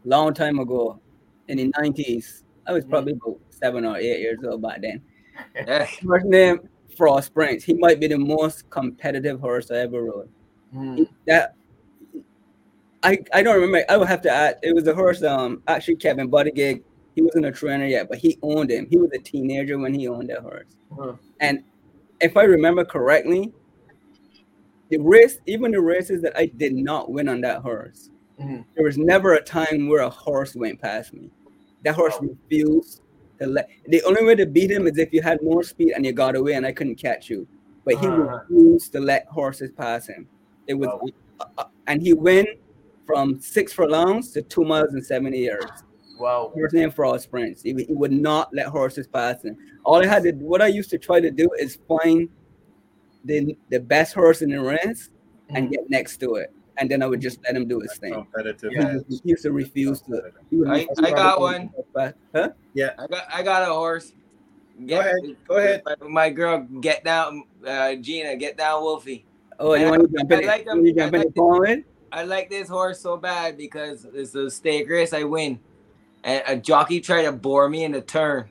[0.06, 1.00] long time ago,
[1.48, 2.44] in the nineties.
[2.66, 2.92] I was mm-hmm.
[2.92, 5.02] probably about seven or eight years old back then.
[6.04, 7.64] Horse name Frost Prince.
[7.64, 10.30] He might be the most competitive horse I ever rode.
[10.96, 11.56] He- That
[13.04, 13.84] I I don't remember.
[13.90, 14.60] I would have to add.
[14.62, 15.24] It was a horse.
[15.24, 16.84] Um, actually, Kevin Buttigieg.
[17.16, 18.88] He wasn't a trainer yet, but he owned him.
[18.90, 20.78] He was a teenager when he owned that horse.
[21.42, 21.62] And
[22.22, 23.52] if I remember correctly,
[24.90, 28.10] the race, even the races that I did not win on that horse,
[28.76, 31.30] there was never a time where a horse went past me.
[31.84, 33.02] That horse refused
[33.42, 33.68] to let.
[33.88, 36.36] The only way to beat him is if you had more speed and you got
[36.38, 37.46] away and I couldn't catch you.
[37.84, 38.42] But he Ah.
[38.48, 40.28] refused to let horses pass him.
[40.68, 42.48] It was, uh, uh, and he went
[43.06, 45.84] from six furlongs to two miles and seventy yards.
[46.20, 46.52] Wow.
[46.54, 47.64] Horse named Frost Prince.
[47.64, 49.58] He, he would not let horses pass him.
[49.84, 52.30] All I had to, what I used to try to do is find
[53.26, 55.10] the the best horse in the race
[55.50, 58.14] and get next to it, and then I would just let him do his thing.
[58.14, 58.72] Competitive.
[58.72, 60.32] He, used- he used to refuse to.
[60.68, 61.72] I, I got one.
[61.96, 62.50] Huh?
[62.74, 62.92] Yeah.
[63.00, 64.14] I got I got a horse.
[64.86, 65.82] Get, ahead, Go ahead.
[65.86, 69.26] My, my girl, get down, uh, Gina, get down, Wolfie.
[69.60, 70.44] Oh, you And want to jump in?
[70.44, 70.84] I like him.
[70.84, 71.80] You I jump in the pond with?
[72.12, 75.14] I like this horse so bad because it's a stake race.
[75.14, 75.60] I win,
[76.24, 78.50] and a jockey tried to bore me in the turn,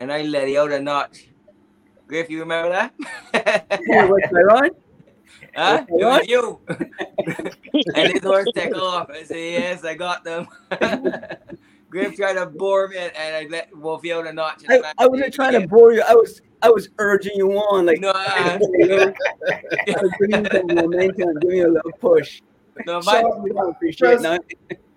[0.00, 1.28] and I let it out a notch.
[2.06, 2.94] Griff, you remember that?
[3.86, 4.70] Yeah, what's on?
[5.56, 5.84] Huh?
[5.88, 6.58] It was you.
[7.94, 9.08] and his horse took off.
[9.08, 10.48] I said, "Yes, I got them."
[11.90, 14.64] Griff tried to bore me, and I let Wolfie out a notch.
[14.68, 16.02] I, I wasn't trying to bore you.
[16.02, 21.38] I was I was urging you on, like No, know, I was giving you momentum,
[21.40, 22.40] giving you a little push.
[22.86, 24.42] No, my, we don't appreciate that.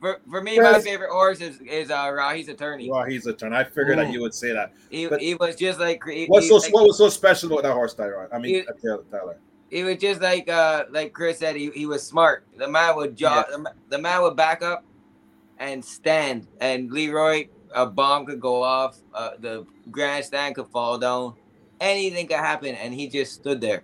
[0.02, 2.90] for, for me, my favorite horse is is uh, Rahi's attorney.
[2.90, 3.54] Well, he's a turn.
[3.54, 4.74] I figured that you would say that.
[4.90, 7.74] He, he was just like he, what's so like- what was so special about that
[7.74, 8.30] horse, Tyrone?
[8.34, 9.38] I mean, He- uh, Tyler.
[9.70, 12.46] It was just like uh like Chris said, he, he was smart.
[12.58, 14.86] The man would jog the, the man would back up
[15.60, 21.34] and stand and Leroy a bomb could go off, uh, the grandstand could fall down,
[21.82, 23.84] anything could happen and he just stood there.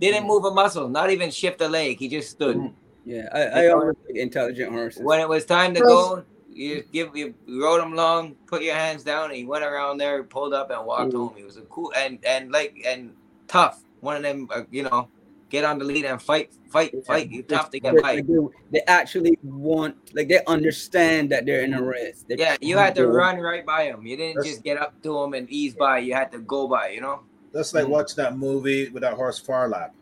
[0.00, 2.72] Didn't move a muscle, not even shift a leg, he just stood.
[3.06, 5.02] Yeah, I, I always like intelligent horses.
[5.02, 8.74] When it was time to go, you just give you rode him long, put your
[8.74, 11.18] hands down, and he went around there, pulled up, and walked Mm.
[11.18, 11.34] home.
[11.36, 13.14] He was a cool and and like and
[13.46, 13.80] tough.
[14.00, 15.08] One of them, uh, you know,
[15.50, 17.30] get on the lead and fight, fight, fight.
[17.30, 18.16] You tough to get They, by.
[18.16, 18.38] they,
[18.72, 22.24] they actually want, like, they understand that they're in a race.
[22.28, 24.04] They- Yeah, you had to run right by them.
[24.04, 25.98] You didn't just get up to them and ease by.
[25.98, 26.88] You had to go by.
[26.90, 27.20] You know.
[27.52, 29.94] That's like watching that movie with that horse Phar Lap.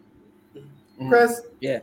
[1.08, 1.80] Chris, Yeah.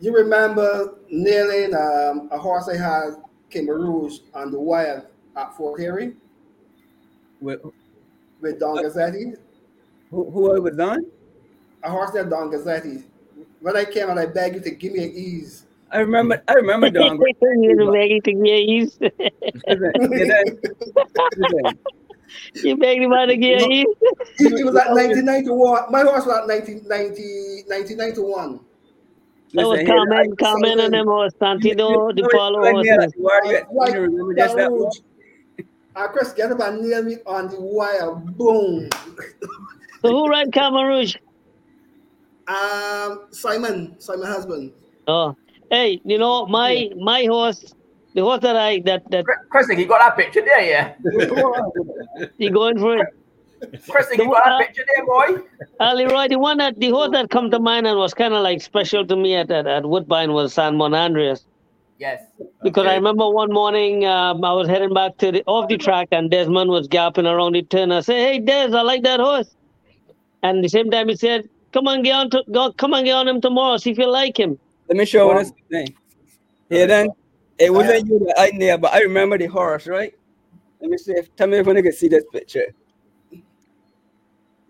[0.00, 3.16] You remember nailing um, a horse I had,
[3.50, 6.14] King Rouge, on the wire at Fort Erie
[7.40, 7.60] With,
[8.40, 9.36] with Don Gazzetti?
[10.10, 11.06] who, who I was on?
[11.82, 13.04] A horse named Don Gazzetti.
[13.60, 15.64] When I came and I begged you to give me an ease.
[15.90, 17.18] I remember, I remember Don.
[17.40, 18.98] You're begging to get ease.
[19.00, 20.58] Listen, listen,
[21.36, 21.78] listen.
[22.52, 23.86] You begged him to get ease.
[24.36, 25.90] He, he was at 1991.
[25.90, 28.60] My horse was at 1990, 1991.
[29.54, 33.12] That was Listen, here, Carmen, Carmen and them was Santino, the Paulo When you- horses.
[33.16, 34.90] you already- Like, you remember just that one?
[35.96, 38.12] Uh, Chris, get up and nail me on the wire.
[38.14, 38.88] Boom.
[40.02, 41.16] So who ran Carmen Rouge?
[42.46, 44.72] Um, Simon, Simon husband.
[45.06, 45.34] Oh,
[45.70, 47.74] hey, you know my my horse,
[48.14, 50.94] the horse that I that that Chris, you got that picture there, yeah.
[52.38, 53.06] you going for it?
[53.88, 55.42] Chris, you got that picture there, boy.
[55.80, 58.42] Uh, Leroy, the one that the horse that come to mind and was kind of
[58.42, 61.44] like special to me at, at, at Woodbine was San Juan Andreas.
[61.98, 62.22] Yes.
[62.62, 66.08] Because I remember one morning um, I was heading back to the off the track
[66.12, 67.90] and Desmond was galloping around the turn.
[67.90, 69.54] I said, "Hey, Des, I like that horse."
[70.44, 73.14] And the same time he said, "Come on, get on, to, go, come on, get
[73.14, 73.76] on him tomorrow.
[73.78, 75.94] See if you like him." Let me show you this thing.
[76.70, 77.08] Here then,
[77.58, 80.14] it wasn't you that I knew, but I remember the horse, right?
[80.80, 82.66] Let me see if tell me if I can see this picture.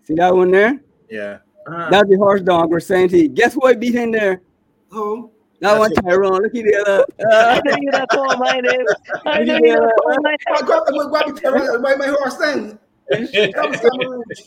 [0.09, 0.81] See that one there?
[1.07, 1.37] Yeah.
[1.67, 3.27] That's the horse dog we're saying to you.
[3.27, 4.41] Guess who I beat in there?
[4.89, 5.31] Who?
[5.61, 6.41] That one Tyrone.
[6.41, 7.05] Look at the other.
[7.31, 8.85] I knew you that call my name.
[9.27, 12.79] I knew you that call my I got I grab my, my horse then.
[13.09, 14.41] That was Simon Rouge.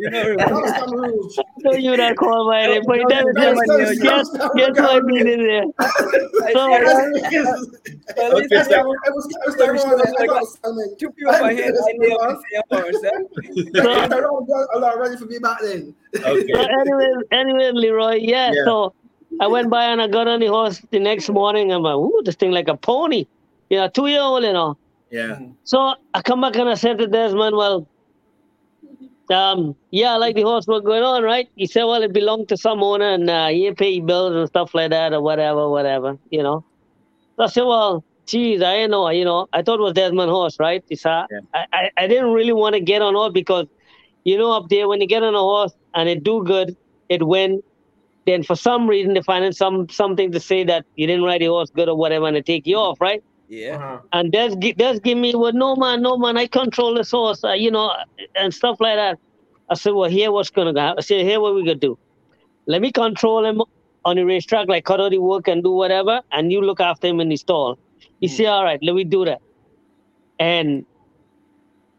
[0.00, 1.36] You know, That was Simon Rouge.
[1.38, 1.42] I
[1.78, 2.82] knew you that call my name.
[2.86, 5.64] But That was- that guess guess who I beat in there?
[6.52, 6.82] So It
[8.32, 8.96] was Tyrone.
[9.04, 10.00] It was it was Tyrone.
[10.18, 10.96] I got Simon.
[10.98, 11.76] Two people by hand.
[11.76, 14.08] I knew I see a horse.
[14.08, 15.94] Tyrone got a lot ready for me back then.
[16.14, 18.64] So anyway, anyway, Leroy, yeah, Yeah.
[18.64, 18.94] So
[19.40, 21.72] I went by and I got on the horse the next morning.
[21.72, 23.26] I'm like, ooh, this thing like a pony.
[23.68, 24.76] You know, two year old, you know.
[25.10, 25.38] Yeah.
[25.64, 27.88] So I come back and I said to Desmond, well,
[29.30, 30.66] um, yeah, I like the horse.
[30.66, 31.48] What's going on, right?
[31.56, 34.74] He said, well, it belonged to some owner and uh, he pay bills and stuff
[34.74, 36.64] like that or whatever, whatever, you know.
[37.36, 40.30] So I said, well, geez, I didn't know, you know, I thought it was Desmond
[40.30, 40.84] horse, right?
[40.88, 43.66] He said, I, I, I didn't really want to get on horse because,
[44.24, 46.76] you know, up there, when you get on a horse and it do good,
[47.08, 47.62] it win,
[48.26, 51.46] then for some reason they find some something to say that you didn't ride the
[51.46, 53.22] horse good or whatever and they take you off, right?
[53.50, 53.98] Yeah.
[54.12, 57.52] And that's that's give me well, no man, no man, I control the source, uh,
[57.52, 57.92] you know,
[58.36, 59.18] and stuff like that.
[59.68, 60.98] I said, well, here what's gonna happen.
[60.98, 61.98] I said, here what we gonna do.
[62.68, 63.60] Let me control him
[64.04, 67.08] on the racetrack, like cut out the work and do whatever, and you look after
[67.08, 67.76] him in the stall.
[68.20, 69.40] He said, all right, let me do that.
[70.38, 70.86] And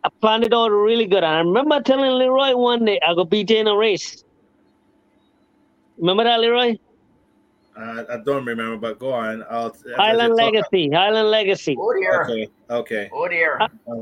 [0.06, 1.26] I planned it out really good.
[1.26, 4.24] And I remember telling Leroy one day I go beat you in a race.
[5.98, 6.78] Remember that, Leroy?
[7.78, 9.44] Uh, I don't remember, but go on.
[9.50, 11.76] I'll Highland Legacy, Highland Legacy.
[11.80, 12.24] Oh dear.
[12.24, 12.48] Okay.
[12.70, 13.10] Okay.
[13.14, 13.60] Oh dear.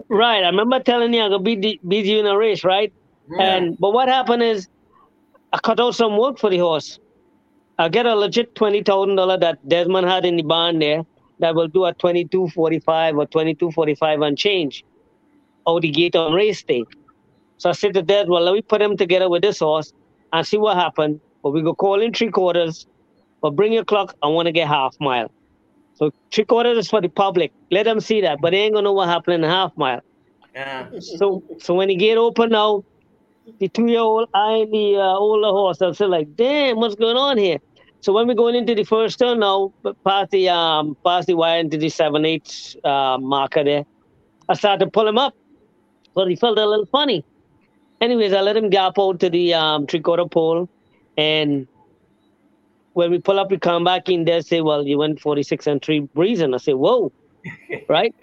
[0.09, 0.43] Right.
[0.43, 2.91] I remember telling you I could beat, the- beat you in a race, right?
[3.39, 4.67] And but what happened is
[5.53, 6.99] I cut out some work for the horse.
[7.77, 11.03] I get a legit twenty thousand dollar that Desmond had in the barn there
[11.39, 14.83] that will do a twenty two forty five or twenty two forty five and change
[15.67, 16.83] out the gate on race day.
[17.57, 19.93] So I said to Des, well, let me put him together with this horse
[20.33, 21.19] and see what happened.
[21.43, 22.87] But we go call in three quarters,
[23.41, 24.15] but bring your clock.
[24.21, 25.31] I want to get half mile.
[25.95, 27.51] So three quarters is for the public.
[27.71, 30.01] Let them see that, but they ain't gonna know what happened in half mile.
[30.55, 30.87] Yeah.
[30.99, 32.83] So so when the gate open now,
[33.59, 35.81] the two year old eyeing the uh, older horse.
[35.81, 37.57] I'm saying like, damn, what's going on here?
[38.01, 39.73] So when we're going into the first turn now,
[40.05, 43.83] past the um past the wire into the seven eight uh, marker there,
[44.47, 45.33] I started to pull him up,
[46.15, 47.25] but he felt a little funny.
[48.01, 50.69] Anyways, I let him gap out to the um three quarter pole,
[51.17, 51.67] and
[52.99, 54.41] when we pull up, we come back in there.
[54.41, 56.41] Say, well, you went forty six and three breeze.
[56.41, 57.11] And I say, whoa,
[57.89, 58.13] right?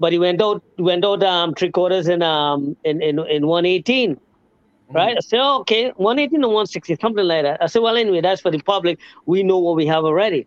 [0.00, 3.66] But he went out went out um three quarters in um in in, in one
[3.66, 4.20] eighteen.
[4.92, 5.16] Right?
[5.16, 7.60] I said, oh, okay, 118 or 160, something like that.
[7.62, 9.00] I said, well, anyway, that's for the public.
[9.26, 10.46] We know what we have already.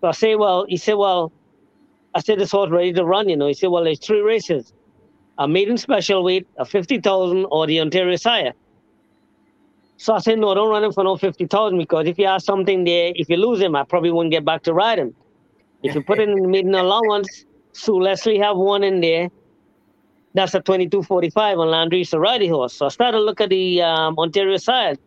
[0.00, 1.32] So I say, well, he said, well,
[2.14, 3.48] I said, this horse ready to run, you know.
[3.48, 4.72] He said, well, there's three races
[5.38, 8.52] a maiden special weight, a 50,000, or the Ontario Sire.
[10.00, 12.84] So I said, no, don't run him for no 50,000 because if you have something
[12.84, 15.14] there, if you lose him, I probably won't get back to ride him.
[15.82, 19.30] If you put it in the maiden allowance, Sue Leslie have one in there.
[20.34, 22.74] That's a 2245 on Landry Sarati horse.
[22.74, 24.98] So I started to look at the um, Ontario side.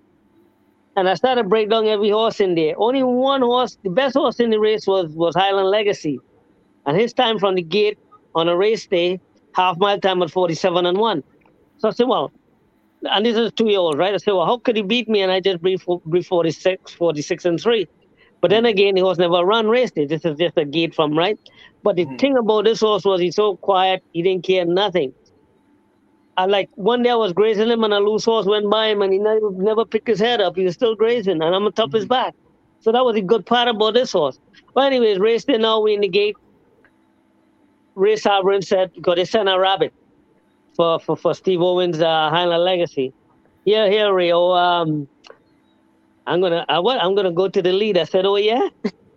[0.95, 2.75] and I started to break down every horse in there.
[2.77, 6.19] Only one horse, the best horse in the race was was Highland Legacy,
[6.85, 7.99] and his time from the gate
[8.35, 9.21] on a race day,
[9.53, 11.23] half mile time at 47 and one.
[11.79, 12.31] So I said, well,
[13.11, 14.13] and this is two year old, right?
[14.13, 15.21] I said, well, how could he beat me?
[15.21, 17.87] And I just beat 46, 46 and three.
[18.41, 18.69] But then hmm.
[18.69, 20.05] again, he was never run race day.
[20.05, 21.39] This is just a gate from right.
[21.81, 22.17] But the hmm.
[22.17, 25.13] thing about this horse was he's so quiet, he didn't care nothing.
[26.35, 29.03] I like one day I was grazing him and a loose horse went by him
[29.03, 30.55] and he never, never picked his head up.
[30.55, 32.09] He was still grazing and I'm on top of his hmm.
[32.09, 32.35] back.
[32.79, 34.39] So that was a good part about this horse.
[34.73, 36.35] But anyways, race day now we in the gate.
[37.95, 39.93] Race Sovereign said, because they sent a rabbit
[40.75, 43.13] for, for, for Steve Owens' uh, Highland Legacy.
[43.65, 44.51] Here, here, Rio.
[44.51, 45.07] Um,
[46.25, 47.01] I'm gonna, I, what?
[47.01, 47.97] I'm gonna go to the lead.
[47.97, 48.67] I said, oh yeah.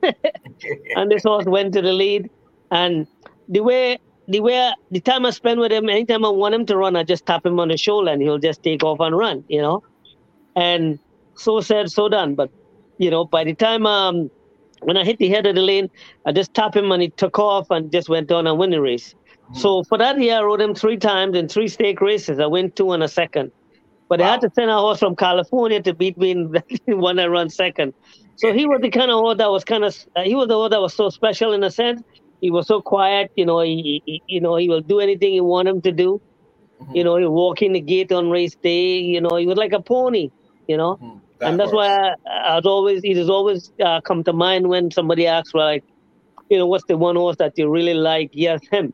[0.96, 2.30] and this horse went to the lead,
[2.70, 3.06] and
[3.48, 6.76] the way, the way, the time I spend with him, anytime I want him to
[6.76, 9.44] run, I just tap him on the shoulder, and he'll just take off and run.
[9.48, 9.82] You know,
[10.54, 10.98] and
[11.34, 12.34] so said, so done.
[12.34, 12.50] But
[12.98, 14.30] you know, by the time um,
[14.82, 15.90] when I hit the head of the lane,
[16.24, 18.80] I just tap him, and he took off and just went on and win the
[18.80, 19.14] race.
[19.52, 22.38] So for that year, I rode him three times in three stake races.
[22.38, 23.52] I went two and a second.
[24.08, 26.62] But I had to send a horse from California to beat me in the
[26.96, 27.94] one that run second.
[28.36, 30.54] So he was the kind of horse that was kind of uh, he was the
[30.54, 32.02] horse that was so special in a sense.
[32.40, 33.60] He was so quiet, you know.
[33.60, 36.20] He, he you know he will do anything you want him to do.
[36.92, 38.98] You know, he walk in the gate on race day.
[38.98, 40.30] You know, he was like a pony.
[40.66, 40.98] You know,
[41.40, 44.68] That and that's why I, I was always it has always uh, come to mind
[44.68, 45.84] when somebody asks, like,
[46.50, 48.30] you know, what's the one horse that you really like?
[48.32, 48.92] Yes, him.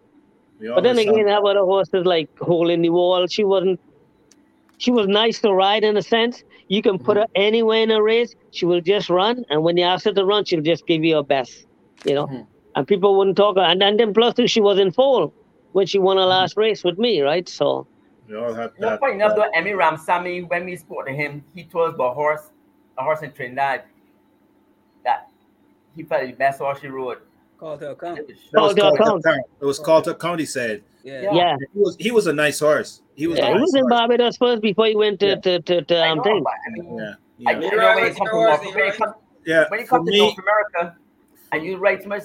[0.63, 3.27] We But then again, have- how about a horse that's like hole in the wall?
[3.27, 3.81] She wasn't.
[4.79, 6.45] She was nice to ride in a sense.
[6.69, 7.43] You can put her mm-hmm.
[7.49, 9.45] anywhere in a race, she will just run.
[9.51, 11.67] And when you ask her to run, she'll just give you her best.
[12.05, 12.43] You know, mm-hmm.
[12.77, 13.57] and people wouldn't talk.
[13.57, 13.63] her.
[13.63, 15.33] And, and then plus two, she was in full
[15.73, 16.31] when she won her mm-hmm.
[16.31, 17.49] last race with me, right?
[17.49, 17.87] So
[18.29, 19.01] we all have No that.
[19.01, 22.51] point enough though, Emmy Ramsammy, when we spoke to him, he told us about horse,
[22.99, 23.85] a horse in Trinidad
[25.05, 25.29] that
[25.95, 27.19] he felt the best horse he rode.
[27.63, 28.19] Call to account.
[28.53, 29.21] That was Called to account.
[29.25, 29.43] account.
[29.61, 30.41] It was called to account.
[30.41, 30.83] He said.
[31.05, 31.31] Yeah.
[31.33, 33.03] yeah, He was he was a nice horse.
[33.15, 33.91] He was yeah, a he nice was in horse.
[33.91, 35.35] Barbados first before he went to Yeah.
[35.37, 36.43] to to, to um thing.
[36.43, 38.59] but I mean, Yeah, I, yeah, I Leroy, know when you come to your North,
[38.61, 38.97] when you Leroy?
[38.97, 39.15] come,
[39.47, 39.65] yeah.
[39.69, 40.97] when you For come to me, North America
[41.53, 42.23] and you ride so much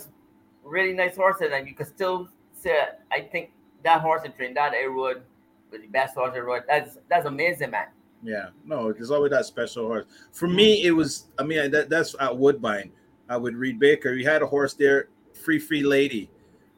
[0.63, 2.75] really nice horses and you can still say,
[3.11, 3.51] I think
[3.83, 5.21] that horse in Trinidad I rode
[5.71, 6.63] was the best horse I rode.
[6.67, 7.87] That's that's amazing, man.
[8.23, 10.05] Yeah, no, there's always that special horse.
[10.31, 11.27] For me, it was.
[11.37, 12.91] I mean, that, that's at Woodbine.
[13.29, 14.13] I would Reade Baker.
[14.13, 15.09] You had a horse there,
[15.47, 16.29] Free Free Lady.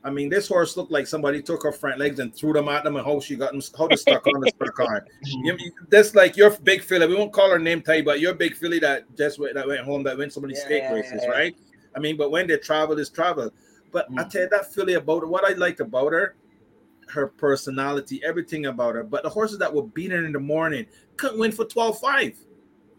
[0.03, 2.83] I mean, this horse looked like somebody took her front legs and threw them at
[2.83, 5.01] them, and how she got them, how they stuck on the stuck on.
[5.43, 5.57] You-
[5.89, 7.07] that's like your big filly.
[7.07, 9.81] We won't call her name tag, but your big filly that just went that went
[9.81, 11.29] home that went so many Yeah, stake yeah, races, yeah.
[11.29, 11.55] right?
[11.95, 13.49] I mean, but when they travel, is travel.
[13.91, 14.29] But I mm.
[14.29, 16.35] tell you that filly about her, what I liked about her,
[17.07, 19.03] her personality, everything about her.
[19.03, 20.85] But the horses that were beating in the morning
[21.17, 22.35] couldn't win for 12-5.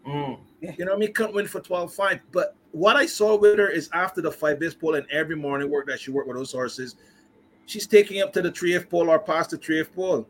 [0.07, 0.39] Mm.
[0.61, 1.13] You know what I mean?
[1.13, 2.19] Couldn't win for 12-5.
[2.31, 5.69] But what I saw with her is after the five base pole and every morning
[5.69, 6.95] work that she worked with those horses,
[7.65, 10.27] she's taking up to the 3F pole or past the 3F pole.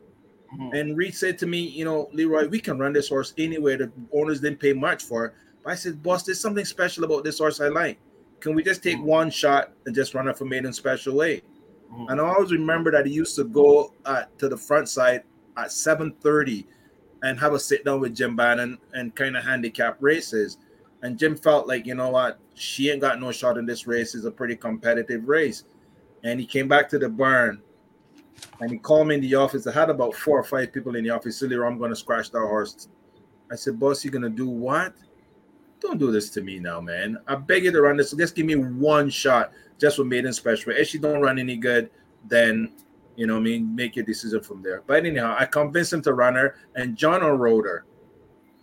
[0.54, 0.78] Mhm.
[0.78, 3.76] And Reade said to me, you know, Leroy, we can run this horse anywhere.
[3.78, 5.34] The owners didn't pay much for it.
[5.64, 7.98] But I said, boss, there's something special about this horse I like.
[8.40, 11.44] Can we just take one shot and just run her for maiden special weight?
[11.90, 12.10] Mhm.
[12.10, 15.22] And I always remember that he used to go uh, to the front side
[15.56, 16.66] at 7:30
[17.22, 20.58] and have a sit down with Jim Bannon and kind of handicap races.
[21.02, 24.14] And Jim felt like, you know what, she ain't got no shot in this race.
[24.14, 25.64] It's a pretty competitive race.
[26.24, 27.62] And he came back to the barn
[28.60, 29.66] and he called me in the office.
[29.66, 31.38] I had about four or five people in the office.
[31.38, 32.88] Silly, I'm going to scratch that horse.
[33.50, 34.94] I said, boss, you're going to do what?
[35.80, 37.18] Don't do this to me now, man.
[37.26, 38.12] I beg you to run this.
[38.12, 40.72] Just give me one shot just for maiden special.
[40.72, 41.90] If she don't run any good,
[42.24, 42.72] then
[43.16, 44.82] you know what I mean, make your decision from there.
[44.86, 47.84] But anyhow, I convinced him to run her, and John O rode her.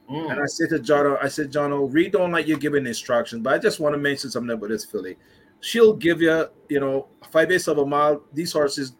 [0.09, 0.31] Mm.
[0.31, 2.87] And I said to John, O, I said, John, O, Reade don't like you giving
[2.87, 5.17] instructions, but I just want to mention something about this filly.
[5.61, 8.23] She'll give you, you know, five eighths of a mile.
[8.33, 8.93] These horses,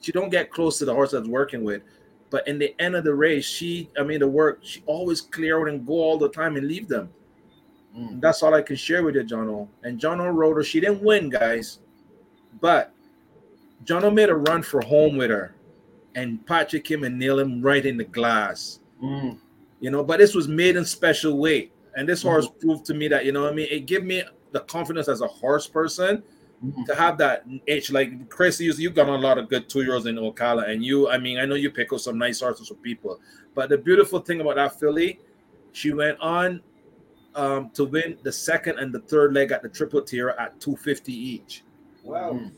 [0.00, 1.82] she don't get close to the horse that's working with.
[2.30, 5.60] But in the end of the race, she, I mean, the work, she always clear
[5.60, 7.10] out and go all the time and leave them.
[7.96, 8.20] Mm.
[8.20, 9.68] That's all I can share with you, John O.
[9.82, 10.64] And John O rode her.
[10.64, 11.80] She didn't win, guys,
[12.60, 12.94] but
[13.84, 15.54] John O made a run for home with her,
[16.14, 18.80] and Patrick came and nailed him right in the glass.
[19.02, 19.38] Mm.
[19.80, 22.60] You know, but this was made in special way, and this horse Mm-hmm.
[22.60, 23.68] proved to me that you know what I mean.
[23.70, 26.22] It gave me the confidence as a horse person
[26.62, 26.84] Mhm.
[26.86, 27.90] to have that edge.
[27.90, 30.84] Like Chris, you you got a lot of good two year olds in Ocala, and
[30.84, 33.18] you, I mean, I know you pick up some nice horses for people.
[33.54, 35.18] But the beautiful thing about that filly,
[35.72, 36.60] she went on
[37.36, 41.12] um, to win the second and the third leg at the Triple Tiara at 250
[41.12, 41.62] each.
[42.02, 42.32] Wow.
[42.34, 42.50] Mm.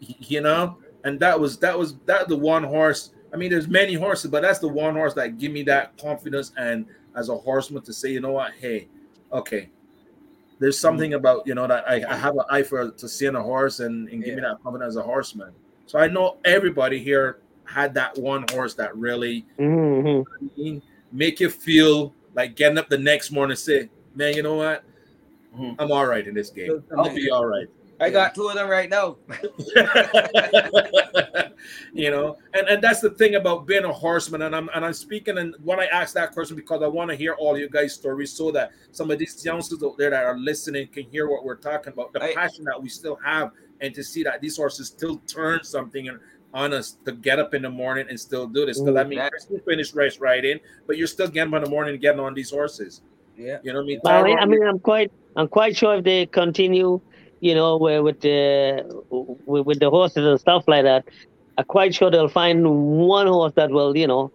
[0.00, 3.12] You know, and that was that was that the one horse.
[3.32, 6.52] I mean, there's many horses, but that's the one horse that give me that confidence
[6.56, 8.88] and as a horseman to say, you know what, hey,
[9.32, 9.68] okay,
[10.58, 13.42] there's something about you know that I, I have an eye for to seeing a
[13.42, 15.52] horse and, and give me that confidence as a horseman.
[15.86, 20.78] So I know everybody here had that one horse that really Mm-hmm.
[21.12, 24.84] make you feel like getting up the next morning and say, man, you know what?
[25.54, 25.80] Mm-hmm.
[25.80, 26.82] I'm all right in this game.
[26.96, 27.66] I'll be all right.
[28.00, 29.16] I got two of them right now.
[31.92, 34.42] you know, and, and that's the thing about being a horseman.
[34.42, 37.16] And I'm and I'm speaking and when I ask that question because I want to
[37.16, 40.38] hear all you guys' stories so that some of these youngsters out there that are
[40.38, 44.04] listening can hear what we're talking about, the passion that we still have, and to
[44.04, 46.20] see that these horses still turn something and
[46.54, 48.80] on us to get up in the morning and still do this.
[48.80, 51.64] Because I mean, That- Chris, you finished race riding, but you're still getting up in
[51.64, 53.02] the morning and getting on these horses.
[53.36, 53.58] Yeah.
[53.62, 54.00] You know what I mean?
[54.02, 57.00] Well, I mean, I'm quite, I'm quite sure if they continue,
[57.40, 58.84] you know, with, with the
[59.46, 61.04] with, with the horses and stuff like that,
[61.56, 64.32] I'm quite sure they'll find one horse that will, you know,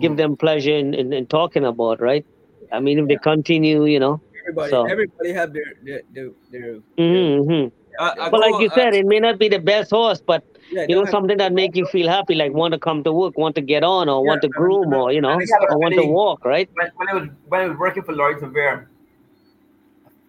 [0.00, 2.24] give them pleasure in, in, in talking about, right?
[2.72, 4.20] I mean, if they continue, you know.
[4.42, 4.84] Everybody, So.
[4.86, 6.30] everybody have their their their.
[6.50, 7.68] their Mm-hmm.
[7.98, 10.96] Uh, but like you said, it may not be the best horse, but Yeah, you
[10.96, 13.60] know something that make you feel happy, like want to come to work, want to
[13.60, 16.68] get on, or want to groom, or you know, I or want to walk, right?
[16.74, 18.90] When, when I was when I was working for Lloyd Severe,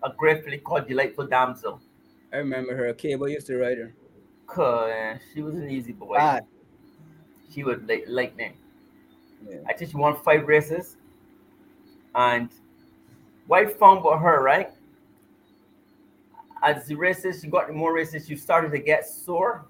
[0.03, 1.81] a great filly called Delightful Damsel.
[2.35, 2.93] I remember her.
[2.93, 3.93] Cable used to ride her.
[4.45, 6.17] Cause she was an easy boy.
[6.17, 6.45] Bad.
[7.49, 8.57] She was like lightning.
[9.49, 9.59] Yeah.
[9.69, 10.97] I think she won five races.
[12.13, 12.49] And
[13.47, 14.71] what I found about her, right?
[16.61, 19.65] As the races, she got more races, she started to get sore.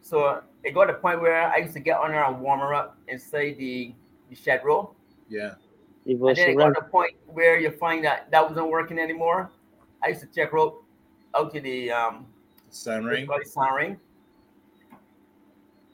[0.00, 2.60] So it got to the point where I used to get on her and warm
[2.60, 3.94] her up inside the,
[4.30, 4.94] the shed row.
[5.28, 5.54] Yeah.
[6.06, 9.00] It And then it got to the point where you find that that wasn't working
[9.00, 9.50] anymore.
[10.04, 10.58] I used to check her
[11.34, 12.26] out, out to the um,
[12.70, 13.44] Sun what do you ring.
[13.46, 14.00] sun ring.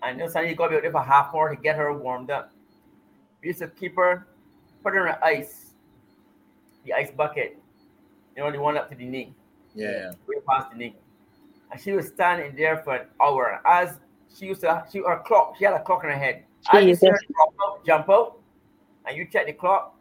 [0.02, 1.92] And this time you got to be out there for half hour to get her
[1.92, 2.52] warmed up.
[3.42, 4.26] We used to keep her,
[4.82, 5.70] put her in the ice,
[6.84, 7.58] the ice bucket,
[8.36, 9.32] you know, the one up to the knee,
[9.74, 10.12] Yeah.
[10.26, 10.96] way past the knee.
[11.70, 13.60] And she was standing there for an hour.
[13.66, 13.98] As
[14.36, 16.44] she used to, she her clock, she had a clock in her head.
[16.72, 17.34] As you see her Jesus.
[17.34, 18.38] drop out, jump out,
[19.06, 19.96] and you check the clock,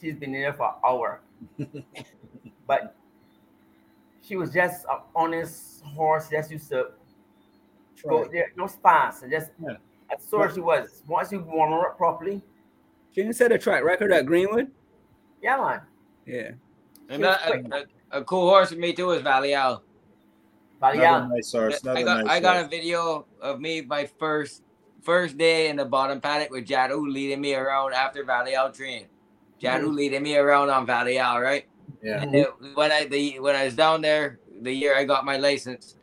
[0.00, 1.20] she's been in there for an hour.
[2.66, 2.96] but
[4.30, 6.92] she was just uh, an honest horse, just used to
[8.08, 8.30] go Right.
[8.30, 9.74] there, no spans, and just Yeah.
[10.08, 11.02] as sore as she was.
[11.08, 12.40] Once you warm her up properly,
[13.12, 14.70] Can you set a track record at Greenwood?
[15.42, 15.80] yeah, man.
[16.26, 16.50] Yeah.
[17.08, 19.82] And that, a, a, a cool horse for me too is Valial.
[20.78, 21.84] But Another yeah, nice horse.
[21.84, 24.62] I got nice I got a video of me my first
[25.02, 29.06] first day in the bottom paddock with Jadu leading me around after Valial train.
[29.60, 29.94] Jadu mm-hmm.
[29.94, 31.66] leading me around on Valial, right?
[32.02, 32.22] Yeah.
[32.22, 35.36] And then when I the when I was down there the year I got my
[35.36, 35.96] license,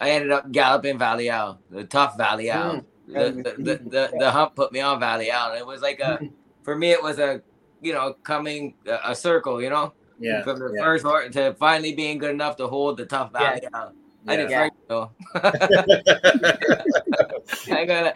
[0.00, 2.84] I ended up galloping Valial, the tough Valial.
[3.08, 6.20] The, the, the, the, the hump put me on Valley And it was like a
[6.62, 7.42] for me it was a
[7.80, 9.92] you know coming a, a circle, you know?
[10.18, 10.42] Yeah.
[10.42, 10.82] From the yeah.
[10.82, 13.32] first horse to finally being good enough to hold the tough
[14.24, 14.32] Yeah.
[14.32, 14.62] I didn't Yeah.
[14.62, 15.10] fight though.
[17.72, 18.14] I gotta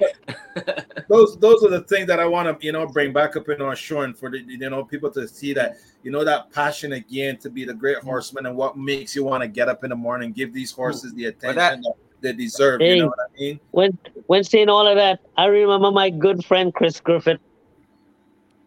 [1.08, 3.60] those those are the things that I want to you know bring back up in
[3.60, 6.92] our show and for the you know people to see that you know that passion
[6.92, 8.06] again to be the great mm-hmm.
[8.06, 10.82] horseman and what makes you want to get up in the morning give these mm-hmm.
[10.82, 12.80] horses the attention that- that they deserve.
[12.80, 13.60] You know what I mean?
[13.70, 17.40] when when saying all of that, I remember my good friend Chris Griffith.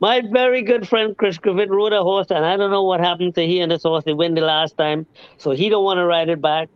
[0.02, 3.36] My very good friend Chris Griffith rode a horse, and I don't know what happened
[3.36, 4.06] to he and this horse.
[4.06, 5.06] They win the last time,
[5.38, 6.70] so he don't want to ride it back.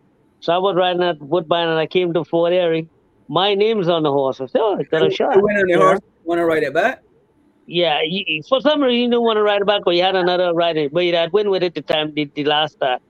[0.43, 2.89] So I was riding at Woodbine, and I came to Fort Erie.
[3.29, 4.41] My name's on the horse.
[4.41, 5.99] I said, "Oh, I got a shot." You went on the you horse.
[6.25, 7.01] Want to ride it back?
[7.65, 10.01] Yeah, he, he- for some reason he didn't want to ride it back, but he
[10.01, 13.01] had another rider, but he had win with it the time the, the last start.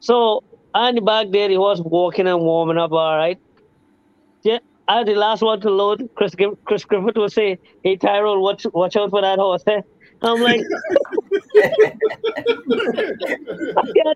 [0.00, 0.44] So
[0.74, 3.38] on the back there, the horse walking and warming up, all right.
[4.42, 6.10] Yeah, I had the last one to load.
[6.14, 6.34] Chris
[6.66, 9.80] Chris Griffith would say, "Hey Tyrone, watch watch out for that horse." Eh?
[10.20, 10.60] I'm like,
[11.54, 11.98] can't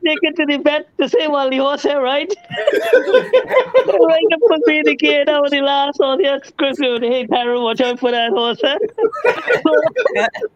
[0.04, 4.58] take it to the vet to say, "Well, the horse here, right?" right up for
[4.66, 5.28] me the kid.
[5.28, 6.22] Was the last one.
[6.22, 8.78] Yeah, Chris "Hey Tyrone, watch out for that horse." Eh?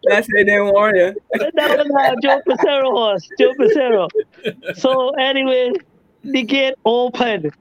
[0.03, 0.45] That's it.
[0.47, 1.15] They warn you.
[1.33, 4.07] that was uh, Joe Pacero horse, Joe Pacero.
[4.75, 5.71] So anyway,
[6.23, 7.51] the gate opened.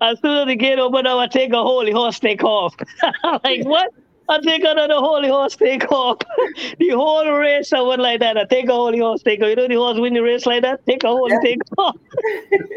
[0.00, 2.74] As soon as the gate opened, I would take a holy horse take off.
[3.44, 3.90] Like, what?
[4.28, 6.18] I take another holy horse take off.
[6.78, 8.36] the whole race I went like that.
[8.36, 9.48] I take a holy horse take off.
[9.48, 10.84] You know the horse win the race like that?
[10.86, 11.96] Take a holy take off.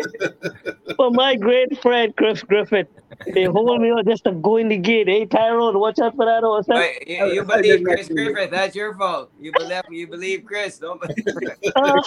[0.98, 2.88] but my great friend Chris Griffith,
[3.34, 5.08] they hold me on just to go in the gate.
[5.08, 6.68] Hey Tyrone, watch out for that horse.
[6.70, 6.76] huh?
[6.78, 9.32] Wait, you, you believe Chris Griffith, that's your fault.
[9.40, 11.26] You believe you believe Chris, don't believe
[11.76, 12.02] Uh,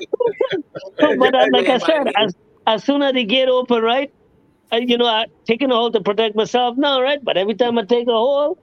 [1.18, 2.34] but uh, like I said, as,
[2.66, 4.12] as soon as the gate open, right?
[4.70, 7.18] I, you know, I taking a hold to protect myself now, right?
[7.22, 8.58] But every time I take a hold,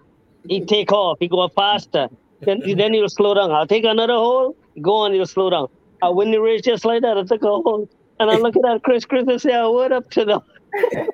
[0.47, 1.17] he take off.
[1.19, 2.07] He go faster.
[2.41, 3.51] then then you'll slow down.
[3.51, 4.55] I'll take another hole.
[4.81, 5.67] Go on, He'll slow down.
[6.01, 7.17] I win the race just like that.
[7.17, 9.91] I took a hole, and I look at that Chris Chris and say, "I went
[9.93, 10.41] up to the."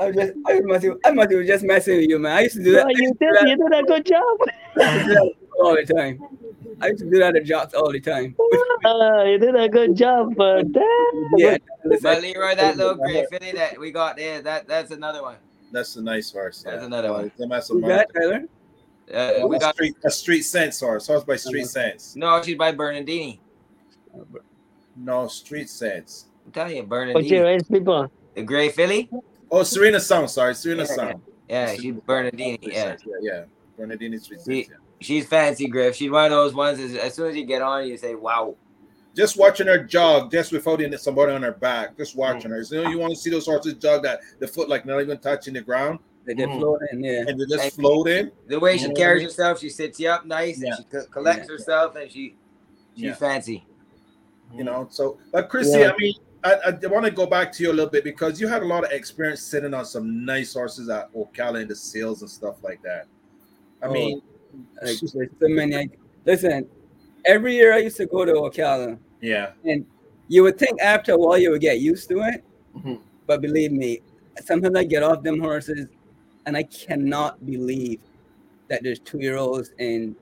[0.00, 2.36] I was just, I must, have, I must have just messing with you, man.
[2.36, 2.84] I used to do that.
[2.84, 4.38] No, you did, do that- you did a good job.
[4.80, 6.18] I used to do that all the time.
[6.80, 8.36] I used to do that at jobs all the time.
[8.84, 10.84] Uh, you did a good job, but damn.
[11.36, 11.56] Yeah,
[12.02, 15.36] But Leroy, that little gray filly that we got there, that that's another one.
[15.72, 16.62] That's a nice horse.
[16.62, 16.86] That's yeah.
[16.86, 17.30] another one.
[17.38, 18.06] Them has Who some got.
[18.14, 18.44] Tyler?
[19.12, 21.06] Uh, we a got street, a street sense horse.
[21.06, 22.14] Horse by street sense.
[22.14, 23.40] no, she's by Bernardini.
[24.96, 26.26] No, street sense.
[26.46, 27.40] I'm telling you, What's your Bernardini.
[27.40, 28.10] race, people?
[28.34, 29.08] The gray filly.
[29.50, 30.28] Oh, Serena Song.
[30.28, 31.22] Sorry, Serena Song.
[31.48, 32.58] Yeah, she's Bernardini.
[32.62, 33.44] Yeah, yeah, yeah.
[33.76, 34.78] Bernardini street See- sense.
[34.78, 34.86] Yeah.
[35.00, 35.94] she's fancy, Griff.
[35.96, 36.78] She's one of those ones.
[36.78, 38.56] As, as soon as you get on, you say, "Wow."
[39.18, 42.18] Just watching her jog, just without any- somebody on her back, just Mm.
[42.18, 42.62] watching her.
[42.62, 45.18] You know, you want to see those horses jog that the foot like not even
[45.18, 46.58] touching the ground, They did Mm.
[46.58, 47.24] float in, yeah.
[47.26, 47.82] and they just Thank you.
[47.82, 48.30] float in.
[48.48, 50.68] The way she You know what I carries herself, she sits you up nice, Yeah.
[50.68, 51.52] and she co- collects Yeah.
[51.52, 52.36] herself, and she
[52.94, 53.14] she's Yeah.
[53.14, 53.64] fancy.
[54.56, 54.86] you know.
[54.90, 55.92] So, but Chrissy, Yeah.
[55.92, 56.14] I mean,
[56.44, 58.64] I, I want to go back to you a little bit because you had a
[58.64, 62.56] lot of experience sitting on some nice horses at Ocala in the sales and stuff
[62.62, 63.06] like that.
[63.82, 64.22] I Oh, mean,
[64.82, 65.76] Like, there's so many.
[65.76, 65.88] I,
[66.24, 66.66] listen,
[67.26, 69.84] every year I used to go to Ocala, yeah, and
[70.28, 72.44] you would think after a while you would get used to it,
[72.76, 73.00] Mhm.
[73.26, 74.00] but believe me,
[74.44, 75.88] sometimes I get off them horses,
[76.46, 78.00] and I cannot believe
[78.68, 80.14] that there's two year olds in.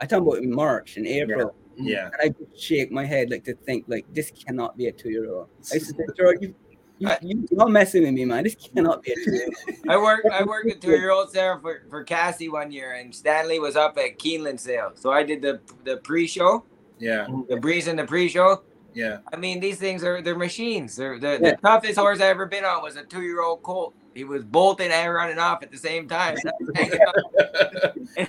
[0.00, 1.54] I talk about in March and April.
[1.76, 2.06] yeah.
[2.06, 5.10] And I just shake my head like to think like this cannot be a two
[5.10, 5.48] year old.
[5.70, 6.54] I used to say, George, you,
[6.98, 8.42] you, you, you're not messing with me, man.
[8.44, 9.76] This cannot be a two year old.
[9.88, 13.14] I worked I worked with two year olds there for, for Casse one year, and
[13.14, 16.64] Stanley was up at Keeneland sale, so I did the the pre show,
[16.98, 18.62] Yeah, the breeze and the pre show.
[18.94, 20.96] yeah, I mean, these things are they're machines.
[20.96, 21.50] They're the, Yeah.
[21.50, 23.94] the toughest horse I ever been on was a two year old colt.
[24.14, 26.36] He was bolting and running off at the same time.
[28.16, 28.28] this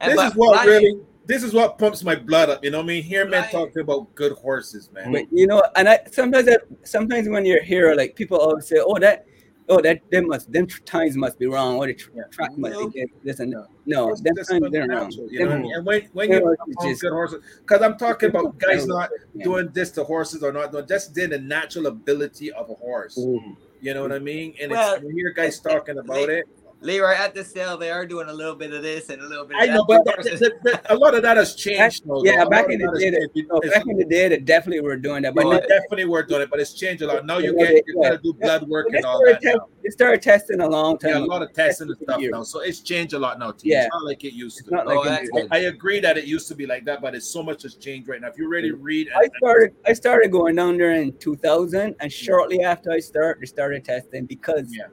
[0.00, 1.00] And is what Lonnie- really.
[1.28, 2.62] This is what pumps my blood up.
[2.64, 3.02] You know what I mean?
[3.02, 3.50] Hear men Right.
[3.50, 5.10] talking about good horses, man.
[5.10, 8.76] But you know, and I sometimes I, sometimes when you're here, like people always say,
[8.78, 9.26] "Oh, that,
[9.68, 12.22] oh, that, them must, them times must be wrong, or the tr- Yeah.
[12.30, 12.88] track must No.
[12.88, 13.62] be this- this and No.
[13.62, 15.10] that." No, It's them times they're wrong.
[15.12, 15.72] You know what I Them- mean?
[15.74, 18.94] And when when you just- good horses, because I'm talking about guys Yeah.
[18.94, 19.10] not
[19.42, 23.16] doing this to horses or not doing just doing the natural ability of a horse.
[23.18, 23.56] Mhm.
[23.80, 24.54] You know what I mean?
[24.60, 26.46] And Well, it's, when you hear guys talking about it,
[26.82, 29.46] Leroy at the sale, they are doing a little bit of this and a little
[29.46, 29.56] bit.
[29.56, 29.74] Of I that.
[29.74, 32.04] know, but Of course, th- th- th- a lot of that has changed.
[32.06, 32.50] though, yeah, though.
[32.50, 33.48] Back in the day, has changed.
[33.50, 35.34] no, It's- back in the day, they definitely were doing that.
[35.34, 37.24] But But now- they definitely were doing it, but it's changed a lot.
[37.24, 39.40] Now you Yeah, get you gotta do blood work and all that.
[39.40, 39.68] test- now.
[39.82, 41.10] they started testing a long time.
[41.12, 42.42] Yeah, a lot of testing and stuff now.
[42.42, 43.52] So it's changed a lot now.
[43.52, 43.68] Too.
[43.68, 43.84] Yeah.
[43.84, 44.70] It's not like it used to.
[44.74, 45.48] not Oh, like that's it- good.
[45.50, 48.08] I agree that it used to be like that, but it's so much has changed
[48.08, 48.28] right now.
[48.28, 48.78] If you really mm.
[48.80, 52.98] read, I and, started I started going down there in 2000, and shortly after I
[53.00, 54.84] started, they started testing because Yeah.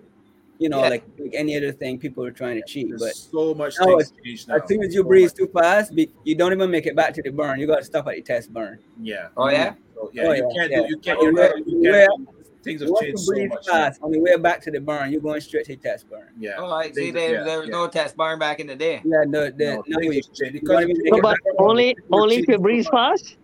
[0.59, 0.89] You know, Yeah.
[0.89, 2.87] like, like any other thing, people are trying to cheat.
[2.89, 4.55] there's But so much now things changed now.
[4.55, 5.35] as soon as you So breathe much.
[5.35, 7.59] too fast, be- you don't even make it back to the burn.
[7.59, 8.79] You got to stop at the test burn.
[9.01, 9.73] yeah, Oh yeah.
[9.95, 10.79] so, yeah, Oh, you yeah, can't yeah.
[10.81, 12.29] do, you can't, On you the way- can't, you can't
[12.63, 13.67] things have changed so much.
[13.67, 16.29] fast, on the way back to the burn, you're going straight to the test burn.
[16.39, 16.93] Yeah, Oh, I see.
[17.11, 17.71] Things- There, yeah, there was yeah.
[17.73, 19.01] no test barn back in the day.
[19.03, 21.11] Yeah, the, the, No, now things you, have changed you because don't even you make
[21.11, 21.43] No, it get but back.
[21.43, 23.35] back- only only if you breathe fast.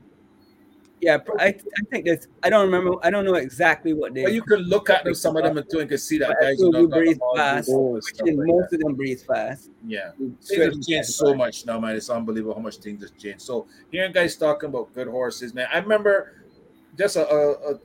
[1.02, 2.28] Yeah, I, I think that's.
[2.44, 2.98] I don't remember.
[3.04, 4.24] I don't know exactly what they.
[4.24, 6.36] But you could look at them, some of them, and too, and can see that
[6.42, 8.76] guys as soon are as you not breathe fast, and which like most that.
[8.76, 9.70] of them breathe fast.
[9.88, 10.12] Yeah.
[10.18, 11.96] Things straight have changed so much now, man.
[11.96, 13.42] It's unbelievable how much things have changed.
[13.42, 15.68] So hearing guys talking about good horses, man.
[15.74, 16.34] I remember
[16.98, 17.80] just a, a, a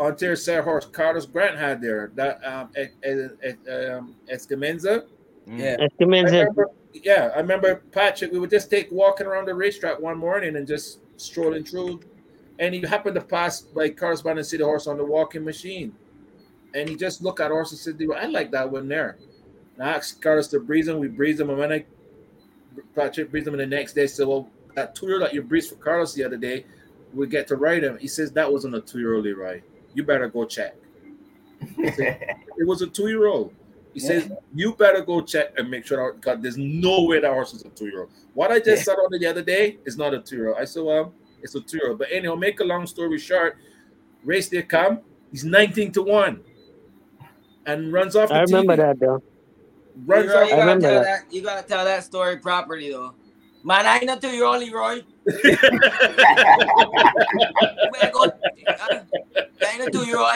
[0.00, 5.04] Ontario Sire horse Carlos Grant had there that um at, at, at um Escamenza.
[5.46, 5.76] Yeah.
[5.80, 8.32] I remember, yeah, I remember Patrick.
[8.32, 12.00] We would just take walking around the racetrack one morning and just strolling through,
[12.60, 15.92] and he happened to pass by and see the horse on the walking machine,
[16.74, 19.16] and he just looked at horse and said, "I like that one there."
[19.74, 21.00] And I asked Carlos to breeze him.
[21.00, 21.84] We breezed him, and when I
[22.94, 25.70] Patrick breezed him in the next day, said, "Well, that two year that you breezed
[25.70, 26.66] for Carlos the other day,
[27.14, 29.62] we get to ride him." He says that wasn't a two year old Leroy.
[29.94, 30.76] You better go check.
[31.76, 33.54] Said, it was a two year old.
[33.92, 37.32] He says, You better go check and make sure that because there's no way that
[37.32, 38.10] horse is a two year old.
[38.34, 40.58] What I just said on the other day is not a two year old.
[40.58, 41.12] I said, Well,
[41.42, 41.98] it's a two year old.
[41.98, 43.58] But anyhow, make a long story short,
[44.24, 46.40] race day come, he's 19 to 1
[47.66, 48.78] and runs off the I remember TV.
[48.78, 49.22] that though.
[50.06, 50.44] Runs Leroy, off.
[50.44, 51.24] you gotta remember tell that.
[51.28, 51.34] that.
[51.34, 53.12] You gotta tell that story properly though.
[53.62, 55.02] Man, I ain't a two year old Leroy.
[55.26, 55.26] Better
[58.12, 58.24] go.
[58.24, 58.30] Uh,
[59.62, 60.30] I ain't a two year old.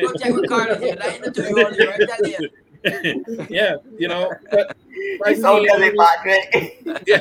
[0.00, 0.96] Go check with Carlos here.
[1.00, 2.06] I two year old Leroy.
[3.48, 4.76] Yeah, you know, but
[5.26, 6.82] It's so me, good, Patrick.
[7.06, 7.18] Yeah.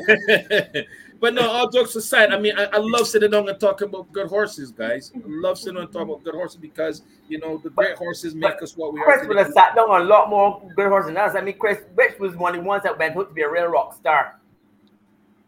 [1.24, 4.12] But no, all jokes aside, I mean, I, I love sitting down and talking about
[4.12, 5.14] good horses, guys.
[5.16, 8.36] I love sitting down and talking about good horses because you know the great horses
[8.36, 9.06] make us what we are.
[9.06, 11.34] Chris would have sat down on a lot more good horses than us.
[11.34, 13.50] I mean, Chris, Rich was one of the ones that went out to be a
[13.50, 14.38] real rock star.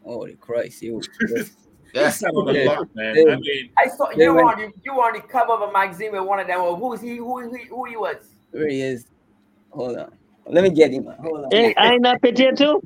[0.02, 1.02] Holy Christ, you.
[1.92, 3.14] He sat on a lot, man.
[3.28, 5.68] I mean, I saw They you went- on the, you were on the cover of
[5.68, 6.62] a magazine with one of them.
[6.62, 7.18] Well, who is he?
[7.18, 7.66] Who he?
[7.66, 8.16] Who he was?
[8.50, 9.08] There he is.
[9.72, 10.10] Hold on.
[10.46, 11.04] Let me get him.
[11.20, 11.50] Hold on.
[11.50, 12.80] Hey, I ain't not picture too.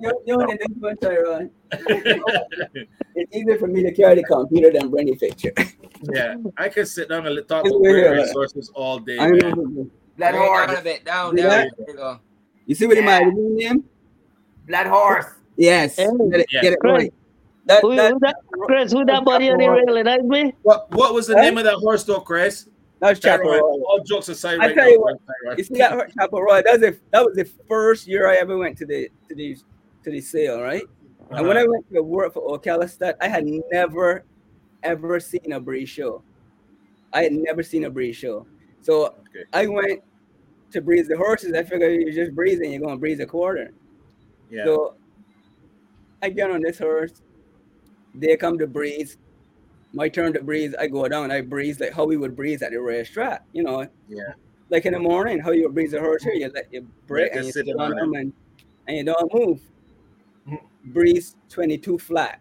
[0.00, 1.50] You, you only this one, Tyrone.
[3.14, 5.52] it's easier for me to carry the computer than bring the picture.
[6.12, 8.26] yeah, I can sit down and talk It's about weird, great right?
[8.26, 9.90] resources all day, I man.
[10.16, 10.66] Blood horse.
[10.66, 11.48] down a bit, down, down.
[11.48, 11.70] that?
[11.86, 12.20] There you.
[12.66, 13.84] You see what he might have been name?
[14.66, 15.26] Blood horse.
[15.56, 15.96] Yes.
[15.96, 16.06] Hey.
[16.30, 16.60] Get it, Yeah.
[16.62, 17.14] get it Chris, right.
[17.66, 20.04] That, Who, that, who that, Chris, who that body on the rail?
[20.04, 20.54] That's me.
[20.62, 21.42] What What was the Huh?
[21.42, 22.68] name of that horse, though, Chris?
[23.00, 23.84] That's Chapel Tyrone, Royal.
[23.88, 25.58] all jokes aside, right I tell now, you what, Tyrone.
[25.58, 26.62] You see that hurt Chapel Royal?
[26.64, 29.56] That was the, that was the first year I ever went to the to the
[30.04, 30.82] to the sale, right?
[31.30, 31.70] And when I Uh-huh.
[31.72, 34.24] went to work for Ocala Stud, I had never
[34.82, 36.22] ever seen a breeze show.
[37.12, 38.46] I had never seen a breeze show.
[38.82, 39.44] So Okay.
[39.52, 40.02] I went
[40.72, 41.52] to breeze the horses.
[41.54, 43.72] I figured you're just breezing, you're gonna breeze a quarter.
[44.50, 44.64] Yeah.
[44.64, 44.94] So
[46.22, 47.22] I get on this horse.
[48.14, 49.18] They come to breeze.
[49.92, 51.30] My turn to breathe, I go down.
[51.30, 53.42] I breathe like how we would breeze at the racetrack.
[53.52, 54.34] You know, yeah.
[54.70, 56.34] like in the morning, how you would breeze a horse here.
[56.34, 58.32] You let you break Yeah, and you sit on them and,
[58.86, 59.60] and you don't move.
[60.84, 62.40] Breathe 22 flat.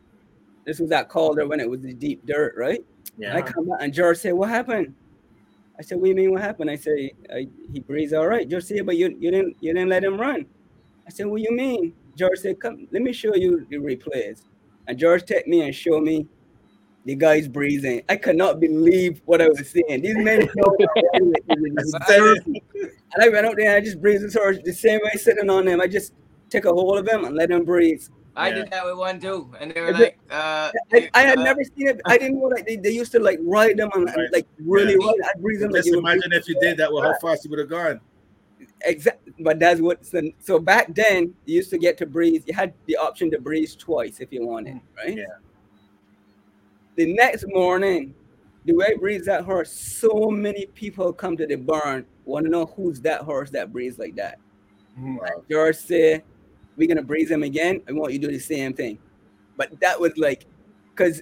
[0.66, 2.84] This was that Calder when it was the deep dirt, right?
[3.18, 3.36] Yeah.
[3.36, 4.94] I come back and George said, "What happened?"
[5.80, 6.32] I said, "What do you mean?
[6.32, 7.14] What happened?" I say,
[7.72, 10.46] "He breathes all right." George said, "But you you didn't you didn't let him run."
[11.08, 14.44] I said, "What do you mean?" George said, "Come, let me show you the replays."
[14.88, 16.28] And George took me and showed me
[17.08, 18.02] the guy's breathing.
[18.10, 20.02] I cannot believe what I was seeing.
[20.02, 20.90] These men, know it
[23.14, 25.50] and I went out there and I just breathed his horse the same way sitting
[25.50, 25.80] on them.
[25.80, 26.14] I just
[26.50, 28.04] take a hold of him and let him breathe.
[28.36, 28.56] I Yeah.
[28.56, 31.40] did that with one too, and they were Is it- like, uh, I, I had
[31.40, 32.02] uh, never seen it.
[32.06, 34.34] I didn't know like they, they used to like ride them and, and, Right.
[34.34, 35.08] like really Yeah.
[35.08, 35.16] ride.
[35.24, 37.50] I breathe them Just you would imagine if you did that, well, how fast you
[37.52, 38.02] would have gone.
[38.82, 40.06] Exactly, but that's what.
[40.06, 42.44] So, so back then, you used to get to breathe.
[42.46, 45.18] You had the option to breathe twice if you wanted, right?
[45.18, 45.24] Yeah.
[46.98, 48.14] The next morning,
[48.66, 52.52] the way I breeze that horse, so many people come to the barn want to
[52.52, 54.40] know who's that horse that breathes like that.
[54.94, 55.18] Mm-hmm.
[55.18, 55.44] Wow.
[55.50, 56.24] George said,
[56.76, 57.82] "We're gonna breeze him again.
[57.88, 58.98] I want you to do the same thing."
[59.56, 60.46] But that was like,
[60.90, 61.22] because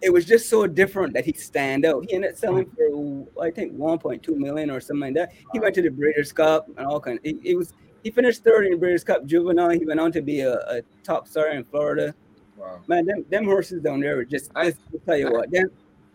[0.00, 2.04] it was just so different that he stand out.
[2.08, 5.32] He ended up selling for I think 1.2 million or something like that.
[5.52, 7.18] He went to the Breeders' Cup and all kind.
[7.24, 9.70] It, it was he finished third in the Breeders' Cup juvenile.
[9.70, 12.14] He went on to be a, a top star in Florida.
[12.56, 12.80] Wow.
[12.86, 14.50] Man, them, them horses down there were just.
[14.54, 15.70] I- let's tell you what, them.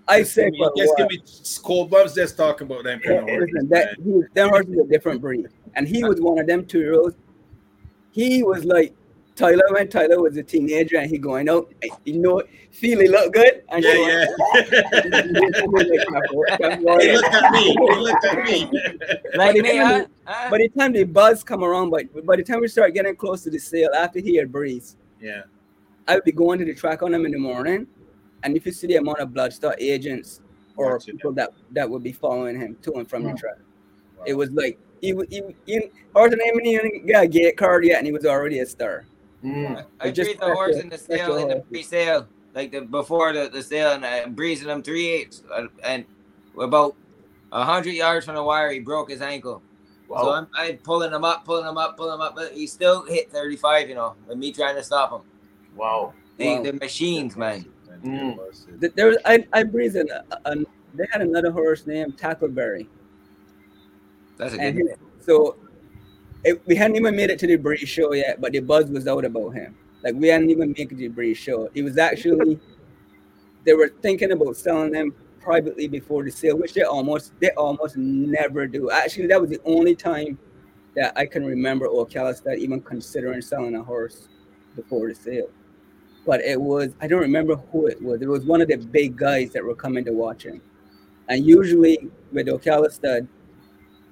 [0.08, 1.22] I Just say give me- just give me
[1.61, 3.66] cold bumps just talking about them kind of horses.
[3.69, 6.80] That he, them horses are a different breed, and he was one of them two
[6.80, 7.16] year olds.
[8.11, 8.95] He was like
[9.35, 11.72] Tyler when Tyler was a teenager, and he going out,
[12.06, 14.26] you know, feel he look good, and Yeah, showing- yeah.
[15.80, 17.76] Hey, look at me.
[17.77, 18.66] Hey, look at me.
[19.35, 20.06] like the me, time huh?
[20.08, 20.50] we- Huh?
[20.51, 23.43] By the time the buzz come around, but by the time we start getting close
[23.43, 25.42] to the sale, after he had breeze, yeah.
[26.09, 27.85] I would be going to the track on him in the morning,
[28.41, 30.41] and if you see the amount of bloodstock agents
[30.75, 33.57] or Watching people that that would be following him to and from the track,
[34.17, 34.23] Wow.
[34.25, 37.57] it was like he was he, he horse name and he even got a gate
[37.57, 39.05] card yet, and he was already a star.
[39.45, 39.85] Mm.
[39.99, 43.31] I It just breathed the horse in the sale in the pre-sale, like the before
[43.31, 46.05] the, the sale, and I'm breezing them three eights, uh, and
[46.59, 46.95] about
[47.51, 49.61] a hundred yards from the wire, he broke his ankle.
[50.07, 50.31] So Wow.
[50.31, 53.31] I'm, I'm pulling him up, pulling him up, pulling him up, but he still hit
[53.31, 53.89] 35.
[53.89, 55.21] You know, with me trying to stop him.
[55.75, 56.14] Wow.
[56.38, 56.64] They, Wow.
[56.64, 57.65] The machines, man.
[58.03, 58.95] Mm.
[58.95, 60.07] There was I I breezed an,
[60.45, 62.88] an, they had another horse named Tackleberry,
[64.38, 64.88] That's a and good.
[64.88, 65.57] his, so
[66.45, 69.07] it, we hadn't even made it to the breeze show yet, but the buzz was
[69.07, 69.75] out about him.
[70.01, 71.69] Like we hadn't even made it to the breeze show.
[71.73, 72.59] It was actually
[73.65, 77.98] they were thinking about selling them privately before the sale, which they almost they almost
[77.98, 78.89] never do.
[78.91, 80.39] Actually, that was the only time
[80.95, 84.30] that I can remember Ocala Stud even considering selling a horse
[84.75, 85.49] before the sale.
[86.30, 88.22] But it was I don't remember who it was.
[88.22, 90.61] It was one of the big guys that were coming to watch him.
[91.27, 93.27] And usually with Ocala Stud,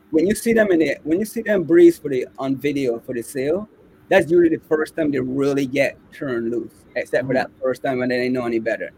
[0.10, 2.98] when you see them in the when you see them breeze for the on video
[2.98, 3.70] for the sale,
[4.10, 6.74] that's usually the first time they really get turned loose.
[6.96, 8.90] Except for that first time when they didn't know any better.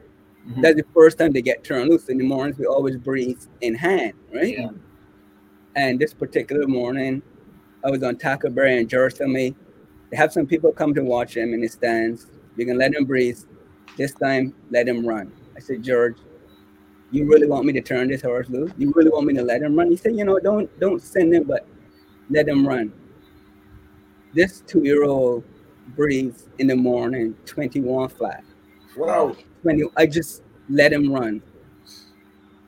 [0.48, 0.61] Mhm.
[0.61, 2.07] That's the first time they get turned loose.
[2.07, 4.57] In the mornings, we always breathe in hand, right?
[4.59, 4.69] Yeah.
[5.75, 7.22] And this particular morning,
[7.83, 9.57] I was on and George told me
[10.09, 12.27] they have some people come to watch him in the stands.
[12.59, 13.39] You can let him breathe.
[13.97, 15.31] This time, let him run.
[15.55, 16.17] I said, George,
[17.11, 18.71] you really want me to turn this horse loose?
[18.77, 19.89] You really want me to let him run?
[19.89, 21.65] He said, you know, don't don't send him, but
[22.29, 22.93] let him run.
[24.33, 25.43] this two-year-old
[25.95, 28.43] breathes in the morning 21 flat.
[28.95, 29.35] Wow.
[29.63, 29.85] 20.
[29.97, 31.41] I just let him run.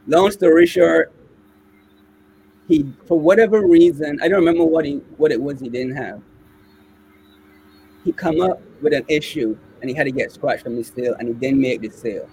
[0.07, 1.13] Long story short,
[2.67, 6.21] he for whatever reason, I don't remember what he what it was he didn't have.
[8.03, 11.15] He come up with an issue and he had to get scratched from the sale
[11.19, 12.29] and he didn't make the sale.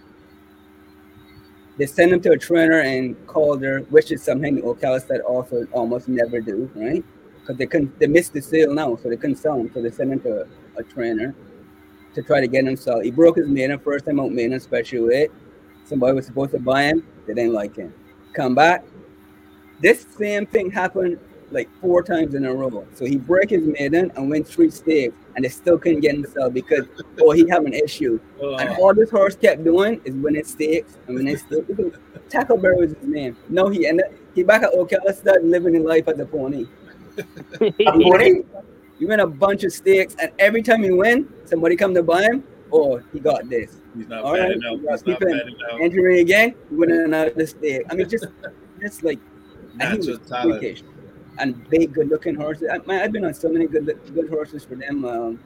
[1.78, 5.66] They sent him to a trainer in Calder, which is something the Ocala Stud also
[5.72, 7.04] almost never do, right?
[7.40, 9.90] Because they couldn't they missed the sale now, so they couldn't sell him, so they
[9.90, 11.34] sent him to a, a trainer
[12.14, 13.04] to try to get him sold.
[13.04, 15.30] He broke his maiden first time out maiden special weight.
[15.84, 17.94] Somebody was supposed to buy him, they didn't like him.
[18.32, 18.84] Come back.
[19.80, 21.18] This same thing happened
[21.50, 22.86] like four times in a row.
[22.94, 26.22] So he broke his maiden and went three stakes, and they still couldn't get him
[26.24, 26.86] to sell because
[27.20, 28.20] oh he have an issue.
[28.40, 31.68] And all this horse kept doing is winning stakes and winning stakes.
[32.28, 33.36] Tackleberry was his name.
[33.48, 36.66] No, he ended he back at Ocala started living his life as a pony.
[37.60, 38.42] A pony?
[39.00, 42.22] You win a bunch of stakes, and every time you win, somebody come to buy
[42.22, 42.44] him.
[42.72, 43.76] Oh, he got this.
[43.96, 44.78] He's not All bad right, enough.
[44.80, 45.80] He's not people bad enough.
[45.80, 47.82] Entering again, winning another stake.
[47.90, 48.26] I mean, just
[48.80, 49.18] just like
[49.74, 50.60] Natural talent.
[50.60, 50.82] freakish.
[51.38, 52.68] And big, good-looking horses.
[52.72, 55.04] I, man, I've been on so many good good horses for them.
[55.04, 55.38] Um,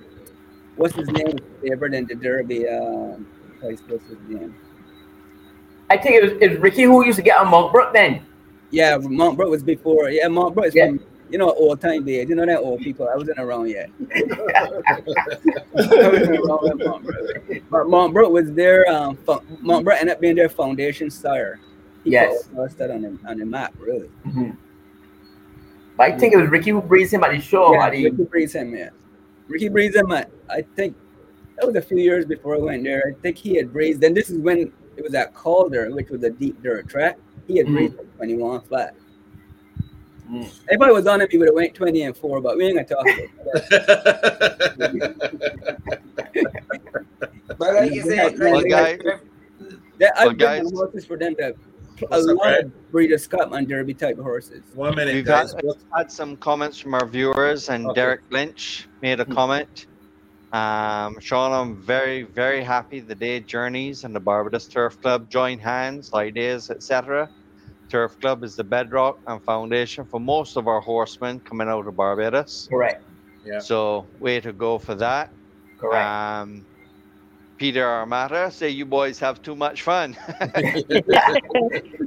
[0.77, 1.37] what's his name?
[1.61, 2.69] Favorite in the Derby.
[2.69, 3.27] Um,
[3.61, 4.55] what's his name?
[5.91, 8.25] I think it was, it was Ricky who used to get on Montbrook then.
[8.71, 10.09] Yeah, Montbrook was before.
[10.09, 12.29] Yeah, Montbrook is from you know old time days.
[12.31, 13.07] You know that old people.
[13.13, 13.91] I wasn't around yet.
[14.17, 15.03] I
[15.75, 17.63] wasn't around when Montbrook.
[17.71, 19.19] But Montbrook was their um.
[19.61, 21.61] Montbrook ended up being their foundation sire.
[22.05, 22.49] He Yes.
[22.55, 24.09] put that on the on the map, really.
[24.25, 24.57] But
[26.03, 27.75] I think it was Ricky who breezed him at the show.
[27.75, 28.91] Yeah, at the, Ricky breeds him, yeah.
[29.49, 30.97] Ricky breeds him at, I think
[31.57, 33.15] that was a few years before I went there.
[33.17, 36.23] I think he had breezed, and this is when it was at Calder, which was
[36.25, 37.19] a deep dirt track.
[37.47, 37.75] He had mm-hmm.
[37.77, 38.95] breezed at 21 flat.
[40.31, 40.51] Mm.
[40.69, 42.77] If I was on him, he would have went 20 and 4, but we ain't
[42.77, 43.29] gonna talk about
[44.79, 45.19] that.
[47.59, 48.99] But like you said, Well, like, guy-
[49.99, 51.55] That, I've been guys- on horses for them that
[52.01, 52.65] a What's up, lot Brad?
[52.67, 54.63] of Breeders' Cup and Derby type horses.
[54.75, 55.53] One minute, We've guys.
[55.53, 55.65] had,
[55.97, 57.95] had some comments from our viewers, and Okay.
[58.01, 59.87] Derek Lynch made a comment.
[60.53, 65.59] Um, Sean, I'm very, very happy the day Journeys and the Barbados Turf Club join
[65.59, 67.31] hands, like days, etc.
[67.89, 71.97] Turf Club is the bedrock and foundation for most of our horsemen coming out of
[71.97, 72.69] Barbados.
[72.71, 73.03] correct.
[73.45, 73.59] Yeah.
[73.59, 75.31] So, way to go for that.
[75.79, 76.07] Correct.
[76.07, 76.65] Um,
[77.63, 80.17] Peter Armata say you boys have too much fun.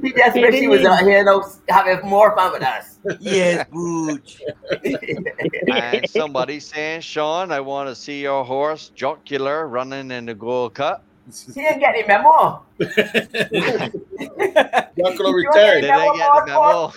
[0.02, 2.98] He just wish he was out here now having more fun with us.
[3.20, 4.42] yes, Booch.
[5.72, 10.74] and somebody saying, Sean, I want to see your horse jocular running in the Gold
[10.74, 11.02] Cup.
[11.46, 12.62] He didn't get the memo.
[14.98, 15.80] Buckle You retired.
[15.80, 16.92] Did I get the memo?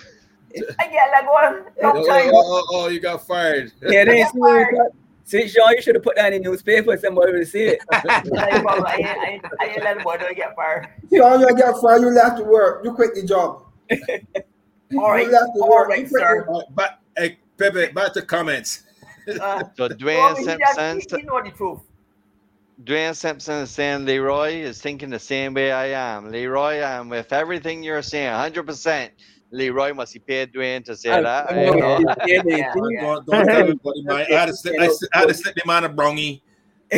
[0.78, 1.64] I get like one.
[1.82, 3.72] Oh, No oh, oh, oh, you got fired.
[3.80, 4.99] Yeah, they see what we got.
[5.30, 6.96] See, Sean, you should have put that in the newspaper.
[6.96, 7.80] Somebody would see it.
[7.92, 8.84] I ain't problem.
[8.84, 10.88] I ain't- I ain't- I ain't let the boy don't get fired.
[11.14, 12.82] Sean, you get fired, you left to work.
[12.84, 13.62] You quit the job.
[14.98, 15.88] All right, You left to work.
[15.88, 16.46] right, You quit sir.
[16.48, 18.82] All right, back, hey, Pepe, back to comments.
[19.40, 21.78] Uh, So Dwayne he, just, Simpson, he, he know the truth.
[22.82, 26.32] Dwayne Simpson is saying Leroy is thinking the same way I am.
[26.32, 29.10] Leroy, I'm with everything you're saying, 100%.
[29.52, 31.50] Leroy must be paid Dwayne to say I- that.
[31.52, 31.98] I you know, know?
[31.98, 32.74] yeah, they- Yeah, they- yeah.
[32.74, 34.04] Don't, don't tell everybody.
[34.08, 36.40] I had to slip, I, s- I had to slip the man a brongy.
[36.92, 36.96] I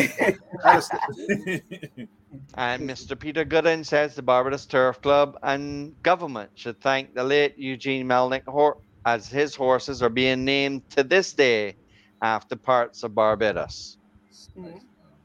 [0.63, 2.09] had to slip-
[2.55, 3.17] And Mr.
[3.19, 8.43] Peter Gooden says the Barbados Turf Club and government should thank the late Eugene Melnyk
[8.47, 11.75] hor- as his horses are being named to this day
[12.23, 13.97] after parts of Barbados.
[14.57, 14.77] Mm-hmm.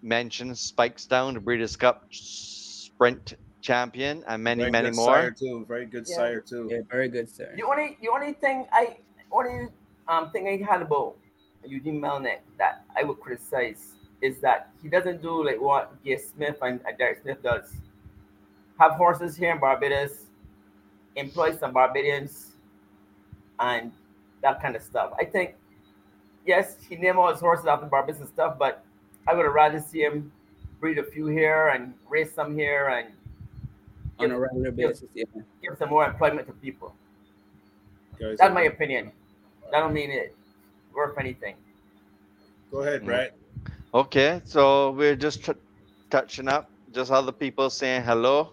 [0.03, 5.07] Mentions Speightstown, the Breeders' Cup sprint champion, and many, Very many good more.
[5.07, 5.65] Sire too.
[5.67, 6.17] Very good Yeah.
[6.17, 6.69] sire too.
[6.71, 7.55] Yeah, very good, sire.
[7.57, 8.99] The only the only thing I
[9.33, 9.69] only
[10.07, 11.17] um thing I had about
[11.65, 16.59] Eugene Melnyk that I would criticize is that he doesn't do like what Gay Smith
[16.63, 17.73] and uh, Derek Smith does.
[18.79, 20.27] Have horses here in Barbados,
[21.17, 22.53] employ some Barbadians,
[23.59, 23.93] and
[24.43, 25.13] that kind of stuff.
[25.19, 25.57] I think
[26.47, 28.85] yes, he named all his horses after Barbados and stuff, but
[29.27, 30.33] I would have rather see him
[30.81, 33.09] breed a few here and raise some here and
[34.19, 35.25] On a regular basis, yeah.
[35.63, 36.93] give some more employment to people.
[38.19, 39.13] Guys, That's my opinion.
[39.71, 40.35] That don't mean it
[40.93, 41.55] worth anything.
[42.73, 43.33] Go ahead, Brad.
[43.95, 45.53] Okay, so we're just t-
[46.11, 48.53] touching up, just other people saying hello.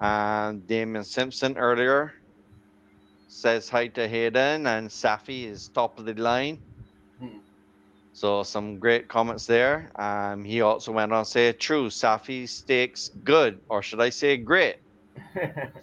[0.00, 2.14] And Damien Simpson earlier
[3.28, 6.58] says hi to Hayden, and Safi is top of the line.
[7.18, 7.38] Hmm.
[8.12, 9.90] So some great comments there.
[9.96, 14.36] Um, he also went on to say, "True, Safi stakes good, or should I say
[14.36, 14.76] great?"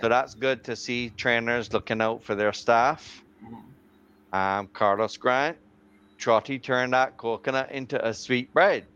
[0.01, 3.23] So that's good to see trainers looking out for their staff.
[4.31, 5.57] Um, Carlos Grant
[6.19, 8.85] Trotty turn that coconut into a sweet bread.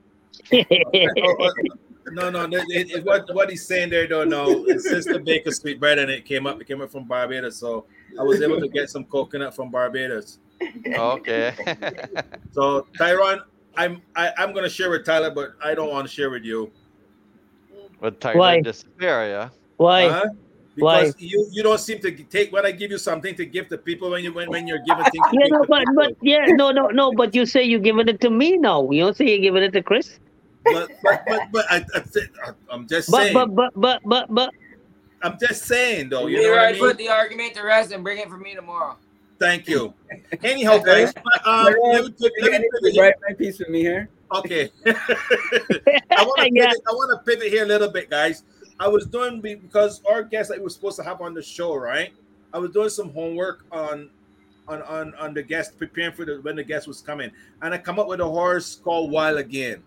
[2.12, 4.66] No, no, no it, it, what what he's saying there, don't know.
[4.68, 6.60] It's just the baker sweet bread, and it came up.
[6.60, 7.86] It came up from Barbados, so
[8.20, 10.40] I was able to get some coconut from Barbados.
[10.86, 11.54] Okay.
[12.52, 13.42] So Tyron,
[13.76, 16.72] I'm I, I'm gonna share with Tyler, but I don't want to share with you.
[18.00, 18.62] With Tyler Why?
[18.62, 19.50] Desperia.
[19.84, 20.08] Why?
[20.08, 20.28] Huh?
[20.80, 21.02] Why?
[21.04, 23.78] Because you you don't seem to take when I give you something to give to
[23.78, 25.28] people when you when, when you're giving things.
[25.34, 25.96] Yeah, no, but people.
[25.96, 27.12] but yeah, no, no, no.
[27.12, 28.90] But you say you're giving it to me now.
[28.90, 30.18] You don't say you're giving it to Chris.
[30.72, 33.34] but but but, but I, I, I'm just saying.
[33.36, 34.50] but but but but but
[35.22, 36.28] I'm just saying though.
[36.28, 36.80] You know Leroy, what I mean?
[36.80, 38.98] put the argument to rest and bring it for me tomorrow.
[39.40, 39.94] Thank you.
[40.44, 43.04] Anyhow, guys, but, um, let me, let me, let me pivot here.
[43.04, 44.10] Right, my piece with me here.
[44.32, 44.72] Okay.
[44.88, 46.72] I want to Yeah.
[46.72, 48.44] pivot, I want to pivot here a little bit, guys.
[48.84, 51.74] I was doing because our guest that we were supposed to have on the show,
[51.74, 52.12] right?
[52.54, 54.10] I was doing some homework on
[54.68, 57.32] on on on the guest, preparing for the when the guest was coming,
[57.62, 59.82] and I come up with a horse called Wild Again.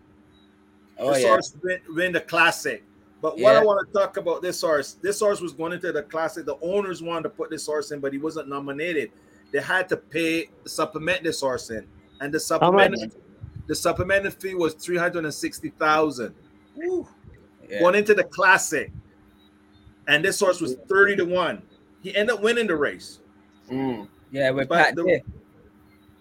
[0.98, 1.28] Oh this yeah.
[1.28, 2.84] horse win, win the classic.
[3.20, 3.60] But what Yeah.
[3.60, 6.46] I want to talk about this horse, this horse was going into the classic.
[6.46, 9.10] The owners wanted to put this horse in, but he wasn't nominated.
[9.52, 11.86] They had to pay supplement this horse in,
[12.22, 13.14] and the How supplement
[13.66, 16.34] the supplemental fee was three hundred and sixty thousand
[17.70, 17.80] Yeah.
[17.80, 18.92] going into the classic,
[20.08, 21.62] and this horse was thirty to one.
[22.02, 23.20] He ended up winning the race.
[23.70, 24.08] Mm.
[24.30, 25.24] Yeah, with But Pat the- Dick.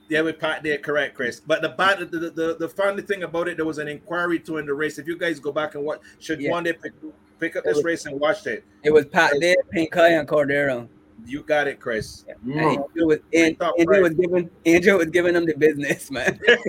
[0.08, 1.40] Yeah, with Pat there, correct, Chris.
[1.40, 4.38] But the bad, the, the, the, the funny thing about it, there was an inquiry
[4.42, 5.00] to in the race.
[5.00, 6.52] If you guys go back and watch, should Yeah.
[6.52, 6.94] one day pick,
[7.40, 8.64] pick up this race and watch it.
[8.84, 10.88] It was Pat Day, Pink Eye, and Cordero.
[11.28, 12.26] You got it, Chris.
[12.28, 12.70] And Mm.
[12.72, 16.40] Angel was, and, Top Angel was giving Angel was giving him the business, man.
[16.48, 16.58] yeah,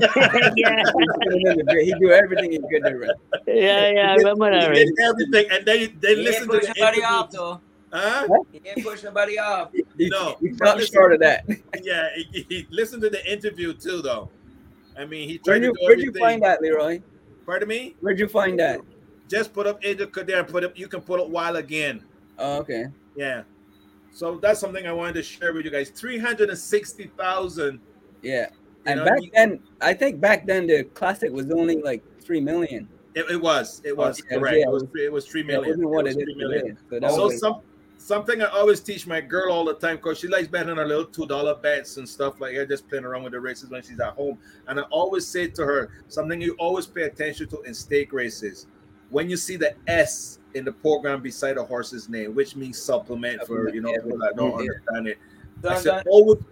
[0.56, 2.96] he, was giving him the bit- he do everything he could do.
[2.98, 3.10] right?
[3.46, 4.12] yeah, yeah.
[4.12, 4.74] I remember that.
[4.74, 7.60] He did everything, and they they He listened to push the nobody off though.
[7.92, 8.26] Huh?
[8.52, 9.70] He didn't push nobody off.
[9.98, 11.44] No, he but fell listen- short of that.
[11.82, 14.30] Yeah, he, he listened to the interview too, though.
[14.98, 17.00] I mean, he Where'd you, to do where'd you find that, Leroy?
[17.44, 17.94] Pardon me?
[18.00, 18.80] Where'd you find that?
[19.28, 20.78] Just put up Angel Kader and put up.
[20.78, 22.02] You can put up Wild again.
[22.38, 22.86] Oh, okay.
[23.16, 23.42] Yeah.
[24.16, 25.90] So that's something I wanted to share with you guys.
[25.90, 27.80] Three hundred and sixty thousand.
[28.22, 28.48] Yeah.
[28.86, 32.40] And know, back you- then, I think back then the classic was only like three
[32.40, 32.88] million.
[33.14, 33.82] It, it was.
[33.84, 34.56] It oh, was yeah, correct.
[34.56, 34.84] yeah, it was.
[34.84, 36.78] it three- It was three Yeah, it wasn't what was it is three million.
[36.88, 37.08] today.
[37.08, 37.60] So was, some
[37.98, 40.86] something I always teach my girl all the time because she likes betting on her
[40.86, 43.82] little two dollar bets and stuff like that, just playing around with the races when
[43.82, 44.38] she's at home.
[44.66, 48.66] And I always say to her something you always pay attention to in stake races.
[49.10, 53.46] When you see the S in the program beside a horse's name, which means supplement
[53.46, 55.18] for you know people that don't understand it.
[55.66, 56.42] I said always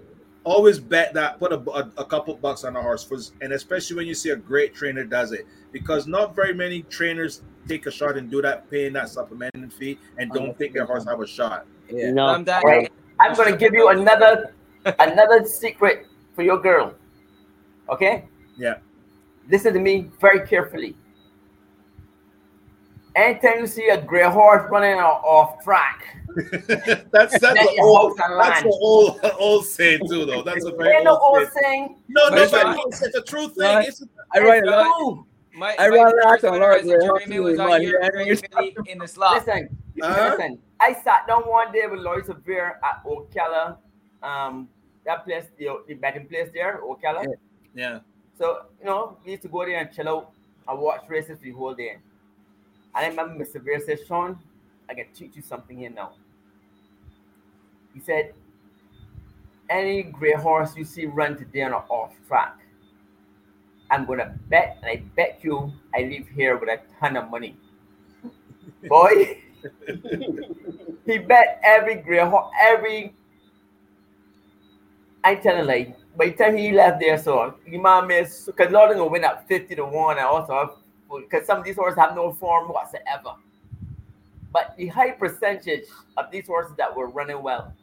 [0.45, 3.97] always bet that put a, a, a couple bucks on a horse for, and especially
[3.97, 7.91] when you see a great trainer does it because not very many trainers take a
[7.91, 11.27] shot and do that paying that supplementing fee and don't think their horse have a
[11.27, 12.11] shot yeah.
[12.13, 12.27] No.
[12.27, 12.63] I'm done.
[12.65, 12.93] All right.
[13.21, 14.55] I'm gonna give you another
[14.99, 16.95] another secret for your girl.
[17.89, 18.27] Okay?
[18.57, 18.77] Yeah.
[19.49, 20.97] Listen to me very carefully.
[23.17, 26.17] Anytime you see a gray horse running off track,
[27.13, 28.65] that's that's Bet an old that's an line.
[28.67, 31.63] old old saying too though that's a very ain't no old old saying.
[31.63, 31.97] saying.
[32.09, 34.03] no no But but it's, it's a true thing it's
[34.33, 35.25] I write a It's lot.
[35.55, 38.99] My, I my run first lots Lord a Grey, journeyman on your Grey and in
[38.99, 39.47] the slot.
[39.47, 39.69] Listen,
[40.01, 40.31] Huh?
[40.31, 40.59] listen.
[40.81, 43.77] I sat down one day with Lloyd Severe at Ocala,
[44.25, 44.69] um,
[45.07, 47.25] that place, the, the betting place there, Ocala.
[47.75, 48.01] yeah
[48.37, 50.31] So, you know, we used to go there and chill out
[50.67, 51.99] and watch races the whole day.
[52.95, 53.65] I remember Mr.
[53.65, 54.39] Bear said, Sean,
[54.89, 56.13] I can teach you something here now.
[57.93, 58.35] He said,
[59.71, 62.59] any gray horse you see run today on an off track,
[63.91, 67.57] I'm gonna bet, and I bet you I leave here with a ton of money.
[68.89, 69.39] Boy,
[71.07, 73.15] he bet every gray horse, every
[75.23, 78.69] I tell him like by the time he left there, so your mom is because
[78.69, 80.79] a lot of them went up 50 to 1 and also
[81.23, 83.35] because some of these horses have no form whatsoever.
[84.53, 85.85] But the high percentage
[86.17, 87.75] of these horses that were running well,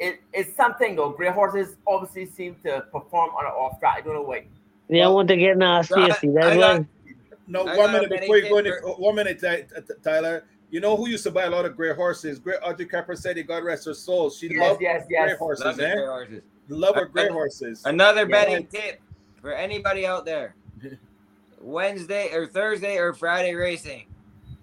[0.00, 1.10] it, it's something though.
[1.10, 3.98] Gray horses obviously seem to perform on an off track.
[3.98, 4.44] I don't know why.
[4.88, 5.94] They don't want to get nasty.
[5.94, 6.28] I- you see.
[6.28, 6.86] That's I got-
[7.46, 8.66] no one minute before you go in
[8.98, 11.92] one minute Ty- Ty- Tyler you know who used to buy a lot of gray
[11.94, 15.38] horses great Audrey Kepper said God rest her soul she Yes, loved yes, gray yes.
[15.38, 15.94] horses Love the eh?
[15.94, 16.42] Grey horses.
[16.68, 18.26] love her gray horses Another Yeah.
[18.28, 18.98] betting tip
[19.42, 20.54] for anybody out there.
[21.64, 24.04] Wednesday or Thursday or Friday racing.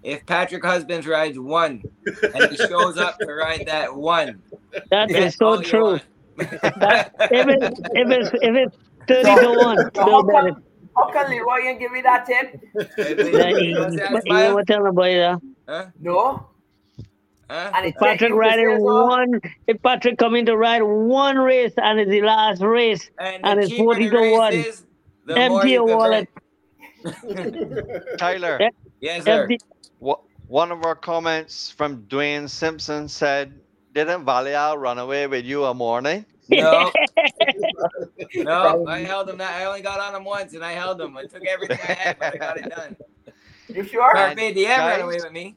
[0.02, 1.82] If Patrick Husbands rides one
[2.34, 4.40] and he shows up to ride that one,
[4.90, 6.00] that is so true.
[6.36, 10.54] That, if it's if it's if it's thirty to one, So still how bet it.
[10.54, 10.62] come,
[10.96, 12.60] how come Leroy ain't give me that tip?
[12.96, 14.48] Yeah, you, What's that, you smile?
[14.48, 15.40] never tell nobody that.
[15.68, 15.86] Huh?
[16.00, 16.46] No.
[17.50, 22.22] And If Patrick riding one, if Patrick coming to ride one race and it's the
[22.22, 24.84] last race And, and it's forty to one, is,
[25.26, 26.28] the more empty your can wallet.
[27.02, 28.02] Bet.
[28.18, 28.58] Tyler,
[29.00, 29.48] Yes, sir.
[30.46, 33.60] one of our comments from Dwayne Simpson said,
[33.94, 36.90] "Didn't Valial run away with you a morning?" No,
[38.34, 39.38] no, I held him.
[39.38, 41.16] That I only got on him once, and I held him.
[41.16, 42.96] I took everything I had, but I got it done.
[43.68, 44.16] You sure?
[44.16, 45.56] And Carpe Diem ran away with me.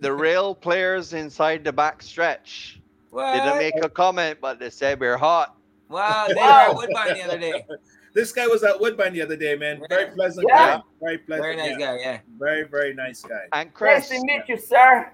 [0.00, 3.32] The rail players inside the back stretch What?
[3.32, 5.56] didn't make a comment, but they said we're hot.
[5.88, 6.66] Wow, they were Wow.
[6.70, 7.66] at Woodbine the other day.
[8.14, 9.80] This guy was at Woodbine the other day, man.
[9.88, 10.76] Very pleasant Yeah.
[10.78, 10.82] guy.
[11.00, 11.44] Very pleasant.
[11.44, 11.86] Very nice yeah.
[11.86, 12.18] guy, yeah.
[12.38, 13.44] Very, very nice guy.
[13.52, 15.12] And Chris, Nice to meet you, sir.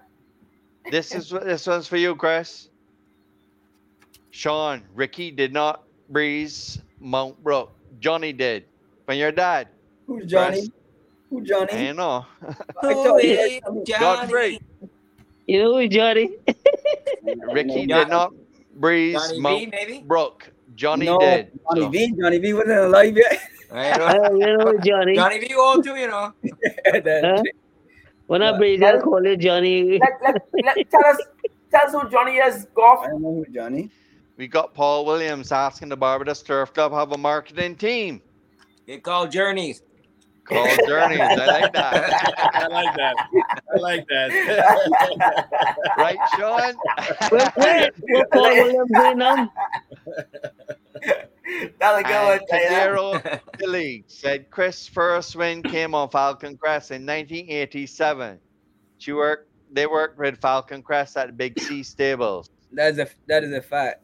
[0.91, 2.71] this is this one's for you, Chris.
[4.31, 7.71] Sean, Ricky did not breeze Montbrook.
[8.01, 8.65] Johnny did.
[9.07, 9.69] From your dad.
[10.07, 10.59] Who's Johnny?
[10.61, 10.71] Chris.
[11.31, 11.89] Who Johnny?
[11.89, 12.27] I know.
[12.83, 13.29] I told you.
[13.37, 13.61] Hey,
[15.47, 16.37] You know who Johnny?
[17.53, 18.33] Ricky Johnny- did not
[18.77, 20.03] breeze Johnny V, Mount maybe?
[20.07, 20.51] Brook.
[20.75, 21.51] Johnny no, did.
[21.69, 22.15] Johnny So- V.
[22.20, 23.41] Johnny V wasn't alive yet.
[23.73, 24.35] I know.
[24.35, 25.15] you know who Johnny?
[25.17, 26.33] Johnny V old too, you know.
[26.94, 27.43] Huh?
[28.27, 29.99] When I breeze, I call you Johnny.
[29.99, 31.19] Let, let, let, tell us,
[31.70, 33.01] tell us who Johnny is, golf.
[33.05, 33.91] I don't know who Johnny.
[34.36, 38.23] We got Paul Williams asking the Barbados Turf Club have a marketing team
[38.86, 39.83] Get called Journeys.
[40.45, 41.21] Called Journeys.
[41.21, 42.55] I like that.
[42.55, 43.15] I like that.
[43.75, 45.95] I like that.
[45.99, 46.75] Right, Sean?
[47.31, 49.53] Where, where, where Paul Williams in now?
[51.79, 52.41] That's a good And.
[52.51, 58.39] Cadero Billy said Chris' first win came on Falcon Crest in 1987.
[58.99, 59.51] She worked.
[59.73, 62.49] They worked with Falcon Crest at Big C Stables.
[62.73, 64.03] That is a that is a fact.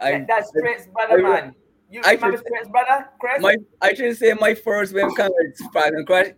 [0.00, 1.54] I That's Chris' brother, I- man.
[1.94, 3.40] You I remember should- Chris' brother, Chris?
[3.40, 6.32] my I should say my first win come with Falcon Crash.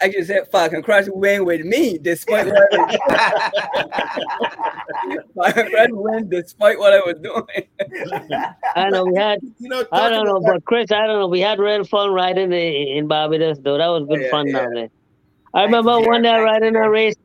[0.00, 2.96] I should say Falcon Crash win with me despite what I was
[5.34, 7.66] Falcon Crash win despite what I was doing.
[8.76, 9.40] I know we had.
[9.58, 11.26] You know, I don't know, about but Chris, I don't know.
[11.28, 13.76] We had real fun riding in, in Barbados, though.
[13.76, 14.58] That was good Yeah, fun yeah.
[14.60, 14.88] down there.
[15.54, 17.16] I remember Thanks, one day riding a race,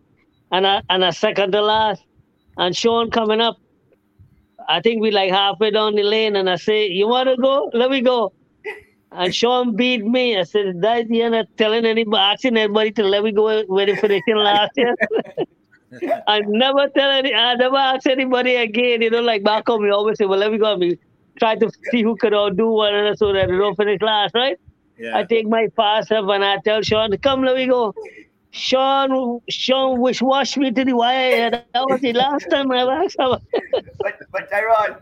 [0.51, 2.03] and I and a second to last,
[2.57, 3.57] and Sean coming up.
[4.67, 7.69] I think we like halfway down the lane, and I say, "You want to go?
[7.73, 8.33] Let me go."
[9.11, 10.37] And Sean beat me.
[10.37, 13.95] I said, "That you're not telling anybody, asking anybody to let me go when he
[13.95, 14.95] finishing last year."
[16.27, 19.01] I never tell any, I never ask anybody again.
[19.01, 20.97] You know, like back home, we always say, "Well, let me go." We
[21.39, 24.57] try to see who could outdo one another so that they don't finish last, right?
[24.97, 25.17] yeah.
[25.17, 27.93] I take my pass up and I tell Sean, "Come, let me go."
[28.53, 31.49] Sean, Sean, wish wash me to the wire.
[31.49, 33.35] That was the last time I asked him.
[33.99, 34.97] but but Tyrone,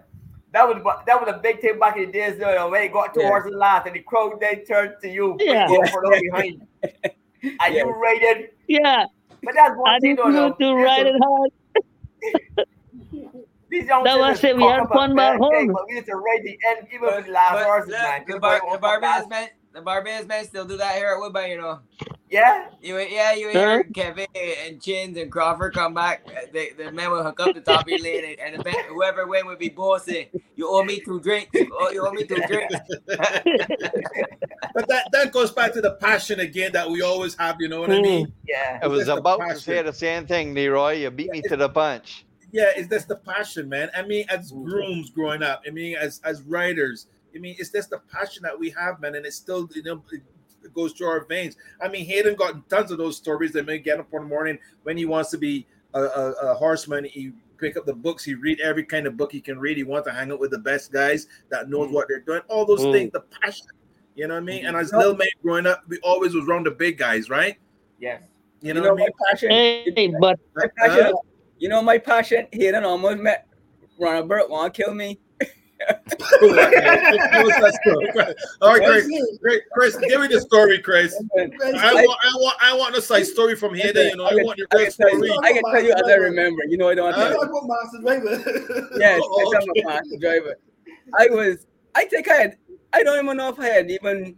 [0.54, 2.50] that was that was a big thing back in the days, though.
[2.50, 3.28] You know, when it got Yeah.
[3.28, 5.68] towards the last, and the crowd then turned to you, Yeah.
[5.70, 7.14] you go further behind, and
[7.44, 7.70] Yeah.
[7.84, 8.52] you rated.
[8.70, 9.06] Yeah,
[9.44, 10.48] But that's one I thing, didn't though.
[10.50, 11.52] know to ride it hard.
[13.70, 15.74] These young That was it, we had fun back bad thing, home.
[15.74, 18.02] But we used to ride the end, even But, with the last but horses, look,
[18.02, 18.24] man.
[18.28, 21.20] the, bar, the "Oh, Barbados fuck men, the Barbados men still do that here at
[21.20, 21.80] Woodbine, you know.
[22.30, 22.68] Yeah.
[22.82, 26.26] You yeah, you hear Kevin and Chins and Crawford come back.
[26.54, 28.86] The, the men will hook up the top of your lane, and, and the bet,
[28.86, 30.28] whoever win would be bossing.
[30.56, 31.52] You owe me two drinks.
[31.74, 32.76] Oh, you owe me two drinks.
[34.74, 37.82] But that, that goes back to the passion again that we always have, you know
[37.82, 38.02] what I Mm.
[38.04, 38.34] mean?
[38.48, 38.80] Yeah.
[38.82, 39.60] I was about to passion.
[39.60, 40.94] say the same thing, Leroy.
[40.94, 42.26] You beat me to the punch.
[42.54, 43.90] Yeah, it's just the passion, man.
[43.96, 47.90] I mean, as grooms growing up, I mean, as as riders, I mean, it's just
[47.90, 50.22] the passion that we have, man, and it's still, you know, it,
[50.64, 51.56] it goes through our veins.
[51.82, 54.98] I mean, Hayden got tons of those stories that may get up one morning when
[54.98, 57.06] he wants to be a, a, a horseman.
[57.06, 59.78] He pick up the books, he read every kind of book he can read.
[59.78, 62.42] He wants to hang out with the best guys that knows what they're doing.
[62.50, 62.92] All those Mm.
[62.92, 63.68] things, the passion.
[64.16, 64.66] You know what I mean?
[64.66, 67.58] And as little man growing up, we always was around the big guys, right?
[68.00, 68.22] Yes.
[68.62, 69.08] You know, what I mean?
[69.08, 69.50] my passion.
[69.52, 71.14] Hey, but My passion.
[71.58, 72.48] You know my passion.
[72.52, 73.48] Hayden almost met
[74.00, 74.50] Ronald Burke.
[74.50, 75.20] Want to kill me?
[78.62, 79.08] All right, Chris,
[79.42, 81.16] Chris, Chris, give me the story, Chris.
[81.38, 83.92] I want, I want, I want the side story from here.
[83.96, 85.28] You know, I want the I real can, tell story.
[85.28, 86.64] you, I can tell you as I remember.
[86.68, 87.14] You know, I don't.
[87.14, 87.30] Huh?
[87.30, 88.90] Tell Talk about Master Driver.
[88.98, 90.56] Yes, Oh, I'm a master driver.
[91.20, 91.66] I was.
[91.96, 92.58] I think I had.
[92.94, 94.36] I don't even know if I had even.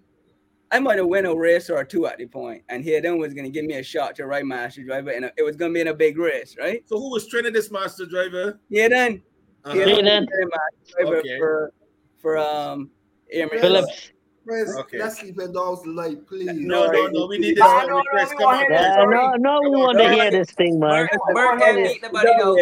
[0.72, 3.46] I might have won a race or two at the point, and Hayden was going
[3.46, 5.82] to give me a shot to ride master driver, and it was going to be
[5.82, 6.82] in a big race, right?
[6.88, 8.60] So who was training this master driver?
[8.72, 9.22] Hayden.
[9.66, 9.74] Uh-huh.
[9.76, 10.28] Hayden was Hayden.
[10.28, 11.38] training master driver Okay.
[11.40, 11.74] for
[12.22, 12.90] for um.
[13.32, 13.60] Airman.
[13.60, 14.10] Phillips.
[14.46, 15.00] Chris, Okay.
[15.00, 16.52] let's keep it dogs light, please.
[16.52, 17.28] No, no, no.
[17.28, 18.30] We need this No, story, no, no, Chris.
[18.30, 21.08] we Come want on, him uh, no, no, we want to hear this thing, man.
[21.10, 22.56] Burke, Burke can't beat nobody though.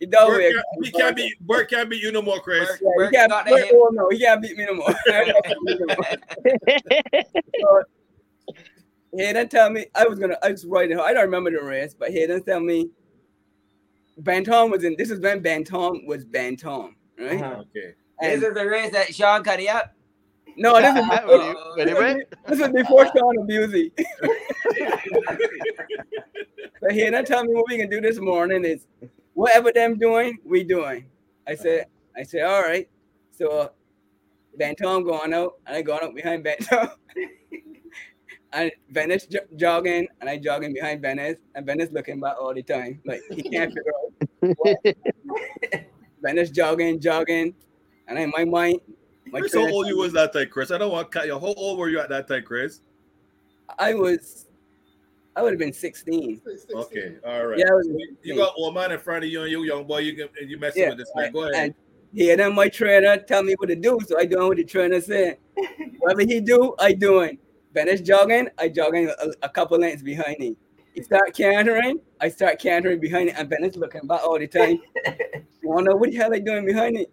[0.00, 1.40] He Burke can't- We can't beat.
[1.42, 2.66] Burke can't beat you no more, Chris.
[2.66, 3.74] Burke, Yeah, Burke he can't, got the Burke- hit.
[3.74, 4.94] oh, no, he can't beat me no more.
[9.14, 10.98] Hayden tell me I was gonna I was riding.
[10.98, 12.88] I don't remember the rest, but Hayden tell me
[14.18, 14.94] Bantam was in.
[14.96, 17.40] This is when Bantam was Bantam, right?
[17.42, 17.62] Uh-huh.
[17.76, 17.94] Okay.
[18.20, 19.92] This is the race that Sean cut you up.
[20.56, 23.92] No, this is When you- when this, you is, this is before Sean Abusey.
[26.80, 28.86] so he done tell me what we can do this morning is
[29.34, 31.06] whatever them doing, we doing.
[31.46, 31.86] I said,
[32.16, 32.88] I said, all right.
[33.32, 33.70] So
[34.56, 36.88] Bantam going out, and I going up behind Bantam.
[38.52, 42.62] and Venice jo- jogging, and I jogging behind Venice, and Venice looking back all the
[42.62, 43.00] time.
[43.04, 43.92] Like he can't figure
[44.94, 44.94] out.
[46.22, 47.54] Venice jogging, jogging,
[48.08, 48.80] and in my mind,
[49.26, 50.70] my Chris, how old you was that time, Chris?
[50.70, 51.38] I don't want to cut you.
[51.38, 52.80] How old were you at that time, Chris?
[53.78, 54.46] I was,
[55.34, 56.40] I would have been 16.
[56.74, 57.58] Okay, all right.
[57.58, 59.84] Yeah, I was You- you got old man in front of you and you young
[59.86, 59.98] boy.
[59.98, 61.32] You can you messing Yeah, with this man.
[61.32, 61.54] Go ahead.
[61.56, 61.74] And
[62.14, 64.64] he and then my trainer tell me what to do, so I doing what the
[64.64, 65.38] trainer said.
[65.98, 67.38] Whatever he do, I doing.
[67.76, 70.56] Venice jogging, I jogging a, a couple lengths behind him.
[70.94, 74.80] He start cantering, I start cantering behind it, and Venice looking back all the time.
[75.62, 77.12] You wanna know what the hell I doing behind it?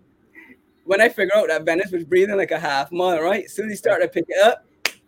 [0.85, 3.45] When I figure out that Venice was breathing like a half mile, right?
[3.45, 4.63] As soon as he started to pick it up,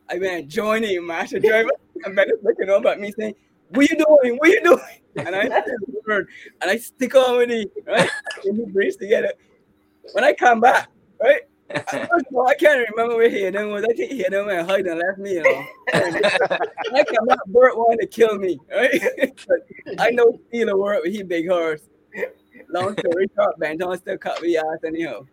[0.10, 1.70] I went join him, master driver,
[2.04, 3.36] and Venice looking over at me saying,
[3.70, 4.38] "What you doing?
[4.38, 5.42] What you doing?" And I
[6.08, 6.28] and
[6.64, 8.10] I stick on with him, right?
[8.46, 9.32] And we breathe together.
[10.14, 10.90] When I come back,
[11.22, 11.42] right?
[11.74, 13.84] I, first of all, I can't remember where he then was.
[13.84, 15.66] I think he had them and hugged and left me alone.
[15.94, 19.02] when I come back, Bert wanted to kill me, right?
[20.00, 21.82] I know Steeler work, but he big horse.
[22.70, 25.26] Long story short, Banton still cut me ass anyhow.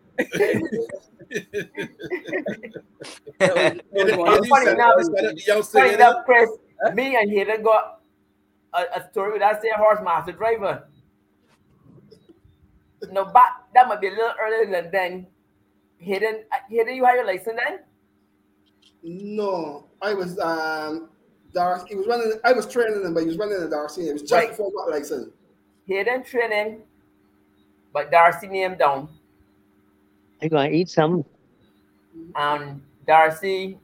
[3.39, 6.49] That was- that was one of It's funny the- enough, funny enough, Chris,
[6.93, 8.01] me and Hayden got
[8.73, 10.87] a, a story with that same horse master driver.
[13.11, 15.27] No, but that might be a little earlier than then.
[16.03, 17.79] Hayden, uh, Hayden, you had your license then?
[19.03, 21.09] No, I was um
[21.53, 21.85] Darcy.
[21.89, 22.31] He was running.
[22.43, 24.09] I was training him, but he was running the Darcy.
[24.09, 24.49] It was just Right.
[24.49, 25.29] before I got license.
[25.87, 26.81] Hayden training,
[27.93, 29.09] but Darcy named down.
[30.41, 31.25] I gonna eat some.
[32.35, 33.77] And Darcy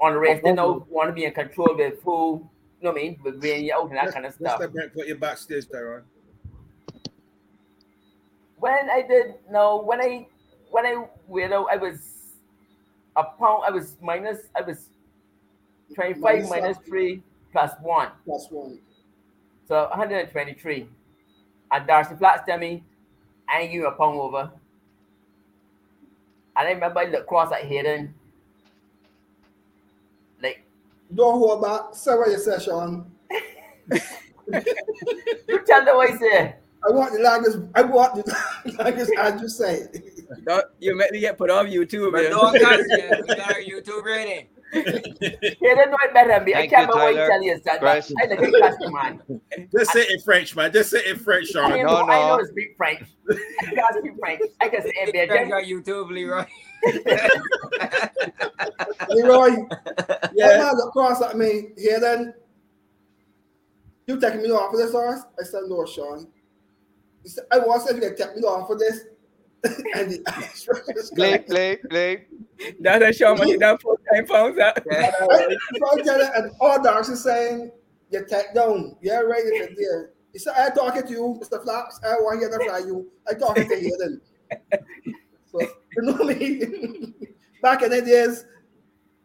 [0.00, 2.34] on the race, they know want to be in control with who,
[2.80, 4.60] you know what I mean, with bringing you out and that kind of Let's stuff.
[4.60, 6.02] let Brent put you backstage, Tyron.
[8.58, 10.26] when I did no, when I
[10.70, 11.98] when I weighed out, I was
[13.16, 13.64] a pound.
[13.66, 14.40] I was minus.
[14.56, 14.88] I was
[15.94, 17.22] twenty five Minus minus three
[17.52, 18.78] plus one, Plus one.
[19.68, 20.88] so one hundred and twenty three.
[21.70, 22.84] And Darcy Flats tell me,
[23.48, 24.50] I ain't give you a pound over.
[26.56, 28.14] And I remember I looked across at Hayden,
[30.42, 30.62] like
[31.14, 31.94] Don't hold back.
[31.94, 33.10] Say what you say, Sean.
[33.90, 36.54] you tell the I say.
[36.88, 37.58] I want the longest.
[37.74, 38.36] I want the
[38.78, 39.12] longest.
[39.18, 39.86] I just say.
[40.44, 42.12] Don't- You make me get put off YouTube.
[42.12, 42.30] But man.
[42.32, 43.24] don't you.
[43.28, 44.48] We got our YouTube rating.
[44.72, 46.54] Hayden know it better than me.
[46.54, 47.78] I can't you, remember what he tell you, son.
[47.78, 48.12] Chris.
[48.20, 49.68] I look at customer man.
[49.76, 50.72] Just say it in French, man.
[50.72, 51.72] Just say it in French, Sean.
[51.72, 52.42] I No, know, I know no.
[52.42, 53.02] to speak French.
[53.30, 53.34] I
[53.74, 54.40] can't speak French.
[54.60, 55.52] I can say, hey, Check baby.
[55.52, 56.44] our YouTube, Leroy.
[59.08, 60.28] Leroy, Yeah.
[60.34, 60.58] yeah.
[60.58, 61.68] man look across at me.
[61.78, 62.34] Here then.
[64.06, 65.20] You taking me off of this horse?
[65.40, 66.28] I said, no, Sean.
[67.22, 69.00] He said, I want to see if you can take me off of this.
[69.64, 72.28] And the Blake, Blake, Blake.
[72.80, 74.78] That's a show money down for 10 pounds out.
[74.90, 77.70] I, so I tell and all Darcy saying,
[78.10, 78.96] you take down.
[79.02, 79.42] Yeah, right.
[79.42, 80.02] He said, yeah.
[80.32, 81.62] He said, I talking to you, Mr.
[81.62, 82.00] Flaps.
[82.04, 83.10] I want you to hear fly you.
[83.28, 84.20] I talking to you then.
[85.46, 87.12] So, you know me.
[87.62, 88.44] Back in the days,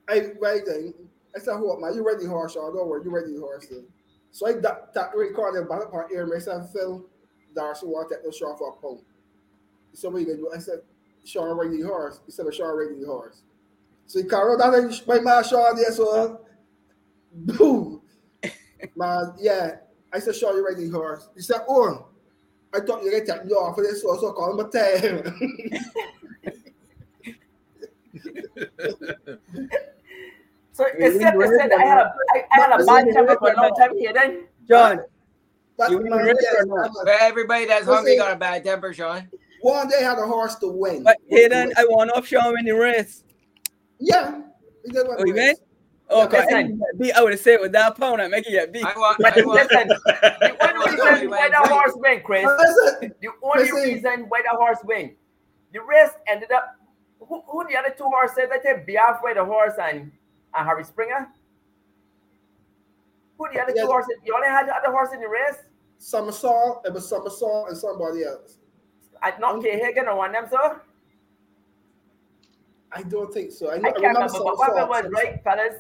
[0.08, 0.94] I right then,
[1.36, 2.74] I said, hold up, man, you ready horse, Sean?
[2.74, 3.68] Don't worry, you ready horse.
[3.68, 3.86] Then.
[4.32, 7.06] So I that that recording back up on ear, myself, Phil,
[7.54, 9.02] Darcy want to take the shot for a pound.
[9.92, 10.52] He said, what you gonna do?
[10.56, 10.80] I said,
[11.26, 12.20] Sean ready horse.
[12.26, 13.42] He said, Sean ready horse.
[14.08, 16.42] So he carried down and my man Sean there, so
[17.34, 18.02] boom.
[18.96, 19.76] man, yeah.
[20.14, 21.30] I said, Sean, you ready horse?
[21.36, 22.08] He said, Oh,
[22.74, 24.70] I thought you were gonna take me off for this, so I call him a
[24.70, 25.24] tail.
[30.74, 32.86] So Yeah, it's you simple ready said I had a I, I had a But-
[33.06, 34.46] bad temper for a long time here then.
[34.68, 35.00] John,
[35.78, 36.86] But You man, even ready yes, or not?
[36.88, 39.30] I'm For everybody that's What's hungry got a bad temper, Sean.
[39.62, 41.04] One day had a horse to win.
[41.04, 43.24] but Hayden, I want off Sean in the race.
[44.00, 44.42] yeah.
[44.86, 45.56] He did Oh, you win?
[46.10, 46.82] Oh, cause I Listen.
[46.98, 47.12] beat.
[47.14, 48.84] I would have said with that pound, I make it get beat.
[48.84, 49.18] I want.
[49.20, 49.62] But I want.
[49.72, 53.94] listen, the only reason why the horse win, Chris, Listen, the only Listen.
[53.94, 55.16] reason why the horse win,
[55.72, 56.76] the race ended up.
[57.20, 58.50] Who, who the other two horses?
[58.52, 60.12] I think Biafra the horse and,
[60.56, 61.30] and Harry Springer.
[63.38, 63.86] Who the other Yes.
[63.86, 64.16] two horses?
[64.26, 65.58] You only had the other horse in the race.
[66.00, 68.58] Somersault, it was Somersault and somebody else.
[69.22, 70.82] I not K Hagen or one of them, sir.
[72.92, 73.70] I don't think so.
[73.70, 74.90] I, I know, I can't remember remember, but what Somersault.
[74.90, 75.76] was right, fellas.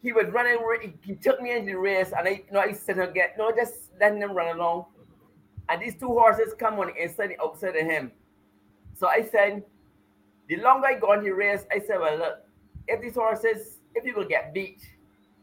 [0.00, 0.58] He was running.
[0.80, 3.50] He, he took me into the race, and I, you know, I said again, no,
[3.52, 4.86] just letting him run along.
[5.68, 8.12] and these two horses come on inside and outside of him.
[8.94, 9.62] So I said,
[10.48, 12.38] the longer I go on the race, I said, well, look,
[12.86, 14.82] if these horses, if people get beat,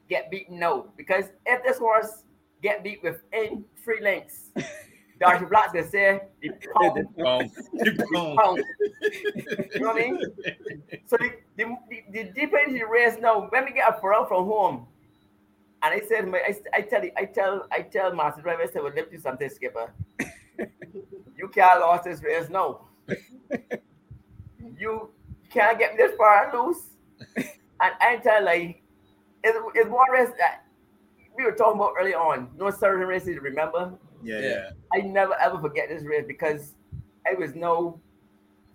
[0.09, 0.87] get beaten now.
[0.97, 2.23] Because if this horse
[2.61, 4.51] get beat within three lengths,
[5.19, 7.51] Black's gonna say the pound, Pound.
[7.73, 8.63] the pound.
[9.73, 10.21] You know what I mean?
[11.07, 14.25] So the, the, the, the deeper into the race now, when we get a furrow
[14.25, 14.87] from home,
[15.83, 18.65] and I said, my, I, I tell you, I tell, I tell Master Driver, I
[18.67, 19.93] said, well, let me do something, Skipper.
[21.37, 22.81] you can't lose this race now.
[24.77, 25.09] you
[25.49, 26.77] can't get this far and lose.
[27.37, 28.81] And I tell like,
[29.43, 30.63] it's, it's one race that
[31.37, 32.49] we were talking about early on.
[32.57, 33.93] No certain races, remember?
[34.25, 34.69] Yeah, yeah.
[34.93, 36.73] I never ever forget this race because
[37.27, 37.99] I was no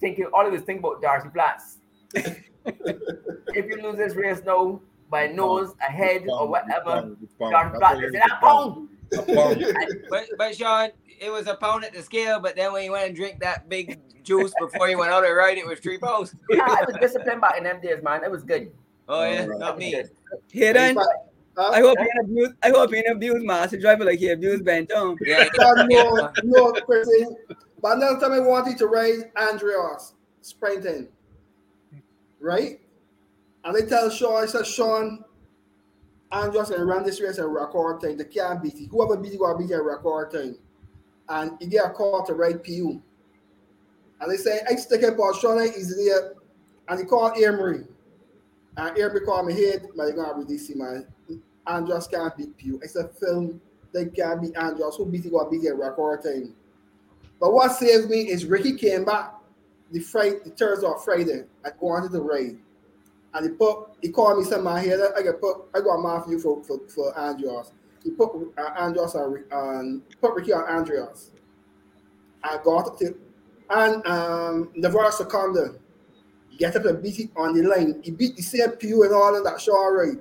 [0.01, 1.79] thinking all I was thinking about Darcy Flats.
[2.15, 4.81] if you lose this race now
[5.11, 8.89] by nose, a head, or whatever, Darcy Flats is in that pound.
[10.09, 13.09] But but Sean, it was a pound at the scale, but then when you went
[13.09, 16.35] and drink that big juice before you went out and ride, it was three pounds.
[16.49, 18.23] Yeah, I was disciplined back in them days, man.
[18.23, 18.71] It was good.
[19.09, 20.01] Oh yeah, not me.
[20.53, 20.97] Here then,
[21.57, 22.53] I hope he abused.
[22.63, 25.17] I hope he abused Master Driver like he abused Benton.
[25.21, 27.27] Yeah, But no, no, Chrissy.
[27.83, 31.09] But another time I wanted to ride Andreas sprinting,
[32.41, 32.81] right?
[33.65, 35.25] And they tell Sean, I said, Sean,
[36.33, 38.17] Andreas and ran this race a record time.
[38.17, 38.89] They can't beat it.
[38.91, 40.57] Whoever beat it will beat a record time.
[41.29, 43.01] And he get a call to ride PU.
[44.21, 46.35] And they say, I stick it for Sean is there.
[46.89, 47.85] And he called Emery.
[48.77, 51.07] And called me, hey, man, you're gonna release see man.
[51.67, 52.81] Andreas can't beat PU.
[52.83, 53.61] It's a film,
[53.93, 54.97] they can't beat Andreas.
[54.97, 56.55] Who beat it will beat record time.
[57.41, 59.35] But what saves me is Ricky came back
[59.91, 61.45] the Friday, the Thursday or Friday.
[61.65, 62.59] I wanted to the ride.
[63.33, 66.23] And he put he called me some my head I got put I got man
[66.23, 67.73] for you for for, for Andreas.
[68.03, 71.31] He put uh, Andreas on Ri- on put Ricky on Andreas.
[72.43, 73.15] I got to
[73.71, 75.75] and um Navarro Seconda
[76.61, 78.01] get up and beat it on the line.
[78.05, 80.19] He beat the same Pew and all of that show right.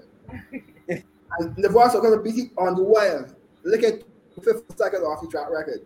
[1.40, 3.30] and Navarro Seconda beat it on the wire.
[3.64, 4.01] Look at
[4.43, 5.85] fifth second off the track record.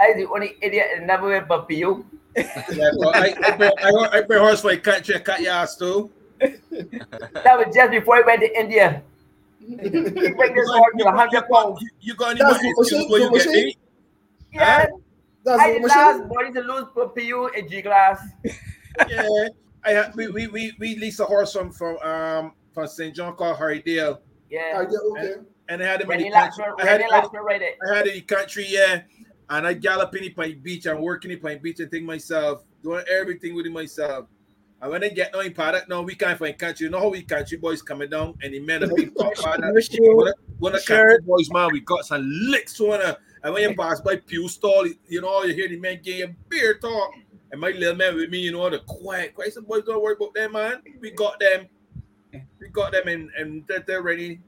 [0.00, 2.06] I'm the only idiot that never went but PU.
[2.36, 5.52] Yeah, but I, I, play, I, I play horse for a country, I cut your
[5.52, 6.10] ass too.
[6.70, 9.02] That was just before he went to India.
[9.68, 11.84] He bring this 100 pounds.
[12.00, 13.78] You got any That's money what she- where you get she- beat?
[14.52, 14.86] Yeah.
[15.44, 18.20] That's I what the last body to lose for PU in G class.
[19.08, 19.26] Yeah,
[19.84, 23.14] I had, we, we we we leased a horse from from um from St.
[23.14, 24.18] John called Harrydale,
[24.50, 24.74] Yeah.
[24.76, 25.34] I get okay.
[25.68, 26.64] and I had him in the country.
[26.80, 27.76] I had, Rennie I, Lassner read it.
[27.90, 29.02] I had in the country, yeah,
[29.50, 32.04] and I gallop in the Pine Beach and work in the Pine Beach and think
[32.04, 34.26] myself, doing everything with myself.
[34.80, 36.84] And when I get no in paddock, no, we can't find country.
[36.84, 39.74] You know how we country boys coming down and the men are big top paddock.
[39.74, 43.16] No shoe, When a- when country boys, man, we got some licks on her.
[43.42, 46.78] And when you pass by Pew stall, you know, you hear the men getting beer
[46.78, 47.10] talk.
[47.50, 49.54] And my little man with me, you know, the quiet, quiet.
[49.54, 50.82] Some boys don't worry about them, man.
[51.00, 51.66] We got them.
[52.60, 54.40] We got them and, and they're, they're ready.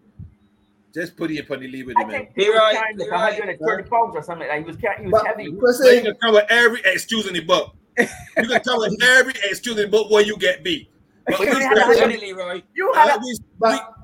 [0.93, 2.21] Just put it upon the leave with I them, man.
[2.27, 4.49] think he was right, carrying be like 130 pounds or something.
[4.49, 5.45] Like he was carrying, he was But heavy.
[5.47, 7.75] So you Chrissy, can cover every excuse in the book.
[7.99, 8.07] You
[8.49, 10.91] can cover every excuse in the book where you get beat.
[11.27, 12.63] But But you had a hundred- Definitely, Roy.
[12.75, 13.21] You had a,
[13.59, 13.95] but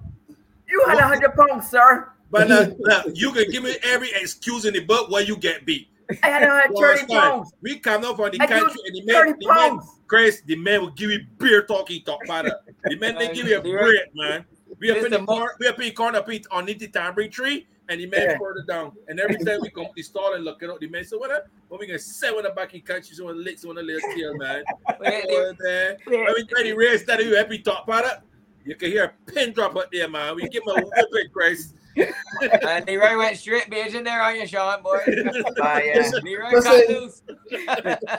[0.68, 2.12] you had 100 pounds, sir.
[2.30, 5.64] But uh, now, you can give me every excuse in the book where you get
[5.66, 5.88] beat.
[6.22, 7.52] I had You 130 pounds.
[7.62, 9.80] We come up from the I country and the 30 men, the men.
[10.06, 12.54] Chris, the men will give you beer talking talk about it.
[12.84, 14.44] The men they give you a You're break, man.
[14.78, 16.88] We up in the Listen, corner, we up in the corner up in- underneath the
[16.88, 18.38] tambourine tree, and the men Yeah.
[18.38, 18.92] further down.
[19.08, 21.16] And every time we come to the stall and look it up, the men say,
[21.16, 21.30] "What?
[21.30, 21.46] up?
[21.68, 24.00] What we gonna say when the back in country, so when licks on the little
[24.14, 24.62] tail, man."
[25.00, 25.96] Wait, Over there.
[26.04, 28.18] When we try to race that, you happy talk about it.
[28.64, 30.34] You can hear a pin drop up there, man.
[30.36, 31.72] We give him a whipping, Chris.
[31.96, 34.98] And Leroy went straight Beijing there on you, Sean, boy.
[35.62, 36.10] Ah, yeah.
[36.22, 36.72] Leroy Listen.
[36.72, 37.22] cut loose.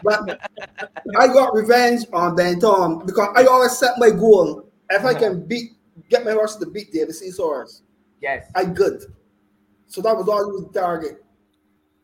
[0.03, 0.49] but
[1.19, 4.69] I got revenge on Ben Tom because I always set my goal.
[4.89, 5.71] If I can beat,
[6.09, 7.83] get my horse to beat the C's horse,
[8.21, 8.49] Yes.
[8.55, 9.03] I good.
[9.87, 11.23] So that was always the target.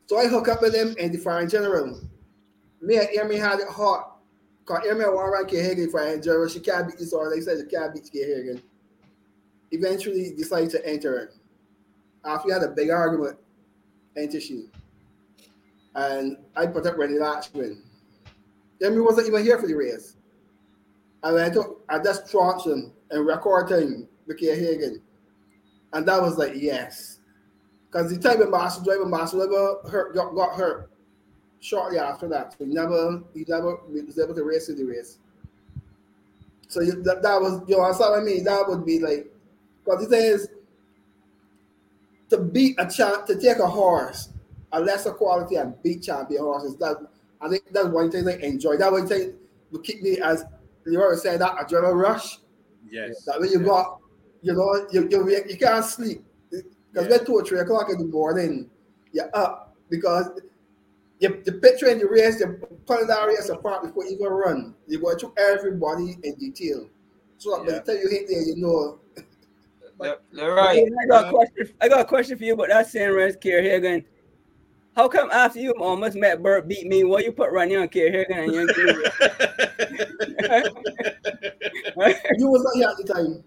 [0.05, 2.01] So I hook up with him and the foreign general.
[2.81, 4.17] Me and Amy had it hot.
[4.59, 6.47] Because Amy want to run K Hagen foreign general.
[6.47, 7.33] She can't beat this horse.
[7.33, 8.61] They said she can't beat K Hagen.
[9.71, 11.33] Eventually decided to enter it.
[12.25, 13.37] After we had a big argument,
[14.17, 14.65] enter she.
[15.95, 17.81] And I put up Rennie Latchman.
[18.83, 20.15] Amy wasn't even here for the race.
[21.23, 25.01] And I took I just trounced him in record time with K Hagen.
[25.93, 27.19] And that was like, yes.
[27.89, 30.89] Because the time Master Driver, Master Driver hurt, got, got hurt
[31.59, 32.53] shortly after that.
[32.57, 35.19] So he never, he never was able to race in the race.
[36.67, 38.43] So that, that was, you know, what I mean.
[38.43, 39.31] That would be like,
[39.85, 40.47] because the thing is,
[42.33, 44.29] to beat a champ, to take a horse
[44.73, 46.75] a lesser quality and beat champion horses.
[46.77, 46.97] That
[47.39, 48.77] I think that's one thing I enjoy.
[48.77, 49.33] That one thing
[49.71, 50.43] will keep me as
[50.85, 52.39] you always say that adrenaline rush.
[52.89, 53.23] Yes.
[53.25, 53.67] That when you yes.
[53.67, 53.99] got,
[54.41, 56.65] you know, you you, you can't sleep because
[57.07, 57.17] Yeah.
[57.17, 58.69] when two or three o'clock in the morning,
[59.11, 60.29] you're up because
[61.19, 64.75] you you picturing the race, you're putting that race apart before you even run.
[64.87, 66.89] You're going through everybody in detail.
[67.37, 68.99] So that by the time you hit there, you know.
[69.99, 71.69] Le- Leroy, I got a question.
[71.81, 74.03] I got a question for you about that same race, Kier Hagan.
[74.95, 78.11] How come after you almost met Burt beat me, why you put Ronnie on Kier
[78.11, 78.97] Hagan and you didn't
[82.37, 83.43] You was not here at the time.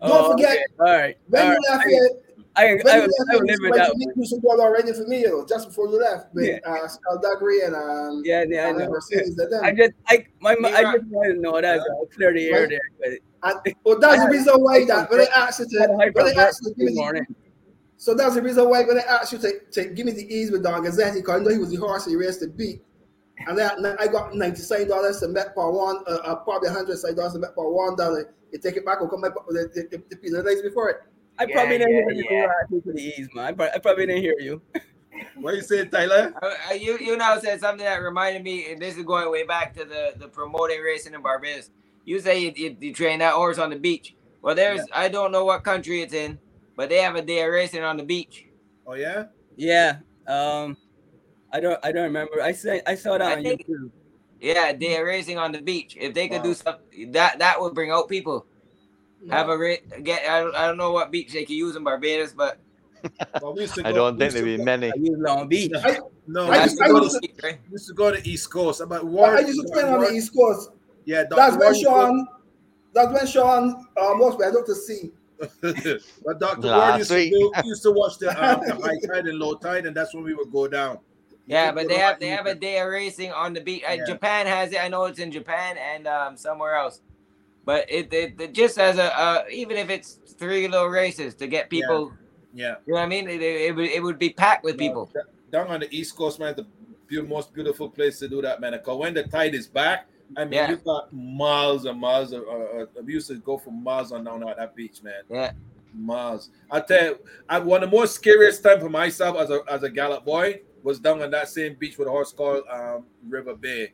[0.00, 0.64] Oh, Don't forget, okay.
[0.80, 1.16] All right.
[1.28, 1.70] when all you right.
[1.70, 2.10] left here,
[2.54, 3.90] I, I, when I, you I, left I here, live you with went that.
[3.90, 4.42] to meet Mr.
[4.42, 6.32] Ball already for me, you know, just before you left.
[6.34, 6.58] With Yeah.
[6.64, 8.88] uh, Skaldagri and um, Yeah, yeah, I and know.
[8.88, 9.64] Mercedes, that them.
[9.64, 11.80] I just, I, my, I just wanted to know that.
[11.80, 12.68] So clear the air Right.
[12.70, 12.80] there.
[12.98, 13.10] But
[13.46, 15.98] And, well, that's the reason why that when they asked you I had a to,
[15.98, 17.26] hyper when they Burt asked you to give me the, morning.
[17.96, 20.50] so that's the reason why when they asked you to, to give me the ease
[20.50, 22.82] with Don Gazzetti, because I know he was the horse he raced to beat.
[23.46, 27.32] And then I got ninety-seven dollars to bet for one, uh, uh, probably hundred dollars
[27.34, 28.34] to bet for one dollar.
[28.50, 30.62] You take it back or come back with the, the, the, the piece of days
[30.62, 30.96] before it.
[31.38, 32.46] I Yeah, probably didn't yeah, hear you yeah.
[32.62, 33.44] asking for the ease, man.
[33.44, 34.62] I probably, I probably didn't hear you.
[35.36, 36.34] What you said, Tyler?
[36.42, 39.44] Uh, uh, you you now said something that reminded me, and this is going way
[39.44, 41.70] back to the the promoting racing in Barbados.
[42.06, 44.14] You say you, you, you train that horse on the beach.
[44.40, 46.38] Well, there's I don't know what country it's in,
[46.76, 48.46] but they have a day of racing on the beach.
[48.86, 49.24] Oh yeah.
[49.56, 49.98] Yeah.
[50.26, 50.76] Um,
[51.52, 52.40] I don't, I don't remember.
[52.42, 53.90] I say, I saw that I on think- YouTube.
[54.40, 55.96] Yeah, a day of racing on the beach.
[55.98, 56.42] If they could Wow.
[56.44, 58.46] do something that that would bring out people.
[59.30, 60.28] Have a ra- get.
[60.30, 62.58] I don't, I don't know what beach they could use in Barbados, but
[63.42, 64.88] Well, we used I go- don't think there'd be many.
[64.88, 65.72] I use Long Beach.
[65.74, 67.58] I, No, I used- used to I go used to, to, right?
[67.66, 68.80] we used to go to East Coast.
[68.82, 70.70] About I used to train on the East Coast.
[71.06, 71.36] Yeah, Dr.
[71.36, 72.26] That's when Ward used to- Sean.
[72.92, 73.64] That's when Sean
[74.00, 75.10] um, was went up to sea.
[76.24, 76.68] but Dr.
[76.68, 77.54] Ward used to, week.
[77.64, 80.34] used to watch the, um, the high tide and low tide, and that's when we
[80.34, 80.98] would go down.
[81.46, 83.82] You Yeah, but they have like- they have a day of racing on the beach.
[83.88, 84.80] Uh, Japan has it.
[84.82, 87.00] I know it's in Japan and um, somewhere else.
[87.64, 91.48] But it, it, it just as a uh, even if it's three little races to
[91.48, 92.12] get people,
[92.54, 92.76] Yeah.
[92.86, 93.28] you know what I mean?
[93.28, 95.10] It, it, it would it would be packed with people.
[95.50, 98.72] Down on the East Coast, man, the most beautiful place to do that, man.
[98.72, 100.06] Because when the tide is back,
[100.36, 100.70] I mean, Yeah.
[100.70, 102.42] you got miles and miles of.
[102.42, 105.22] Uh, uh, we used to go for miles on down at that beach, man.
[105.30, 105.52] Yeah.
[105.94, 106.50] Miles.
[106.70, 109.82] I tell you, I, one of the most scariest time for myself as a as
[109.82, 113.54] a gallop boy was down on that same beach with a horse called um, River
[113.54, 113.92] Bay.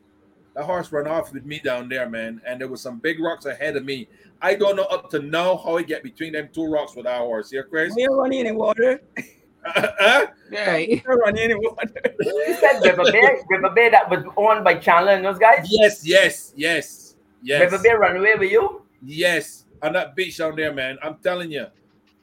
[0.55, 3.45] That horse ran off with me down there, man, and there was some big rocks
[3.45, 4.07] ahead of me.
[4.41, 7.19] I don't know up to now how he get between them two rocks with our
[7.19, 7.49] horse.
[7.49, 7.95] Here, Chris.
[7.95, 9.01] We don't run any water.
[9.65, 10.27] Huh?
[10.51, 11.89] Yeah, We don't run any water.
[12.19, 15.65] You said River Bay, River Bay that was owned by Chandler and those guys.
[15.69, 17.61] yes, yes, yes, yes.
[17.61, 18.81] River Bay run away with you.
[19.01, 20.97] Yes, on that beach down there, man.
[21.01, 21.67] I'm telling you.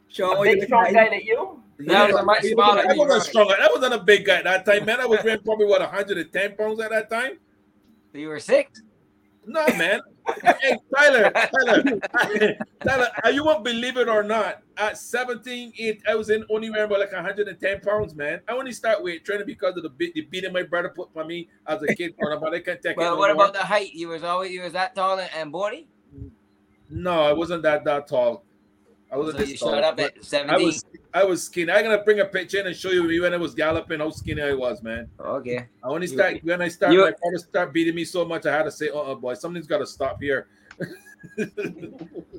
[0.09, 1.63] Sean, A you big strong guy like you.
[1.79, 2.83] that was a much you smaller.
[2.83, 3.23] That wasn't right.
[3.23, 3.49] strong.
[3.49, 5.01] That wasn't a big guy at that time, man.
[5.01, 7.39] I was weighing probably what 110 pounds at that time.
[8.13, 8.83] You were six.
[9.47, 10.01] No, man.
[10.61, 14.63] Hey, Tyler, Tyler, Tyler, you won't believe it or not.
[14.77, 18.41] At 17, it, I was in only wearing about like 110 pounds, man.
[18.49, 21.27] I only start weight training because of the, beat, the beating my brother put on
[21.27, 22.97] me as a kid, but I can't take it.
[22.97, 23.93] Well, no what about the height?
[23.93, 25.89] You was always you was that tall and, and bony.
[26.89, 28.45] No, I wasn't that that tall.
[29.13, 29.73] I wasn't So this you tall.
[29.73, 31.73] shot up but at I was I was skinny.
[31.73, 34.43] I'm gonna bring a picture in and show you when I was galloping how skinny
[34.43, 35.09] I was, man.
[35.19, 35.67] Okay.
[35.83, 38.47] I only You- start when I start you- my father start beating me so much
[38.47, 40.47] I had to say, oh, uh boy, something's gotta stop here.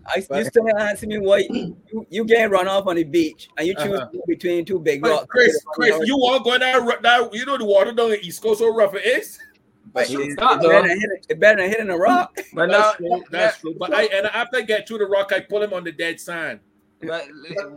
[0.08, 1.78] I, you still answer me why you,
[2.10, 4.20] you get run off on the beach and you choose Uh-huh.
[4.28, 5.28] between two big rocks.
[5.30, 8.60] Chris, Chris, you want going down that you know the water down the East Coast
[8.60, 9.38] so rough it is?
[9.94, 10.88] But You it's, stop, it's better though.
[10.88, 12.38] than hitting, better than hitting a rock.
[12.54, 13.24] But now, That's true.
[13.32, 13.76] That's true.
[13.78, 16.20] But I and after I get through the rock, I pull him on the dead
[16.20, 16.60] sand.
[17.02, 17.28] but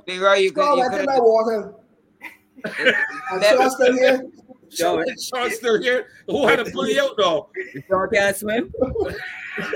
[0.06, 1.74] Leroy, you could Strong you like in could that water.
[3.32, 4.26] And Sean still here.
[4.70, 5.52] Show Sean, it.
[5.54, 6.06] Still here.
[6.26, 7.50] Who had to pull you out though?
[7.88, 8.72] Sean can't swim.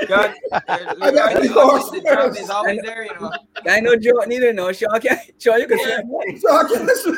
[0.09, 0.35] John,
[0.69, 2.41] I Leroy, got the the horse the drum first.
[2.41, 3.33] is always there, you know.
[3.67, 4.53] I know Joe neither.
[4.53, 5.21] No, Sean can't.
[5.39, 6.41] Sean, you can swim.
[6.41, 7.17] Sean can swim.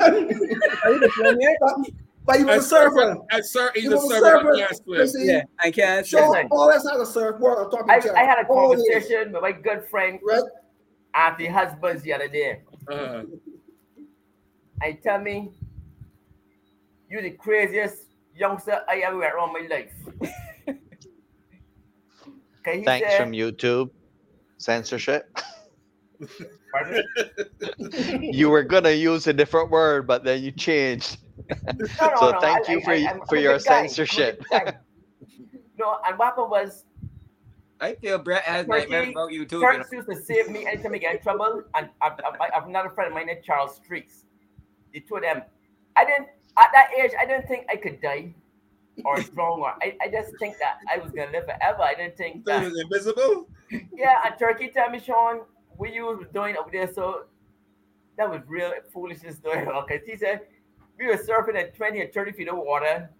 [0.84, 1.54] Oh, you can swim, yeah?
[2.24, 3.16] But he was a surfer.
[3.30, 4.26] I sir, he's He a was a server.
[4.38, 4.54] surfer.
[4.54, 6.22] He has You to see, Yeah, I can't swim.
[6.24, 8.06] Sean always had a surfboard on top of I, each.
[8.06, 8.82] I had a Always.
[8.88, 10.42] conversation with my good friend Right?
[11.14, 12.62] Auntie husbands the other day.
[12.88, 13.22] uh,
[14.82, 15.50] And he tell me,
[17.08, 19.92] you the craziest youngster I ever met around my life.
[22.62, 23.88] Okay, he Thanks said, from YouTube.
[24.58, 25.24] Censorship.
[28.20, 31.16] You were gonna use a different word, but then you changed.
[31.50, 31.86] No, no,
[32.20, 33.78] so no, thank I- you for I- I'm- for your good guy.
[33.80, 34.42] I'm a censorship.
[35.78, 36.84] no, and what happened was
[37.80, 39.60] I feel Brett has Turkey- nightmares about you too.
[39.60, 39.84] You know?
[39.90, 41.62] Used to save me anytime I get in trouble.
[41.74, 44.24] And I've, I've, I've another friend of mine named Charles Streaks.
[44.92, 45.42] The two of them.
[45.96, 48.34] I didn't at that age, I didn't think I could die
[49.04, 51.80] or drown, or I, I just think that I was gonna live forever.
[51.82, 52.70] I didn't think That that.
[52.70, 53.48] was invisible.
[53.94, 55.42] Yeah, and Turkey tell me, Sean,
[55.76, 57.24] what you was doing up there, so
[58.18, 60.40] that was real foolishness doing because he said
[61.00, 63.10] we were surfing at 20 or 30 feet of water,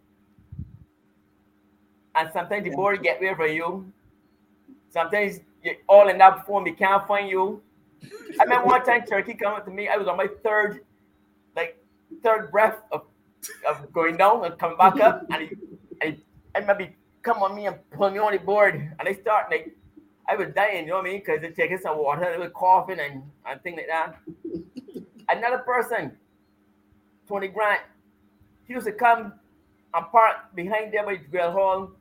[2.14, 3.92] and sometimes the board get away from you.
[4.90, 7.62] Sometimes you're all in that form, they can't find you.
[8.38, 10.84] I remember one time Turkey come up to me, I was on my third,
[11.56, 11.82] like
[12.22, 13.04] third breath of,
[13.66, 15.56] of going down and coming back up, and he,
[16.02, 19.14] and he, and maybe come on me and pull me on the board, and I
[19.14, 19.74] start like
[20.28, 21.20] I was dying, you know what I mean?
[21.20, 24.18] Because they're taking some water, they were coughing and, and things like that.
[25.28, 26.12] Another person,
[27.30, 27.80] Tony Grant,
[28.66, 29.32] he used to come
[29.94, 31.92] and park behind there by the grill hall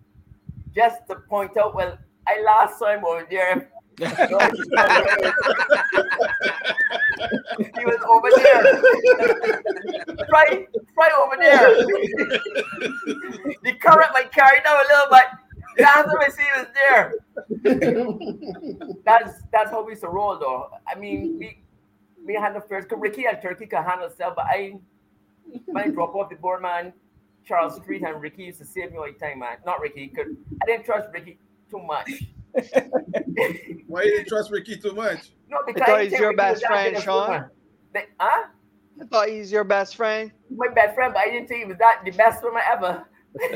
[0.73, 3.69] just to point out, well, I last saw him over there.
[3.99, 4.05] he
[7.85, 8.63] was over there.
[10.31, 10.67] right,
[10.97, 11.75] right over there.
[13.63, 15.27] the current might carry down a little bit.
[15.79, 17.13] Last time I see was there.
[19.05, 20.69] that's that's how we used to roll though.
[20.87, 21.61] I mean, we
[22.25, 24.79] we had the first Ricky and Turkey can handle itself, but I
[25.65, 26.93] when I drop off the board, man,
[27.45, 29.57] Charles Street and Ricky used to save me all the time, man.
[29.65, 32.09] Not Ricky, because I didn't trust Ricky too much.
[33.87, 35.31] Why you didn't trust Ricky too much?
[35.49, 37.25] No, I because thought he's your Ricky best friend, Sean.
[37.27, 37.51] swimmer.
[37.93, 38.47] They- huh?
[39.01, 40.31] I thought he's your best friend.
[40.53, 43.05] My best friend, but I didn't think he was that the best swimmer ever.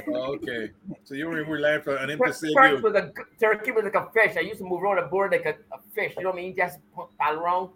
[0.08, 0.70] Oh, okay.
[1.04, 2.78] So you were relying on him to First save you.
[2.82, 4.38] was a g- turkey was like a fish.
[4.38, 6.14] I used to move around the board like a, a fish.
[6.16, 6.56] You know what I mean?
[6.56, 6.78] Just
[7.20, 7.70] paddle around.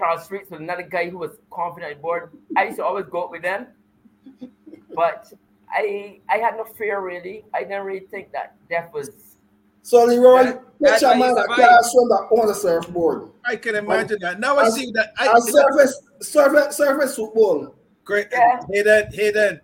[0.00, 2.30] Charles Streets was another guy who was confident on the board.
[2.56, 3.66] I used to always go out with them,
[4.94, 5.30] but
[5.70, 7.44] I I had no fear really.
[7.54, 9.10] I didn't really think that death was.
[9.82, 13.28] So Leroy, That- that's that's a man you that can't swim that on the surfboard.
[13.44, 14.40] I can imagine that.
[14.40, 15.12] Now I As- see that.
[15.18, 17.74] I, And surface, surface, surface football.
[18.04, 18.28] Great.
[18.32, 18.60] Yeah.
[18.72, 19.60] Hey, then, hey, then.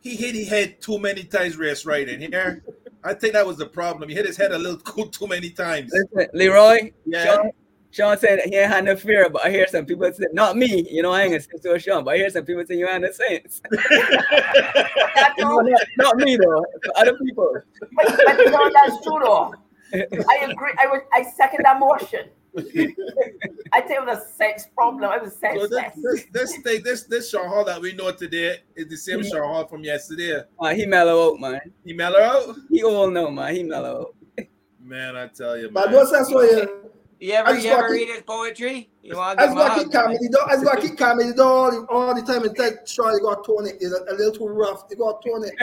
[0.00, 2.62] He hit his head too many times race riding here.
[3.02, 4.08] I think that was the problem.
[4.08, 5.92] He hit his head a little too, too many times.
[6.34, 7.24] Leroy, Yeah.
[7.24, 7.50] Sean,
[7.90, 10.86] Sean said he ain't had no fear, but I hear some people say, not me,
[10.90, 12.86] you know, I ain't gonna say so Sean, but I hear some people say you
[12.86, 13.62] had no sense.
[13.70, 15.64] That You not,
[15.96, 16.64] not me though,
[16.96, 17.52] other people.
[17.96, 19.54] but, but you know that's true though.
[19.92, 20.72] I agree.
[20.78, 21.00] I was.
[21.12, 22.28] I second that motion.
[22.58, 25.10] I think it was a sex problem.
[25.12, 28.58] It was So this, this, this thing, this, this Sean Hall that we know today
[28.74, 30.42] is the same Sean Hall from yesterday.
[30.58, 31.60] Uh, he mellow out, man.
[31.84, 32.56] He mellow out?
[32.70, 33.54] He all know, man.
[33.54, 34.46] He mellow out.
[34.82, 36.90] Man, I tell you, But what's that for you?
[37.20, 38.90] You ever, I just you ever want read his poetry?
[39.02, 39.82] You want I to just give him a got to hug?
[39.82, 40.48] keep comedy down.
[40.48, 43.20] I just got to keep comedy down all all the time and tell Sean you
[43.22, 43.76] got to tone it.
[43.80, 44.84] It's a, a little too rough.
[44.90, 45.54] You got to tone it.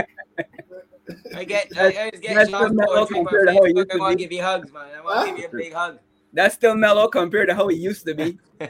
[1.35, 3.73] I get, I, I just get That's Sean's mellow poetry on compared to how he
[3.73, 3.73] Facebook.
[3.73, 4.23] used I to want to be.
[4.23, 4.87] give you hugs, man.
[4.97, 5.99] I want to give you a big hug.
[6.33, 8.37] That's still mellow compared to how he used to be.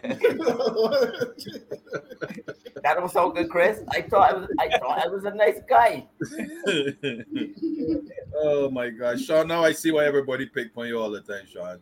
[2.83, 3.79] That was so good, Chris.
[3.89, 4.47] I thought I was.
[4.59, 6.05] I thought I was a nice guy.
[8.35, 9.47] oh my gosh, Sean.
[9.47, 11.79] Now I see why everybody pick on you all the time, Sean.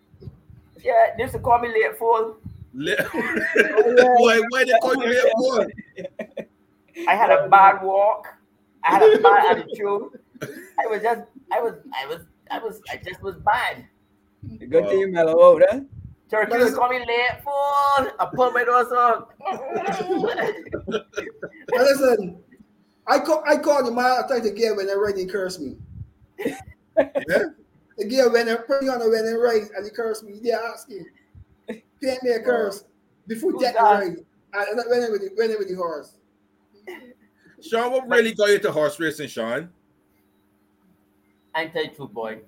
[0.84, 2.38] Yeah, they used to call me late fool.
[2.74, 5.68] Li- why, why they call you late fool?
[7.08, 8.28] I had a bad walk.
[8.84, 10.20] I had a bad attitude.
[10.42, 11.22] I was just.
[11.52, 11.74] I was.
[11.96, 12.20] I was.
[12.52, 12.82] I was.
[12.92, 13.86] I just was bad.
[14.70, 15.80] Good thing you mellow out, huh?
[16.30, 17.54] Turkey would call me late fool.
[17.54, 19.26] I put my nose on.
[21.72, 22.44] Listen,
[23.08, 25.60] I call I call the man I try to get when they ride and curse
[25.60, 25.78] me.
[27.28, 27.46] Yeah.
[27.98, 30.40] The girl when they put me on the when they ride and he cursed me,
[30.42, 31.06] they ask him,
[32.02, 32.86] paint me a curse
[33.28, 34.00] before Who's get the that?
[34.00, 34.18] ride.
[34.54, 36.18] And when they with the, when they with the horse.
[37.62, 39.70] Sean, what really got you to horse racing, Sean?
[41.56, 42.40] I tell you the truth, boy.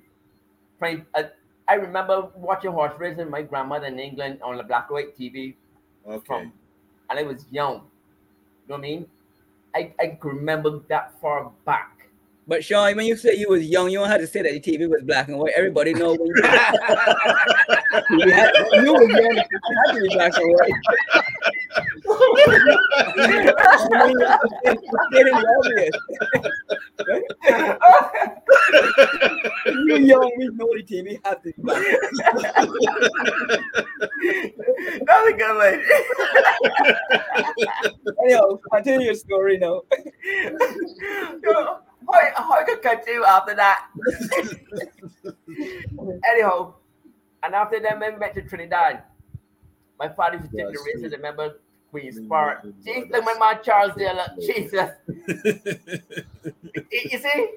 [0.80, 1.30] Frank, I,
[1.68, 5.18] I remember watching horse racing with my grandmother in England on the black and white
[5.18, 5.56] TV
[6.08, 6.26] Okay.
[6.26, 6.54] from,
[7.10, 7.76] and I was young.
[7.76, 9.06] You know what I mean?
[9.76, 11.95] I, I remember that far back.
[12.48, 14.60] But Sean, when you said you was young, you don't have to say that the
[14.60, 15.54] TV was black and white.
[15.56, 16.44] Everybody know when you, you,
[18.32, 18.52] had,
[18.84, 19.38] you was young.
[19.38, 19.50] It
[19.88, 20.72] had to be black and white.
[23.08, 24.20] I mean,
[24.64, 25.96] it's, it's getting obvious.
[29.88, 31.84] you young, we know the TV has to be black.
[35.08, 35.82] That's a good one.
[38.24, 39.82] Anyhow, continue your story now.
[42.12, 43.86] how, how I could continue after that?
[46.30, 46.76] Anyhow,
[47.44, 49.04] and after that, we went to Trinidad.
[50.00, 51.12] My father used to take the races.
[51.14, 51.60] Remember
[51.92, 52.64] Queen's Park?
[52.84, 54.90] Jesus, that's- my man Charles there, look, Jesus.
[56.92, 57.48] You see?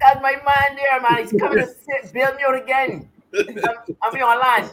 [0.00, 1.22] That's my man there, man.
[1.22, 1.66] He's coming to
[2.02, 3.08] sit, build me out again.
[3.38, 4.68] I'm, I'm here online.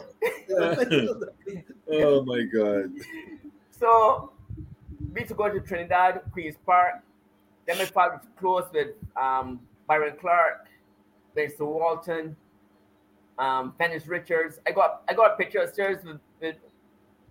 [1.92, 2.92] oh my god.
[3.70, 4.32] So
[5.14, 6.94] we to go to Trinidad, Queens Park.
[7.68, 10.68] Then my father was close with um, Byron Clark,
[11.36, 11.60] Mr.
[11.60, 12.34] Walton,
[13.38, 14.58] um, Dennis Richards.
[14.66, 16.56] I got I got a picture upstairs with, with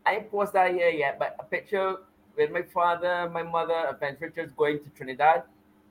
[0.05, 1.95] I ain't post that here yet, but a picture
[2.37, 5.41] with my father, my mother, and Dennis Richards going to Trinidad.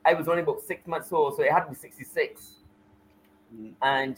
[0.04, 2.52] I was only about six months old, so it had to be 66.
[3.82, 4.16] And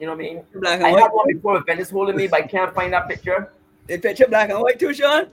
[0.00, 0.42] you know what I mean?
[0.56, 3.52] Black I had one before with Venice holding me, but I can't find that picture.
[3.86, 5.28] The picture black and white too, Sean.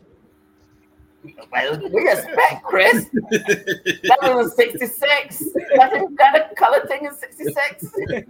[1.52, 3.06] Well, we expect, Chris.
[3.12, 5.40] that was a 66.
[5.76, 7.94] That, that color thing is 66.
[7.98, 8.26] you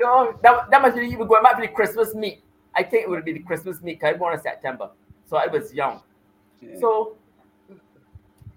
[0.00, 2.42] know, that, that must be even going back to the Christmas meet.
[2.74, 4.90] I think it would be the Christmas meet because I born in September.
[5.28, 6.00] So I was young.
[6.80, 7.16] So,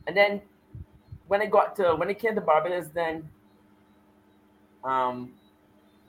[0.08, 0.42] and then
[1.28, 3.28] when I got to, when I came to Barbados, then
[4.84, 5.34] um,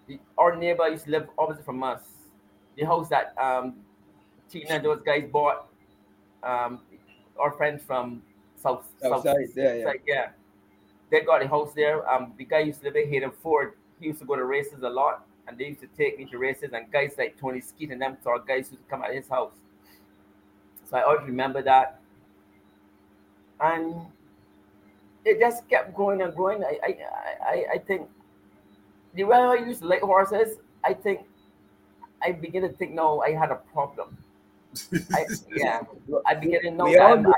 [0.06, 2.02] the, our neighbor used to live opposite from us.
[2.76, 3.76] The house that um,
[4.50, 5.65] Tina and those guys bought,
[6.46, 6.80] um,
[7.38, 8.22] our friends from
[8.56, 9.84] South, South side, yeah, yeah.
[9.84, 10.28] Side, yeah.
[11.10, 12.08] They got a house there.
[12.10, 13.74] Um, the guy used to live in Hayden Ford.
[14.00, 16.38] He used to go to races a lot, and they used to take me to
[16.38, 16.70] races.
[16.72, 19.28] And guys like Tony Skeet and them sort of guys used to come at his
[19.28, 19.54] house.
[20.88, 22.00] So I always remember that.
[23.60, 24.06] And
[25.24, 26.62] it just kept growing and growing.
[26.62, 26.98] I I,
[27.44, 28.08] I, I think
[29.14, 31.20] the way I used to like horses, I think
[32.22, 34.16] I begin to think no, I had a problem.
[35.14, 35.80] I, yeah,
[36.26, 37.02] I begin to know We that.
[37.02, 37.34] all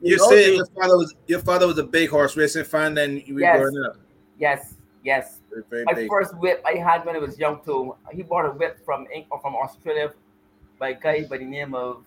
[0.00, 2.94] You we said your father was your father was a big horse racing fan.
[2.94, 3.60] Then you were Yes.
[3.60, 3.96] growing up.
[4.38, 5.38] Yes, yes.
[5.50, 6.08] Very, very My big.
[6.08, 7.94] first whip I had when I was young too.
[8.12, 10.12] He bought a whip from Eng- or from Australia
[10.78, 12.04] by a guy by the name of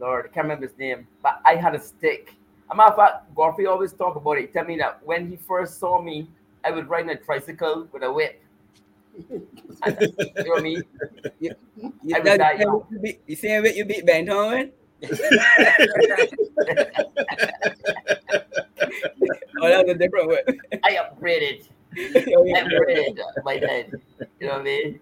[0.00, 2.34] Lord, I can't remember his name, but I had a stick.
[2.70, 4.42] A matter of fact, Godfrey always talk about it.
[4.42, 6.28] He tell me that when he first saw me,
[6.64, 8.40] I was riding a tricycle with a whip.
[9.84, 10.08] And, you
[10.44, 10.82] know what I mean?
[11.40, 11.52] You,
[12.14, 14.72] I was that- that you beat- you same way you beat Ben Owen?
[15.02, 15.08] oh,
[19.68, 20.40] that was a different way.
[20.84, 21.68] I upgraded.
[21.94, 22.28] Yeah.
[22.28, 23.92] I upgraded my head.
[24.40, 25.00] You know what I mean?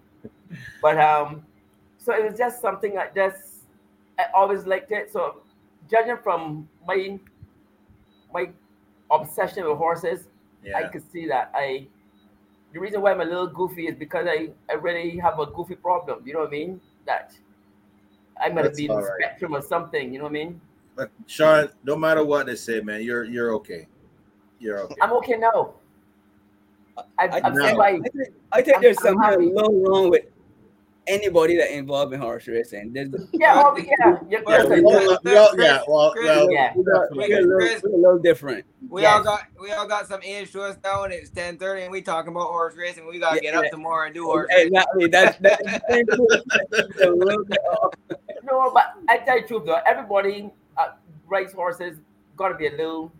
[0.81, 1.43] But um,
[1.97, 3.65] so it was just something like just
[4.19, 5.11] I always liked it.
[5.11, 5.41] So
[5.89, 7.19] judging from my
[8.33, 8.49] my
[9.11, 10.27] obsession with horses,
[10.75, 11.87] I could see that I
[12.73, 15.75] the reason why I'm a little goofy is because I, I really have a goofy
[15.75, 16.21] problem.
[16.25, 16.81] You know what I mean?
[17.05, 17.33] That
[18.41, 19.11] I might have That's been the right.
[19.19, 20.11] spectrum or something.
[20.13, 20.61] You know what I mean?
[20.95, 23.87] But Sean, no matter what they say, man, you're you're okay.
[24.59, 24.95] You're okay.
[25.01, 25.75] I'm okay now.
[27.19, 27.79] I, I, I'm No.
[27.79, 28.15] I think,
[28.51, 29.45] I think there's I'm something a happy.
[29.53, 30.25] little wrong with
[31.07, 32.93] anybody that involved in horse racing.
[32.93, 34.19] There's, Yeah, oh, yeah.
[34.29, 36.73] yeah Well, listen, We all- we all- yeah, well, Chris, well, Yeah.
[36.75, 37.27] we're, a definitely.
[37.35, 38.65] little, we're a little different.
[38.89, 39.17] We Yes.
[39.17, 41.91] all got we all got some age to us now, and it's ten thirty, and
[41.91, 43.07] we talking about horse racing.
[43.07, 43.69] We gotta Yeah, get up yeah.
[43.71, 44.67] tomorrow and do horse racing.
[44.67, 45.07] Exactly.
[45.07, 45.61] That's, that's
[47.01, 47.93] a little bit off.
[48.43, 50.89] No, but I tell you the truth though, everybody uh,
[51.27, 51.97] rides horses
[52.37, 53.11] got to be a little.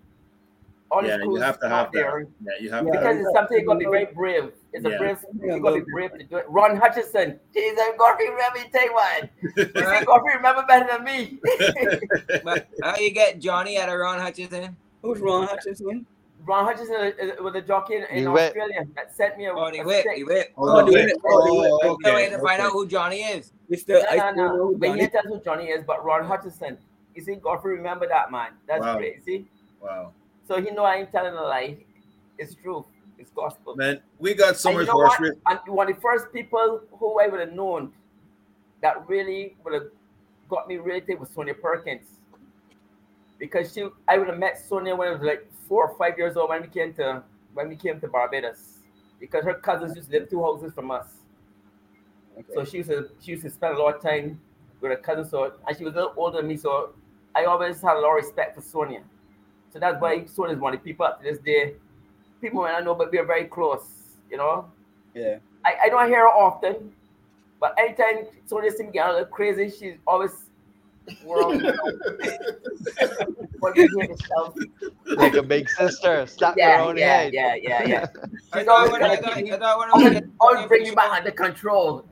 [0.89, 2.27] All the Yeah, you have to out have that.
[2.45, 2.91] Yeah, you have Yeah.
[2.93, 2.97] to.
[2.99, 4.53] because it's something you got to be very brave.
[4.77, 4.97] It's a Yeah.
[4.99, 5.17] brave.
[5.41, 6.45] Yeah, You got to be brave to do it.
[6.49, 9.29] Ron Hutchinson, Jesus, Godfrey, remember me, tell you what.
[9.75, 11.39] You Godfrey remember better than me.
[12.43, 14.77] But how you get Johnny out of Ron Hutchinson?
[15.01, 16.05] Who's Ron Hutchinson?
[16.45, 18.55] Ron Hutchinson is- was a jockey in, in He whipped.
[18.55, 20.17] Australia that sent me a, Oh, he a whip, stick.
[20.17, 20.53] he whip.
[20.55, 20.91] Oh, Oh, okay.
[20.91, 21.17] do it.
[21.25, 21.31] Oh.
[21.31, 23.51] Oh, I'm still okay, waiting to find out who Johnny is.
[23.67, 24.55] We still, No, I no, still no.
[24.55, 25.01] know But he Johnny.
[25.01, 26.77] ain't tell us who Johnny is, but Ron Hutchinson.
[27.15, 28.51] You see, Godfrey remember that man.
[28.67, 28.97] That's Wow.
[28.97, 29.23] great.
[29.25, 29.47] See?
[29.81, 30.13] Wow,
[30.47, 31.77] So he know I ain't telling a lie.
[32.37, 32.85] It's true.
[33.19, 33.75] It's gospel.
[33.75, 35.63] man, we got so And you much know horse what?
[35.65, 37.91] And one of the first people who I would have known
[38.81, 39.87] that really would have
[40.49, 42.05] got me rated was Sonia Perkins.
[43.39, 46.37] Because she I would have met Sonia when I was like four or five years
[46.37, 47.23] old when we came to
[47.53, 48.79] when we came to Barbados.
[49.19, 51.07] Because her cousins used to live two houses from us.
[52.53, 54.39] So she used to she used to spend a lot of time
[54.81, 55.25] with her cousin.
[55.25, 56.57] So and she was a little older than me.
[56.57, 56.93] So
[57.35, 59.01] I always had a lot of respect for Sonia.
[59.71, 61.75] So that's why Sonia is one of the people up to this day.
[62.41, 63.85] People might not know, but we are very close,
[64.29, 64.65] you know.
[65.13, 65.37] Yeah.
[65.65, 66.91] I, I don't hear her often,
[67.59, 70.31] but anytime Sonia seems to get a little crazy, she's always
[71.23, 71.61] world.
[73.59, 74.55] what you hear yourself.
[75.05, 77.33] Like a big sister, slap Yeah, her own yeah, head.
[77.33, 78.05] yeah, yeah, yeah.
[78.53, 80.67] I She's thought always I gonna thought, I thought when I was always, getting always
[80.67, 82.05] bring you back under control.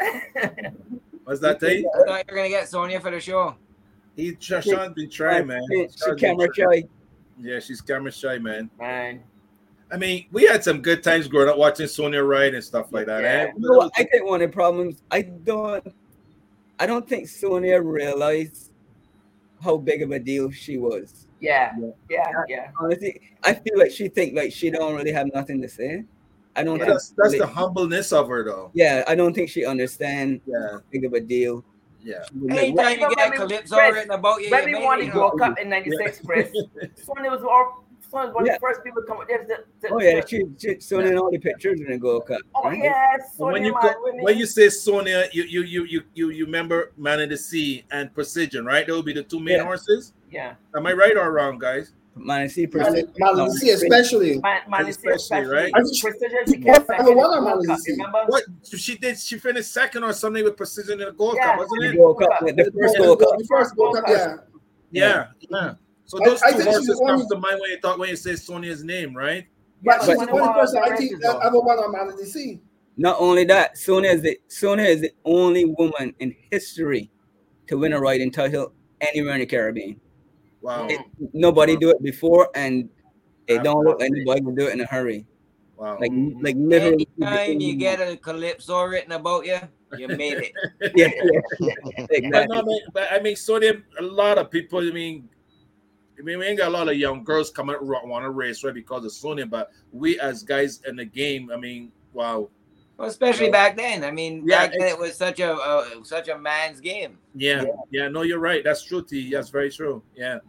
[1.25, 1.85] What's that thing?
[1.93, 3.55] I thought you were gonna get Sonia for the show.
[4.15, 5.61] He Sean's been trying, man.
[5.69, 6.83] She, she Sean's been camera shy.
[7.39, 8.69] Yeah, she's camera shy, man.
[8.79, 9.21] Man,
[9.95, 13.05] I mean, we had some good times growing up watching Sonia ride and stuff like
[13.05, 13.23] that.
[13.23, 13.29] Yeah.
[13.29, 13.51] eh?
[13.57, 13.89] You know?
[13.95, 15.87] I think one of the problems I don't
[16.77, 18.71] I don't think Sonia realized
[19.63, 21.27] how big of a deal she was.
[21.39, 21.71] yeah,
[22.09, 22.71] yeah, yeah.
[22.77, 26.03] Honestly, I feel like she think like she don't really have nothing to say.
[26.57, 28.71] I don't But think that's that's really- the humbleness of her, though.
[28.73, 31.63] yeah, I don't think she understand Yeah, how big of a deal
[32.03, 32.25] Yeah.
[32.49, 35.39] Anytime you get calypso Chris, written about you, when you we made won the Gold
[35.39, 36.51] Cup in '96, Chris,
[37.05, 37.75] Sonia was our
[38.09, 38.53] Sonia was one Yeah.
[38.53, 39.39] the first people to come up there.
[39.43, 39.47] To,
[39.87, 42.39] to, Oh yeah, to- she she showing in all the pictures in the Gold Cup.
[42.55, 42.79] oh right?
[42.81, 46.29] yes, And when you man, co- when you say Sonia, you you you you you
[46.29, 48.85] you remember Man of the Sea and Precision, right?
[48.87, 49.63] Those will be the two main Yeah.
[49.63, 50.13] horses.
[50.31, 51.93] yeah, Am I right or wrong, guys?
[52.17, 54.39] Man, see, Man, Man, see, especially.
[54.39, 55.71] man, man, it's Especially, especially right?
[55.75, 56.39] I think she- Precision.
[56.47, 57.79] She What- came I second don't in want the her man Gold to Cup.
[57.87, 58.23] Remember?
[58.27, 58.43] What
[58.73, 59.19] she did?
[59.19, 61.45] She finished second or something with Precision in the Gold Yeah.
[61.51, 61.95] Cup, wasn't the it?
[61.97, 63.37] Gold Cup, the first Yeah, Gold Cup.
[63.37, 64.35] The first Gold Cup, yeah.
[64.91, 65.73] Yeah, yeah.
[66.05, 68.09] So those I two think she horses won- comes to mind when you thought when
[68.09, 69.45] you say Sonia's name, right?
[69.83, 71.39] But Yeah, she's but the only person I think that though.
[71.39, 72.61] ever won a Man of the Sea.
[72.97, 77.11] Not only that, Sonia is the Sonia is the only woman in history
[77.67, 79.99] to win a riding title anywhere in the Caribbean.
[80.61, 81.01] Wow, It-
[81.33, 82.89] nobody do it before, and
[83.47, 85.25] it don't look like anybody will do it in a hurry.
[85.75, 85.97] wow.
[85.99, 86.11] Like
[86.41, 87.07] like literally.
[87.21, 89.59] Anytime you get a calypso written about you,
[89.97, 90.53] you made it.
[90.95, 91.11] yeah,
[91.59, 92.55] yeah, But exactly.
[92.55, 93.81] no, I but I mean, Sonia.
[93.99, 94.79] A lot of people.
[94.79, 95.27] I mean,
[96.17, 98.73] I mean, we ain't got a lot of young girls coming want to race right
[98.73, 102.49] because of Sonia, but we as guys in the game, I mean, wow,
[102.97, 103.51] Well, especially Yeah.
[103.51, 104.03] back then.
[104.05, 107.17] I mean, Yeah, back then it was such a uh, such a man's game.
[107.33, 108.07] yeah, yeah.
[108.07, 108.63] No, you're right.
[108.63, 109.31] That's true, T.
[109.31, 110.01] That's very true.
[110.15, 110.39] Yeah.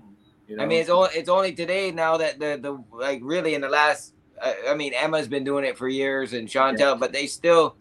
[0.47, 3.61] You I mean, it's only it's only today now that the the like really in
[3.61, 4.15] the last.
[4.41, 7.77] Uh, I mean, Emma's been doing it for years and Chantal, but they still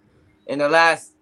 [0.47, 1.14] in the last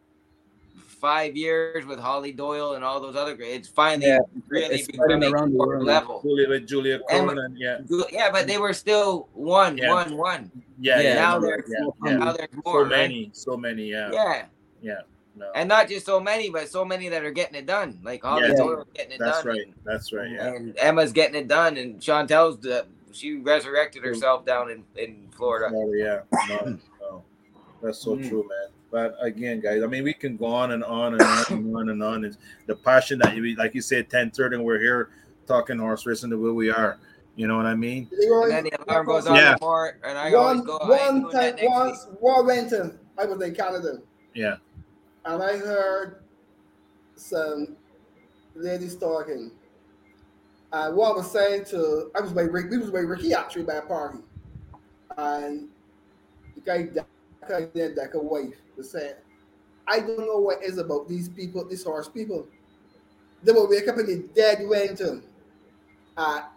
[1.04, 3.36] five years with Holly Doyle and all those other.
[3.38, 5.84] It's finally Yeah, really it's spreading becoming around the world.
[5.86, 6.22] level.
[6.22, 9.92] Julia with Julia Emma- Cronin, yeah, Yeah, but they were still one, Yeah.
[9.94, 10.50] one, one.
[10.80, 11.14] yeah, Yeah, yeah.
[11.16, 12.16] now no, there's yeah, more yeah.
[12.24, 12.74] now there's more.
[12.74, 12.90] so right?
[12.90, 14.46] many, so many, yeah, Yeah.
[14.82, 15.02] yeah.
[15.36, 18.00] No, And not just so many, but so many that are getting it done.
[18.02, 18.56] Like Holly Yeah.
[18.56, 19.56] Doyle getting it that's done.
[19.58, 19.74] That's right.
[19.84, 20.32] That's right.
[20.32, 20.54] Yeah.
[20.56, 25.70] And Emma's getting it done, and Chantal's the, she resurrected herself down in, in Florida.
[25.76, 26.22] Oh, yeah.
[26.48, 27.24] No, no.
[27.82, 28.30] That's so Mm.
[28.30, 28.70] true, man.
[28.94, 31.90] But again, guys, I mean, we can go on and on and on and on
[31.90, 32.24] and on.
[32.24, 35.10] It's the passion that you, like you said, 10 30, and we're here
[35.48, 37.00] talking horse racing the way we are.
[37.36, 38.08] You know what I mean?
[38.12, 39.54] And then the alarm goes on Yeah.
[39.54, 42.22] the port, and I always One, go, one doing time, that next once, week.
[42.22, 43.98] war winter, I was in Canada,
[44.36, 44.58] Yeah.
[45.26, 46.18] and I heard
[47.16, 47.76] some
[48.54, 49.50] ladies talking.
[50.72, 53.74] And one was saying to, I was by Rick, we was by Ricky actually by
[53.74, 54.20] a party,
[55.18, 55.68] and
[56.54, 57.06] the guy, the
[57.50, 59.16] guy there, like a wife, was saying,
[59.88, 62.48] I don't know what is about these people, these horse people.
[63.44, 65.22] They will wake up in the dead winter
[66.18, 66.50] at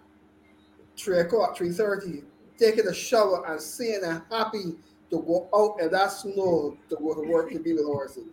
[0.96, 2.22] three o'clock, three thirty,
[2.58, 4.76] taking a shower and seeing and happy
[5.10, 8.24] to go out in that snow to go to work to be with horses.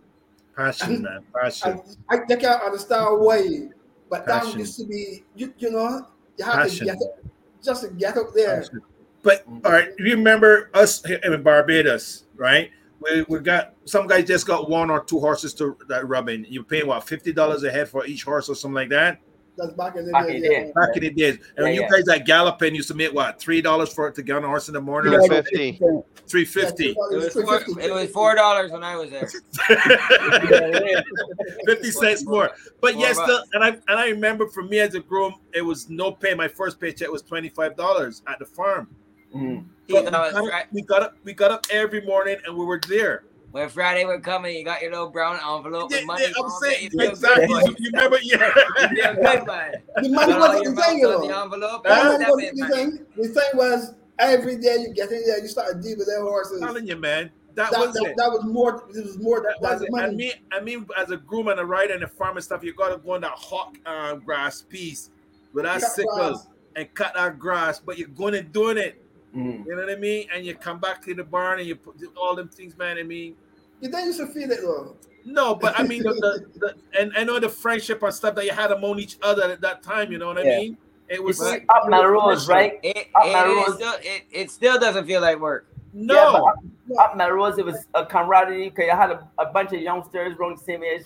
[0.55, 1.23] Passion, man.
[1.33, 1.71] Passion.
[1.71, 3.69] And I, I can't understand why,
[4.09, 4.59] but that Passion.
[4.59, 6.87] used to be, you, you know, you have Passion.
[6.87, 7.25] to get up,
[7.63, 8.61] just to get up there.
[8.61, 8.81] Passion.
[9.23, 12.69] But all right, you remember us in Barbados, right?
[13.03, 16.45] We, we got some guys just got one or two horses to that rubbing.
[16.49, 19.19] You're paying what fifty dollars a head for each horse or something like that.
[19.55, 20.37] That's back in the Back day.
[20.37, 20.49] in yeah.
[20.49, 20.71] day.
[20.73, 21.89] Back in the days, and Yeah, you yeah.
[21.89, 24.47] guys at Galloping used to make what three dollars for it to get on a
[24.47, 25.79] horse in the morning, Two or fifty.
[26.27, 26.89] three Yeah, fifty.
[26.89, 29.27] it It was was four, 350, it was four dollars when I was there.
[31.67, 32.51] 50 cents more.
[32.81, 33.31] But Four yes, bucks.
[33.31, 36.33] still, and I and I remember for me as a groom, it was no pay.
[36.33, 38.87] My first paycheck was twenty five dollars at the farm.
[39.35, 39.65] Mhm.
[39.87, 42.55] You But we, know, got up, we got up, we got up every morning, and
[42.57, 43.23] we were there.
[43.51, 46.23] when Friday would come and you got your little brown envelope Yeah, with money.
[46.23, 47.47] yeah, I'm saying it, you exactly.
[47.47, 48.17] good, You, you remember?
[48.23, 49.13] You Yeah.
[49.13, 49.73] feel good, man.
[50.01, 51.27] The money wasn't your the thing, you know.
[51.27, 51.83] the envelope.
[51.83, 52.03] The Huh?
[52.17, 52.71] money wasn't in, the man.
[52.71, 53.05] thing.
[53.17, 56.21] The thing was every day you get in there, you start to deal with their
[56.21, 56.61] horses.
[56.61, 58.15] I'm telling you, man, that, That, was that, it.
[58.17, 58.85] that was more.
[58.89, 59.91] It was more That than was the it.
[59.91, 60.07] money.
[60.07, 62.63] I mean, I mean, as a groom and a rider and a farm and stuff,
[62.63, 65.09] you got to go on that hawk uh, grass piece
[65.53, 66.41] with that Cut sickle
[66.75, 69.02] and cut that grass, but you're going and doing it.
[69.35, 69.65] Mhm.
[69.65, 70.27] You know what I mean?
[70.33, 72.97] And you come back to the barn and you put all them things, man.
[72.97, 73.35] I mean,
[73.81, 74.95] You don't used to feel it though.
[75.25, 78.45] no, but I mean, the, the, the and I know the friendship and stuff that
[78.45, 80.11] you had among each other at that time.
[80.11, 80.77] You know what I mean?
[81.09, 82.79] It was But- Up Melrose, right?
[82.83, 83.67] It, Up it, Melrose.
[83.67, 85.65] it, still, it, it still doesn't feel like work.
[85.93, 86.13] no.
[86.15, 89.73] Yeah, but up, up Melrose, it was a camaraderie because I had a, a bunch
[89.73, 91.03] of youngsters around the same age.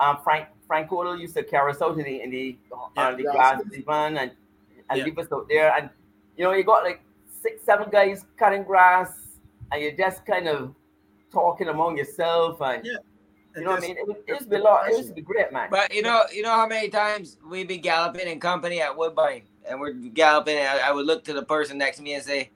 [0.00, 3.16] Um, Frank Frank Codle used to carry us out in the in the Yeah, on
[3.16, 3.32] the yeah.
[3.32, 4.30] grass divan and
[4.90, 5.04] and Yeah.
[5.04, 5.74] leave us out there.
[5.76, 5.90] And
[6.36, 7.02] you know, you got like
[7.42, 9.10] six, seven guys cutting grass,
[9.72, 10.74] and you're just kind of
[11.32, 12.92] talking among yourself, and Yeah.
[13.56, 13.96] you know what I mean.
[13.98, 14.88] It, was- it used to be a lot.
[14.88, 15.68] It used to be great, man.
[15.70, 19.42] But you know, you know how many times we be galloping in company at Woodbine,
[19.68, 22.22] and we're galloping, and I, I would look to the person next to me and
[22.24, 22.50] say,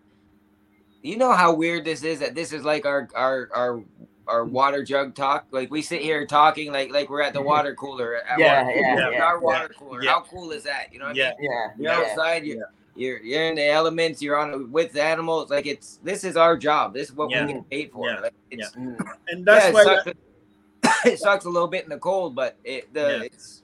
[1.02, 2.20] "You know how weird this is?
[2.20, 3.82] That this is like our our our
[4.26, 5.46] our water jug talk.
[5.52, 8.16] Like we sit here talking like like we're at the water cooler.
[8.28, 10.02] At Yeah, water, yeah, cooler, yeah, our yeah, water cooler.
[10.02, 10.10] yeah.
[10.10, 10.92] How cool is that?
[10.92, 11.32] You know what Yeah.
[11.38, 11.50] I mean?
[11.50, 12.10] Yeah, You're yeah.
[12.10, 12.44] outside.
[12.44, 14.20] You're, you're you're in the elements.
[14.22, 15.50] You're on with the animals.
[15.50, 16.94] Like it's this is our job.
[16.94, 17.46] This is what Yeah.
[17.46, 18.08] we get paid for.
[18.08, 18.20] Yeah.
[18.20, 18.98] Like, it's, Mm.
[19.28, 22.56] And that's yeah, it why sucks it sucks a little bit in the cold, but
[22.64, 23.22] it the Yeah.
[23.24, 23.62] it's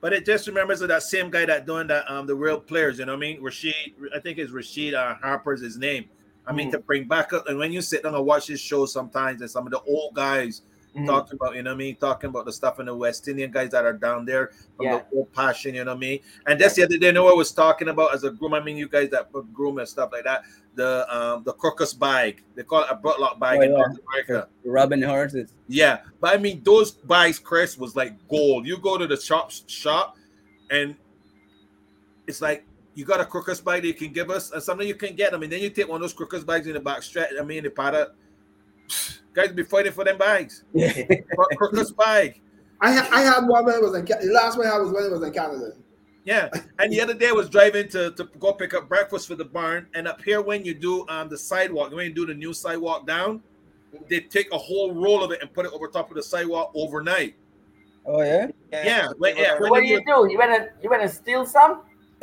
[0.00, 2.98] But it just remembers of that same guy that doing that um the real players,
[2.98, 3.42] you know what I mean?
[3.42, 3.74] Rashid,
[4.14, 6.04] I think it's Rashid uh, Harper's his name.
[6.46, 6.72] I mean, Mm.
[6.72, 9.50] to bring back up and when you sit down and watch his show sometimes and
[9.50, 10.62] some of the old guys
[10.96, 11.06] Mhm.
[11.06, 13.50] talking about, you know what I mean, talking about the stuff in the West Indian
[13.52, 15.02] guys that are down there from Yeah.
[15.10, 16.20] the old passion, you know what I mean?
[16.46, 18.54] And that's the other day, you know, I was talking about as a groom.
[18.54, 20.42] I mean, you guys that groom and stuff like that,
[20.74, 23.76] the um the crocus bag, they call it a buttlock bag Oh, in yeah.
[23.76, 24.48] North America.
[24.64, 25.52] Rubbing horses.
[25.68, 28.66] Yeah, but I mean, those buys, Chris, was like gold.
[28.66, 30.16] You go to the shop shop,
[30.70, 30.96] and
[32.26, 34.94] it's like you got a crocus bag that you can give us, and something you
[34.96, 37.02] can get them, and then you take one of those crocus bags in the back
[37.04, 37.30] stretch.
[37.38, 38.16] I mean, the product
[39.32, 40.64] guys be fighting for them bags.
[40.74, 42.40] For crocus bag.
[42.80, 44.92] I ha- I had one when I was in the last one I had was
[44.92, 45.72] when I was in Canada.
[46.24, 49.34] Yeah, and the other day I was driving to, to go pick up breakfast for
[49.36, 52.34] the barn, and up here when you do um the sidewalk, when you do the
[52.34, 53.42] new sidewalk down,
[54.08, 56.72] they take a whole roll of it and put it over top of the sidewalk
[56.74, 57.34] overnight.
[58.06, 58.48] Oh yeah.
[58.72, 60.32] Yeah, when- yeah, when What do you you do?
[60.32, 61.82] You wanna you wanna steal some?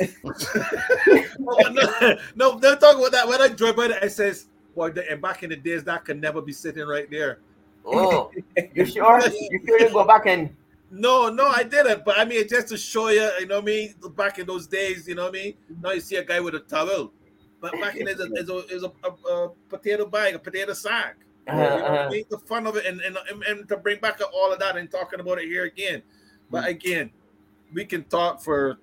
[1.38, 3.26] no, no, no, don't talk about that.
[3.26, 4.46] When I drove by it, I says,
[4.78, 7.40] "Boy, and back in the days, that could never be sitting right there."
[7.84, 8.30] Oh,
[8.74, 9.20] you sure?
[9.50, 10.54] You sure you go back and
[10.90, 12.04] No, no, I didn't.
[12.04, 13.94] But I mean, just to show you, you know what I mean.
[14.16, 15.54] Back in those days, you know what I mean.
[15.82, 17.12] Now you see a guy with a towel,
[17.60, 18.32] but back in is a,
[18.74, 21.16] is a, a, a potato bag, a potato sack.
[21.46, 22.10] You know I Uh-huh.
[22.10, 22.24] mean?
[22.30, 24.90] The fun of it, and, and and and to bring back all of that and
[24.90, 26.02] talking about it here again.
[26.50, 26.68] But Mm.
[26.68, 27.10] again,
[27.74, 28.78] we can talk for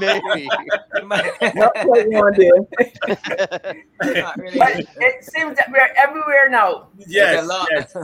[0.00, 0.48] Maybe.
[1.54, 2.50] not quite one day.
[4.00, 4.58] not really.
[4.58, 6.88] But it seems that we're everywhere now.
[7.06, 7.96] Yes, yes.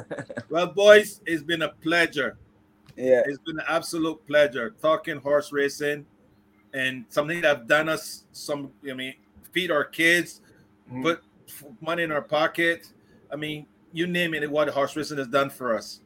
[0.49, 2.37] Well, boys, it's been a pleasure.
[2.97, 3.23] Yeah.
[3.27, 6.05] It's been an absolute pleasure talking horse racing
[6.75, 9.15] and something that have done us some, I mean,
[9.53, 10.41] feed our kids,
[10.91, 11.03] Mhm.
[11.03, 11.23] put
[11.81, 12.93] money in our pocket.
[13.31, 16.01] I mean, you name it, what horse racing has done for us.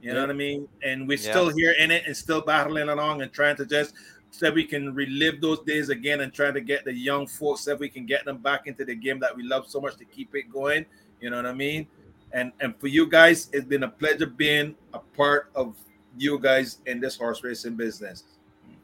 [0.00, 0.68] You know what I mean?
[0.82, 1.30] And we're Yeah.
[1.30, 3.94] still here in it and still battling along and trying to just
[4.30, 7.74] so we can relive those days again and trying to get the young folks so
[7.74, 10.34] we can get them back into the game that we love so much to keep
[10.34, 10.84] it going.
[11.20, 11.86] You know what I mean?
[12.32, 15.76] And and for you guys, it's been a pleasure being a part of
[16.16, 18.24] you guys in this horse racing business.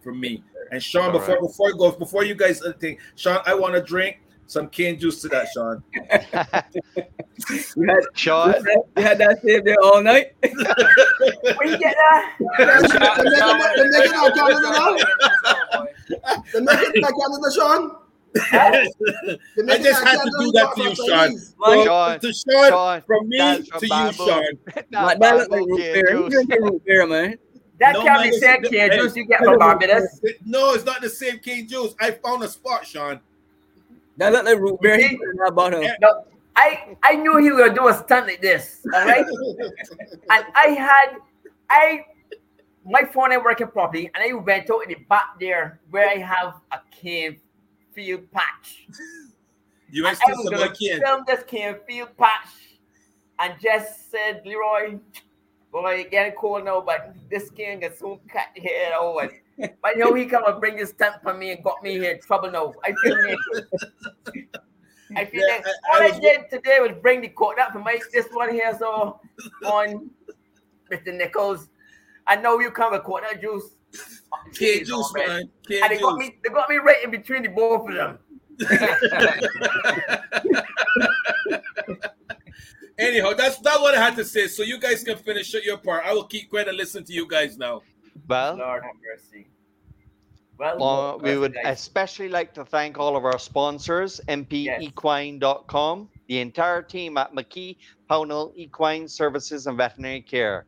[0.03, 1.41] For me and Sean, All before right.
[1.43, 4.99] before it goes, before you guys uh, think, Sean, I want to drink some cane
[4.99, 5.83] juice to that, Sean.
[7.77, 8.55] You had, Sean,
[8.97, 10.35] you had that saved there all night.
[10.43, 12.37] Where you get that?
[12.39, 14.97] The naked- the naked out Canada now?
[16.53, 17.97] The naked out Canada, Sean?
[18.53, 18.87] I
[19.57, 21.09] The naked just had to Canada do that to you, Sean.
[21.09, 21.55] Chinese.
[21.85, 24.27] Sean, to Sean, Sean, from me to you, Bible.
[24.27, 24.45] Sean.
[24.75, 26.11] That, Not that look like Bible root cane beer.
[26.17, 26.47] You juice.
[26.47, 27.39] drink root beer, man.
[27.81, 28.93] That No, can't man, be it's- said, kid.
[28.93, 30.21] Juice you get from Barbados.
[30.45, 31.95] No, it's not the same cane juice.
[32.01, 33.21] I found a spot, Sean.
[34.17, 34.97] That look like root beer.
[34.99, 35.83] He put it in that bottle.
[35.83, 35.95] Yeah.
[36.01, 36.25] No,
[36.57, 38.87] I I knew he was gonna do a stunt like this.
[38.95, 39.25] All right.
[40.31, 41.17] and I had
[41.71, 42.05] I
[42.85, 46.19] my phone ain't working properly, and I went out in the back there where I
[46.19, 47.39] have a cane
[47.93, 48.87] field patch.
[49.91, 52.49] You And ain't I still was some gonna like film this cane field patch
[53.39, 54.99] and just said, Leroy,
[55.73, 59.01] boy, it getting cold now, but this cane gets soon cut the head out.
[59.01, 61.83] Oh, and, but you know, he come and bring this stunt for me and got
[61.83, 62.73] me here trouble now.
[62.85, 63.67] I feel naked.
[65.17, 67.75] I feel Yeah, like all I I, was- did today was bring the coat up
[67.75, 69.21] and make this one here so
[69.67, 70.11] on
[70.93, 71.15] Mr.
[71.17, 71.69] Nicholls.
[72.27, 73.77] I know you come with coconut juice.
[74.53, 75.29] Jeez, juice, man.
[75.29, 75.51] man.
[75.69, 78.19] Cane And they got me they got me right in between the both of them.
[82.99, 84.47] Anyhow, that's not what I had to say.
[84.47, 86.05] So you guys can finish your part.
[86.07, 87.83] I will keep quiet and listen to you guys now.
[88.29, 89.49] Well, Lord have mercy.
[90.57, 91.81] Well, Uh, we would nice.
[91.81, 97.77] especially like to thank all of our sponsors, mpequine.com, the entire team at McKee
[98.09, 100.67] Pownall Equine Services and Veterinary Care,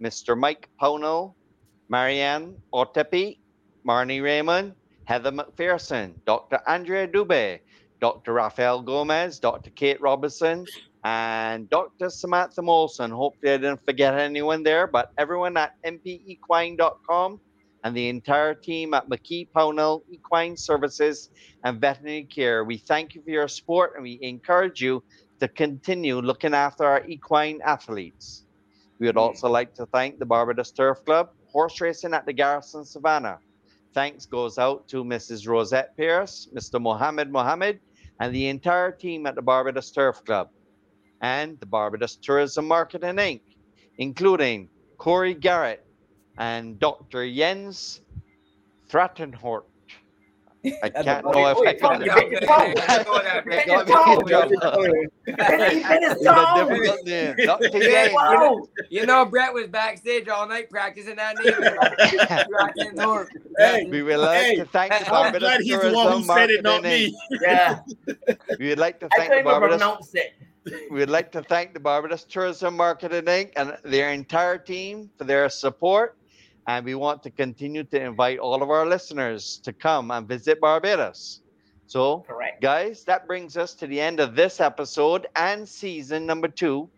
[0.00, 0.38] Mr.
[0.38, 1.34] Mike Pownall,
[1.88, 3.38] Marianne Otepi,
[3.86, 4.74] Marnie Raymond,
[5.04, 6.60] Heather McPherson, Dr.
[6.66, 7.60] Andrea Dube,
[8.00, 8.32] Dr.
[8.34, 9.70] Rafael Gomez, Dr.
[9.70, 10.64] Kate Robinson,
[11.04, 12.08] and Dr.
[12.08, 13.10] Samantha Molson.
[13.10, 17.40] Hopefully, I didn't forget anyone there, but everyone at mpequine.com
[17.84, 21.28] and the entire team at McKee Pownall Equine Services
[21.62, 22.64] and Veterinary Care.
[22.64, 25.02] We thank you for your support and we encourage you
[25.40, 28.46] to continue looking after our equine athletes.
[28.98, 29.20] We would mm.
[29.20, 33.38] also like to thank the Barbados Turf Club, horse racing at the Garrison Savannah.
[33.92, 35.46] Thanks goes out to Mrs.
[35.46, 36.80] Rosette Pierce, Mr.
[36.80, 37.80] Mohammed Mohammed,
[38.20, 40.48] and the entire team at the Barbados Turf Club
[41.24, 43.40] and the Barbados Tourism Marketing Inc.,
[43.96, 45.82] including Corey Garrett
[46.36, 47.26] and Dr.
[47.32, 48.02] Jens
[48.90, 49.62] Thraenhart.
[50.82, 52.04] I can't know if I can.
[52.04, 52.72] Got me in trouble.
[55.96, 57.36] It's a difficult name.
[57.46, 57.68] Dr.
[57.68, 58.12] You Jens.
[58.14, 61.54] know, you know, Brett was backstage all night practicing that name.
[63.56, 66.12] Hey, We would like hey, to thank the I'm Barbados glad he's the Tourism one
[66.12, 67.16] who said it, not Marketing me.
[67.32, 67.40] Inc.
[67.40, 67.80] Yeah.
[68.58, 69.80] We would like to I thank the couldn't even Barbados
[70.64, 70.90] pronounce it.
[70.90, 73.52] we would like to thank the Barbados Tourism Marketing Inc.
[73.56, 76.16] and their entire team for their support.
[76.66, 80.60] And we want to continue to invite all of our listeners to come and visit
[80.60, 81.40] Barbados.
[81.86, 82.62] So, Correct.
[82.62, 86.88] guys, that brings us to the end of this episode and season number two.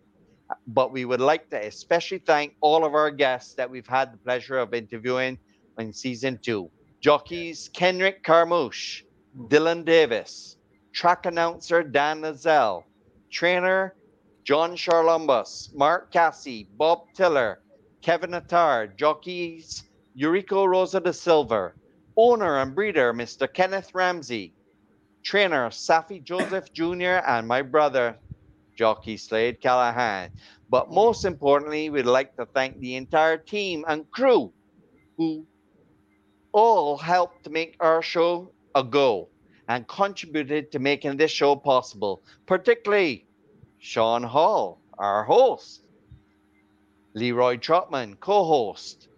[0.68, 4.18] But we would like to especially thank all of our guests that we've had the
[4.18, 5.38] pleasure of interviewing
[5.78, 6.70] in season two.
[7.00, 9.02] Jockeys Kenrick Carmouche,
[9.48, 10.56] Dylan Davis,
[10.92, 12.84] track announcer Dan Loiselle,
[13.30, 13.94] trainer
[14.44, 17.62] John Charalambous, Mark Casse, Bob Tiller,
[18.00, 19.82] Kevin Attard, jockeys
[20.16, 21.72] Eurico Rosa da Silva,
[22.16, 23.52] owner and breeder Mr.
[23.52, 24.54] Kenneth Ramsey,
[25.24, 28.16] trainer Saffie Joseph Jr., and my brother,
[28.76, 30.30] jockey Slade Callaghan.
[30.70, 34.52] But most importantly, we'd like to thank the entire team and crew
[35.16, 35.44] who
[36.52, 39.28] all helped make our show a go
[39.68, 43.26] and contributed to making this show possible, particularly
[43.78, 45.82] Sean Hall, our host,
[47.14, 49.08] Leroy Trotman, co host,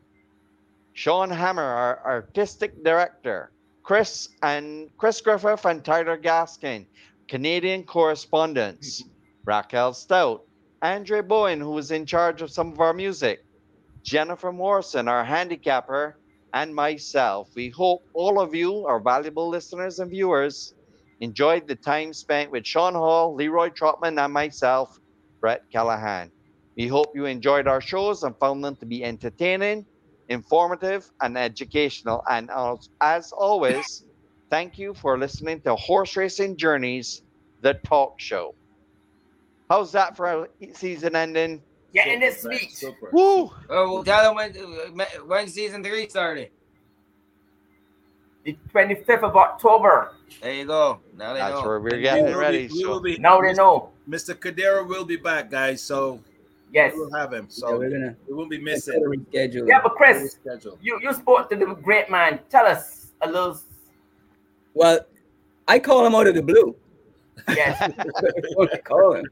[0.92, 3.50] Sean Hammer, our artistic director,
[3.82, 6.86] Chris and Chris Griffith and Tyler Gaskin,
[7.28, 9.04] Canadian correspondents,
[9.44, 10.44] Raquel Stout,
[10.82, 13.44] Andre Bowen, who was in charge of some of our music,
[14.02, 16.16] Jennifer Morrison, our handicapper,
[16.52, 17.50] and myself.
[17.56, 20.74] We hope all of you, our valuable listeners and viewers,
[21.20, 24.98] enjoyed the time spent with Sean Hall, Leroy Trotman, and myself,
[25.40, 26.32] Brett Callaghan.
[26.76, 29.86] We hope you enjoyed our shows and found them to be entertaining,
[30.28, 32.22] informative, and educational.
[32.28, 34.04] And as, as always,
[34.50, 37.22] thank you for listening to Horse Racing Journeys,
[37.60, 38.56] the talk show.
[39.70, 40.26] How's that for
[40.60, 41.67] a season ending?
[41.92, 42.84] Getting it sweet.
[43.12, 43.50] Woo!
[43.70, 46.50] Oh, well, tell them when uh, when season three started.
[48.44, 50.12] The 25th of October.
[50.40, 51.00] There you go.
[51.16, 51.66] Now they That's know.
[51.68, 52.66] where we're We getting will ready.
[52.68, 53.90] be- we so- will be- Now they know.
[54.08, 54.34] Mr.
[54.34, 55.82] Cordero will be back, guys.
[55.82, 56.20] So
[56.72, 56.92] Yes.
[56.94, 57.46] we'll have him.
[57.48, 59.26] So So we're gonna we won't be consider missing.
[59.32, 59.68] reschedule.
[59.68, 60.38] Yeah, but Chris,
[60.80, 62.40] you, you spoke to the great man.
[62.50, 63.58] Tell us a little.
[64.74, 65.00] Well,
[65.66, 66.76] I call him out of the blue.
[67.48, 67.78] Yes.
[67.96, 68.20] That's
[68.54, 69.26] what I call him.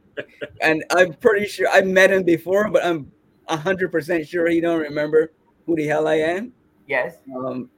[0.60, 3.10] And I'm pretty sure I met him before, but I'm
[3.48, 5.32] hundred percent sure he don't remember
[5.66, 6.52] who the hell I am.
[6.86, 7.16] Yes.
[7.34, 7.70] Um,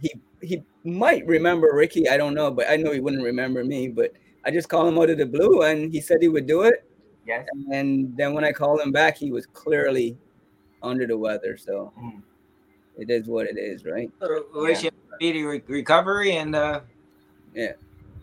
[0.00, 0.12] he
[0.42, 2.08] he might remember Ricky.
[2.08, 3.88] I don't know, but I know he wouldn't remember me.
[3.88, 4.12] But
[4.44, 6.88] I just called him out of the blue, and he said he would do it.
[7.26, 7.46] Yes.
[7.72, 10.16] And then when I called him back, he was clearly
[10.82, 11.56] under the weather.
[11.56, 12.22] So Mm.
[12.98, 14.10] it is what it is, right?
[14.54, 16.80] Wish him a speedy re- recovery, and uh,
[17.54, 17.72] Yeah.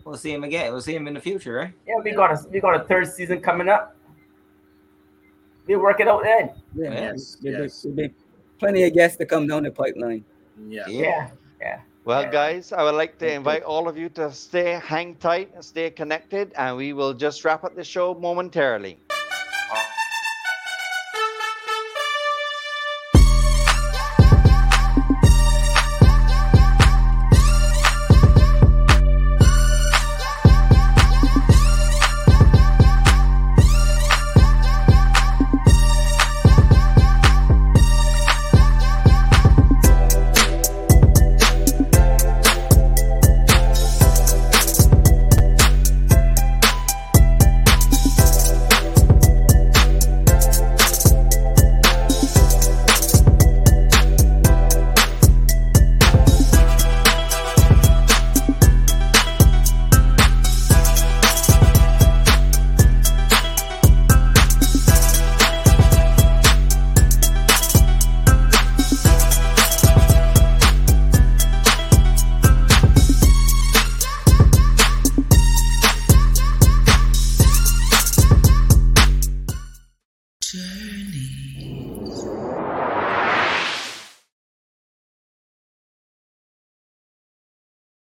[0.06, 0.72] We'll see him again.
[0.72, 1.74] We'll see him in the future, right?
[1.88, 3.96] Yeah, we got a we got a third season coming up.
[5.68, 6.52] We work it out then.
[6.76, 6.92] Yeah.
[6.92, 7.82] Yes, There'll be- yes.
[7.82, 8.14] there'll be
[8.60, 10.26] plenty of guests to come down the pipeline.
[10.68, 10.88] Yeah.
[10.88, 11.30] Yeah.
[11.62, 11.80] Yeah.
[12.06, 12.32] Well, Yeah.
[12.32, 15.90] guys, I would like to invite all of you to stay, hang tight, and stay
[15.90, 19.00] connected, and we will just wrap up the show momentarily.